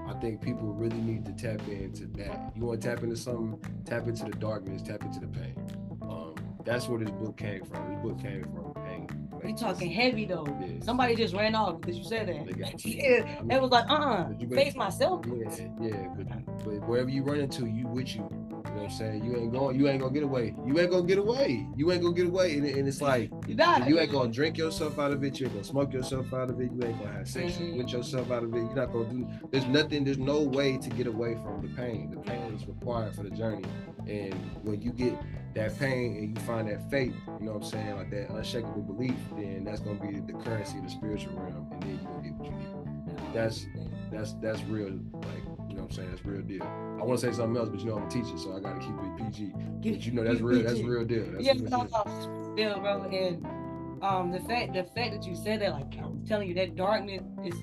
I 0.09 0.15
think 0.15 0.41
people 0.41 0.73
really 0.73 0.97
need 0.99 1.27
to 1.27 1.33
tap 1.33 1.67
into 1.69 2.07
that. 2.19 2.53
You 2.57 2.65
want 2.65 2.81
to 2.81 2.89
tap 2.89 3.03
into 3.03 3.17
something, 3.17 3.61
tap 3.85 4.09
into 4.09 4.25
the 4.25 4.31
darkness, 4.31 4.83
tap 4.83 5.03
into 5.03 5.21
the 5.21 5.27
pain. 5.27 5.55
Um, 6.03 6.35
that's 6.65 6.89
where 6.89 6.99
this 6.99 7.11
book 7.11 7.37
came 7.37 7.65
from. 7.65 7.93
This 7.93 8.03
book 8.03 8.21
came 8.21 8.43
from 8.45 8.73
pain. 8.85 9.29
We 9.45 9.53
talking 9.53 9.91
heavy 9.91 10.25
though. 10.25 10.47
Yeah. 10.61 10.83
Somebody 10.83 11.15
just 11.15 11.35
ran 11.35 11.55
off 11.55 11.81
because 11.81 11.97
you 11.97 12.05
said 12.05 12.29
that. 12.29 12.85
you. 12.85 12.93
yeah, 12.93 13.37
I 13.39 13.43
mean, 13.43 13.53
it 13.53 13.63
was 13.63 13.71
like, 13.71 13.89
uh, 13.89 13.95
uh 13.95 14.29
you 14.39 14.49
face 14.49 14.75
myself. 14.75 15.25
Yeah, 15.27 15.67
yeah, 15.81 16.09
but, 16.17 16.65
but 16.65 16.89
wherever 16.89 17.09
you 17.09 17.23
run 17.23 17.41
into, 17.41 17.67
you 17.67 17.87
with 17.87 18.17
you. 18.17 18.29
You 18.79 18.85
know 18.85 18.91
what 18.91 18.93
I'm 18.93 18.99
saying? 18.99 19.25
You 19.25 19.37
ain't 19.37 19.53
going, 19.53 19.81
you 19.81 19.89
ain't 19.89 20.01
gonna 20.01 20.15
get 20.15 20.23
away. 20.23 20.55
You 20.65 20.79
ain't 20.79 20.91
gonna 20.93 21.03
get 21.07 21.19
away. 21.19 21.67
You 21.77 21.91
ain't 21.91 22.01
gonna 22.01 22.15
get 22.15 22.27
away. 22.27 22.59
And, 22.59 22.65
and 22.65 22.87
it's 22.87 23.03
like 23.03 23.29
You 23.49 23.57
died. 23.57 23.89
you 23.89 23.99
ain't 23.99 24.13
gonna 24.13 24.31
drink 24.31 24.57
yourself 24.57 25.01
out 25.01 25.11
of 25.11 25.25
it. 25.25 25.41
You 25.41 25.47
ain't 25.47 25.55
gonna 25.57 25.65
smoke 25.65 25.93
yourself 25.93 26.33
out 26.33 26.49
of 26.49 26.61
it. 26.61 26.71
You 26.71 26.81
ain't 26.85 26.97
gonna 27.01 27.13
have 27.13 27.29
sex 27.29 27.55
Mhm. 27.55 27.77
with 27.77 27.89
yourself 27.89 28.31
out 28.31 28.45
of 28.45 28.55
it. 28.55 28.59
You're 28.59 28.75
not 28.77 28.93
gonna 28.93 29.11
do. 29.11 29.27
There's 29.51 29.67
nothing. 29.67 30.05
There's 30.05 30.19
no 30.19 30.43
way 30.43 30.79
to 30.79 30.91
get 30.91 31.09
away 31.09 31.35
from 31.43 31.61
the 31.61 31.75
pain. 31.75 32.13
The 32.13 32.19
pain 32.19 32.55
is 32.55 32.69
required 32.69 33.17
for 33.17 33.25
the 33.25 33.31
journey. 33.31 33.65
And 34.07 34.33
when 34.63 34.81
you 34.81 34.93
get 34.93 35.19
that 35.55 35.77
pain 35.81 36.17
and 36.19 36.39
you 36.39 36.45
find 36.45 36.69
that 36.69 36.89
faith, 36.89 37.15
you 37.41 37.47
know 37.47 37.55
what 37.55 37.65
I'm 37.65 37.69
saying, 37.69 37.97
like 37.97 38.11
that 38.11 38.31
unshakable 38.31 38.83
belief, 38.83 39.17
then 39.37 39.65
that's 39.65 39.81
gonna 39.81 39.99
be 39.99 40.21
the 40.21 40.39
currency 40.39 40.79
of 40.79 40.85
the 40.85 40.91
spiritual 40.91 41.33
realm, 41.35 41.67
and 41.73 41.83
then 41.83 41.91
you 42.01 42.07
gonna 42.07 42.23
get 42.23 42.33
what 42.35 42.47
you 42.47 42.53
need. 43.17 43.35
That's 43.35 43.67
that's 44.13 44.35
that's 44.35 44.63
real. 44.65 45.01
Like 45.15 45.58
know 45.79 45.85
what 45.85 45.91
I'm 45.91 45.97
saying, 45.97 46.11
that's 46.11 46.25
real 46.25 46.43
deal. 46.43 46.63
I 46.63 47.05
want 47.05 47.21
to 47.21 47.27
say 47.31 47.37
something 47.37 47.57
else, 47.57 47.69
but 47.69 47.81
you 47.81 47.87
know 47.87 47.97
I'm 47.97 48.07
a 48.07 48.11
teacher, 48.11 48.37
so 48.37 48.57
I 48.57 48.61
gotta 48.61 48.81
keep 48.81 48.91
it 48.91 49.17
PG. 49.17 49.53
But 49.93 50.07
you 50.07 50.13
know 50.13 50.25
that's 50.25 50.41
real. 50.41 50.63
That's 50.63 50.81
real 50.81 51.05
deal. 51.05 51.27
That's 51.33 51.45
yeah, 51.45 51.53
real 51.53 51.63
no, 51.63 51.85
deal. 51.85 52.03
no, 52.05 52.53
still, 52.55 52.81
bro. 52.81 53.03
And 53.05 53.47
um, 54.03 54.31
the 54.31 54.41
fact, 54.41 54.75
the 54.75 54.85
fact 54.85 55.13
that 55.13 55.25
you 55.25 55.35
said 55.35 55.61
that, 55.63 55.73
like, 55.73 55.97
I'm 55.99 56.25
telling 56.27 56.49
you, 56.49 56.55
that 56.55 56.77
darkness 56.77 57.23
is, 57.45 57.55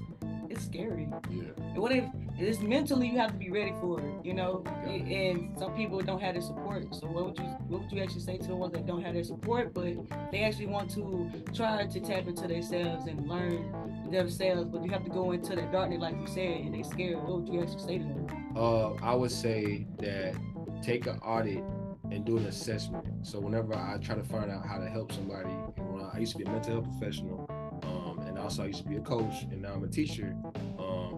it's 0.50 0.66
scary. 0.66 1.08
Yeah. 1.30 1.44
And 1.58 1.78
What 1.78 1.92
if 1.92 2.06
it's 2.38 2.60
mentally 2.60 3.08
you 3.08 3.18
have 3.18 3.32
to 3.32 3.38
be 3.38 3.50
ready 3.50 3.74
for 3.80 4.00
it, 4.00 4.26
you 4.26 4.34
know? 4.34 4.64
And 4.86 5.58
some 5.58 5.74
people 5.76 6.00
don't 6.02 6.22
have 6.22 6.36
the 6.36 6.42
support. 6.42 6.94
So 6.94 7.08
what 7.08 7.26
would 7.26 7.38
you, 7.40 7.46
what 7.68 7.82
would 7.82 7.92
you 7.92 8.02
actually 8.02 8.22
say 8.22 8.38
to 8.38 8.48
the 8.48 8.56
ones 8.56 8.74
that 8.74 8.86
don't 8.86 9.02
have 9.04 9.14
their 9.14 9.24
support, 9.24 9.74
but 9.74 9.94
they 10.32 10.44
actually 10.44 10.68
want 10.68 10.92
to 10.92 11.32
try 11.54 11.86
to 11.86 12.00
tap 12.00 12.28
into 12.28 12.48
themselves 12.48 13.08
and 13.08 13.28
learn 13.28 14.10
themselves, 14.12 14.66
but 14.66 14.84
you 14.84 14.92
have 14.92 15.04
to 15.04 15.10
go 15.10 15.32
into 15.32 15.56
that 15.56 15.72
darkness, 15.72 16.02
like 16.02 16.16
you 16.20 16.28
said, 16.28 16.62
and 16.62 16.74
they 16.74 16.84
scared. 16.84 17.18
What 17.18 17.42
would 17.42 17.54
you 17.54 17.62
actually 17.62 17.80
say 17.80 17.98
to 18.00 18.04
them? 18.04 18.54
Uh, 18.56 18.94
I 18.96 19.16
would 19.16 19.32
say 19.32 19.88
that 20.00 20.36
take 20.82 21.08
an 21.08 21.20
audit 21.20 21.64
and 22.12 22.24
do 22.24 22.38
an 22.38 22.46
assessment. 22.46 23.06
So 23.24 23.40
whenever 23.40 23.74
I 23.74 23.98
try 23.98 24.16
to 24.16 24.24
find 24.24 24.52
out 24.52 24.66
how 24.66 24.78
to 24.78 24.88
help 24.88 25.12
somebody, 25.12 25.50
and 25.50 25.94
when 25.94 26.04
I, 26.04 26.12
I 26.16 26.20
used 26.20 26.34
to 26.34 26.38
be 26.38 26.44
a 26.44 26.50
mental 26.50 26.74
health 26.74 27.00
professional, 27.00 27.50
um, 27.84 28.20
and 28.28 28.38
also 28.38 28.64
I 28.64 28.68
used 28.68 28.84
to 28.84 28.90
be 28.90 28.98
a 28.98 29.02
coach, 29.02 29.44
and 29.44 29.62
now 29.64 29.74
I'm 29.74 29.84
a 29.84 29.88
teacher, 29.88 30.36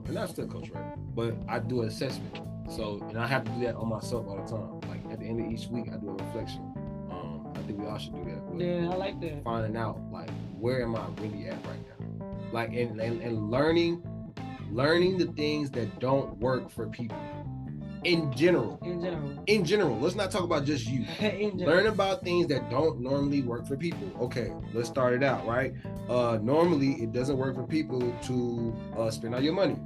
and 0.07 0.17
I'm 0.17 0.27
still 0.27 0.47
coach, 0.47 0.69
right? 0.71 0.93
But 1.15 1.35
I 1.47 1.59
do 1.59 1.81
an 1.81 1.87
assessment. 1.87 2.39
So 2.69 3.01
and 3.09 3.17
I 3.17 3.27
have 3.27 3.43
to 3.45 3.51
do 3.51 3.61
that 3.61 3.75
on 3.75 3.87
myself 3.89 4.27
all 4.27 4.35
the 4.37 4.49
time. 4.51 4.79
Like 4.89 5.11
at 5.13 5.19
the 5.19 5.25
end 5.25 5.39
of 5.39 5.51
each 5.51 5.67
week, 5.67 5.85
I 5.91 5.97
do 5.97 6.09
a 6.09 6.13
reflection. 6.13 6.61
Um, 7.09 7.47
I 7.55 7.59
think 7.59 7.79
we 7.79 7.85
all 7.87 7.97
should 7.97 8.13
do 8.15 8.23
that. 8.25 8.45
But 8.51 8.59
Yeah, 8.59 8.89
I 8.91 8.95
like 8.95 9.19
that. 9.21 9.43
finding 9.43 9.77
out 9.77 9.99
like 10.11 10.29
where 10.59 10.81
am 10.83 10.95
I 10.95 11.05
really 11.21 11.47
at 11.47 11.65
right 11.65 11.79
now? 12.19 12.25
Like 12.51 12.73
and, 12.73 12.99
and, 12.99 13.21
and 13.21 13.49
learning 13.51 14.03
learning 14.71 15.17
the 15.17 15.27
things 15.27 15.69
that 15.71 15.99
don't 15.99 16.37
work 16.39 16.69
for 16.69 16.87
people 16.87 17.17
in 18.07 18.33
general. 18.33 18.79
In 18.83 19.01
general. 19.01 19.43
In 19.47 19.65
general, 19.65 19.99
let's 19.99 20.15
not 20.15 20.31
talk 20.31 20.43
about 20.43 20.65
just 20.65 20.87
you. 20.87 21.05
Learn 21.55 21.87
about 21.87 22.23
things 22.23 22.47
that 22.47 22.69
don't 22.69 22.99
normally 22.99 23.41
work 23.41 23.67
for 23.67 23.75
people. 23.77 24.09
Okay, 24.21 24.53
let's 24.73 24.89
start 24.89 25.13
it 25.13 25.23
out, 25.23 25.45
right? 25.45 25.73
Uh 26.09 26.39
normally 26.41 26.93
it 27.03 27.11
doesn't 27.11 27.37
work 27.37 27.55
for 27.55 27.63
people 27.67 28.01
to 28.23 28.75
uh 28.97 29.11
spend 29.11 29.35
all 29.35 29.41
your 29.41 29.53
money. 29.53 29.77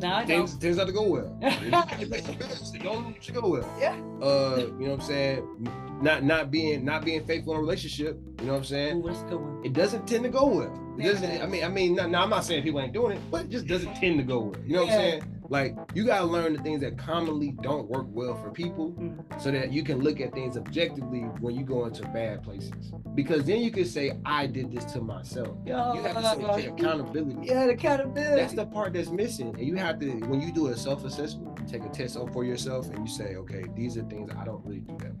Know. 0.00 0.24
Things 0.26 0.56
tends 0.58 0.76
not 0.76 0.88
to 0.88 0.92
go 0.92 1.02
well. 1.04 1.38
it 1.42 2.82
don't 2.82 3.22
should 3.22 3.34
go 3.34 3.48
well. 3.48 3.68
Yeah. 3.78 3.92
Uh, 4.20 4.56
you 4.56 4.86
know 4.86 4.90
what 4.90 5.00
I'm 5.00 5.00
saying? 5.00 5.68
Not 6.02 6.24
not 6.24 6.50
being 6.50 6.84
not 6.84 7.04
being 7.04 7.24
faithful 7.24 7.52
in 7.52 7.58
a 7.58 7.62
relationship, 7.62 8.18
you 8.40 8.46
know 8.46 8.52
what 8.54 8.58
I'm 8.58 8.64
saying? 8.64 8.98
Ooh, 8.98 9.06
that's 9.06 9.20
a 9.20 9.24
good 9.26 9.40
one. 9.40 9.64
it 9.64 9.72
doesn't 9.72 10.06
tend 10.08 10.24
to 10.24 10.30
go 10.30 10.46
well. 10.46 10.96
It 10.98 11.04
Yeah, 11.04 11.12
doesn't, 11.12 11.42
I 11.42 11.46
mean, 11.46 11.64
I 11.64 11.68
mean, 11.68 11.94
now, 11.94 12.06
now 12.08 12.22
I'm 12.24 12.30
not 12.30 12.44
saying 12.44 12.64
people 12.64 12.80
ain't 12.80 12.92
doing 12.92 13.16
it, 13.16 13.22
but 13.30 13.42
it 13.42 13.50
just 13.50 13.66
doesn't 13.66 13.94
tend 13.94 14.18
to 14.18 14.24
go 14.24 14.40
well. 14.40 14.60
You 14.66 14.74
know 14.74 14.82
what 14.84 14.92
I'm 14.92 14.98
saying? 14.98 15.22
Like 15.54 15.76
you 15.94 16.04
gotta 16.04 16.24
learn 16.24 16.52
the 16.56 16.62
things 16.64 16.80
that 16.80 16.98
commonly 16.98 17.52
don't 17.62 17.88
work 17.88 18.06
well 18.10 18.34
for 18.34 18.50
people, 18.50 18.90
Mm. 18.90 19.40
so 19.40 19.52
that 19.52 19.72
you 19.72 19.84
can 19.84 20.00
look 20.00 20.20
at 20.20 20.32
things 20.34 20.56
objectively 20.56 21.20
when 21.40 21.54
you 21.54 21.62
go 21.62 21.84
into 21.84 22.02
bad 22.08 22.42
places. 22.42 22.92
Because 23.14 23.44
then 23.44 23.60
you 23.60 23.70
can 23.70 23.84
say, 23.84 24.18
"I 24.26 24.48
did 24.48 24.72
this 24.72 24.84
to 24.94 25.00
myself." 25.00 25.56
Yo, 25.64 25.94
You 25.94 26.02
have 26.02 26.16
to 26.16 26.54
say, 26.56 26.62
take 26.62 26.70
accountability. 26.72 27.46
Yeah, 27.46 27.66
the 27.66 27.74
accountability. 27.74 28.34
That's 28.34 28.54
the 28.54 28.66
part 28.66 28.94
that's 28.94 29.10
missing, 29.12 29.54
and 29.56 29.60
you 29.60 29.76
have 29.76 30.00
to 30.00 30.10
when 30.26 30.40
you 30.40 30.50
do 30.50 30.66
a 30.66 30.76
self-assessment, 30.76 31.56
you 31.60 31.66
take 31.68 31.84
a 31.84 31.88
test 31.90 32.16
up 32.16 32.32
for 32.32 32.42
yourself, 32.44 32.90
and 32.90 33.06
you 33.06 33.14
say, 33.14 33.36
"Okay, 33.36 33.64
these 33.76 33.96
are 33.96 34.02
things 34.02 34.32
I 34.36 34.44
don't 34.44 34.64
really 34.66 34.80
do 34.80 34.96
that." 34.98 35.14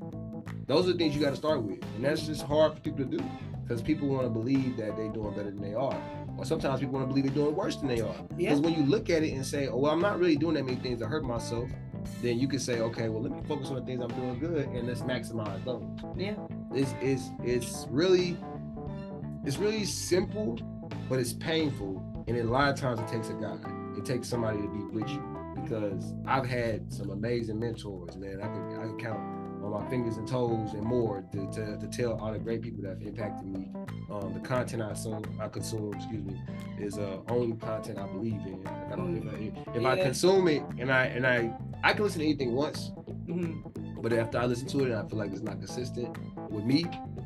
Those 0.66 0.88
are 0.88 0.92
the 0.94 0.98
things 0.98 1.14
you 1.14 1.20
got 1.22 1.30
to 1.30 1.36
start 1.36 1.62
with, 1.62 1.78
and 1.94 2.04
that's 2.04 2.26
just 2.26 2.42
hard 2.42 2.74
for 2.74 2.80
people 2.80 3.04
to 3.04 3.18
do 3.18 3.24
because 3.62 3.80
people 3.82 4.08
want 4.08 4.24
to 4.24 4.30
believe 4.30 4.76
that 4.78 4.96
they're 4.96 5.12
doing 5.12 5.32
better 5.32 5.52
than 5.52 5.60
they 5.62 5.74
are, 5.74 5.96
or 6.36 6.44
sometimes 6.44 6.80
people 6.80 6.94
want 6.94 7.08
to 7.08 7.08
believe 7.08 7.24
they're 7.24 7.44
doing 7.44 7.54
worse 7.54 7.76
than 7.76 7.88
they 7.88 8.00
are. 8.00 8.14
Yeah. 8.36 8.50
Because 8.50 8.60
when 8.60 8.74
you 8.74 8.84
look 8.84 9.10
at 9.10 9.22
it 9.22 9.32
and 9.32 9.44
say, 9.44 9.68
"Oh, 9.68 9.78
well, 9.78 9.92
I'm 9.92 10.00
not 10.00 10.18
really 10.18 10.36
doing 10.36 10.54
that 10.54 10.64
many 10.64 10.76
things 10.78 11.00
to 11.00 11.06
hurt 11.06 11.24
myself," 11.24 11.68
then 12.22 12.38
you 12.38 12.48
can 12.48 12.58
say, 12.58 12.80
"Okay, 12.80 13.08
well, 13.08 13.22
let 13.22 13.32
me 13.32 13.40
focus 13.46 13.68
on 13.68 13.76
the 13.76 13.82
things 13.82 14.02
I'm 14.02 14.08
doing 14.08 14.38
good, 14.38 14.66
and 14.68 14.86
let's 14.86 15.02
maximize 15.02 15.64
those." 15.64 15.84
Yeah. 16.16 16.34
It's 16.72 16.94
it's 17.00 17.30
it's 17.42 17.86
really 17.90 18.36
it's 19.44 19.58
really 19.58 19.84
simple, 19.84 20.58
but 21.08 21.18
it's 21.18 21.32
painful, 21.32 22.02
and 22.26 22.36
a 22.36 22.44
lot 22.44 22.70
of 22.70 22.76
times 22.76 23.00
it 23.00 23.08
takes 23.08 23.28
a 23.28 23.34
guy. 23.34 23.58
It 23.96 24.04
takes 24.04 24.28
somebody 24.28 24.58
to 24.58 24.68
be 24.68 24.98
with 24.98 25.08
you 25.08 25.22
because 25.62 26.14
I've 26.26 26.46
had 26.46 26.92
some 26.92 27.10
amazing 27.10 27.58
mentors, 27.58 28.16
man. 28.16 28.40
I 28.42 28.46
can, 28.46 28.80
I 28.80 28.86
could 28.86 28.98
count 28.98 29.43
on 29.64 29.70
my 29.82 29.88
fingers 29.90 30.16
and 30.16 30.26
toes 30.28 30.72
and 30.74 30.82
more 30.82 31.24
to, 31.32 31.46
to, 31.52 31.78
to 31.78 31.86
tell 31.88 32.18
all 32.20 32.32
the 32.32 32.38
great 32.38 32.62
people 32.62 32.82
that 32.82 32.90
have 32.90 33.02
impacted 33.02 33.46
me. 33.46 33.68
Um, 34.10 34.32
the 34.34 34.40
content 34.40 34.82
I 34.82 34.88
consume, 34.88 35.24
I 35.40 35.48
consume, 35.48 35.94
excuse 35.94 36.24
me, 36.24 36.40
is 36.78 36.98
uh, 36.98 37.18
only 37.28 37.56
content 37.56 37.98
I 37.98 38.06
believe 38.06 38.34
in. 38.46 38.62
Like 38.64 38.92
I 38.92 38.96
don't, 38.96 39.16
if, 39.16 39.66
I, 39.68 39.78
if 39.78 39.84
I 39.84 40.02
consume 40.02 40.48
it 40.48 40.62
and 40.78 40.92
I 40.92 41.04
and 41.06 41.26
I 41.26 41.50
I 41.82 41.92
can 41.92 42.04
listen 42.04 42.20
to 42.20 42.26
anything 42.26 42.52
once, 42.54 42.90
Mhm. 43.26 44.02
but 44.02 44.12
after 44.12 44.38
I 44.38 44.46
listen 44.46 44.68
to 44.68 44.78
it 44.80 44.90
and 44.90 44.94
I 44.94 45.08
feel 45.08 45.18
like 45.18 45.32
it's 45.32 45.40
not 45.42 45.58
consistent 45.58 46.16
with 46.50 46.64
me, 46.64 46.84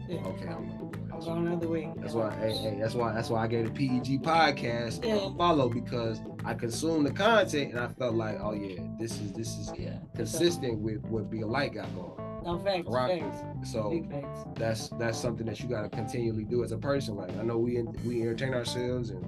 Yeah. 0.08 0.18
okay, 0.26 0.48
I'm 0.48 0.70
elsewhere. 1.12 1.34
going 1.34 1.46
another 1.48 1.68
way. 1.68 1.92
That's 1.98 2.14
why, 2.14 2.32
hey, 2.36 2.52
hey, 2.56 2.78
that's 2.80 2.94
why, 2.94 3.12
that's 3.12 3.28
why 3.30 3.42
I 3.42 3.46
gave 3.48 3.66
the 3.66 3.70
PEG 3.88 4.22
podcast 4.22 5.04
Yeah. 5.04 5.16
a 5.26 5.36
follow 5.36 5.68
because 5.68 6.20
I 6.44 6.54
consumed 6.54 7.06
the 7.06 7.12
content 7.12 7.72
and 7.72 7.80
I 7.80 7.88
felt 7.88 8.14
like, 8.14 8.38
oh 8.40 8.52
yeah, 8.52 8.80
this 8.98 9.20
is 9.20 9.32
this 9.32 9.48
is 9.58 9.72
Yeah. 9.76 9.98
consistent 10.16 10.78
with 10.78 11.02
what 11.04 11.28
Be 11.30 11.40
a 11.42 11.46
Light 11.46 11.74
got 11.74 11.92
going. 11.96 12.12
No 12.48 12.58
facts. 12.58 12.88
Facts. 12.90 13.70
So 13.70 14.02
facts. 14.10 14.40
that's 14.54 14.88
that's 14.90 15.18
something 15.18 15.44
that 15.46 15.60
you 15.60 15.68
got 15.68 15.82
to 15.82 15.90
continually 15.90 16.44
do 16.44 16.64
as 16.64 16.72
a 16.72 16.78
person. 16.78 17.14
Like 17.14 17.36
I 17.36 17.42
know 17.42 17.58
we 17.58 17.82
we 18.06 18.22
entertain 18.22 18.54
ourselves 18.54 19.10
and 19.10 19.22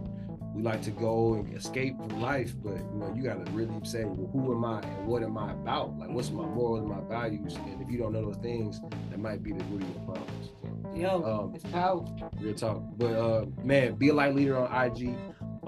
we 0.55 0.63
like 0.63 0.81
to 0.83 0.91
go 0.91 1.35
and 1.35 1.55
escape 1.55 1.99
from 1.99 2.23
life, 2.23 2.55
but 2.63 2.79
you 2.79 2.99
know 2.99 3.13
you 3.15 3.23
got 3.23 3.45
to 3.45 3.53
really 3.53 3.75
say, 3.85 4.05
well, 4.05 4.31
who 4.33 4.55
am 4.55 4.65
I 4.65 4.81
and 4.81 5.07
what 5.07 5.23
am 5.23 5.37
I 5.37 5.53
about? 5.53 5.99
Like 5.99 6.09
what's 6.09 6.31
my 6.31 6.47
morals 6.47 6.81
and 6.81 6.89
my 6.89 7.01
values? 7.15 7.57
And 7.57 7.83
if 7.83 7.91
you 7.91 7.99
don't 7.99 8.15
know 8.15 8.25
those 8.25 8.39
things, 8.39 8.81
that 9.11 9.19
might 9.19 9.43
be 9.43 9.53
the 9.53 9.65
root 9.65 9.83
of 9.83 9.91
your 9.91 10.05
problems. 10.07 10.51
So, 10.63 10.95
Yo, 10.95 11.23
Um, 11.23 11.55
it's 11.55 11.65
powerful. 11.65 12.31
Real 12.41 12.55
talk. 12.55 12.83
But 12.97 13.13
uh 13.13 13.45
man, 13.63 13.97
be 13.97 14.09
a 14.09 14.15
light 14.15 14.35
leader 14.35 14.57
on 14.57 14.87
IG. 14.87 15.15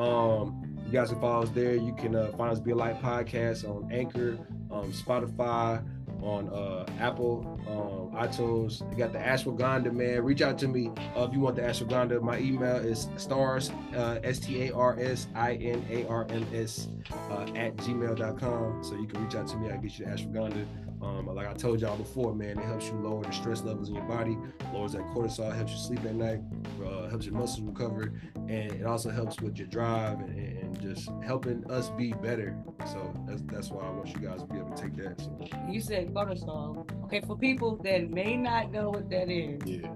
Um 0.00 0.72
you 0.86 0.98
guys 0.98 1.10
can 1.10 1.20
follow 1.20 1.42
us 1.42 1.50
there. 1.50 1.74
You 1.74 1.94
can 1.94 2.14
uh, 2.14 2.32
find 2.36 2.50
us 2.52 2.60
Be 2.60 2.72
a 2.72 2.74
Light 2.74 3.00
Podcast 3.00 3.66
on 3.66 3.90
Anchor, 3.90 4.38
um, 4.70 4.92
Spotify, 4.92 5.82
on 6.22 6.48
uh, 6.48 6.86
Apple, 7.00 7.44
um, 7.68 8.16
iTunes. 8.18 8.80
You 8.90 8.96
got 8.96 9.12
the 9.12 9.18
ashwagandha, 9.18 9.92
man. 9.92 10.22
Reach 10.22 10.42
out 10.42 10.58
to 10.58 10.68
me 10.68 10.90
uh, 11.16 11.24
if 11.24 11.32
you 11.32 11.40
want 11.40 11.56
the 11.56 11.62
ashwagandha. 11.62 12.20
My 12.22 12.38
email 12.38 12.76
is 12.76 13.08
stars, 13.16 13.70
uh, 13.96 14.18
S 14.22 14.38
T 14.38 14.68
A 14.68 14.74
R 14.74 14.96
S 15.00 15.26
I 15.34 15.54
N 15.54 15.84
A 15.90 16.06
R 16.06 16.26
M 16.30 16.46
S 16.54 16.88
uh, 17.30 17.42
at 17.54 17.76
gmail.com. 17.76 18.84
So 18.84 18.94
you 18.94 19.06
can 19.06 19.24
reach 19.24 19.34
out 19.34 19.48
to 19.48 19.56
me. 19.56 19.70
I'll 19.70 19.80
get 19.80 19.98
you 19.98 20.04
the 20.06 20.10
ashwagandha. 20.12 20.66
Um, 21.02 21.26
like 21.26 21.48
I 21.48 21.52
told 21.54 21.80
y'all 21.80 21.96
before, 21.96 22.32
man, 22.32 22.58
it 22.58 22.64
helps 22.64 22.86
you 22.86 22.94
lower 22.94 23.24
the 23.24 23.32
stress 23.32 23.62
levels 23.62 23.88
in 23.88 23.96
your 23.96 24.04
body, 24.04 24.38
lowers 24.72 24.92
that 24.92 25.02
cortisol, 25.08 25.52
helps 25.54 25.72
you 25.72 25.78
sleep 25.78 26.04
at 26.04 26.14
night, 26.14 26.40
uh, 26.84 27.08
helps 27.08 27.26
your 27.26 27.34
muscles 27.34 27.60
recover, 27.60 28.12
and 28.36 28.70
it 28.72 28.86
also 28.86 29.10
helps 29.10 29.40
with 29.40 29.58
your 29.58 29.66
drive 29.66 30.20
and, 30.20 30.58
and 30.58 30.80
just 30.80 31.10
helping 31.24 31.68
us 31.68 31.90
be 31.90 32.12
better. 32.12 32.56
So 32.86 33.12
that's 33.26 33.42
that's 33.46 33.70
why 33.70 33.84
I 33.84 33.90
want 33.90 34.14
you 34.14 34.20
guys 34.20 34.42
to 34.42 34.46
be 34.46 34.58
able 34.58 34.70
to 34.70 34.80
take 34.82 34.94
that. 34.96 35.20
So 35.20 35.36
You 35.68 35.80
said 35.80 36.11
cortisol. 36.12 36.86
Okay, 37.04 37.20
for 37.20 37.36
people 37.36 37.76
that 37.84 38.10
may 38.10 38.36
not 38.36 38.70
know 38.70 38.90
what 38.90 39.08
that 39.10 39.30
is, 39.30 39.60
yeah. 39.64 39.88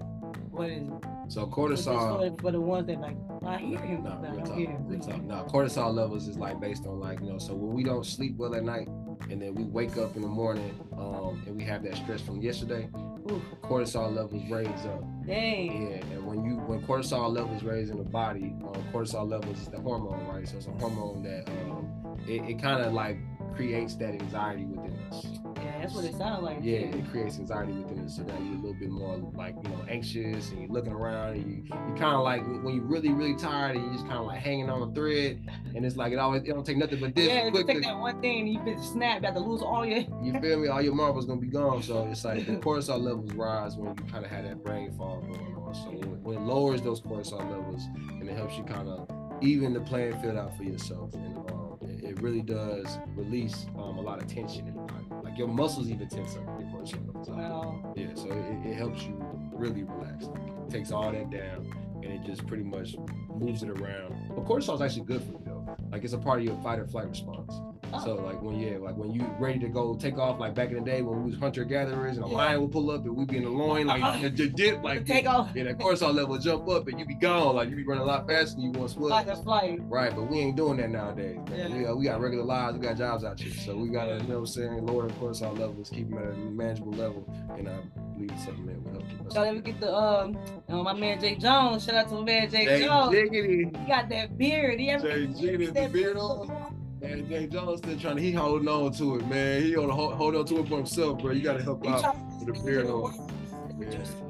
what 0.51 0.69
is 0.69 0.87
it? 0.87 0.93
So 1.29 1.45
cortisol. 1.45 2.39
For, 2.41 2.51
the 2.51 2.61
ones 2.61 2.87
that 2.87 2.99
like, 3.01 3.17
I 3.45 3.57
hear 3.57 3.79
him, 3.79 4.03
No, 4.03 4.17
but 4.21 4.31
real 4.31 4.45
talk, 4.45 4.79
real 4.85 4.99
talk. 4.99 5.21
No, 5.23 5.43
cortisol 5.49 5.93
levels 5.93 6.27
is 6.27 6.37
like 6.37 6.59
based 6.61 6.85
on 6.85 6.99
like 6.99 7.19
you 7.19 7.31
know. 7.31 7.37
So 7.37 7.53
when 7.53 7.73
we 7.73 7.83
don't 7.83 8.05
sleep 8.05 8.37
well 8.37 8.55
at 8.55 8.63
night, 8.63 8.87
and 9.29 9.41
then 9.41 9.53
we 9.55 9.63
wake 9.65 9.97
up 9.97 10.15
in 10.15 10.21
the 10.21 10.27
morning, 10.27 10.79
um, 10.97 11.43
and 11.45 11.55
we 11.55 11.63
have 11.65 11.83
that 11.83 11.97
stress 11.97 12.21
from 12.21 12.41
yesterday, 12.41 12.87
Ooh, 13.29 13.41
cortisol 13.63 14.15
levels 14.15 14.43
raise 14.49 14.67
up. 14.85 15.03
dang. 15.25 15.91
Yeah, 15.91 16.15
and 16.15 16.25
when 16.25 16.45
you 16.45 16.55
when 16.59 16.81
cortisol 16.81 17.29
levels 17.33 17.61
raise 17.63 17.89
in 17.89 17.97
the 17.97 18.09
body, 18.09 18.55
um, 18.63 18.83
cortisol 18.93 19.29
levels 19.29 19.59
is 19.59 19.67
the 19.67 19.79
hormone, 19.79 20.25
right? 20.27 20.47
So 20.47 20.57
it's 20.57 20.67
a 20.67 20.71
hormone 20.71 21.23
that 21.23 21.49
um, 21.49 22.17
it, 22.25 22.41
it 22.49 22.61
kind 22.61 22.83
of 22.83 22.93
like 22.93 23.17
creates 23.57 23.95
that 23.95 24.09
anxiety 24.13 24.65
within 24.65 24.97
us. 25.11 25.25
Yeah, 25.57 25.79
that's 25.81 25.93
what 25.95 26.05
it 26.05 26.15
sounds 26.15 26.43
like. 26.43 26.59
Yeah, 26.61 26.77
it 26.77 27.09
creates 27.11 27.37
anxiety 27.39 27.73
within 27.73 28.05
us, 28.05 28.15
so 28.15 28.23
that 28.23 28.39
you're 28.41 28.53
a 28.53 28.57
little 28.57 28.75
bit 28.79 28.89
more 28.89 29.17
like 29.35 29.55
you 29.63 29.69
know 29.69 29.83
anxious, 29.89 30.51
and 30.51 30.61
you're 30.61 30.69
looking 30.71 30.93
around, 30.93 31.33
and 31.35 31.45
you 31.51 31.63
you 31.65 31.93
kind 31.95 32.15
of 32.15 32.23
like 32.23 32.45
when 32.63 32.75
you're 32.75 32.83
really 32.85 33.11
really 33.11 33.35
tired, 33.35 33.75
and 33.75 33.83
you're 33.85 33.93
just 33.93 34.05
kind 34.05 34.19
of 34.19 34.27
like 34.27 34.39
hanging 34.39 34.69
on 34.69 34.87
a 34.87 34.93
thread, 34.93 35.41
and 35.75 35.83
it's 35.85 35.97
like 35.97 36.13
it 36.13 36.19
always 36.19 36.43
it 36.43 36.47
don't 36.49 36.65
take 36.65 36.77
nothing 36.77 36.99
but 36.99 37.15
this 37.15 37.27
Yeah, 37.27 37.49
quick 37.49 37.65
take 37.67 37.77
to- 37.77 37.81
that 37.81 37.97
one 37.97 38.21
thing 38.21 38.41
and 38.41 38.49
you 38.53 38.59
been 38.59 38.81
snap, 38.81 39.23
got 39.23 39.33
to 39.33 39.39
lose 39.39 39.61
all 39.63 39.85
your. 39.85 39.99
you 40.23 40.39
feel 40.39 40.59
me? 40.59 40.67
All 40.67 40.81
your 40.81 40.93
marbles 40.95 41.25
gonna 41.25 41.41
be 41.41 41.47
gone. 41.47 41.81
So 41.81 42.07
it's 42.11 42.23
like 42.23 42.45
the 42.45 42.53
cortisol 42.57 43.01
levels 43.01 43.33
rise 43.33 43.75
when 43.75 43.89
you 43.89 44.03
kind 44.11 44.23
of 44.23 44.29
have 44.31 44.45
that 44.45 44.63
brain 44.63 44.91
fog 44.95 45.23
going 45.23 45.55
on. 45.55 45.73
So 45.73 45.89
when, 45.89 46.23
when 46.23 46.37
it 46.37 46.41
lowers 46.41 46.81
those 46.83 47.01
cortisol 47.01 47.39
levels, 47.49 47.81
and 48.07 48.29
it 48.29 48.37
helps 48.37 48.55
you 48.55 48.63
kind 48.63 48.87
of 48.87 49.09
even 49.41 49.73
the 49.73 49.81
playing 49.81 50.19
field 50.21 50.37
out 50.37 50.55
for 50.55 50.63
yourself, 50.63 51.13
and 51.13 51.37
um, 51.51 51.66
it, 52.09 52.21
really 52.21 52.41
does 52.41 52.97
release 53.15 53.65
um, 53.77 53.97
a 53.97 54.01
lot 54.01 54.21
of 54.21 54.27
tension 54.27 54.67
in 54.67 54.75
the 54.75 54.81
body. 54.81 55.05
Like 55.23 55.37
your 55.37 55.47
muscles 55.47 55.89
even 55.89 56.07
tense 56.07 56.35
up 56.35 56.45
your 56.59 56.69
cortisol 56.69 57.05
levels. 57.07 57.29
Wow. 57.29 57.93
Yeah, 57.95 58.13
so 58.15 58.25
it, 58.31 58.69
it 58.69 58.75
helps 58.75 59.03
you 59.03 59.17
really 59.53 59.83
relax. 59.83 60.25
It 60.25 60.69
takes 60.69 60.91
all 60.91 61.11
that 61.11 61.29
down, 61.29 61.71
and 62.03 62.05
it 62.05 62.23
just 62.25 62.45
pretty 62.47 62.63
much 62.63 62.95
moves 63.35 63.63
it 63.63 63.69
around. 63.69 64.13
But 64.29 64.45
cortisol 64.45 64.75
is 64.75 64.81
actually 64.81 65.05
good 65.05 65.21
for 65.21 65.31
you 65.31 65.41
though. 65.45 65.77
Like 65.91 66.03
it's 66.03 66.13
a 66.13 66.17
part 66.17 66.39
of 66.39 66.45
your 66.45 66.61
fight 66.61 66.79
or 66.79 66.87
flight 66.87 67.09
response. 67.09 67.53
Oh. 67.93 68.03
So 68.03 68.15
like 68.15 68.41
when 68.41 68.59
yeah, 68.59 68.77
like 68.77 68.95
when 68.97 69.11
you 69.13 69.23
ready 69.39 69.59
to 69.59 69.69
go 69.69 69.95
take 69.95 70.17
off, 70.17 70.39
like 70.39 70.53
back 70.53 70.69
in 70.69 70.75
the 70.75 70.81
day 70.81 71.01
when 71.01 71.23
we 71.23 71.31
was 71.31 71.39
hunter 71.39 71.63
gatherers 71.63 72.17
and 72.17 72.25
a 72.25 72.29
Yeah. 72.29 72.35
lion 72.35 72.61
would 72.61 72.71
pull 72.71 72.91
up 72.91 73.05
and 73.05 73.15
we'd 73.15 73.27
be 73.29 73.37
in 73.37 73.43
the 73.43 73.49
loin, 73.49 73.87
like 73.87 74.21
you 74.21 74.29
just 74.29 74.55
dip, 74.55 74.83
like 74.83 75.05
Take 75.05 75.27
off. 75.27 75.49
yeah, 75.55 75.63
that 75.65 75.77
cortisol 75.77 76.13
level 76.13 76.31
would 76.31 76.41
jump 76.41 76.67
up 76.67 76.87
and 76.87 76.99
you 76.99 77.05
be 77.05 77.15
gone, 77.15 77.55
like 77.55 77.69
you 77.69 77.75
be 77.75 77.83
running 77.85 78.03
a 78.03 78.05
lot 78.05 78.27
faster 78.27 78.55
than 78.55 78.61
you 78.65 78.71
want 78.71 78.91
to 78.91 78.99
Like 78.99 79.27
a 79.27 79.35
flight. 79.37 79.79
Right, 79.83 80.13
but 80.15 80.23
we 80.23 80.39
ain't 80.39 80.57
doing 80.57 80.77
that 80.77 80.89
nowadays. 80.89 81.37
Man. 81.49 81.71
Yeah. 81.71 81.77
We, 81.77 81.83
got, 81.83 81.97
we 81.97 82.05
got 82.05 82.21
regular 82.21 82.43
lives, 82.45 82.77
we 82.77 82.83
got 82.85 82.97
jobs 82.97 83.23
out 83.23 83.39
here, 83.39 83.53
so 83.53 83.75
we 83.77 83.89
gotta, 83.89 84.15
you 84.15 84.23
know 84.23 84.35
what 84.35 84.37
I'm 84.39 84.45
saying, 84.47 84.85
lower 84.85 85.07
the 85.07 85.13
cortisol 85.13 85.57
levels, 85.57 85.89
keep 85.89 86.09
them 86.09 86.17
at 86.19 86.33
a 86.33 86.35
manageable 86.37 86.91
level, 86.93 87.25
and 87.57 87.69
I 87.69 87.77
believe 88.15 88.31
something 88.43 88.65
that 88.65 88.83
will 88.83 88.91
help 88.91 89.09
keep 89.09 89.27
us. 89.27 89.33
So 89.33 89.41
let 89.41 89.53
me 89.55 89.61
get 89.61 89.79
the 89.79 89.93
um, 89.95 90.37
know, 90.67 90.83
my 90.83 90.93
man 90.93 91.19
Jay 91.21 91.35
Jones. 91.35 91.85
Shout 91.85 91.95
out 91.95 92.09
to 92.09 92.15
my 92.15 92.23
man 92.23 92.49
Jay, 92.49 92.65
Jay 92.65 92.85
Jones. 92.85 93.13
Jiggity. 93.15 93.77
He 93.77 93.87
got 93.87 94.09
that 94.09 94.37
beard. 94.37 94.79
He 94.79 94.89
ever 94.89 95.07
Jay 95.07 95.27
Jiggity, 95.27 95.73
the 95.73 95.87
beard 95.87 96.17
on. 96.17 96.66
And 97.01 97.29
Jay 97.29 97.47
Jones 97.47 97.79
still 97.79 97.97
trying 97.99 98.15
to, 98.15 98.21
he 98.21 98.31
holding 98.31 98.67
on 98.67 98.91
to 98.93 99.15
it, 99.17 99.27
man. 99.27 99.61
He 99.61 99.75
on 99.75 99.89
hold, 99.89 100.15
hold 100.15 100.35
on 100.35 100.45
to 100.45 100.59
it 100.59 100.67
for 100.67 100.77
himself, 100.77 101.21
bro. 101.21 101.31
You 101.31 101.41
gotta 101.43 101.61
help 101.63 101.83
He 101.83 101.89
out. 101.89 102.15
with 102.39 102.55
the 102.55 102.63
beard 102.63 102.87
on. 102.87 103.13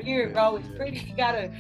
Beard, 0.08 0.34
bro. 0.34 0.56
It's 0.56 0.68
Yeah. 0.70 0.78
pretty. 0.78 0.98
He 0.98 1.14
got 1.14 1.36
a. 1.36 1.52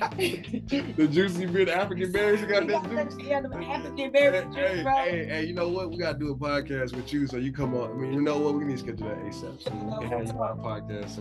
The 0.95 1.08
juicy 1.08 1.45
beard, 1.48 1.68
African 1.70 2.12
berries, 2.14 2.39
you 2.41 2.48
got 2.48 2.64
he 2.64 2.70
that 2.70 2.82
got 2.84 2.91
juice. 3.10 3.28
that- 3.28 3.50
the 3.50 3.66
African 3.66 3.98
Hey, 3.98 4.08
beard, 4.10 4.34
hey, 4.56 4.84
bro. 4.84 4.93
hey, 4.93 5.26
hey, 5.26 5.45
you 5.45 5.54
know 5.54 5.68
what? 5.68 5.89
We 5.89 5.98
gotta 5.98 6.18
do 6.18 6.32
a 6.32 6.36
podcast 6.36 6.95
with 6.95 7.12
you, 7.12 7.28
so 7.28 7.36
you 7.38 7.52
come 7.52 7.76
on. 7.76 7.91
I 7.91 7.93
mean, 7.93 8.14
you 8.14 8.22
know 8.22 8.38
what? 8.38 8.54
We 8.56 8.64
need 8.64 8.78
to 8.78 8.84
schedule 8.84 9.08
that 9.10 9.18
ASAP. 9.20 9.62
So 9.62 9.72
we 9.74 10.08
can 10.08 10.10
have 10.18 10.26
you 10.28 10.32
on 10.34 10.41
our 10.41 10.56
podcast. 10.56 11.18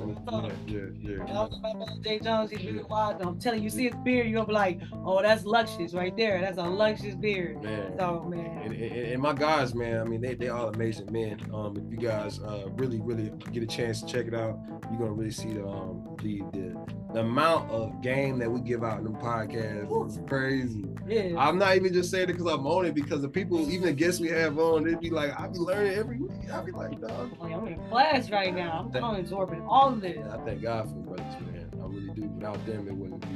Yeah, 0.67 0.81
yeah, 1.03 1.25
yeah. 1.27 1.47
And 1.53 1.63
my 1.63 1.75
man 1.75 2.01
Jay 2.03 2.19
Jones, 2.21 2.51
he's 2.51 2.65
really 2.65 2.85
wise. 2.85 3.17
I'm 3.21 3.39
telling 3.41 3.59
you, 3.61 3.65
you 3.65 3.71
see 3.71 3.85
his 3.87 3.95
beard, 4.05 4.27
you're 4.29 4.37
gonna 4.37 4.47
be 4.47 4.53
like, 4.53 4.81
oh, 5.05 5.21
that's 5.21 5.45
luscious 5.45 5.95
right 5.95 6.17
there. 6.17 6.41
That's 6.41 6.59
a 6.59 6.63
luscious 6.63 7.17
beard. 7.17 7.63
Man. 7.63 7.95
So 7.99 8.23
man. 8.29 8.63
And, 8.65 8.73
and, 8.75 8.93
and 9.13 9.23
my 9.23 9.33
guys, 9.33 9.75
man, 9.75 10.01
I 10.01 10.05
mean, 10.05 10.21
they 10.21 10.35
they 10.35 10.49
all 10.49 10.69
amazing 10.69 11.11
men. 11.13 11.41
Um, 11.53 11.77
if 11.77 11.91
you 11.91 11.99
guys 11.99 12.39
uh 12.41 12.69
really 12.75 13.01
really 13.01 13.33
get 13.53 13.63
a 13.63 13.67
chance 13.67 14.01
to 14.03 14.07
check 14.07 14.27
it 14.27 14.35
out, 14.35 14.59
you're 14.91 15.01
gonna 15.01 15.13
really 15.13 15.31
see 15.33 15.53
the 15.55 15.67
um 15.67 16.17
the 16.23 16.43
the, 16.53 16.77
the 17.17 17.23
amount 17.23 17.71
of 17.71 18.03
game 18.03 18.39
that 18.39 18.51
we 18.53 18.61
give 18.61 18.85
out 18.85 18.99
in 18.99 19.05
the 19.05 19.11
podcast 19.11 20.07
is 20.07 20.21
crazy. 20.29 20.85
Yeah. 21.09 21.33
I'm 21.39 21.57
not 21.57 21.75
even 21.75 21.95
just 21.95 22.11
saying 22.11 22.25
it 22.25 22.33
because 22.35 22.45
I'm 22.45 22.67
on 22.67 22.85
it 22.85 22.95
because 22.95 23.23
the 23.23 23.29
people, 23.29 23.59
even 23.71 23.87
the 23.87 23.95
guests 23.95 24.21
we 24.21 24.29
have 24.29 24.59
on, 24.59 24.85
they'd 24.85 25.01
be 25.01 25.09
like, 25.09 25.33
I 25.41 25.47
be 25.47 25.57
learning 25.57 25.95
every 25.95 26.19
week. 26.19 26.53
I 26.53 26.61
be 26.61 26.73
like, 26.73 27.01
dog. 27.01 27.35
I'm 27.41 27.69
in 27.69 27.81
class 27.89 28.31
right 28.31 28.55
now. 28.55 28.91
I'm 28.95 29.03
I'm 29.03 29.17
absorbing 29.19 29.63
all 29.63 29.95
of 29.95 30.03
this. 30.03 30.19
I 30.31 30.37
thank 30.45 30.61
God 30.61 30.91
for 30.91 30.95
the 30.95 31.01
brothers, 31.01 31.41
man. 31.41 31.71
I 31.73 31.87
really 31.87 32.11
do. 32.13 32.23
Without 32.29 32.67
them, 32.67 32.87
it 32.87 32.95
wouldn't 32.95 33.23
be 33.23 33.29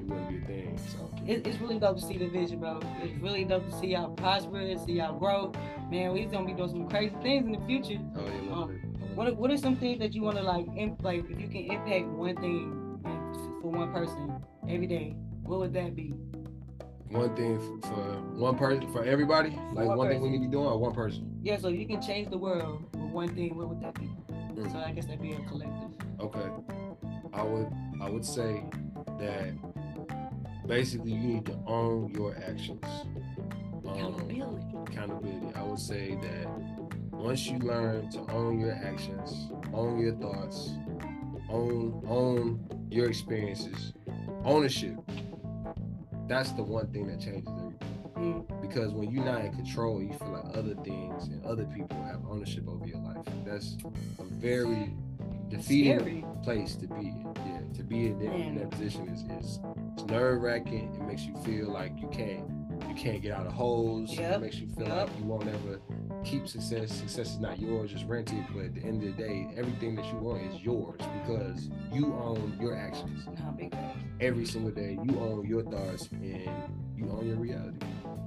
it 0.00 0.04
wouldn't 0.06 0.28
be 0.28 0.36
a 0.36 0.46
thing. 0.46 0.78
So 0.92 1.10
It, 1.26 1.44
it's 1.44 1.58
really 1.58 1.80
dope 1.80 1.96
to 1.98 2.06
see 2.06 2.16
the 2.18 2.28
vision, 2.28 2.60
bro. 2.60 2.78
It's 3.02 3.20
really 3.20 3.44
dope 3.44 3.68
to 3.68 3.76
see 3.80 3.88
y'all 3.88 4.10
prosper, 4.10 4.64
see 4.86 4.92
y'all 4.92 5.18
grow. 5.18 5.50
Man, 5.90 6.12
we're 6.12 6.28
gonna 6.28 6.46
be 6.46 6.52
doing 6.52 6.70
some 6.70 6.88
crazy 6.88 7.16
things 7.20 7.46
in 7.46 7.50
the 7.50 7.66
future. 7.66 8.00
oh 8.16 8.20
yeah, 8.26 8.54
um, 8.54 8.70
it. 8.70 9.16
What 9.16 9.26
are, 9.26 9.34
what 9.34 9.50
are 9.50 9.56
some 9.56 9.74
things 9.74 9.98
that 9.98 10.14
you 10.14 10.22
want 10.22 10.36
to 10.36 10.42
like, 10.44 10.66
imp- 10.76 11.02
like 11.02 11.24
if 11.28 11.40
you 11.40 11.48
can 11.48 11.72
impact 11.72 12.06
one 12.06 12.36
thing 12.36 12.44
in- 12.62 12.83
for 13.64 13.70
one 13.70 13.92
person 13.94 14.44
every 14.68 14.86
day, 14.86 15.16
what 15.42 15.58
would 15.58 15.72
that 15.72 15.96
be? 15.96 16.12
one 17.08 17.34
thing 17.36 17.58
for, 17.80 17.88
for 17.88 18.20
one 18.36 18.58
person 18.58 18.92
for 18.92 19.04
everybody, 19.04 19.50
like 19.72 19.86
One 19.86 19.96
one, 19.96 20.08
thing 20.08 20.20
we 20.20 20.28
need 20.30 20.38
to 20.38 20.44
be 20.44 20.50
doing, 20.50 20.66
or 20.66 20.78
one 20.78 20.92
person. 20.92 21.30
Yeah, 21.42 21.56
so 21.58 21.68
you 21.68 21.86
can 21.86 22.02
change 22.02 22.28
the 22.28 22.36
world 22.36 22.82
with 22.92 23.10
one 23.12 23.34
thing, 23.34 23.56
what 23.56 23.68
would 23.68 23.80
that 23.82 23.94
be? 23.94 24.10
Mm. 24.54 24.70
So 24.70 24.78
I 24.78 24.90
guess 24.92 25.06
that'd 25.06 25.22
be 25.22 25.32
a 25.32 25.40
collective. 25.48 25.90
Okay, 26.20 26.46
I 27.32 27.42
would 27.42 27.72
I 28.02 28.10
would 28.10 28.24
say 28.24 28.64
that 29.18 29.54
basically 30.66 31.12
you 31.12 31.18
need 31.18 31.46
to 31.46 31.58
own 31.66 32.12
your 32.14 32.36
actions. 32.36 32.84
Um, 32.84 33.94
Accountability. 33.94 34.76
accountability. 34.86 35.54
I 35.54 35.62
would 35.62 35.78
say 35.78 36.18
that 36.20 36.48
once 37.12 37.46
you 37.46 37.58
learn 37.60 38.10
to 38.10 38.20
own 38.32 38.58
your 38.58 38.72
actions, 38.72 39.50
own 39.72 40.00
your 40.00 40.14
thoughts, 40.16 40.70
own 41.54 42.02
own 42.08 42.86
your 42.90 43.08
experiences, 43.08 43.92
ownership. 44.44 44.96
That's 46.26 46.52
the 46.52 46.62
one 46.62 46.86
thing 46.92 47.06
that 47.08 47.20
changes 47.20 47.48
everything. 47.48 47.78
Mm. 48.16 48.62
Because 48.62 48.92
when 48.92 49.10
you're 49.10 49.24
not 49.24 49.44
in 49.44 49.52
control, 49.52 50.00
you 50.02 50.12
feel 50.14 50.28
like 50.30 50.56
other 50.56 50.74
things 50.84 51.26
and 51.28 51.44
other 51.44 51.64
people 51.66 52.02
have 52.04 52.20
ownership 52.28 52.66
over 52.68 52.86
your 52.86 52.98
life. 52.98 53.24
That's 53.44 53.76
a 54.18 54.24
very 54.24 54.94
defeating 55.48 55.98
Scary. 55.98 56.24
place 56.42 56.74
to 56.76 56.86
be 56.86 57.08
in. 57.08 57.34
Yeah, 57.46 57.60
to 57.76 57.82
be 57.82 58.06
in, 58.06 58.18
that- 58.20 58.34
in 58.34 58.54
that 58.58 58.70
position 58.70 59.08
is 59.08 59.22
is 59.44 59.58
nerve 60.06 60.40
wracking. 60.40 60.94
It 60.94 61.02
makes 61.06 61.22
you 61.22 61.36
feel 61.44 61.68
like 61.70 61.92
you 62.00 62.08
can't 62.08 62.44
you 62.94 63.02
can't 63.02 63.22
get 63.22 63.32
out 63.32 63.46
of 63.46 63.52
holes. 63.52 64.16
It 64.16 64.40
makes 64.40 64.56
you 64.56 64.68
feel 64.68 64.86
yep. 64.86 65.08
like 65.08 65.18
you 65.18 65.24
won't 65.24 65.48
ever 65.48 65.80
keep 66.24 66.46
success. 66.46 66.92
Success 66.92 67.32
is 67.32 67.38
not 67.38 67.58
yours, 67.58 67.92
it's 67.92 68.04
rented. 68.04 68.44
But 68.54 68.66
at 68.66 68.74
the 68.74 68.82
end 68.82 69.02
of 69.02 69.16
the 69.16 69.22
day, 69.22 69.48
everything 69.56 69.96
that 69.96 70.04
you 70.06 70.16
want 70.18 70.42
is 70.42 70.60
yours 70.62 71.00
because 71.22 71.70
you 71.92 72.14
own 72.14 72.56
your 72.60 72.76
actions. 72.76 73.26
Nah, 73.26 73.50
big 73.52 73.72
facts. 73.72 73.98
Every 74.20 74.46
single 74.46 74.70
day, 74.70 74.98
you 75.02 75.18
own 75.18 75.46
your 75.46 75.62
thoughts 75.62 76.08
and 76.12 76.48
you 76.96 77.08
own 77.10 77.26
your 77.26 77.36
reality. 77.36 77.78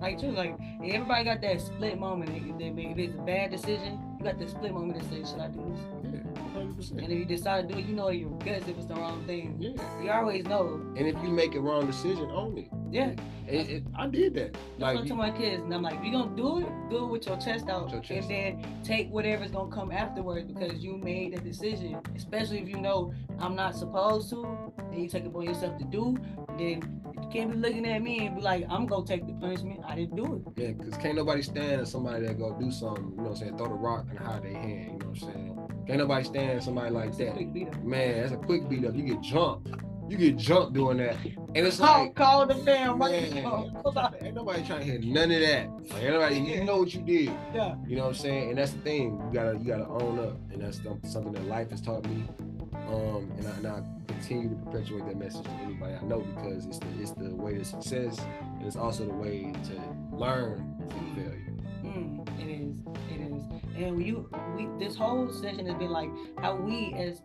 Like 0.02 0.20
true, 0.20 0.32
like 0.32 0.56
everybody 0.84 1.24
got 1.24 1.42
that 1.42 1.62
split 1.62 1.98
moment. 1.98 2.32
They, 2.32 2.66
they 2.66 2.70
make 2.70 2.92
if 2.92 2.98
it's 2.98 3.16
a 3.16 3.22
bad 3.22 3.52
decision, 3.52 4.00
you 4.20 4.26
got 4.26 4.38
the 4.38 4.48
split 4.48 4.74
moment 4.74 5.02
to 5.02 5.10
say, 5.10 5.32
should 5.32 5.40
I 5.40 5.48
do 5.48 5.64
this? 5.74 5.97
Yeah, 6.58 6.64
hundred 6.64 6.68
And 6.70 6.78
percent. 6.78 7.12
if 7.12 7.20
you 7.20 7.26
decide 7.26 7.68
to 7.70 7.74
do 7.74 7.80
it, 7.80 7.86
you 7.86 7.96
know 7.96 8.10
your 8.10 8.30
guts 8.40 8.68
if 8.68 8.78
it's 8.78 8.86
the 8.88 8.96
wrong 8.96 9.24
thing. 9.26 9.56
Yeah. 9.60 10.04
You 10.04 10.12
always 10.12 10.46
know. 10.46 10.82
And 10.96 11.08
if 11.08 11.16
you 11.24 11.30
make 11.30 11.56
a 11.56 11.60
wrong 11.62 11.86
decision, 11.88 12.30
own 12.32 12.58
it. 12.58 12.68
Yeah. 12.92 13.12
It, 13.48 13.70
it, 13.70 13.84
I 13.98 14.08
did 14.08 14.34
that. 14.34 14.54
That's 14.54 14.64
Like 14.80 14.96
what 14.98 15.06
I 15.06 15.08
tell 15.08 15.16
my 15.16 15.32
kids, 15.32 15.64
and 15.64 15.74
I'm 15.74 15.82
like, 15.82 15.96
if 16.00 16.04
you 16.04 16.12
gonna 16.12 16.36
do 16.36 16.60
it, 16.60 16.68
do 16.90 17.06
it 17.06 17.08
with 17.08 17.28
your 17.28 17.38
chest 17.38 17.70
out, 17.70 17.90
your 17.92 18.02
chest 18.02 18.30
and 18.30 18.62
then 18.62 18.84
take 18.84 19.10
whatever's 19.10 19.52
gonna 19.52 19.72
come 19.74 19.90
afterwards 19.90 20.46
because 20.52 20.84
you 20.84 20.98
made 20.98 21.34
the 21.34 21.40
decision. 21.40 21.98
Especially 22.16 22.60
if 22.60 22.68
you 22.68 22.76
know 22.78 23.14
I'm 23.40 23.56
not 23.56 23.74
supposed 23.76 24.30
to, 24.32 24.74
and 24.92 25.02
you 25.02 25.08
take 25.08 25.24
it 25.24 25.28
upon 25.28 25.44
yourself 25.44 25.78
to 25.78 25.86
do, 25.86 26.18
then 26.58 27.02
you 27.22 27.30
can't 27.32 27.50
be 27.52 27.58
looking 27.58 27.86
at 27.88 28.02
me 28.02 28.26
and 28.28 28.36
be 28.36 28.42
like, 28.42 28.66
I'm 28.70 28.86
gonna 28.86 29.06
take 29.06 29.26
the 29.26 29.34
punishment. 29.34 29.80
I 29.88 29.96
didn't 29.96 30.18
do 30.18 30.36
it. 30.36 30.62
Yeah, 30.62 30.72
because 30.74 30.98
can't 30.98 31.16
nobody 31.16 31.42
stand 31.42 31.88
somebody 31.88 32.26
that 32.26 32.38
go 32.38 32.54
do 32.60 32.70
something, 32.70 33.12
you 33.12 33.16
know 33.18 33.24
what 33.24 33.30
I'm 33.32 33.36
saying, 33.38 33.58
throw 33.58 33.70
the 33.70 33.76
rock 33.76 34.08
and 34.10 34.20
hide 34.20 34.44
their 34.44 34.52
hand, 34.54 34.92
you 34.92 35.00
know 35.00 35.06
what 35.08 35.08
I'm 35.08 35.16
saying? 35.16 35.57
Can't 35.88 36.00
nobody 36.00 36.24
stand 36.26 36.62
somebody 36.64 36.90
like 36.92 37.14
a 37.14 37.18
that. 37.18 37.34
quick 37.36 37.54
beat 37.54 37.68
up. 37.70 37.84
Man, 37.84 38.20
that's 38.22 38.34
a 38.34 38.38
quick 38.38 38.68
beat 38.70 38.86
up. 38.86 38.96
You 38.96 39.04
get 39.04 39.22
jumped. 39.22 39.70
You 40.10 40.18
get 40.18 40.38
jumped 40.38 40.74
doing 40.74 40.98
that. 40.98 41.16
And 41.56 41.66
it's 41.68 41.78
Call, 41.80 42.04
like, 42.04 42.16
call 42.16 42.46
the 42.46 42.56
right. 42.56 42.98
man, 42.98 43.36
now. 43.44 44.14
ain't 44.22 44.36
nobody 44.36 44.64
trying 44.66 44.80
to 44.80 44.86
hear 44.86 45.00
none 45.00 45.32
of 45.32 45.40
that. 45.42 45.70
Like, 45.94 46.04
nobody, 46.04 46.36
you 46.40 46.64
know 46.64 46.78
what 46.78 46.94
you 46.94 47.02
did. 47.02 47.34
Yeah. 47.54 47.76
You 47.88 47.96
know 47.98 48.04
what 48.04 48.10
I'm 48.10 48.14
saying? 48.16 48.50
And 48.50 48.58
that's 48.58 48.72
the 48.72 48.80
thing. 48.80 49.20
You 49.28 49.30
gotta 49.34 49.58
you 49.58 49.66
gotta 49.66 49.88
own 49.88 50.20
up. 50.20 50.38
And 50.52 50.62
that's 50.62 50.82
some- 50.84 51.00
something 51.04 51.34
that 51.34 51.46
life 51.48 51.72
has 51.72 51.82
taught 51.82 52.06
me. 52.08 52.24
Um, 52.88 53.32
and 53.38 53.48
I, 53.48 53.52
and 53.52 53.68
I 53.68 53.84
continue 54.08 54.50
to 54.50 54.56
perpetuate 54.56 55.06
that 55.08 55.18
message 55.18 55.44
to 55.44 55.50
anybody 55.64 55.94
I 55.96 56.04
know 56.06 56.20
because 56.22 56.66
it's 56.66 56.80
the 56.80 56.88
it's 57.02 57.12
the 57.12 57.36
way 57.36 57.56
to 57.58 57.66
success 57.66 58.18
and 58.20 58.66
it's 58.66 58.78
also 58.78 59.06
the 59.06 59.14
way 59.14 59.52
to 59.52 60.16
learn 60.16 60.74
And 63.78 64.04
you 64.06 64.30
we 64.56 64.68
this 64.80 64.96
whole 64.96 65.32
session 65.32 65.68
has 65.68 65.76
been 65.76 65.92
like 65.92 66.10
how 66.40 66.56
we 66.56 66.94
as 66.98 67.22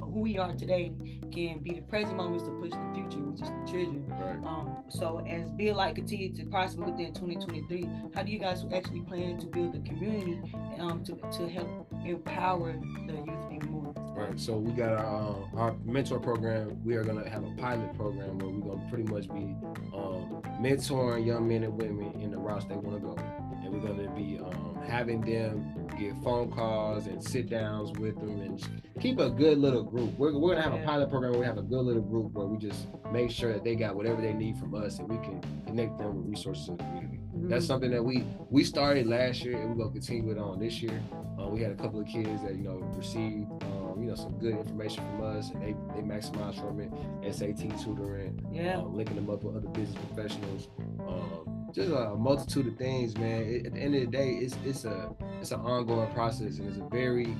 who 0.00 0.20
we 0.20 0.36
are 0.36 0.52
today 0.52 0.92
can 1.32 1.60
be 1.60 1.74
the 1.74 1.82
present 1.82 2.16
moments 2.16 2.44
to 2.44 2.50
push 2.60 2.70
the 2.70 2.90
future, 2.94 3.18
which 3.32 3.42
is 3.42 3.48
the 3.48 3.72
children. 3.72 4.04
Right. 4.08 4.46
Um, 4.46 4.76
so 4.88 5.24
as 5.26 5.50
Be 5.50 5.68
a 5.68 5.74
Light 5.74 5.94
continue 5.94 6.32
to 6.34 6.44
prosper 6.46 6.84
within 6.84 7.12
2023, 7.14 7.88
how 8.14 8.22
do 8.22 8.30
you 8.32 8.38
guys 8.38 8.64
actually 8.72 9.00
plan 9.00 9.38
to 9.38 9.46
build 9.46 9.74
a 9.74 9.80
community 9.80 10.40
um, 10.78 11.02
to, 11.04 11.14
to 11.14 11.48
help 11.48 11.88
empower 12.04 12.72
the 13.06 13.12
youth 13.12 13.52
even 13.52 13.70
more? 13.70 13.94
Right. 14.14 14.38
So 14.38 14.56
we 14.56 14.72
got 14.72 14.92
our 14.92 15.02
um, 15.06 15.50
our 15.54 15.74
mentor 15.84 16.20
program. 16.20 16.78
We 16.84 16.94
are 16.96 17.04
gonna 17.04 17.28
have 17.28 17.44
a 17.44 17.50
pilot 17.56 17.96
program 17.96 18.38
where 18.38 18.50
we're 18.50 18.76
gonna 18.76 18.90
pretty 18.90 19.10
much 19.10 19.28
be 19.28 19.56
um, 19.94 20.42
mentoring 20.60 21.26
young 21.26 21.48
men 21.48 21.62
and 21.62 21.76
women 21.76 22.20
in 22.20 22.30
the 22.30 22.36
routes 22.36 22.66
they 22.66 22.76
want 22.76 23.00
to 23.00 23.06
go, 23.06 23.16
and 23.62 23.72
we're 23.72 23.80
gonna 23.80 24.10
be 24.14 24.38
um, 24.38 24.78
having 24.86 25.22
them 25.22 25.82
get 25.98 26.14
phone 26.22 26.50
calls 26.50 27.06
and 27.06 27.22
sit 27.22 27.48
downs 27.48 27.96
with 27.98 28.14
them 28.16 28.40
and 28.40 28.62
keep 29.00 29.18
a 29.18 29.30
good 29.30 29.58
little 29.58 29.82
group. 29.82 30.16
We're, 30.18 30.38
we're 30.38 30.54
gonna 30.54 30.62
have 30.62 30.74
a 30.74 30.84
pilot 30.84 31.10
program 31.10 31.32
where 31.32 31.40
we 31.40 31.46
have 31.46 31.58
a 31.58 31.62
good 31.62 31.84
little 31.84 32.02
group 32.02 32.32
where 32.32 32.46
we 32.46 32.58
just 32.58 32.88
make 33.12 33.21
sure 33.30 33.52
that 33.52 33.64
they 33.64 33.74
got 33.74 33.94
whatever 33.94 34.20
they 34.20 34.32
need 34.32 34.56
from 34.56 34.74
us, 34.74 34.98
and 34.98 35.08
we 35.08 35.16
can 35.16 35.40
connect 35.66 35.98
them 35.98 36.16
with 36.16 36.26
resources 36.26 36.68
in 36.68 36.76
the 36.76 36.84
community. 36.84 37.18
That's 37.34 37.66
something 37.66 37.90
that 37.90 38.02
we 38.02 38.24
we 38.50 38.62
started 38.62 39.06
last 39.06 39.42
year 39.42 39.60
and 39.60 39.70
we're 39.70 39.84
gonna 39.84 39.92
continue 39.92 40.30
it 40.30 40.38
on 40.38 40.60
this 40.60 40.80
year. 40.80 41.02
Uh, 41.38 41.48
we 41.48 41.60
had 41.60 41.72
a 41.72 41.74
couple 41.74 42.00
of 42.00 42.06
kids 42.06 42.42
that 42.42 42.54
you 42.54 42.62
know 42.62 42.76
received 42.96 43.50
um, 43.64 43.96
you 43.98 44.08
know 44.08 44.14
some 44.14 44.38
good 44.38 44.54
information 44.54 45.04
from 45.04 45.24
us 45.36 45.50
and 45.50 45.62
they 45.62 45.74
they 45.94 46.02
maximized 46.02 46.60
from 46.60 46.78
it. 46.78 47.34
SAT 47.34 47.78
tutoring, 47.82 48.46
yeah. 48.52 48.78
um, 48.78 48.94
linking 48.94 49.16
them 49.16 49.30
up 49.30 49.42
with 49.42 49.56
other 49.56 49.68
business 49.68 49.98
professionals. 50.06 50.68
Um, 51.00 51.68
just 51.72 51.90
a 51.90 52.14
multitude 52.14 52.66
of 52.66 52.76
things, 52.76 53.16
man. 53.16 53.42
It, 53.42 53.66
at 53.66 53.74
the 53.74 53.80
end 53.80 53.94
of 53.94 54.02
the 54.02 54.06
day, 54.06 54.30
it's 54.34 54.56
it's 54.64 54.84
a 54.84 55.14
it's 55.40 55.52
an 55.52 55.60
ongoing 55.60 56.12
process 56.12 56.58
and 56.58 56.68
it's 56.68 56.78
a 56.78 56.88
very 56.90 57.34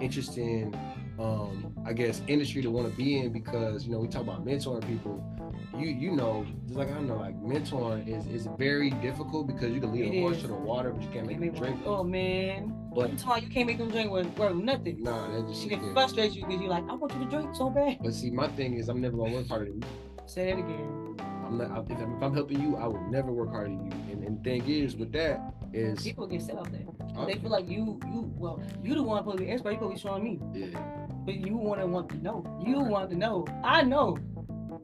interesting, 0.00 0.74
um, 1.18 1.72
I 1.86 1.92
guess, 1.92 2.22
industry 2.26 2.62
to 2.62 2.70
want 2.70 2.90
to 2.90 2.96
be 2.96 3.18
in 3.18 3.32
because 3.32 3.84
you 3.86 3.92
know 3.92 3.98
we 3.98 4.08
talk 4.08 4.22
about 4.22 4.44
mentoring 4.44 4.86
people. 4.86 5.22
You 5.78 5.88
you 5.88 6.12
know, 6.12 6.46
just 6.66 6.76
like 6.78 6.88
I 6.90 6.94
don't 6.94 7.06
know, 7.08 7.16
like 7.16 7.40
mentoring 7.42 8.08
is 8.08 8.26
is 8.26 8.48
very 8.58 8.90
difficult 8.90 9.46
because 9.46 9.70
you 9.72 9.80
can 9.80 9.92
lead 9.92 10.12
It 10.14 10.18
a 10.18 10.20
horse 10.20 10.36
is. 10.36 10.42
to 10.42 10.48
the 10.48 10.54
water, 10.54 10.90
but 10.90 11.02
you 11.02 11.08
can't 11.10 11.26
make 11.26 11.40
them 11.40 11.52
drink. 11.54 11.80
Oh 11.84 12.02
man, 12.04 12.74
But 12.94 13.16
telling 13.18 13.44
you, 13.44 13.48
can't 13.48 13.66
make 13.66 13.78
them 13.78 13.90
drink 13.90 14.10
with, 14.10 14.26
with 14.38 14.54
nothing. 14.56 15.02
nah, 15.02 15.28
that 15.32 15.48
just 15.48 15.62
She 15.62 15.68
shit 15.68 15.78
can 15.78 15.86
there. 15.86 15.92
frustrate 15.94 16.32
you 16.32 16.44
because 16.46 16.60
you're 16.60 16.70
like, 16.70 16.84
I 16.88 16.94
want 16.94 17.12
you 17.14 17.18
to 17.20 17.26
drink 17.26 17.54
so 17.54 17.70
bad. 17.70 17.98
But 18.02 18.14
see, 18.14 18.30
my 18.30 18.48
thing 18.48 18.74
is, 18.74 18.88
I'm 18.88 19.00
never 19.00 19.16
gonna 19.16 19.34
work 19.34 19.48
harder 19.48 19.66
than 19.66 19.82
you. 19.82 19.88
Say 20.26 20.46
that 20.52 20.58
again. 20.58 21.16
I'm 21.46 21.58
not. 21.58 21.90
If 21.90 21.98
I'm, 22.00 22.16
if 22.16 22.22
I'm 22.22 22.34
helping 22.34 22.60
you, 22.60 22.76
I 22.76 22.86
will 22.86 23.02
never 23.10 23.30
work 23.30 23.50
harder 23.50 23.68
than 23.70 23.84
you. 23.86 24.12
And, 24.12 24.24
and 24.24 24.38
the 24.38 24.42
thing 24.42 24.68
is, 24.68 24.96
with 24.96 25.12
that, 25.12 25.52
is 25.72 26.02
People 26.02 26.26
get 26.26 26.40
set 26.42 26.56
up 26.56 26.70
there. 26.72 26.86
Oh, 27.16 27.26
They 27.26 27.34
feel 27.34 27.50
like 27.50 27.68
you, 27.68 27.98
you, 28.06 28.32
well, 28.36 28.62
you 28.82 28.94
the 28.94 29.02
one 29.02 29.24
be 29.36 29.50
expert. 29.50 29.80
You 29.80 29.88
be 29.90 29.98
showing 29.98 30.24
me, 30.24 30.40
yeah, 30.54 30.78
but 31.24 31.34
you 31.34 31.56
want 31.56 31.80
to 31.80 31.86
want 31.86 32.08
to 32.10 32.16
know. 32.18 32.44
You 32.64 32.80
want 32.80 33.10
to 33.10 33.16
know. 33.16 33.46
I 33.62 33.82
know. 33.82 34.18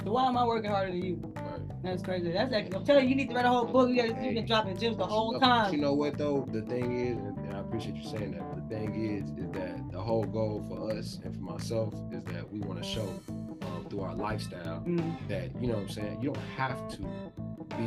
So 0.05 0.13
why 0.13 0.27
am 0.27 0.39
I 0.39 0.45
working 0.47 0.71
harder 0.71 0.93
than 0.93 1.03
you? 1.03 1.33
right. 1.37 1.61
That's 1.83 2.03
crazy. 2.03 2.33
That's 2.33 2.53
actually. 2.53 2.77
I'm 2.77 2.85
telling 2.85 3.05
you, 3.05 3.11
you 3.11 3.17
need 3.17 3.29
to 3.29 3.35
write 3.35 3.45
a 3.45 3.49
whole 3.49 3.67
book. 3.67 3.91
You 3.91 3.97
got 3.97 4.23
you 4.23 4.35
been 4.35 4.47
dropping 4.47 4.79
gems 4.79 4.97
the 4.97 5.07
whole 5.07 5.33
But 5.33 5.41
time. 5.47 5.75
You 5.75 5.81
know 5.81 5.95
what 5.95 6.17
though? 6.17 6.47
The 6.51 6.63
thing 6.63 7.07
is, 7.07 7.19
and, 7.19 7.39
and 7.39 7.57
I 7.57 7.61
appreciate 7.61 7.97
you 7.97 8.09
saying 8.09 8.33
that. 8.33 8.69
The 8.69 8.75
thing 8.75 8.95
is, 8.95 9.31
is 9.45 9.51
that 9.53 9.91
the 9.93 10.01
whole 10.01 10.25
goal 10.25 10.65
for 10.69 10.91
us 10.91 11.19
and 11.25 11.35
for 11.35 11.41
myself 11.43 11.95
is 12.13 12.23
that 12.25 12.51
we 12.51 12.61
want 12.61 12.83
to 12.83 12.89
show 12.89 13.21
um, 13.63 13.87
through 13.89 14.01
our 14.01 14.15
lifestyle 14.15 14.83
Mm, 14.87 15.29
that 15.29 15.51
you 15.61 15.69
know 15.69 15.75
what 15.75 15.83
I'm 15.83 15.89
saying. 15.89 16.19
You 16.23 16.33
don't 16.33 16.45
have 16.57 16.89
to 16.97 16.99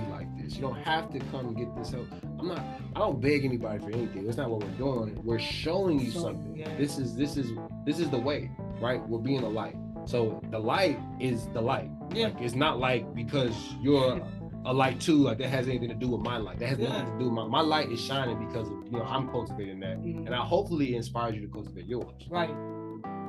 be 0.01 0.11
like 0.11 0.27
this. 0.37 0.55
You 0.55 0.61
don't 0.61 0.81
have 0.83 1.11
to 1.11 1.19
come 1.31 1.47
and 1.47 1.57
get 1.57 1.75
this 1.75 1.91
help. 1.91 2.07
I'm 2.39 2.47
not. 2.47 2.59
I 2.95 2.99
don't 2.99 3.21
beg 3.21 3.45
anybody 3.45 3.79
for 3.79 3.91
anything. 3.91 4.25
That's 4.25 4.37
not 4.37 4.49
what 4.49 4.63
we're 4.63 4.69
doing. 4.77 5.19
We're 5.23 5.39
showing 5.39 5.99
you 5.99 6.11
something. 6.11 6.55
yeah. 6.55 6.75
This 6.77 6.97
is 6.97 7.15
this 7.15 7.37
is 7.37 7.51
this 7.85 7.99
is 7.99 8.09
the 8.09 8.19
way, 8.19 8.51
right? 8.81 9.01
We're 9.07 9.19
being 9.19 9.43
a 9.43 9.49
light. 9.49 9.75
So 10.05 10.41
the 10.51 10.59
light 10.59 10.99
is 11.19 11.47
the 11.53 11.61
light. 11.61 11.89
Yeah. 12.13 12.25
Like 12.27 12.41
it's 12.41 12.55
not 12.55 12.79
like 12.79 13.13
because 13.15 13.55
you're 13.81 14.21
a 14.65 14.73
light 14.73 14.99
too, 14.99 15.17
like 15.17 15.37
that 15.39 15.49
has 15.49 15.67
anything 15.67 15.89
to 15.89 15.95
do 15.95 16.09
with 16.09 16.21
my 16.21 16.37
light. 16.37 16.59
That 16.59 16.69
has 16.69 16.79
Yeah. 16.79 16.89
nothing 16.89 17.13
to 17.13 17.19
do 17.19 17.25
with 17.25 17.33
my 17.33 17.47
my 17.47 17.61
light 17.61 17.91
is 17.91 17.99
shining 18.01 18.45
because 18.47 18.67
of 18.67 18.73
you 18.85 18.91
know 18.99 19.03
I'm 19.03 19.29
cultivating 19.29 19.79
that. 19.81 19.97
mm, 20.01 20.25
And 20.25 20.33
I 20.35 20.43
hopefully 20.45 20.95
inspires 20.95 21.35
you 21.35 21.41
to 21.41 21.47
cultivate 21.47 21.85
yours. 21.85 22.27
right. 22.29 22.53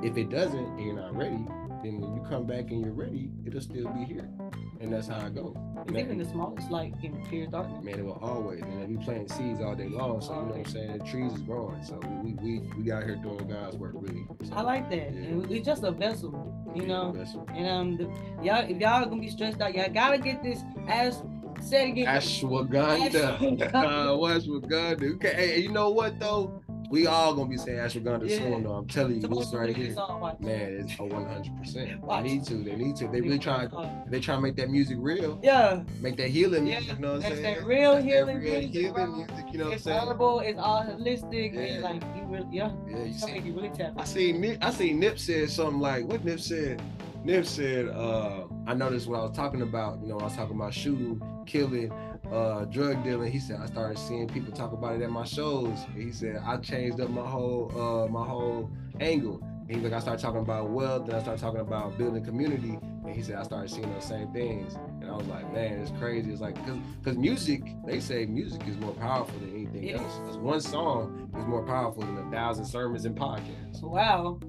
If 0.03 0.17
it 0.17 0.29
doesn't 0.29 0.59
and 0.77 0.79
you're 0.85 0.95
not 0.95 1.15
ready, 1.15 1.45
then 1.81 1.99
when 2.01 2.13
you 2.15 2.21
come 2.29 2.45
back 2.45 2.69
and 2.71 2.83
you're 2.83 2.93
ready, 2.93 3.31
it'll 3.45 3.61
still 3.61 3.87
be 3.93 4.03
here. 4.03 4.29
And 4.81 4.91
that's 4.93 5.07
how 5.07 5.17
I 5.25 5.29
go. 5.29 5.55
Because 5.85 6.01
even 6.01 6.17
the 6.17 6.25
smallest 6.25 6.71
light 6.71 6.93
can 6.99 7.13
appear 7.21 7.47
darkness. 7.47 7.83
Man, 7.83 7.99
it 7.99 8.05
will 8.05 8.19
always. 8.21 8.61
And 8.61 8.89
we 8.89 9.03
planting 9.03 9.27
seeds 9.27 9.61
all 9.61 9.75
day 9.75 9.87
long. 9.87 10.21
So 10.21 10.33
you 10.33 10.39
know 10.39 10.45
what 10.45 10.57
I'm 10.57 10.65
saying? 10.65 10.97
The 10.97 11.03
trees 11.03 11.33
is 11.33 11.41
growing. 11.41 11.83
So 11.83 11.99
we 12.23 12.33
we 12.33 12.59
we 12.77 12.91
out 12.91 13.03
here 13.03 13.15
doing 13.15 13.47
God's 13.47 13.77
work 13.77 13.93
really. 13.95 14.25
So, 14.43 14.53
I 14.55 14.61
like 14.61 14.89
that. 14.89 15.13
Yeah. 15.13 15.21
And 15.21 15.51
it's 15.51 15.65
just 15.65 15.83
a 15.83 15.91
vessel, 15.91 16.53
you 16.75 16.83
yeah, 16.83 16.87
know. 16.87 17.11
vessel. 17.11 17.47
And 17.53 17.67
um, 17.67 17.97
the, 17.97 18.03
y'all, 18.43 18.69
if 18.69 18.77
y'all 18.77 19.05
gonna 19.05 19.21
be 19.21 19.29
stressed 19.29 19.61
out, 19.61 19.75
y'all 19.75 19.91
gotta 19.93 20.17
get 20.17 20.41
this 20.43 20.61
as 20.87 21.21
said 21.61 21.89
again. 21.89 22.07
Ashwagandha. 22.07 23.37
Ashwagandha. 23.37 23.73
uh, 23.73 24.17
Ashwagandha? 24.17 25.15
Okay, 25.15 25.33
hey, 25.33 25.59
you 25.59 25.71
know 25.71 25.89
what 25.89 26.19
though? 26.19 26.61
We 26.89 27.07
all 27.07 27.33
gonna 27.33 27.49
be 27.49 27.57
saying 27.57 27.77
Ashwagandha 27.79 28.29
Yeah. 28.29 28.37
soon 28.37 28.63
though. 28.63 28.73
I'm 28.73 28.87
telling 28.87 29.15
you, 29.15 29.21
Supposed 29.21 29.51
this 29.51 29.59
right 29.59 29.75
here. 29.75 29.87
this 29.87 29.95
song, 29.95 30.21
watch. 30.21 30.39
Man, 30.39 30.85
it's 30.87 30.99
a 30.99 31.03
100. 31.03 31.57
percent 31.57 32.07
They 32.07 32.21
need 32.21 32.43
to. 32.45 32.53
They 32.55 32.75
need 32.75 32.95
to. 32.97 33.07
They 33.07 33.21
really 33.21 33.39
trying. 33.39 33.69
They 34.07 34.19
trying 34.19 34.37
to 34.37 34.41
make 34.41 34.55
that 34.57 34.69
music 34.69 34.97
real. 34.99 35.39
Yeah, 35.43 35.83
Make 36.01 36.17
that 36.17 36.29
healing 36.29 36.67
Yeah, 36.67 36.79
music. 36.79 36.95
You 36.97 37.01
know 37.01 37.13
what 37.15 37.25
I'm 37.25 37.31
saying? 37.31 37.43
that 37.43 37.65
real 37.65 37.93
That's 37.93 38.05
that 38.05 38.11
healing 38.11 38.37
real 38.37 38.51
music, 38.59 38.71
healing 38.71 39.17
music. 39.17 39.45
You 39.51 39.57
know 39.57 39.63
what 39.65 39.67
I'm 39.71 39.73
it's 39.75 39.83
saying? 39.83 39.99
audible. 39.99 40.39
It's 40.39 40.59
all 40.59 40.83
holistic. 40.83 41.53
Yeah. 41.53 41.79
Like 41.81 42.03
you 42.15 42.23
really, 42.27 42.47
yeah, 42.51 42.71
Yeah, 42.89 43.03
you 43.03 43.13
see. 43.13 43.39
you 43.39 43.53
really 43.53 43.69
tap. 43.69 43.93
I 43.97 44.03
seen 44.03 44.41
Nip, 44.41 44.57
I 44.61 44.69
seen 44.71 44.99
Nip 44.99 45.17
said 45.19 45.49
something 45.49 45.79
like 45.79 46.05
what 46.05 46.23
Nip 46.23 46.39
said. 46.39 46.81
Nip 47.23 47.45
said, 47.45 47.87
uh, 47.87 48.43
I 48.67 48.75
noticed 48.75 49.07
what 49.07 49.19
I 49.19 49.23
was 49.23 49.35
talking 49.35 49.63
about, 49.63 49.99
you 49.99 50.09
know, 50.09 50.19
I 50.19 50.25
was 50.25 50.35
talking 50.35 50.55
about 50.55 50.75
shooting, 50.75 51.19
killing, 51.47 51.91
uh, 52.31 52.65
drug 52.65 53.03
dealing. 53.03 53.31
He 53.31 53.39
said 53.39 53.59
I 53.61 53.65
started 53.67 53.97
seeing 53.97 54.27
people 54.27 54.53
talk 54.53 54.73
about 54.73 54.95
it 54.95 55.01
at 55.01 55.09
my 55.09 55.25
shows. 55.25 55.79
He 55.95 56.11
said 56.11 56.41
I 56.45 56.57
changed 56.57 56.99
up 56.99 57.09
my 57.09 57.27
whole 57.27 57.71
uh 57.75 58.07
my 58.07 58.25
whole 58.25 58.69
angle. 58.99 59.41
He's 59.67 59.77
like, 59.77 59.93
I 59.93 59.99
started 59.99 60.21
talking 60.21 60.41
about 60.41 60.69
wealth, 60.69 61.07
then 61.07 61.15
I 61.15 61.21
started 61.21 61.41
talking 61.41 61.61
about 61.61 61.97
building 61.97 62.23
community, 62.23 62.77
and 63.03 63.09
he 63.09 63.23
said 63.23 63.37
I 63.37 63.43
started 63.43 63.71
seeing 63.71 63.91
those 63.91 64.05
same 64.05 64.31
things, 64.31 64.75
and 65.01 65.09
I 65.09 65.15
was 65.15 65.25
like, 65.25 65.51
man, 65.51 65.79
it's 65.79 65.89
crazy. 65.99 66.31
It's 66.31 66.39
like, 66.39 66.55
cause, 66.67 66.77
cause 67.03 67.17
music, 67.17 67.63
they 67.83 67.99
say 67.99 68.27
music 68.27 68.61
is 68.67 68.77
more 68.77 68.93
powerful 68.93 69.39
than 69.39 69.49
anything 69.55 69.91
else. 69.91 70.19
Cause 70.27 70.37
one 70.37 70.61
song 70.61 71.31
is 71.35 71.45
more 71.45 71.63
powerful 71.63 72.03
than 72.03 72.15
a 72.15 72.29
thousand 72.29 72.65
sermons 72.65 73.05
and 73.05 73.17
podcasts. 73.17 73.81
Wow, 73.81 74.39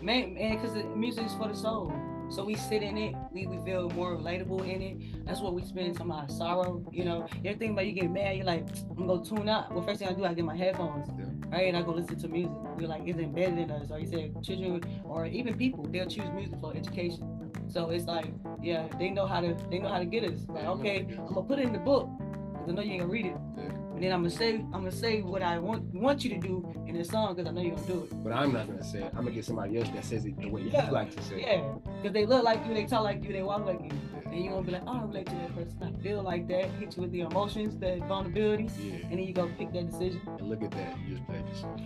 man, 0.00 0.32
man, 0.32 0.56
because 0.56 0.72
music 0.96 1.26
is 1.26 1.34
for 1.34 1.48
the 1.48 1.54
soul. 1.54 1.92
So 2.32 2.42
we 2.44 2.54
sit 2.54 2.82
in 2.82 2.96
it, 2.96 3.14
we, 3.30 3.46
we 3.46 3.62
feel 3.62 3.90
more 3.90 4.16
relatable 4.16 4.66
in 4.66 4.80
it. 4.80 5.26
That's 5.26 5.40
what 5.40 5.52
we 5.52 5.62
spend 5.64 5.98
some 5.98 6.10
of 6.10 6.18
our 6.18 6.28
sorrow. 6.30 6.82
You 6.90 7.04
know, 7.04 7.26
you 7.44 7.54
think 7.54 7.72
about 7.72 7.84
you 7.86 7.92
get 7.92 8.10
mad, 8.10 8.36
you're 8.36 8.46
like, 8.46 8.66
I'm 8.96 9.06
gonna 9.06 9.22
tune 9.22 9.50
out. 9.50 9.70
Well, 9.70 9.84
first 9.84 9.98
thing 10.00 10.08
I 10.08 10.14
do, 10.14 10.24
I 10.24 10.32
get 10.32 10.46
my 10.46 10.56
headphones, 10.56 11.08
Yeah. 11.18 11.26
right, 11.50 11.68
and 11.68 11.76
I 11.76 11.82
go 11.82 11.92
listen 11.92 12.18
to 12.18 12.28
music. 12.28 12.52
We're 12.78 12.88
like, 12.88 13.02
it's 13.04 13.18
embedded 13.18 13.58
in 13.58 13.70
us. 13.70 13.90
Or 13.90 13.98
you 13.98 14.06
said 14.06 14.42
children, 14.42 14.82
or 15.04 15.26
even 15.26 15.58
people, 15.58 15.84
they'll 15.84 16.06
choose 16.06 16.30
music 16.34 16.54
for 16.58 16.74
education. 16.74 17.52
So 17.68 17.90
it's 17.90 18.06
like, 18.06 18.32
yeah, 18.62 18.88
they 18.98 19.10
know 19.10 19.26
how 19.26 19.42
to, 19.42 19.54
they 19.70 19.78
know 19.78 19.90
how 19.90 19.98
to 19.98 20.06
get 20.06 20.24
us. 20.24 20.40
Like, 20.48 20.64
okay, 20.64 21.06
I'm 21.18 21.34
gonna 21.34 21.42
put 21.42 21.58
it 21.58 21.66
in 21.66 21.74
the 21.74 21.80
book, 21.80 22.08
cause 22.54 22.68
I 22.68 22.72
know 22.72 22.80
you 22.80 22.92
ain't 22.92 23.00
gonna 23.02 23.12
read 23.12 23.26
it. 23.26 23.36
Yeah. 23.58 23.81
And 24.02 24.08
then 24.10 24.16
I'm 24.16 24.22
gonna 24.24 24.34
say, 24.34 24.54
I'm 24.56 24.72
gonna 24.72 24.90
say 24.90 25.22
what 25.22 25.42
I 25.42 25.60
want 25.60 25.84
want 25.94 26.24
you 26.24 26.30
to 26.30 26.38
do 26.40 26.74
in 26.88 26.98
the 26.98 27.04
song, 27.04 27.36
cause 27.36 27.46
I 27.46 27.52
know 27.52 27.60
you're 27.60 27.76
gonna 27.76 27.86
do 27.86 28.02
it. 28.10 28.24
But 28.24 28.32
I'm 28.32 28.52
not 28.52 28.66
gonna 28.66 28.82
say 28.82 28.98
it. 28.98 29.12
I'm 29.14 29.18
gonna 29.22 29.30
get 29.30 29.44
somebody 29.44 29.78
else 29.78 29.88
that 29.90 30.04
says 30.04 30.24
it 30.24 30.36
the 30.40 30.48
way 30.48 30.62
Yeah. 30.62 30.86
you 30.86 30.92
like 30.92 31.14
to 31.14 31.22
say 31.22 31.36
it. 31.36 31.40
Yeah, 31.42 31.74
because 32.02 32.12
they 32.12 32.26
look 32.26 32.42
like 32.42 32.66
you, 32.66 32.74
they 32.74 32.84
talk 32.84 33.04
like 33.04 33.22
you, 33.22 33.32
they 33.32 33.42
walk 33.42 33.64
like 33.64 33.80
you. 33.80 33.90
And 34.26 34.42
you're 34.42 34.54
gonna 34.54 34.66
be 34.66 34.72
like, 34.72 34.82
oh, 34.88 34.98
I 34.98 35.02
relate 35.02 35.26
to 35.26 35.34
that 35.36 35.54
person. 35.54 35.78
I 35.84 36.02
feel 36.02 36.20
like 36.20 36.48
that. 36.48 36.64
Hit 36.80 36.96
you 36.96 37.02
with 37.02 37.12
the 37.12 37.20
emotions, 37.20 37.78
the 37.78 38.02
vulnerability, 38.08 38.64
Yeah. 38.80 38.94
and 39.04 39.12
then 39.12 39.18
you 39.20 39.32
go 39.32 39.48
pick 39.56 39.72
that 39.72 39.88
decision. 39.92 40.20
And 40.26 40.48
look 40.48 40.64
at 40.64 40.72
that, 40.72 40.96
you 41.06 41.14
just 41.14 41.24
played 41.28 41.46
yourself. 41.46 41.80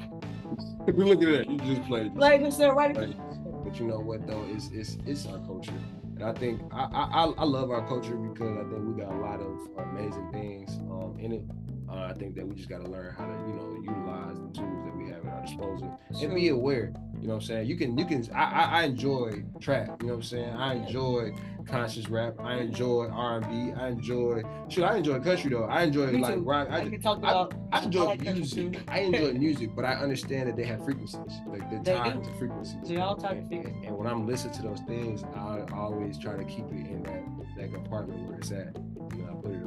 If 0.86 0.97
you 0.97 1.05
look 1.05 1.22
at 1.22 1.28
that, 1.47 1.51
you 1.51 1.59
just 1.59 1.82
played 1.86 2.05
yourself. 2.14 2.18
Like 2.18 2.40
I 2.40 2.48
said, 2.48 2.68
right? 2.68 2.97
Right. 2.97 3.14
But 3.62 3.78
you 3.78 3.88
know 3.88 3.98
what 3.98 4.26
though? 4.26 4.43
It's 4.48 4.70
it's 4.72 4.97
it's 5.05 5.26
our 5.26 5.38
culture, 5.40 5.72
and 6.14 6.24
I 6.24 6.32
think 6.32 6.62
I 6.72 6.84
I, 6.84 7.24
I- 7.26 7.34
I 7.36 7.44
love 7.44 7.70
our 7.70 7.86
culture 7.86 8.14
because 8.16 8.56
I 8.56 8.62
think 8.70 8.86
we 8.86 9.02
got 9.02 9.12
a 9.12 9.18
lot 9.18 9.38
of 9.40 9.59
amazing 9.90 10.30
things 10.32 10.70
um, 10.90 11.14
in 11.20 11.32
it. 11.32 11.43
Uh, 11.88 12.08
I 12.10 12.12
think 12.14 12.34
that 12.34 12.46
we 12.46 12.54
just 12.56 12.68
got 12.68 12.84
to 12.84 12.90
learn 12.90 13.14
how 13.14 13.24
to 13.26 13.32
you 13.32 13.54
know 13.54 13.80
utilize 13.80 14.36
the 14.40 14.60
tools 14.60 14.84
that 14.84 14.96
we 14.96 15.08
have 15.10 15.24
at 15.26 15.32
our 15.32 15.42
disposal 15.42 16.00
and 16.20 16.34
be 16.34 16.48
aware. 16.48 16.92
You 17.20 17.28
know 17.28 17.34
what 17.34 17.42
I'm 17.42 17.46
saying? 17.46 17.66
You 17.68 17.76
can 17.76 17.96
you 17.96 18.04
can 18.04 18.26
I 18.34 18.42
I, 18.44 18.62
I 18.62 18.82
enjoy 18.84 19.42
trap. 19.60 20.02
You 20.02 20.08
know 20.08 20.14
what 20.14 20.18
I'm 20.18 20.22
saying? 20.24 20.50
I 20.50 20.74
enjoy 20.74 21.32
conscious 21.66 22.08
rap. 22.08 22.34
I 22.38 22.58
enjoy 22.58 23.08
R&B. 23.08 23.72
I 23.72 23.88
enjoy 23.88 24.42
shoot. 24.68 24.84
I 24.84 24.96
enjoy 24.98 25.18
country 25.20 25.50
though. 25.50 25.64
I 25.64 25.82
enjoy 25.82 26.06
Me 26.12 26.18
like 26.20 26.34
too. 26.34 26.42
rock. 26.42 26.68
I, 26.70 26.80
I 26.82 26.88
can 26.88 27.00
talk 27.00 27.18
about. 27.18 27.54
I 27.72 27.82
enjoy 27.82 28.04
like 28.04 28.20
music. 28.20 28.80
I 28.88 29.00
enjoy 29.00 29.32
music, 29.38 29.70
but 29.74 29.84
I 29.84 29.94
understand 29.94 30.48
that 30.48 30.56
they 30.56 30.64
have 30.64 30.84
frequencies, 30.84 31.32
like 31.46 31.68
the 31.70 31.78
They 31.78 31.92
do. 31.92 31.98
and 31.98 32.38
frequencies. 32.38 32.76
They 32.88 32.96
all 32.98 33.16
type 33.16 33.32
of 33.38 33.50
And, 33.50 33.84
and 33.84 33.96
when 33.96 34.06
I'm 34.06 34.26
listening 34.26 34.54
to 34.54 34.62
those 34.62 34.80
things, 34.80 35.24
I 35.34 35.62
always 35.74 36.18
try 36.18 36.36
to 36.36 36.44
keep 36.44 36.66
it 36.66 36.86
in 36.86 37.02
that 37.04 37.22
that 37.56 37.72
compartment 37.72 38.28
where 38.28 38.38
it's 38.38 38.50
at. 38.52 38.76
You 39.14 39.22
know, 39.22 39.30
I 39.38 39.42
put 39.42 39.52
it 39.52 39.65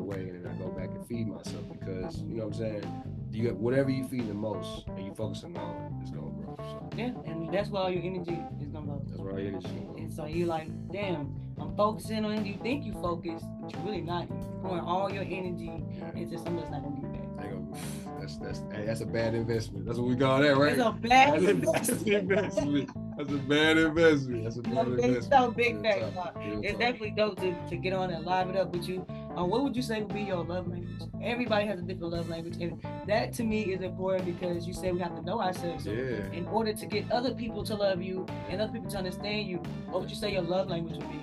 feed 1.09 1.27
myself 1.27 1.63
because 1.71 2.21
you 2.21 2.35
know 2.37 2.45
what 2.45 2.53
I'm 2.55 2.59
saying. 2.59 3.03
You 3.31 3.47
got 3.49 3.57
whatever 3.57 3.89
you 3.89 4.07
feed 4.07 4.27
the 4.27 4.33
most 4.33 4.87
and 4.87 5.05
you 5.05 5.13
focusing 5.13 5.55
on, 5.57 5.99
it's 6.01 6.11
gonna 6.11 6.31
grow. 6.31 6.55
So 6.59 6.89
Yeah, 6.97 7.11
and 7.25 7.51
that's 7.53 7.69
where 7.69 7.83
all 7.83 7.89
your 7.89 8.03
energy 8.03 8.37
is 8.61 8.69
gonna 8.69 8.85
go. 8.87 9.01
that's 9.07 9.19
where 9.19 9.35
I 9.37 9.41
energy. 9.41 9.67
gonna. 9.67 9.97
And 9.97 10.11
so 10.13 10.25
you 10.25 10.45
like, 10.45 10.67
damn, 10.91 11.35
I'm 11.59 11.75
focusing 11.75 12.25
on. 12.25 12.45
You 12.45 12.57
think 12.61 12.85
you 12.85 12.93
focus, 12.93 13.43
but 13.61 13.71
you're 13.73 13.81
really 13.83 14.01
not. 14.01 14.27
You're 14.29 14.59
pouring 14.61 14.83
all 14.83 15.11
your 15.11 15.23
energy 15.23 15.83
Yeah. 15.97 16.11
into 16.15 16.37
something 16.37 16.55
that's 16.57 16.71
not 16.71 16.83
gonna 16.83 16.95
be 16.95 17.01
go, 17.49 17.77
that's 18.19 18.37
that's 18.37 18.59
hey, 18.71 18.85
that's 18.85 19.01
a 19.01 19.05
bad 19.05 19.33
investment. 19.35 19.85
That's 19.85 19.97
what 19.97 20.07
we 20.07 20.15
call 20.15 20.41
that, 20.41 20.57
right? 20.57 20.73
It's 20.73 20.81
a 20.81 20.91
bad 20.91 21.41
That's 21.41 21.89
a 21.89 21.95
bad 21.95 22.07
investment. 22.21 22.89
That's 23.17 23.31
a 23.31 23.37
bad 23.37 23.77
investment. 23.77 24.43
That's 24.43 24.57
a 24.57 24.61
bad 24.61 24.87
investment. 24.87 25.29
no, 25.29 25.51
big 25.51 25.81
facts. 25.81 26.05
It's 26.41 26.77
definitely 26.79 27.11
dope 27.11 27.39
to, 27.41 27.55
to 27.69 27.75
get 27.77 27.93
on 27.93 28.11
and 28.11 28.25
live 28.25 28.49
it 28.49 28.55
up 28.55 28.71
with 28.73 28.87
you. 28.87 29.05
What 29.45 29.63
would 29.63 29.75
you 29.75 29.81
say 29.81 30.01
would 30.01 30.13
be 30.13 30.21
your 30.21 30.43
love 30.43 30.67
language? 30.67 31.01
Everybody 31.21 31.65
has 31.67 31.79
a 31.79 31.83
different 31.83 32.13
love 32.13 32.29
language, 32.29 32.57
and 32.61 32.81
that 33.07 33.33
to 33.33 33.43
me 33.43 33.73
is 33.73 33.81
important 33.81 34.25
because 34.25 34.67
you 34.67 34.73
say 34.73 34.91
we 34.91 34.99
have 34.99 35.15
to 35.15 35.21
know 35.21 35.39
ourselves. 35.41 35.83
So 35.85 35.91
Yeah. 35.91 36.31
in 36.31 36.47
order 36.47 36.73
to 36.73 36.85
get 36.85 37.11
other 37.11 37.33
people 37.33 37.63
to 37.65 37.75
love 37.75 38.01
you 38.01 38.25
and 38.49 38.61
other 38.61 38.71
people 38.71 38.89
to 38.91 38.97
understand 38.97 39.47
you, 39.47 39.57
what 39.89 40.01
would 40.01 40.09
you 40.09 40.15
say 40.15 40.31
your 40.33 40.41
love 40.43 40.69
language 40.69 40.97
would 40.97 41.09
be? 41.09 41.19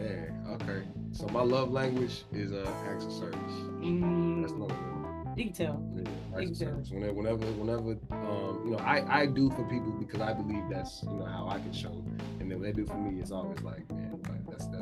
Man, 0.00 0.46
okay. 0.62 0.82
So 1.12 1.26
my 1.28 1.42
love 1.42 1.70
language 1.70 2.24
is 2.32 2.52
uh 2.52 2.70
acts 2.88 3.04
of 3.04 3.12
service. 3.12 3.36
That's 3.36 3.84
Mm, 3.84 4.58
number 4.58 4.64
one. 4.66 5.34
you 5.36 5.44
can 5.44 5.52
tell. 5.52 5.82
Yeah, 5.94 6.02
Big 6.36 6.48
acts 6.48 6.50
of 6.62 6.68
service. 6.68 6.90
Whenever, 6.90 7.12
whenever, 7.14 7.44
whenever, 7.60 7.90
um, 8.12 8.62
you 8.64 8.70
know, 8.72 8.78
I 8.78 9.22
I 9.22 9.26
do 9.26 9.50
for 9.50 9.64
people 9.64 9.92
because 9.98 10.20
I 10.20 10.32
believe 10.32 10.62
that's 10.70 11.02
you 11.02 11.10
know 11.18 11.26
how 11.26 11.48
I 11.48 11.58
can 11.58 11.72
show, 11.72 11.92
and 12.40 12.50
then 12.50 12.60
when 12.60 12.62
they 12.62 12.72
do 12.72 12.86
for 12.86 12.96
me, 12.96 13.20
it's 13.20 13.30
always 13.32 13.60
like, 13.62 13.90
man, 13.90 14.18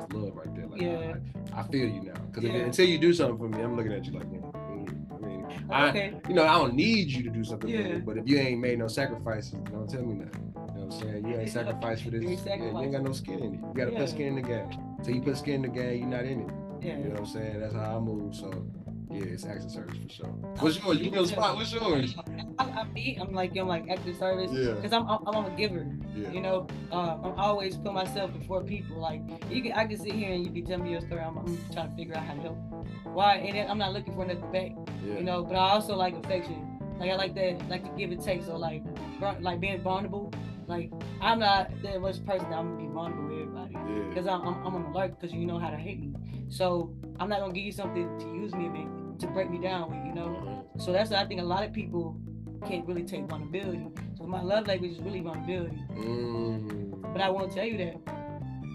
that's 0.00 0.12
love 0.14 0.34
right 0.34 0.54
there. 0.54 0.66
Like, 0.66 0.80
Yeah. 0.80 1.14
I, 1.54 1.60
I 1.60 1.62
feel 1.68 1.88
you 1.88 2.02
now 2.02 2.14
because 2.32 2.44
Yeah. 2.44 2.56
until 2.60 2.86
you 2.86 2.98
do 2.98 3.12
something 3.12 3.38
for 3.38 3.48
me, 3.48 3.62
I'm 3.62 3.76
looking 3.76 3.92
at 3.92 4.04
you 4.06 4.12
like, 4.12 4.30
man. 4.30 4.42
mm, 4.42 5.14
I 5.14 5.26
mean, 5.26 5.46
I, 5.70 5.88
Okay. 5.88 6.14
you 6.28 6.34
know, 6.34 6.44
I 6.46 6.54
don't 6.58 6.74
need 6.74 7.08
you 7.08 7.22
to 7.24 7.30
do 7.30 7.44
something 7.44 7.70
for 7.70 7.76
Yeah. 7.76 7.94
me, 7.96 8.00
but 8.00 8.16
if 8.16 8.28
you 8.28 8.38
ain't 8.38 8.60
made 8.60 8.78
no 8.78 8.88
sacrifices, 8.88 9.52
don't 9.70 9.88
tell 9.88 10.02
me 10.04 10.14
nothing. 10.14 10.52
You 10.54 10.60
know 10.80 10.86
what 10.86 10.94
I'm 10.94 11.00
saying? 11.00 11.26
You 11.26 11.36
ain't 11.36 11.50
sacrificed 11.50 12.04
for 12.04 12.10
this. 12.10 12.22
You 12.22 12.30
Yeah, 12.30 12.52
ain't 12.54 12.72
you 12.74 12.82
ain't 12.82 12.92
got 12.92 13.02
no 13.02 13.12
skin 13.12 13.38
in 13.40 13.54
it. 13.54 13.60
You 13.60 13.72
gotta 13.74 13.92
Yeah. 13.92 13.98
put 13.98 14.08
skin 14.10 14.26
in 14.28 14.34
the 14.36 14.42
game. 14.42 14.70
Till 15.02 15.14
you 15.14 15.22
put 15.22 15.36
skin 15.36 15.54
in 15.56 15.62
the 15.62 15.68
game, 15.68 16.00
you're 16.00 16.08
not 16.08 16.24
in 16.24 16.40
it. 16.40 16.50
Yeah. 16.82 16.96
You 16.98 17.04
know 17.04 17.10
what 17.10 17.20
I'm 17.20 17.26
saying? 17.26 17.60
That's 17.60 17.74
how 17.74 17.96
I 17.96 18.00
move. 18.00 18.34
So 18.34 18.50
yeah, 19.10 19.24
it's 19.24 19.44
acts 19.44 19.64
of 19.64 19.70
service 19.72 19.98
for 20.02 20.08
sure. 20.08 20.26
What's 20.60 20.78
yours? 20.82 20.98
You 21.00 21.10
know 21.10 21.22
the 21.22 21.28
spot. 21.28 21.56
What's 21.56 21.72
yours? 21.72 22.14
I, 22.58 22.64
I 22.64 22.84
be, 22.84 23.18
I'm 23.20 23.32
like, 23.32 23.56
I'm 23.56 23.66
like 23.66 23.88
active 23.90 24.16
service 24.16 24.50
Yeah. 24.52 24.74
because 24.74 24.92
I'm, 24.92 25.08
I'm, 25.08 25.26
I'm 25.26 25.44
a 25.46 25.56
giver. 25.56 25.86
Yeah. 26.14 26.30
You 26.30 26.40
know, 26.40 26.66
uh, 26.92 27.16
I'm 27.22 27.32
always 27.38 27.76
put 27.76 27.92
myself 27.92 28.32
before 28.32 28.62
people. 28.62 28.98
Like 29.00 29.22
you 29.50 29.62
can, 29.62 29.72
I 29.72 29.86
can 29.86 29.98
sit 29.98 30.12
here 30.12 30.32
and 30.32 30.44
you 30.44 30.52
can 30.52 30.64
tell 30.70 30.78
me 30.78 30.90
your 30.92 31.00
story. 31.00 31.20
I'm, 31.20 31.38
I'm 31.38 31.58
trying 31.72 31.90
to 31.90 31.96
figure 31.96 32.16
out 32.16 32.24
how 32.24 32.34
to 32.34 32.40
help. 32.40 32.58
Why? 33.04 33.36
And 33.36 33.70
I'm 33.70 33.78
not 33.78 33.92
looking 33.92 34.14
for 34.14 34.24
nothing 34.24 34.52
back. 34.52 34.72
Yeah. 35.04 35.14
You 35.18 35.24
know, 35.24 35.42
but 35.42 35.56
I 35.56 35.70
also 35.70 35.96
like 35.96 36.14
affection. 36.14 36.78
Like 36.98 37.10
I 37.10 37.16
like 37.16 37.34
that, 37.34 37.68
like 37.68 37.82
to 37.84 37.90
give 37.98 38.10
and 38.12 38.22
take. 38.22 38.44
So 38.44 38.56
like, 38.56 38.82
like 39.40 39.58
being 39.60 39.80
vulnerable. 39.82 40.32
Like 40.66 40.92
I'm 41.20 41.40
not 41.40 41.70
that 41.82 42.00
much 42.00 42.24
person 42.24 42.48
that 42.50 42.56
I'm 42.58 42.76
gonna 42.76 42.88
be 42.88 42.94
vulnerable 42.94 43.24
with 43.24 43.42
everybody. 43.42 43.72
Yeah. 43.74 44.08
Because 44.08 44.26
I'm, 44.28 44.42
I'm, 44.46 44.66
I'm 44.66 44.74
on 44.76 44.84
alert 44.94 45.18
because 45.18 45.34
you 45.34 45.46
know 45.46 45.58
how 45.58 45.70
to 45.70 45.76
hate 45.76 45.98
me. 46.00 46.12
So 46.48 46.94
I'm 47.18 47.28
not 47.28 47.40
gonna 47.40 47.52
give 47.52 47.64
you 47.64 47.72
something 47.72 48.06
to 48.20 48.26
use 48.26 48.54
me 48.54 48.68
with, 48.68 48.88
to 49.20 49.26
break 49.28 49.50
me 49.50 49.58
down 49.58 49.90
with. 49.90 50.04
You 50.06 50.14
know. 50.14 50.64
So 50.78 50.92
that's 50.92 51.12
I 51.12 51.24
think 51.24 51.40
a 51.40 51.44
lot 51.44 51.64
of 51.64 51.72
people 51.72 52.18
can't 52.66 52.86
really 52.86 53.04
take 53.04 53.24
vulnerability. 53.24 53.86
So 54.16 54.24
my 54.24 54.42
love 54.42 54.66
language 54.66 54.92
is 54.92 55.00
really 55.00 55.20
vulnerability. 55.20 55.78
Mm. 55.94 57.12
But 57.12 57.22
I 57.22 57.30
won't 57.30 57.52
tell 57.52 57.64
you 57.64 57.78
that. 57.78 57.96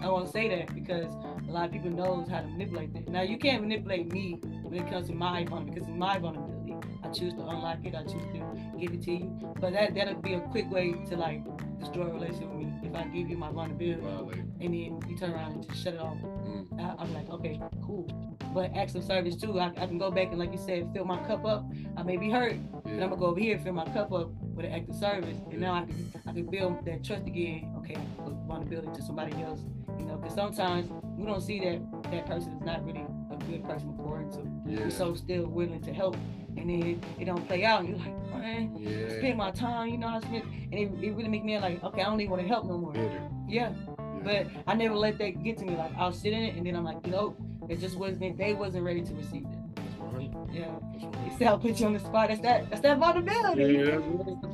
I 0.02 0.08
won't 0.08 0.30
say 0.30 0.48
that 0.48 0.74
because 0.74 1.14
a 1.48 1.50
lot 1.50 1.66
of 1.66 1.72
people 1.72 1.90
knows 1.90 2.28
how 2.28 2.40
to 2.40 2.46
manipulate 2.46 2.92
that. 2.94 3.08
Now 3.08 3.22
you 3.22 3.38
can't 3.38 3.62
manipulate 3.62 4.12
me 4.12 4.38
when 4.42 4.74
it 4.74 4.90
comes 4.90 5.08
to 5.08 5.14
my 5.14 5.44
vulnerability 5.44 5.70
because 5.80 5.88
it's 5.88 5.98
my 5.98 6.18
vulnerability. 6.18 6.74
I 7.02 7.08
choose 7.08 7.32
to 7.34 7.40
unlock 7.40 7.78
it. 7.84 7.94
I 7.94 8.02
choose 8.02 8.24
to 8.34 8.78
give 8.78 8.92
it 8.92 9.02
to 9.04 9.12
you. 9.12 9.54
But 9.60 9.72
that 9.72 9.94
that'll 9.94 10.20
be 10.20 10.34
a 10.34 10.40
quick 10.40 10.70
way 10.70 10.92
to 10.92 11.16
like 11.16 11.42
destroy 11.78 12.06
a 12.06 12.12
relationship 12.12 12.48
with 12.48 12.65
me 12.65 12.65
I 12.96 13.04
give 13.04 13.28
you 13.28 13.36
my 13.36 13.50
vulnerability 13.50 14.00
Violate. 14.00 14.38
and 14.38 14.60
then 14.60 14.72
you 15.08 15.16
turn 15.18 15.32
around 15.32 15.52
and 15.52 15.68
just 15.68 15.82
shut 15.82 15.94
it 15.94 16.00
off. 16.00 16.16
Mm. 16.18 16.80
I, 16.80 17.02
I'm 17.02 17.12
like, 17.14 17.28
okay, 17.30 17.60
cool. 17.82 18.08
But 18.54 18.74
acts 18.74 18.94
of 18.94 19.04
service 19.04 19.36
too. 19.36 19.58
I, 19.60 19.66
I 19.76 19.86
can 19.86 19.98
go 19.98 20.10
back 20.10 20.28
and 20.28 20.38
like 20.38 20.52
you 20.52 20.58
said, 20.58 20.90
fill 20.94 21.04
my 21.04 21.18
cup 21.26 21.44
up. 21.44 21.66
I 21.96 22.02
may 22.02 22.16
be 22.16 22.30
hurt, 22.30 22.56
but 22.84 22.92
I'm 22.92 22.98
gonna 23.00 23.16
go 23.16 23.26
over 23.26 23.40
here 23.40 23.56
and 23.56 23.64
fill 23.64 23.74
my 23.74 23.84
cup 23.86 24.12
up 24.12 24.30
with 24.40 24.64
an 24.64 24.72
act 24.72 24.88
of 24.88 24.96
service, 24.96 25.36
and 25.50 25.60
now 25.60 25.74
I 25.74 25.84
can 25.84 26.12
I 26.26 26.32
can 26.32 26.46
build 26.46 26.84
that 26.86 27.04
trust 27.04 27.26
again. 27.26 27.74
Okay, 27.78 27.94
I 27.94 27.96
can 27.96 28.24
put 28.24 28.34
vulnerability 28.46 28.88
to 28.94 29.02
somebody 29.02 29.32
else, 29.42 29.60
you 29.98 30.06
know, 30.06 30.16
because 30.16 30.34
sometimes 30.34 30.90
we 31.18 31.26
don't 31.26 31.42
see 31.42 31.60
that 31.60 32.10
that 32.10 32.26
person 32.26 32.52
is 32.52 32.62
not 32.62 32.84
really 32.84 33.04
a 33.46 33.50
good 33.50 33.64
person 33.64 33.92
pour 33.96 34.20
into. 34.20 34.40
Yeah. 34.66 34.80
We're 34.84 34.90
so 34.90 35.14
still 35.14 35.46
willing 35.46 35.80
to 35.82 35.92
help, 35.92 36.16
and 36.56 36.68
then 36.70 36.82
it, 36.82 36.98
it 37.20 37.24
don't 37.26 37.46
play 37.46 37.64
out, 37.64 37.80
and 37.80 37.88
you're 37.90 37.98
like, 37.98 38.34
man, 38.34 38.74
I 38.76 38.80
Yeah. 38.80 39.08
spent 39.18 39.36
my 39.36 39.50
time, 39.50 39.88
you 39.88 39.98
know, 39.98 40.08
I 40.08 40.20
spent, 40.20 40.44
and 40.44 40.74
it, 40.74 40.90
it 41.02 41.10
really 41.14 41.28
make 41.28 41.44
me 41.44 41.58
like, 41.58 41.82
okay, 41.82 42.02
I 42.02 42.04
don't 42.04 42.20
even 42.20 42.30
want 42.30 42.42
to 42.42 42.48
help 42.48 42.66
no 42.66 42.78
more. 42.78 42.92
Bitter. 42.92 43.22
Yeah, 43.48 43.72
but 44.24 44.46
I 44.66 44.74
never 44.74 44.94
let 44.94 45.18
that 45.18 45.42
get 45.42 45.58
to 45.58 45.64
me. 45.64 45.76
Like 45.76 45.92
I'll 45.96 46.12
sit 46.12 46.32
in 46.32 46.42
it, 46.42 46.56
and 46.56 46.66
then 46.66 46.74
I'm 46.76 46.84
like, 46.84 47.04
know, 47.06 47.36
it 47.68 47.80
just 47.80 47.96
wasn't. 47.96 48.36
They 48.38 48.54
wasn't 48.54 48.84
ready 48.84 49.02
to 49.02 49.14
receive 49.14 49.44
that. 49.44 49.55
That's 50.18 50.34
100. 50.34 50.54
Yeah. 50.54 50.66
That's 50.92 51.02
You 51.02 51.08
100. 51.10 51.38
see, 51.38 51.44
I'll 51.44 51.58
put 51.58 51.80
you 51.80 51.86
on 51.86 51.92
the 51.94 52.00
spot. 52.00 52.28
That's 52.28 52.40
that. 52.40 52.70
That's 52.70 52.82
that 52.82 52.98
vulnerability. 52.98 53.62
Yeah, 53.62 53.84
that's, 53.84 54.02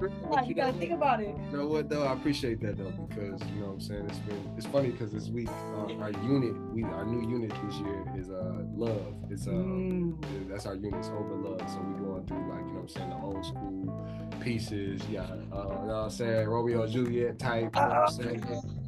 that's. 0.00 0.12
Like, 0.30 0.48
you 0.48 0.54
gotta 0.54 0.72
think 0.74 0.92
about 0.92 1.20
it. 1.20 1.34
You 1.50 1.58
know 1.58 1.66
what 1.66 1.88
though? 1.88 2.04
I 2.04 2.12
appreciate 2.12 2.60
that 2.62 2.76
though 2.78 2.90
because 3.08 3.40
you 3.54 3.60
know 3.60 3.66
what 3.66 3.72
I'm 3.74 3.80
saying 3.80 4.06
it's 4.08 4.18
been 4.20 4.50
it's 4.56 4.66
funny 4.66 4.90
because 4.90 5.12
this 5.12 5.28
week 5.28 5.48
uh, 5.48 5.92
our 6.00 6.10
unit 6.24 6.54
we 6.72 6.82
our 6.84 7.04
new 7.04 7.28
unit 7.28 7.50
this 7.66 7.76
year 7.76 8.04
is 8.16 8.30
uh 8.30 8.62
love. 8.74 9.14
It's 9.30 9.46
uh 9.46 9.50
Mm. 9.50 10.22
yeah, 10.22 10.28
that's 10.50 10.66
our 10.66 10.74
unit's 10.74 11.08
over 11.08 11.34
love. 11.34 11.60
So 11.70 11.78
we 11.80 12.04
going 12.04 12.26
through 12.26 12.48
like 12.50 12.60
you 12.66 12.72
know 12.72 12.80
what 12.80 12.82
I'm 12.82 12.88
saying 12.88 13.10
the 13.10 13.16
old 13.16 13.44
school 13.46 14.06
pieces. 14.40 15.02
Yeah, 15.10 15.22
uh, 15.22 15.26
you 15.28 15.38
know 15.52 15.86
what 15.86 15.94
I'm 15.94 16.10
saying 16.10 16.48
Romeo 16.48 16.82
and 16.82 16.92
Juliet 16.92 17.38
type. 17.38 17.70
You 17.76 17.80
know 17.82 17.88
what 17.88 17.96
I'm 17.98 18.08
saying? 18.10 18.42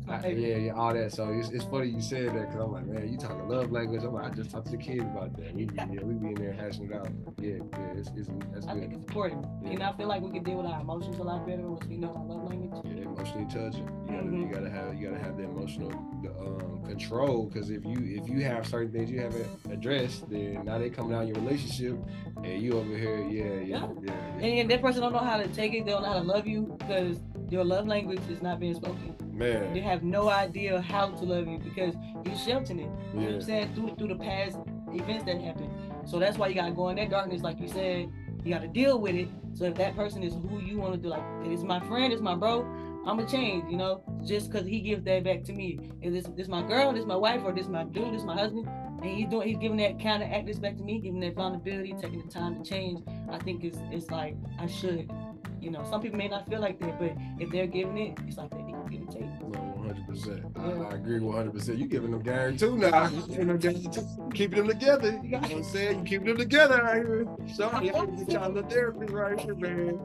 I- 0.08 0.28
yeah, 0.28 0.56
yeah, 0.56 0.72
all 0.74 0.92
that. 0.92 1.12
So 1.12 1.30
it's, 1.30 1.48
it's 1.50 1.64
funny 1.64 1.88
you 1.88 2.00
said 2.02 2.26
that 2.28 2.48
because 2.48 2.56
I'm 2.60 2.72
like, 2.72 2.86
man, 2.86 3.10
you 3.10 3.16
talking 3.16 3.48
love 3.48 3.72
language. 3.72 4.02
I'm 4.04 4.12
like, 4.12 4.30
I 4.32 4.34
just 4.34 4.50
talked 4.50 4.66
to 4.66 4.72
the 4.72 4.76
kids 4.78 5.02
about 5.02 5.34
that. 5.38 5.54
We, 5.54 5.68
yeah, 5.74 5.86
we 6.02 6.14
be 6.14 6.28
in 6.28 6.34
there 6.34 6.52
hashing 6.52 6.90
it 6.90 6.94
out. 6.94 7.08
Yeah, 7.40 7.54
yeah, 7.72 7.78
it's, 7.96 8.10
it's 8.16 8.28
that's 8.52 8.66
I 8.66 8.72
think 8.74 8.84
it's 8.84 8.94
important. 8.94 9.46
And 9.64 9.82
I 9.82 9.92
feel 9.92 10.06
like 10.08 10.20
we 10.22 10.30
can 10.30 10.42
deal 10.42 10.56
with 10.58 10.66
our 10.66 10.80
emotions 10.80 11.18
a 11.18 11.22
lot 11.22 11.46
better 11.46 11.62
once 11.62 11.86
we 11.86 11.96
know 11.96 12.08
our 12.14 12.24
love 12.24 12.50
language. 12.50 12.82
Yeah, 12.84 13.04
emotionally 13.04 13.46
touching. 13.46 13.88
You 14.06 14.12
gotta, 14.14 14.26
Mhm. 14.26 14.40
you 14.48 14.54
gotta 14.54 14.70
have, 14.70 14.94
you 14.94 15.08
gotta 15.08 15.22
have 15.22 15.36
the 15.38 15.44
emotional 15.44 15.90
the, 16.22 16.30
um, 16.38 16.82
control. 16.84 17.46
Because 17.46 17.70
if 17.70 17.84
you, 17.84 17.96
if 18.00 18.28
you 18.28 18.42
have 18.44 18.66
certain 18.66 18.92
things 18.92 19.10
you 19.10 19.20
haven't 19.20 19.46
addressed, 19.70 20.28
then 20.28 20.64
now 20.64 20.78
they 20.78 20.90
coming 20.90 21.14
out 21.14 21.22
in 21.22 21.28
your 21.28 21.42
relationship, 21.42 21.96
and 22.42 22.62
you 22.62 22.74
over 22.74 22.96
here, 22.96 23.22
yeah, 23.30 23.44
yeah, 23.64 23.86
yeah. 24.02 24.14
yeah. 24.38 24.44
And 24.44 24.70
that 24.70 24.82
person 24.82 25.00
don't 25.00 25.12
know 25.12 25.18
how 25.18 25.38
to 25.38 25.48
take 25.48 25.72
it. 25.72 25.86
They 25.86 25.92
don't 25.92 26.02
know 26.02 26.08
how 26.12 26.18
to 26.18 26.24
love 26.24 26.46
you 26.46 26.76
because 26.78 27.20
your 27.50 27.64
love 27.64 27.86
language 27.86 28.20
is 28.30 28.42
not 28.42 28.60
being 28.60 28.74
spoken. 28.74 29.14
They 29.38 29.54
Man, 29.54 29.82
have 29.82 30.02
no 30.02 30.28
idea 30.28 30.80
how 30.80 31.08
to 31.08 31.24
love 31.24 31.48
you 31.48 31.58
because 31.58 31.94
you're 32.24 32.36
sheltering 32.36 32.80
it. 32.80 32.90
You 33.14 33.20
know 33.20 33.26
what 33.26 33.34
I'm 33.34 33.42
saying? 33.42 33.74
Through 33.74 33.96
through 33.96 34.08
the 34.08 34.16
past 34.16 34.58
events 34.92 35.24
that 35.24 35.40
happened. 35.40 35.70
So 36.06 36.18
that's 36.18 36.38
why 36.38 36.48
you 36.48 36.54
gotta 36.54 36.72
go 36.72 36.88
in 36.90 36.96
that 36.96 37.10
darkness, 37.10 37.42
like 37.42 37.58
you 37.58 37.68
said. 37.68 38.12
You 38.44 38.54
gotta 38.54 38.68
deal 38.68 39.00
with 39.00 39.14
it. 39.14 39.28
So 39.54 39.64
if 39.64 39.74
that 39.76 39.96
person 39.96 40.22
is 40.22 40.34
who 40.34 40.60
you 40.60 40.78
want 40.78 40.94
to 40.94 41.00
do, 41.00 41.08
like 41.08 41.22
it's 41.44 41.62
my 41.62 41.80
friend, 41.80 42.12
it's 42.12 42.22
my 42.22 42.36
bro, 42.36 42.64
I'ma 43.06 43.26
change, 43.26 43.64
you 43.70 43.76
know, 43.76 44.02
just 44.24 44.52
cause 44.52 44.66
he 44.66 44.80
gives 44.80 45.02
that 45.04 45.24
back 45.24 45.42
to 45.44 45.52
me. 45.52 45.78
If 46.00 46.12
this 46.12 46.26
this 46.36 46.48
my 46.48 46.62
girl, 46.62 46.92
this 46.92 47.04
my 47.04 47.16
wife, 47.16 47.40
or 47.44 47.52
this 47.52 47.66
my 47.66 47.84
dude, 47.84 48.14
this 48.14 48.22
my 48.22 48.34
husband, 48.34 48.68
and 49.02 49.04
he's 49.04 49.28
doing 49.28 49.48
he's 49.48 49.58
giving 49.58 49.78
that 49.78 50.00
kind 50.00 50.22
of 50.22 50.30
act 50.30 50.60
back 50.60 50.76
to 50.76 50.84
me, 50.84 51.00
giving 51.00 51.20
that 51.20 51.34
vulnerability, 51.34 51.94
taking 52.00 52.22
the 52.22 52.28
time 52.28 52.62
to 52.62 52.68
change. 52.68 53.02
I 53.30 53.38
think 53.38 53.64
it's 53.64 53.78
it's 53.90 54.10
like 54.10 54.36
I 54.58 54.66
should. 54.66 55.10
You 55.60 55.70
know, 55.70 55.82
some 55.88 56.02
people 56.02 56.18
may 56.18 56.28
not 56.28 56.46
feel 56.46 56.60
like 56.60 56.78
that, 56.80 56.98
but 56.98 57.12
if 57.38 57.50
they're 57.50 57.66
giving 57.66 57.96
it, 57.96 58.18
it's 58.26 58.36
like 58.36 58.50
they 58.50 58.58
and 58.58 58.63
take. 59.14 59.40
no, 59.40 59.58
one 59.60 59.88
hundred 59.88 60.06
percent. 60.06 60.44
I 60.56 60.68
Yeah. 60.68 60.88
I 60.88 60.94
agree 60.94 61.20
one 61.20 61.36
hundred 61.36 61.54
percent. 61.54 61.78
You 61.78 61.86
giving 61.86 62.10
them 62.10 62.22
game 62.22 62.56
too 62.56 62.76
now. 62.76 63.08
You 63.08 63.26
giving 63.28 63.48
them 63.48 63.58
game 63.58 63.90
too. 63.90 64.30
Keeping 64.34 64.58
them 64.58 64.68
together. 64.68 65.20
You 65.22 65.30
know 65.30 65.38
what 65.38 65.52
I'm 65.52 65.64
saying? 65.64 65.98
You 66.00 66.04
keeping 66.04 66.26
them 66.26 66.36
together 66.36 66.82
right 66.82 67.04
here. 67.06 67.26
Sorry, 67.54 67.94
I'm 67.94 68.16
get 68.16 68.30
y'all 68.30 68.52
the 68.52 68.62
therapy 68.64 69.06
right 69.06 69.38
here, 69.38 69.54
man. 69.54 70.00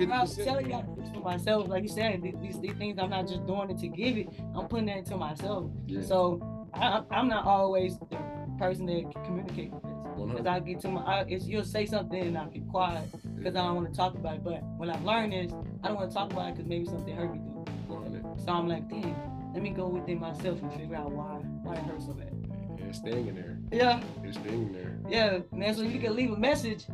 I 0.00 0.22
was 0.22 0.36
50%. 0.36 0.44
telling 0.44 0.70
y'all 0.70 0.98
for 1.14 1.20
myself, 1.20 1.68
like 1.68 1.84
you 1.84 1.88
said, 1.88 2.22
these, 2.22 2.58
these 2.60 2.72
things 2.74 2.98
I'm 2.98 3.10
not 3.10 3.28
just 3.28 3.46
doing 3.46 3.70
it 3.70 3.78
to 3.78 3.88
give 3.88 4.16
it, 4.16 4.28
I'm 4.54 4.66
putting 4.66 4.86
that 4.86 4.98
into 4.98 5.16
myself. 5.16 5.70
Yeah. 5.86 6.02
So 6.02 6.68
I, 6.74 7.02
I'm 7.10 7.28
not 7.28 7.46
always 7.46 7.98
the 7.98 8.18
person 8.58 8.86
that 8.86 9.12
can 9.12 9.24
communicate 9.24 9.72
with 9.72 9.82
this. 9.82 9.92
Because 10.30 10.46
I 10.46 10.60
get 10.60 10.80
to 10.80 10.88
my, 10.88 11.02
I, 11.02 11.20
it's, 11.28 11.46
you'll 11.46 11.64
say 11.64 11.86
something 11.86 12.20
and 12.20 12.36
I'll 12.38 12.50
get 12.50 12.68
quiet 12.68 13.04
because 13.36 13.56
I 13.56 13.64
don't 13.64 13.76
want 13.76 13.90
to 13.90 13.96
talk 13.96 14.14
about 14.14 14.36
it. 14.36 14.44
But 14.44 14.62
what 14.76 14.88
I've 14.88 15.04
learned 15.04 15.34
is 15.34 15.52
I 15.82 15.88
don't 15.88 15.96
want 15.96 16.10
to 16.10 16.14
talk 16.14 16.32
about 16.32 16.48
it 16.48 16.54
because 16.56 16.68
maybe 16.68 16.86
something 16.86 17.14
hurt 17.14 17.32
me. 17.32 17.40
100. 17.40 17.53
So 18.44 18.52
I'm 18.52 18.68
like, 18.68 18.88
damn, 18.88 19.16
let 19.54 19.62
me 19.62 19.70
go 19.70 19.88
within 19.88 20.20
myself 20.20 20.60
and 20.62 20.72
figure 20.74 20.96
out 20.96 21.10
why, 21.12 21.36
why 21.62 21.74
it 21.74 21.78
hurts 21.84 22.06
so 22.06 22.12
bad. 22.12 22.30
Yeah, 22.78 22.84
It's 22.86 22.98
staying 22.98 23.28
in 23.28 23.34
there. 23.34 23.58
Yeah, 23.72 24.02
It's 24.22 24.36
staying 24.38 24.62
in 24.68 24.72
there. 24.72 24.98
yeah, 25.08 25.38
man. 25.52 25.74
So 25.74 25.82
you 25.82 25.98
can 25.98 26.14
leave 26.14 26.30
a 26.30 26.36
message 26.36 26.84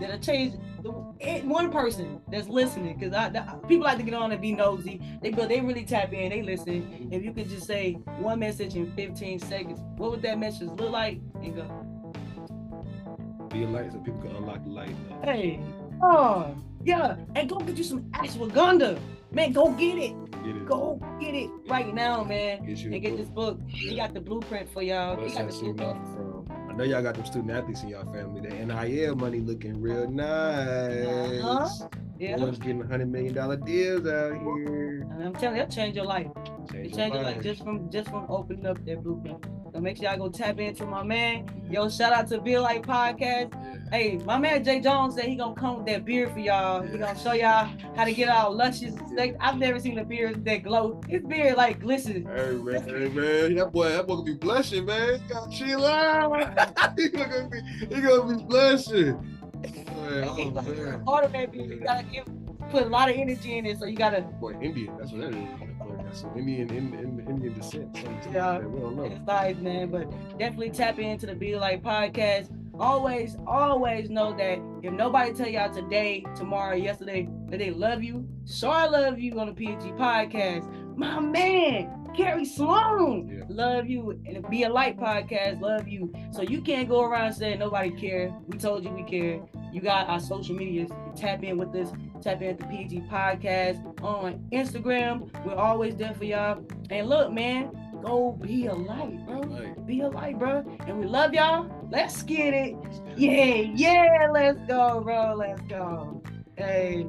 that'll 0.00 0.18
change 0.20 0.54
the, 0.82 0.92
eh, 1.20 1.40
one 1.42 1.70
person 1.72 2.20
that's 2.30 2.48
listening. 2.48 2.96
Because 2.98 3.12
I, 3.14 3.28
the, 3.30 3.40
people 3.66 3.84
like 3.84 3.96
to 3.98 4.04
get 4.04 4.14
on 4.14 4.30
and 4.30 4.40
be 4.40 4.52
nosy. 4.52 5.00
They 5.20 5.30
but 5.30 5.48
they 5.48 5.60
really 5.60 5.84
tap 5.84 6.12
in. 6.12 6.30
They 6.30 6.42
listen. 6.42 7.08
If 7.10 7.24
you 7.24 7.32
could 7.32 7.48
just 7.48 7.66
say 7.66 7.94
one 8.18 8.38
message 8.38 8.76
in 8.76 8.92
15 8.92 9.40
seconds, 9.40 9.80
what 9.96 10.12
would 10.12 10.22
that 10.22 10.38
message 10.38 10.68
look 10.68 10.90
like? 10.92 11.18
And 11.42 11.56
go, 11.56 13.48
Be 13.50 13.64
a 13.64 13.66
light 13.68 13.90
so 13.92 13.98
people 13.98 14.20
can 14.20 14.36
unlock 14.36 14.62
the 14.62 14.70
light. 14.70 14.94
hey, 15.24 15.58
oh 16.02 16.54
yeah, 16.84 17.16
and 17.34 17.48
go 17.48 17.58
get 17.58 17.76
you 17.76 17.84
some 17.84 18.02
ashwagandha, 18.12 18.98
man. 19.32 19.52
Go 19.52 19.72
get 19.72 19.98
it. 19.98 20.14
Get 20.44 20.56
it. 20.56 20.66
Go 20.66 21.00
get 21.20 21.34
it 21.34 21.50
right 21.66 21.92
now, 21.94 22.24
man. 22.24 22.64
Get 22.64 22.84
And 22.84 23.02
get 23.02 23.16
this 23.16 23.28
book. 23.28 23.60
He 23.66 23.96
got 23.96 24.14
the 24.14 24.20
blueprint 24.20 24.72
for 24.72 24.82
y'all. 24.82 25.16
He 25.22 25.34
got 25.34 25.50
the 25.50 25.58
blueprint. 25.58 26.06
from? 26.14 26.46
I 26.70 26.72
know 26.74 26.84
y'all 26.84 27.02
got 27.02 27.14
them 27.14 27.26
student 27.26 27.50
athletes 27.50 27.82
in 27.82 27.90
y'all 27.90 28.10
family. 28.12 28.40
The 28.40 28.54
NIL 28.54 29.16
money 29.16 29.40
looking 29.40 29.80
real 29.80 30.08
nice. 30.08 31.42
Uh-huh. 31.42 31.88
Yeah. 32.18 32.36
Boys 32.36 32.58
getting 32.58 32.82
hundred 32.82 33.10
million 33.10 33.34
dollar 33.34 33.56
deals 33.56 34.06
out 34.06 34.32
here. 34.32 35.06
And 35.10 35.24
I'm 35.24 35.32
telling 35.34 35.56
you, 35.56 35.62
it'll 35.62 35.74
change 35.74 35.96
your 35.96 36.04
life. 36.04 36.26
It 36.26 36.72
Change 36.72 36.94
changed 36.94 37.14
your 37.14 37.24
life 37.24 37.42
just 37.42 37.64
from 37.64 37.90
just 37.90 38.10
from 38.10 38.26
opening 38.28 38.66
up 38.66 38.84
that 38.84 39.02
blueprint. 39.02 39.44
So 39.72 39.80
make 39.80 39.96
sure 39.96 40.06
y'all 40.06 40.18
go 40.18 40.28
tap 40.28 40.58
into 40.58 40.84
my 40.84 41.02
man. 41.02 41.48
Yo, 41.70 41.88
shout 41.88 42.12
out 42.12 42.28
to 42.28 42.40
Be 42.40 42.54
a 42.54 42.60
Light 42.60 42.82
Podcast. 42.82 43.54
Hey, 43.92 44.18
my 44.24 44.38
man 44.38 44.64
Jay 44.64 44.80
Jones 44.80 45.14
said 45.14 45.26
he 45.26 45.36
gonna 45.36 45.54
come 45.54 45.78
with 45.78 45.86
that 45.86 46.04
beard 46.04 46.32
for 46.32 46.40
y'all. 46.40 46.82
He 46.82 46.98
gonna 46.98 47.18
show 47.18 47.32
y'all 47.32 47.68
how 47.96 48.04
to 48.04 48.12
get 48.12 48.28
all 48.28 48.52
luscious. 48.54 48.94
Like, 49.12 49.36
I've 49.40 49.58
never 49.58 49.78
seen 49.78 49.98
a 49.98 50.04
beard 50.04 50.44
that 50.44 50.64
glow. 50.64 51.00
His 51.08 51.22
beard 51.22 51.56
like 51.56 51.80
glistens. 51.80 52.26
Hey 52.26 52.52
man, 52.52 52.88
hey 52.88 53.08
man, 53.08 53.54
that 53.56 53.72
boy, 53.72 53.90
that 53.90 54.06
boy 54.06 54.14
gonna 54.16 54.24
be 54.24 54.34
blushing, 54.34 54.86
man. 54.86 55.20
You 55.22 55.34
gotta 55.34 55.50
chill 55.50 55.86
out. 55.86 56.98
he 56.98 57.08
gonna 57.08 57.48
be, 57.48 57.94
he 57.94 58.00
gonna 58.00 58.36
be 58.36 58.42
blushing. 58.44 59.38
Man, 59.62 60.24
oh 60.28 60.50
man. 60.50 61.04
Part 61.04 61.24
of 61.26 61.32
that 61.32 61.52
beer, 61.52 61.62
you 61.62 61.80
gotta 61.80 62.04
give, 62.04 62.24
put 62.70 62.84
a 62.84 62.88
lot 62.88 63.10
of 63.10 63.16
energy 63.16 63.58
in 63.58 63.66
it. 63.66 63.78
So 63.78 63.86
you 63.86 63.96
gotta 63.96 64.22
Boy, 64.22 64.54
Indian, 64.60 64.96
that's 64.98 65.12
what 65.12 65.20
that 65.22 65.34
is. 65.34 65.34
That 65.34 65.78
boy 65.78 65.96
got 65.96 66.16
some 66.16 66.36
Indian, 66.36 66.70
Indian, 66.70 67.26
Indian 67.28 67.54
descent. 67.54 67.96
Yeah. 68.32 68.58
we 68.58 68.80
don't 68.80 68.96
know. 68.96 69.04
It's 69.04 69.20
nice, 69.26 69.56
man. 69.56 69.90
But 69.90 70.10
definitely 70.38 70.70
tap 70.70 70.98
into 70.98 71.26
the 71.26 71.34
Be 71.34 71.52
a 71.52 71.60
Light 71.60 71.82
podcast. 71.82 72.50
Always, 72.78 73.36
always 73.46 74.08
know 74.08 74.34
that 74.36 74.58
if 74.82 74.92
nobody 74.92 75.34
tell 75.34 75.48
y'all 75.48 75.72
today, 75.72 76.24
tomorrow, 76.34 76.74
yesterday 76.74 77.28
that 77.48 77.58
they 77.58 77.70
love 77.70 78.02
you, 78.02 78.26
so 78.44 78.70
I 78.70 78.86
love 78.86 79.18
you 79.18 79.38
on 79.38 79.48
the 79.48 79.52
PG 79.52 79.92
podcast. 79.92 80.96
My 80.96 81.20
man, 81.20 81.99
Kerry 82.14 82.44
Sloan, 82.44 83.28
Yeah. 83.28 83.44
love 83.48 83.86
you. 83.88 84.10
And 84.26 84.48
Be 84.50 84.64
a 84.64 84.68
Light 84.68 84.98
podcast, 84.98 85.60
love 85.60 85.88
you. 85.88 86.12
So 86.32 86.42
you 86.42 86.60
can't 86.60 86.88
go 86.88 87.02
around 87.04 87.32
saying 87.32 87.58
nobody 87.58 87.90
care. 87.90 88.32
We 88.48 88.58
told 88.58 88.84
you 88.84 88.90
we 88.90 89.02
care. 89.04 89.40
You 89.72 89.80
got 89.80 90.08
our 90.08 90.20
social 90.20 90.54
medias. 90.56 90.90
Tap 91.16 91.42
in 91.44 91.56
with 91.58 91.74
us. 91.74 91.92
Tap 92.22 92.42
in 92.42 92.48
at 92.50 92.58
the 92.58 92.66
PG 92.66 93.02
podcast 93.10 93.82
on 94.02 94.44
Instagram. 94.52 95.30
We're 95.44 95.54
always 95.54 95.96
there 95.96 96.14
for 96.14 96.24
y'all. 96.24 96.64
And 96.90 97.08
look, 97.08 97.32
man, 97.32 97.70
go 98.02 98.32
be 98.32 98.66
a 98.66 98.74
light, 98.74 99.24
bro. 99.26 99.40
Like, 99.40 99.86
Be 99.86 100.00
a 100.00 100.08
light, 100.08 100.38
bro. 100.38 100.64
And 100.86 100.98
we 100.98 101.06
love 101.06 101.32
y'all. 101.34 101.68
Let's 101.90 102.22
get 102.22 102.52
it. 102.54 102.76
Yeah, 103.16 103.54
yeah, 103.74 104.28
let's 104.32 104.58
go, 104.66 105.00
bro. 105.00 105.34
Let's 105.36 105.60
go. 105.62 106.22
Hey. 106.56 107.06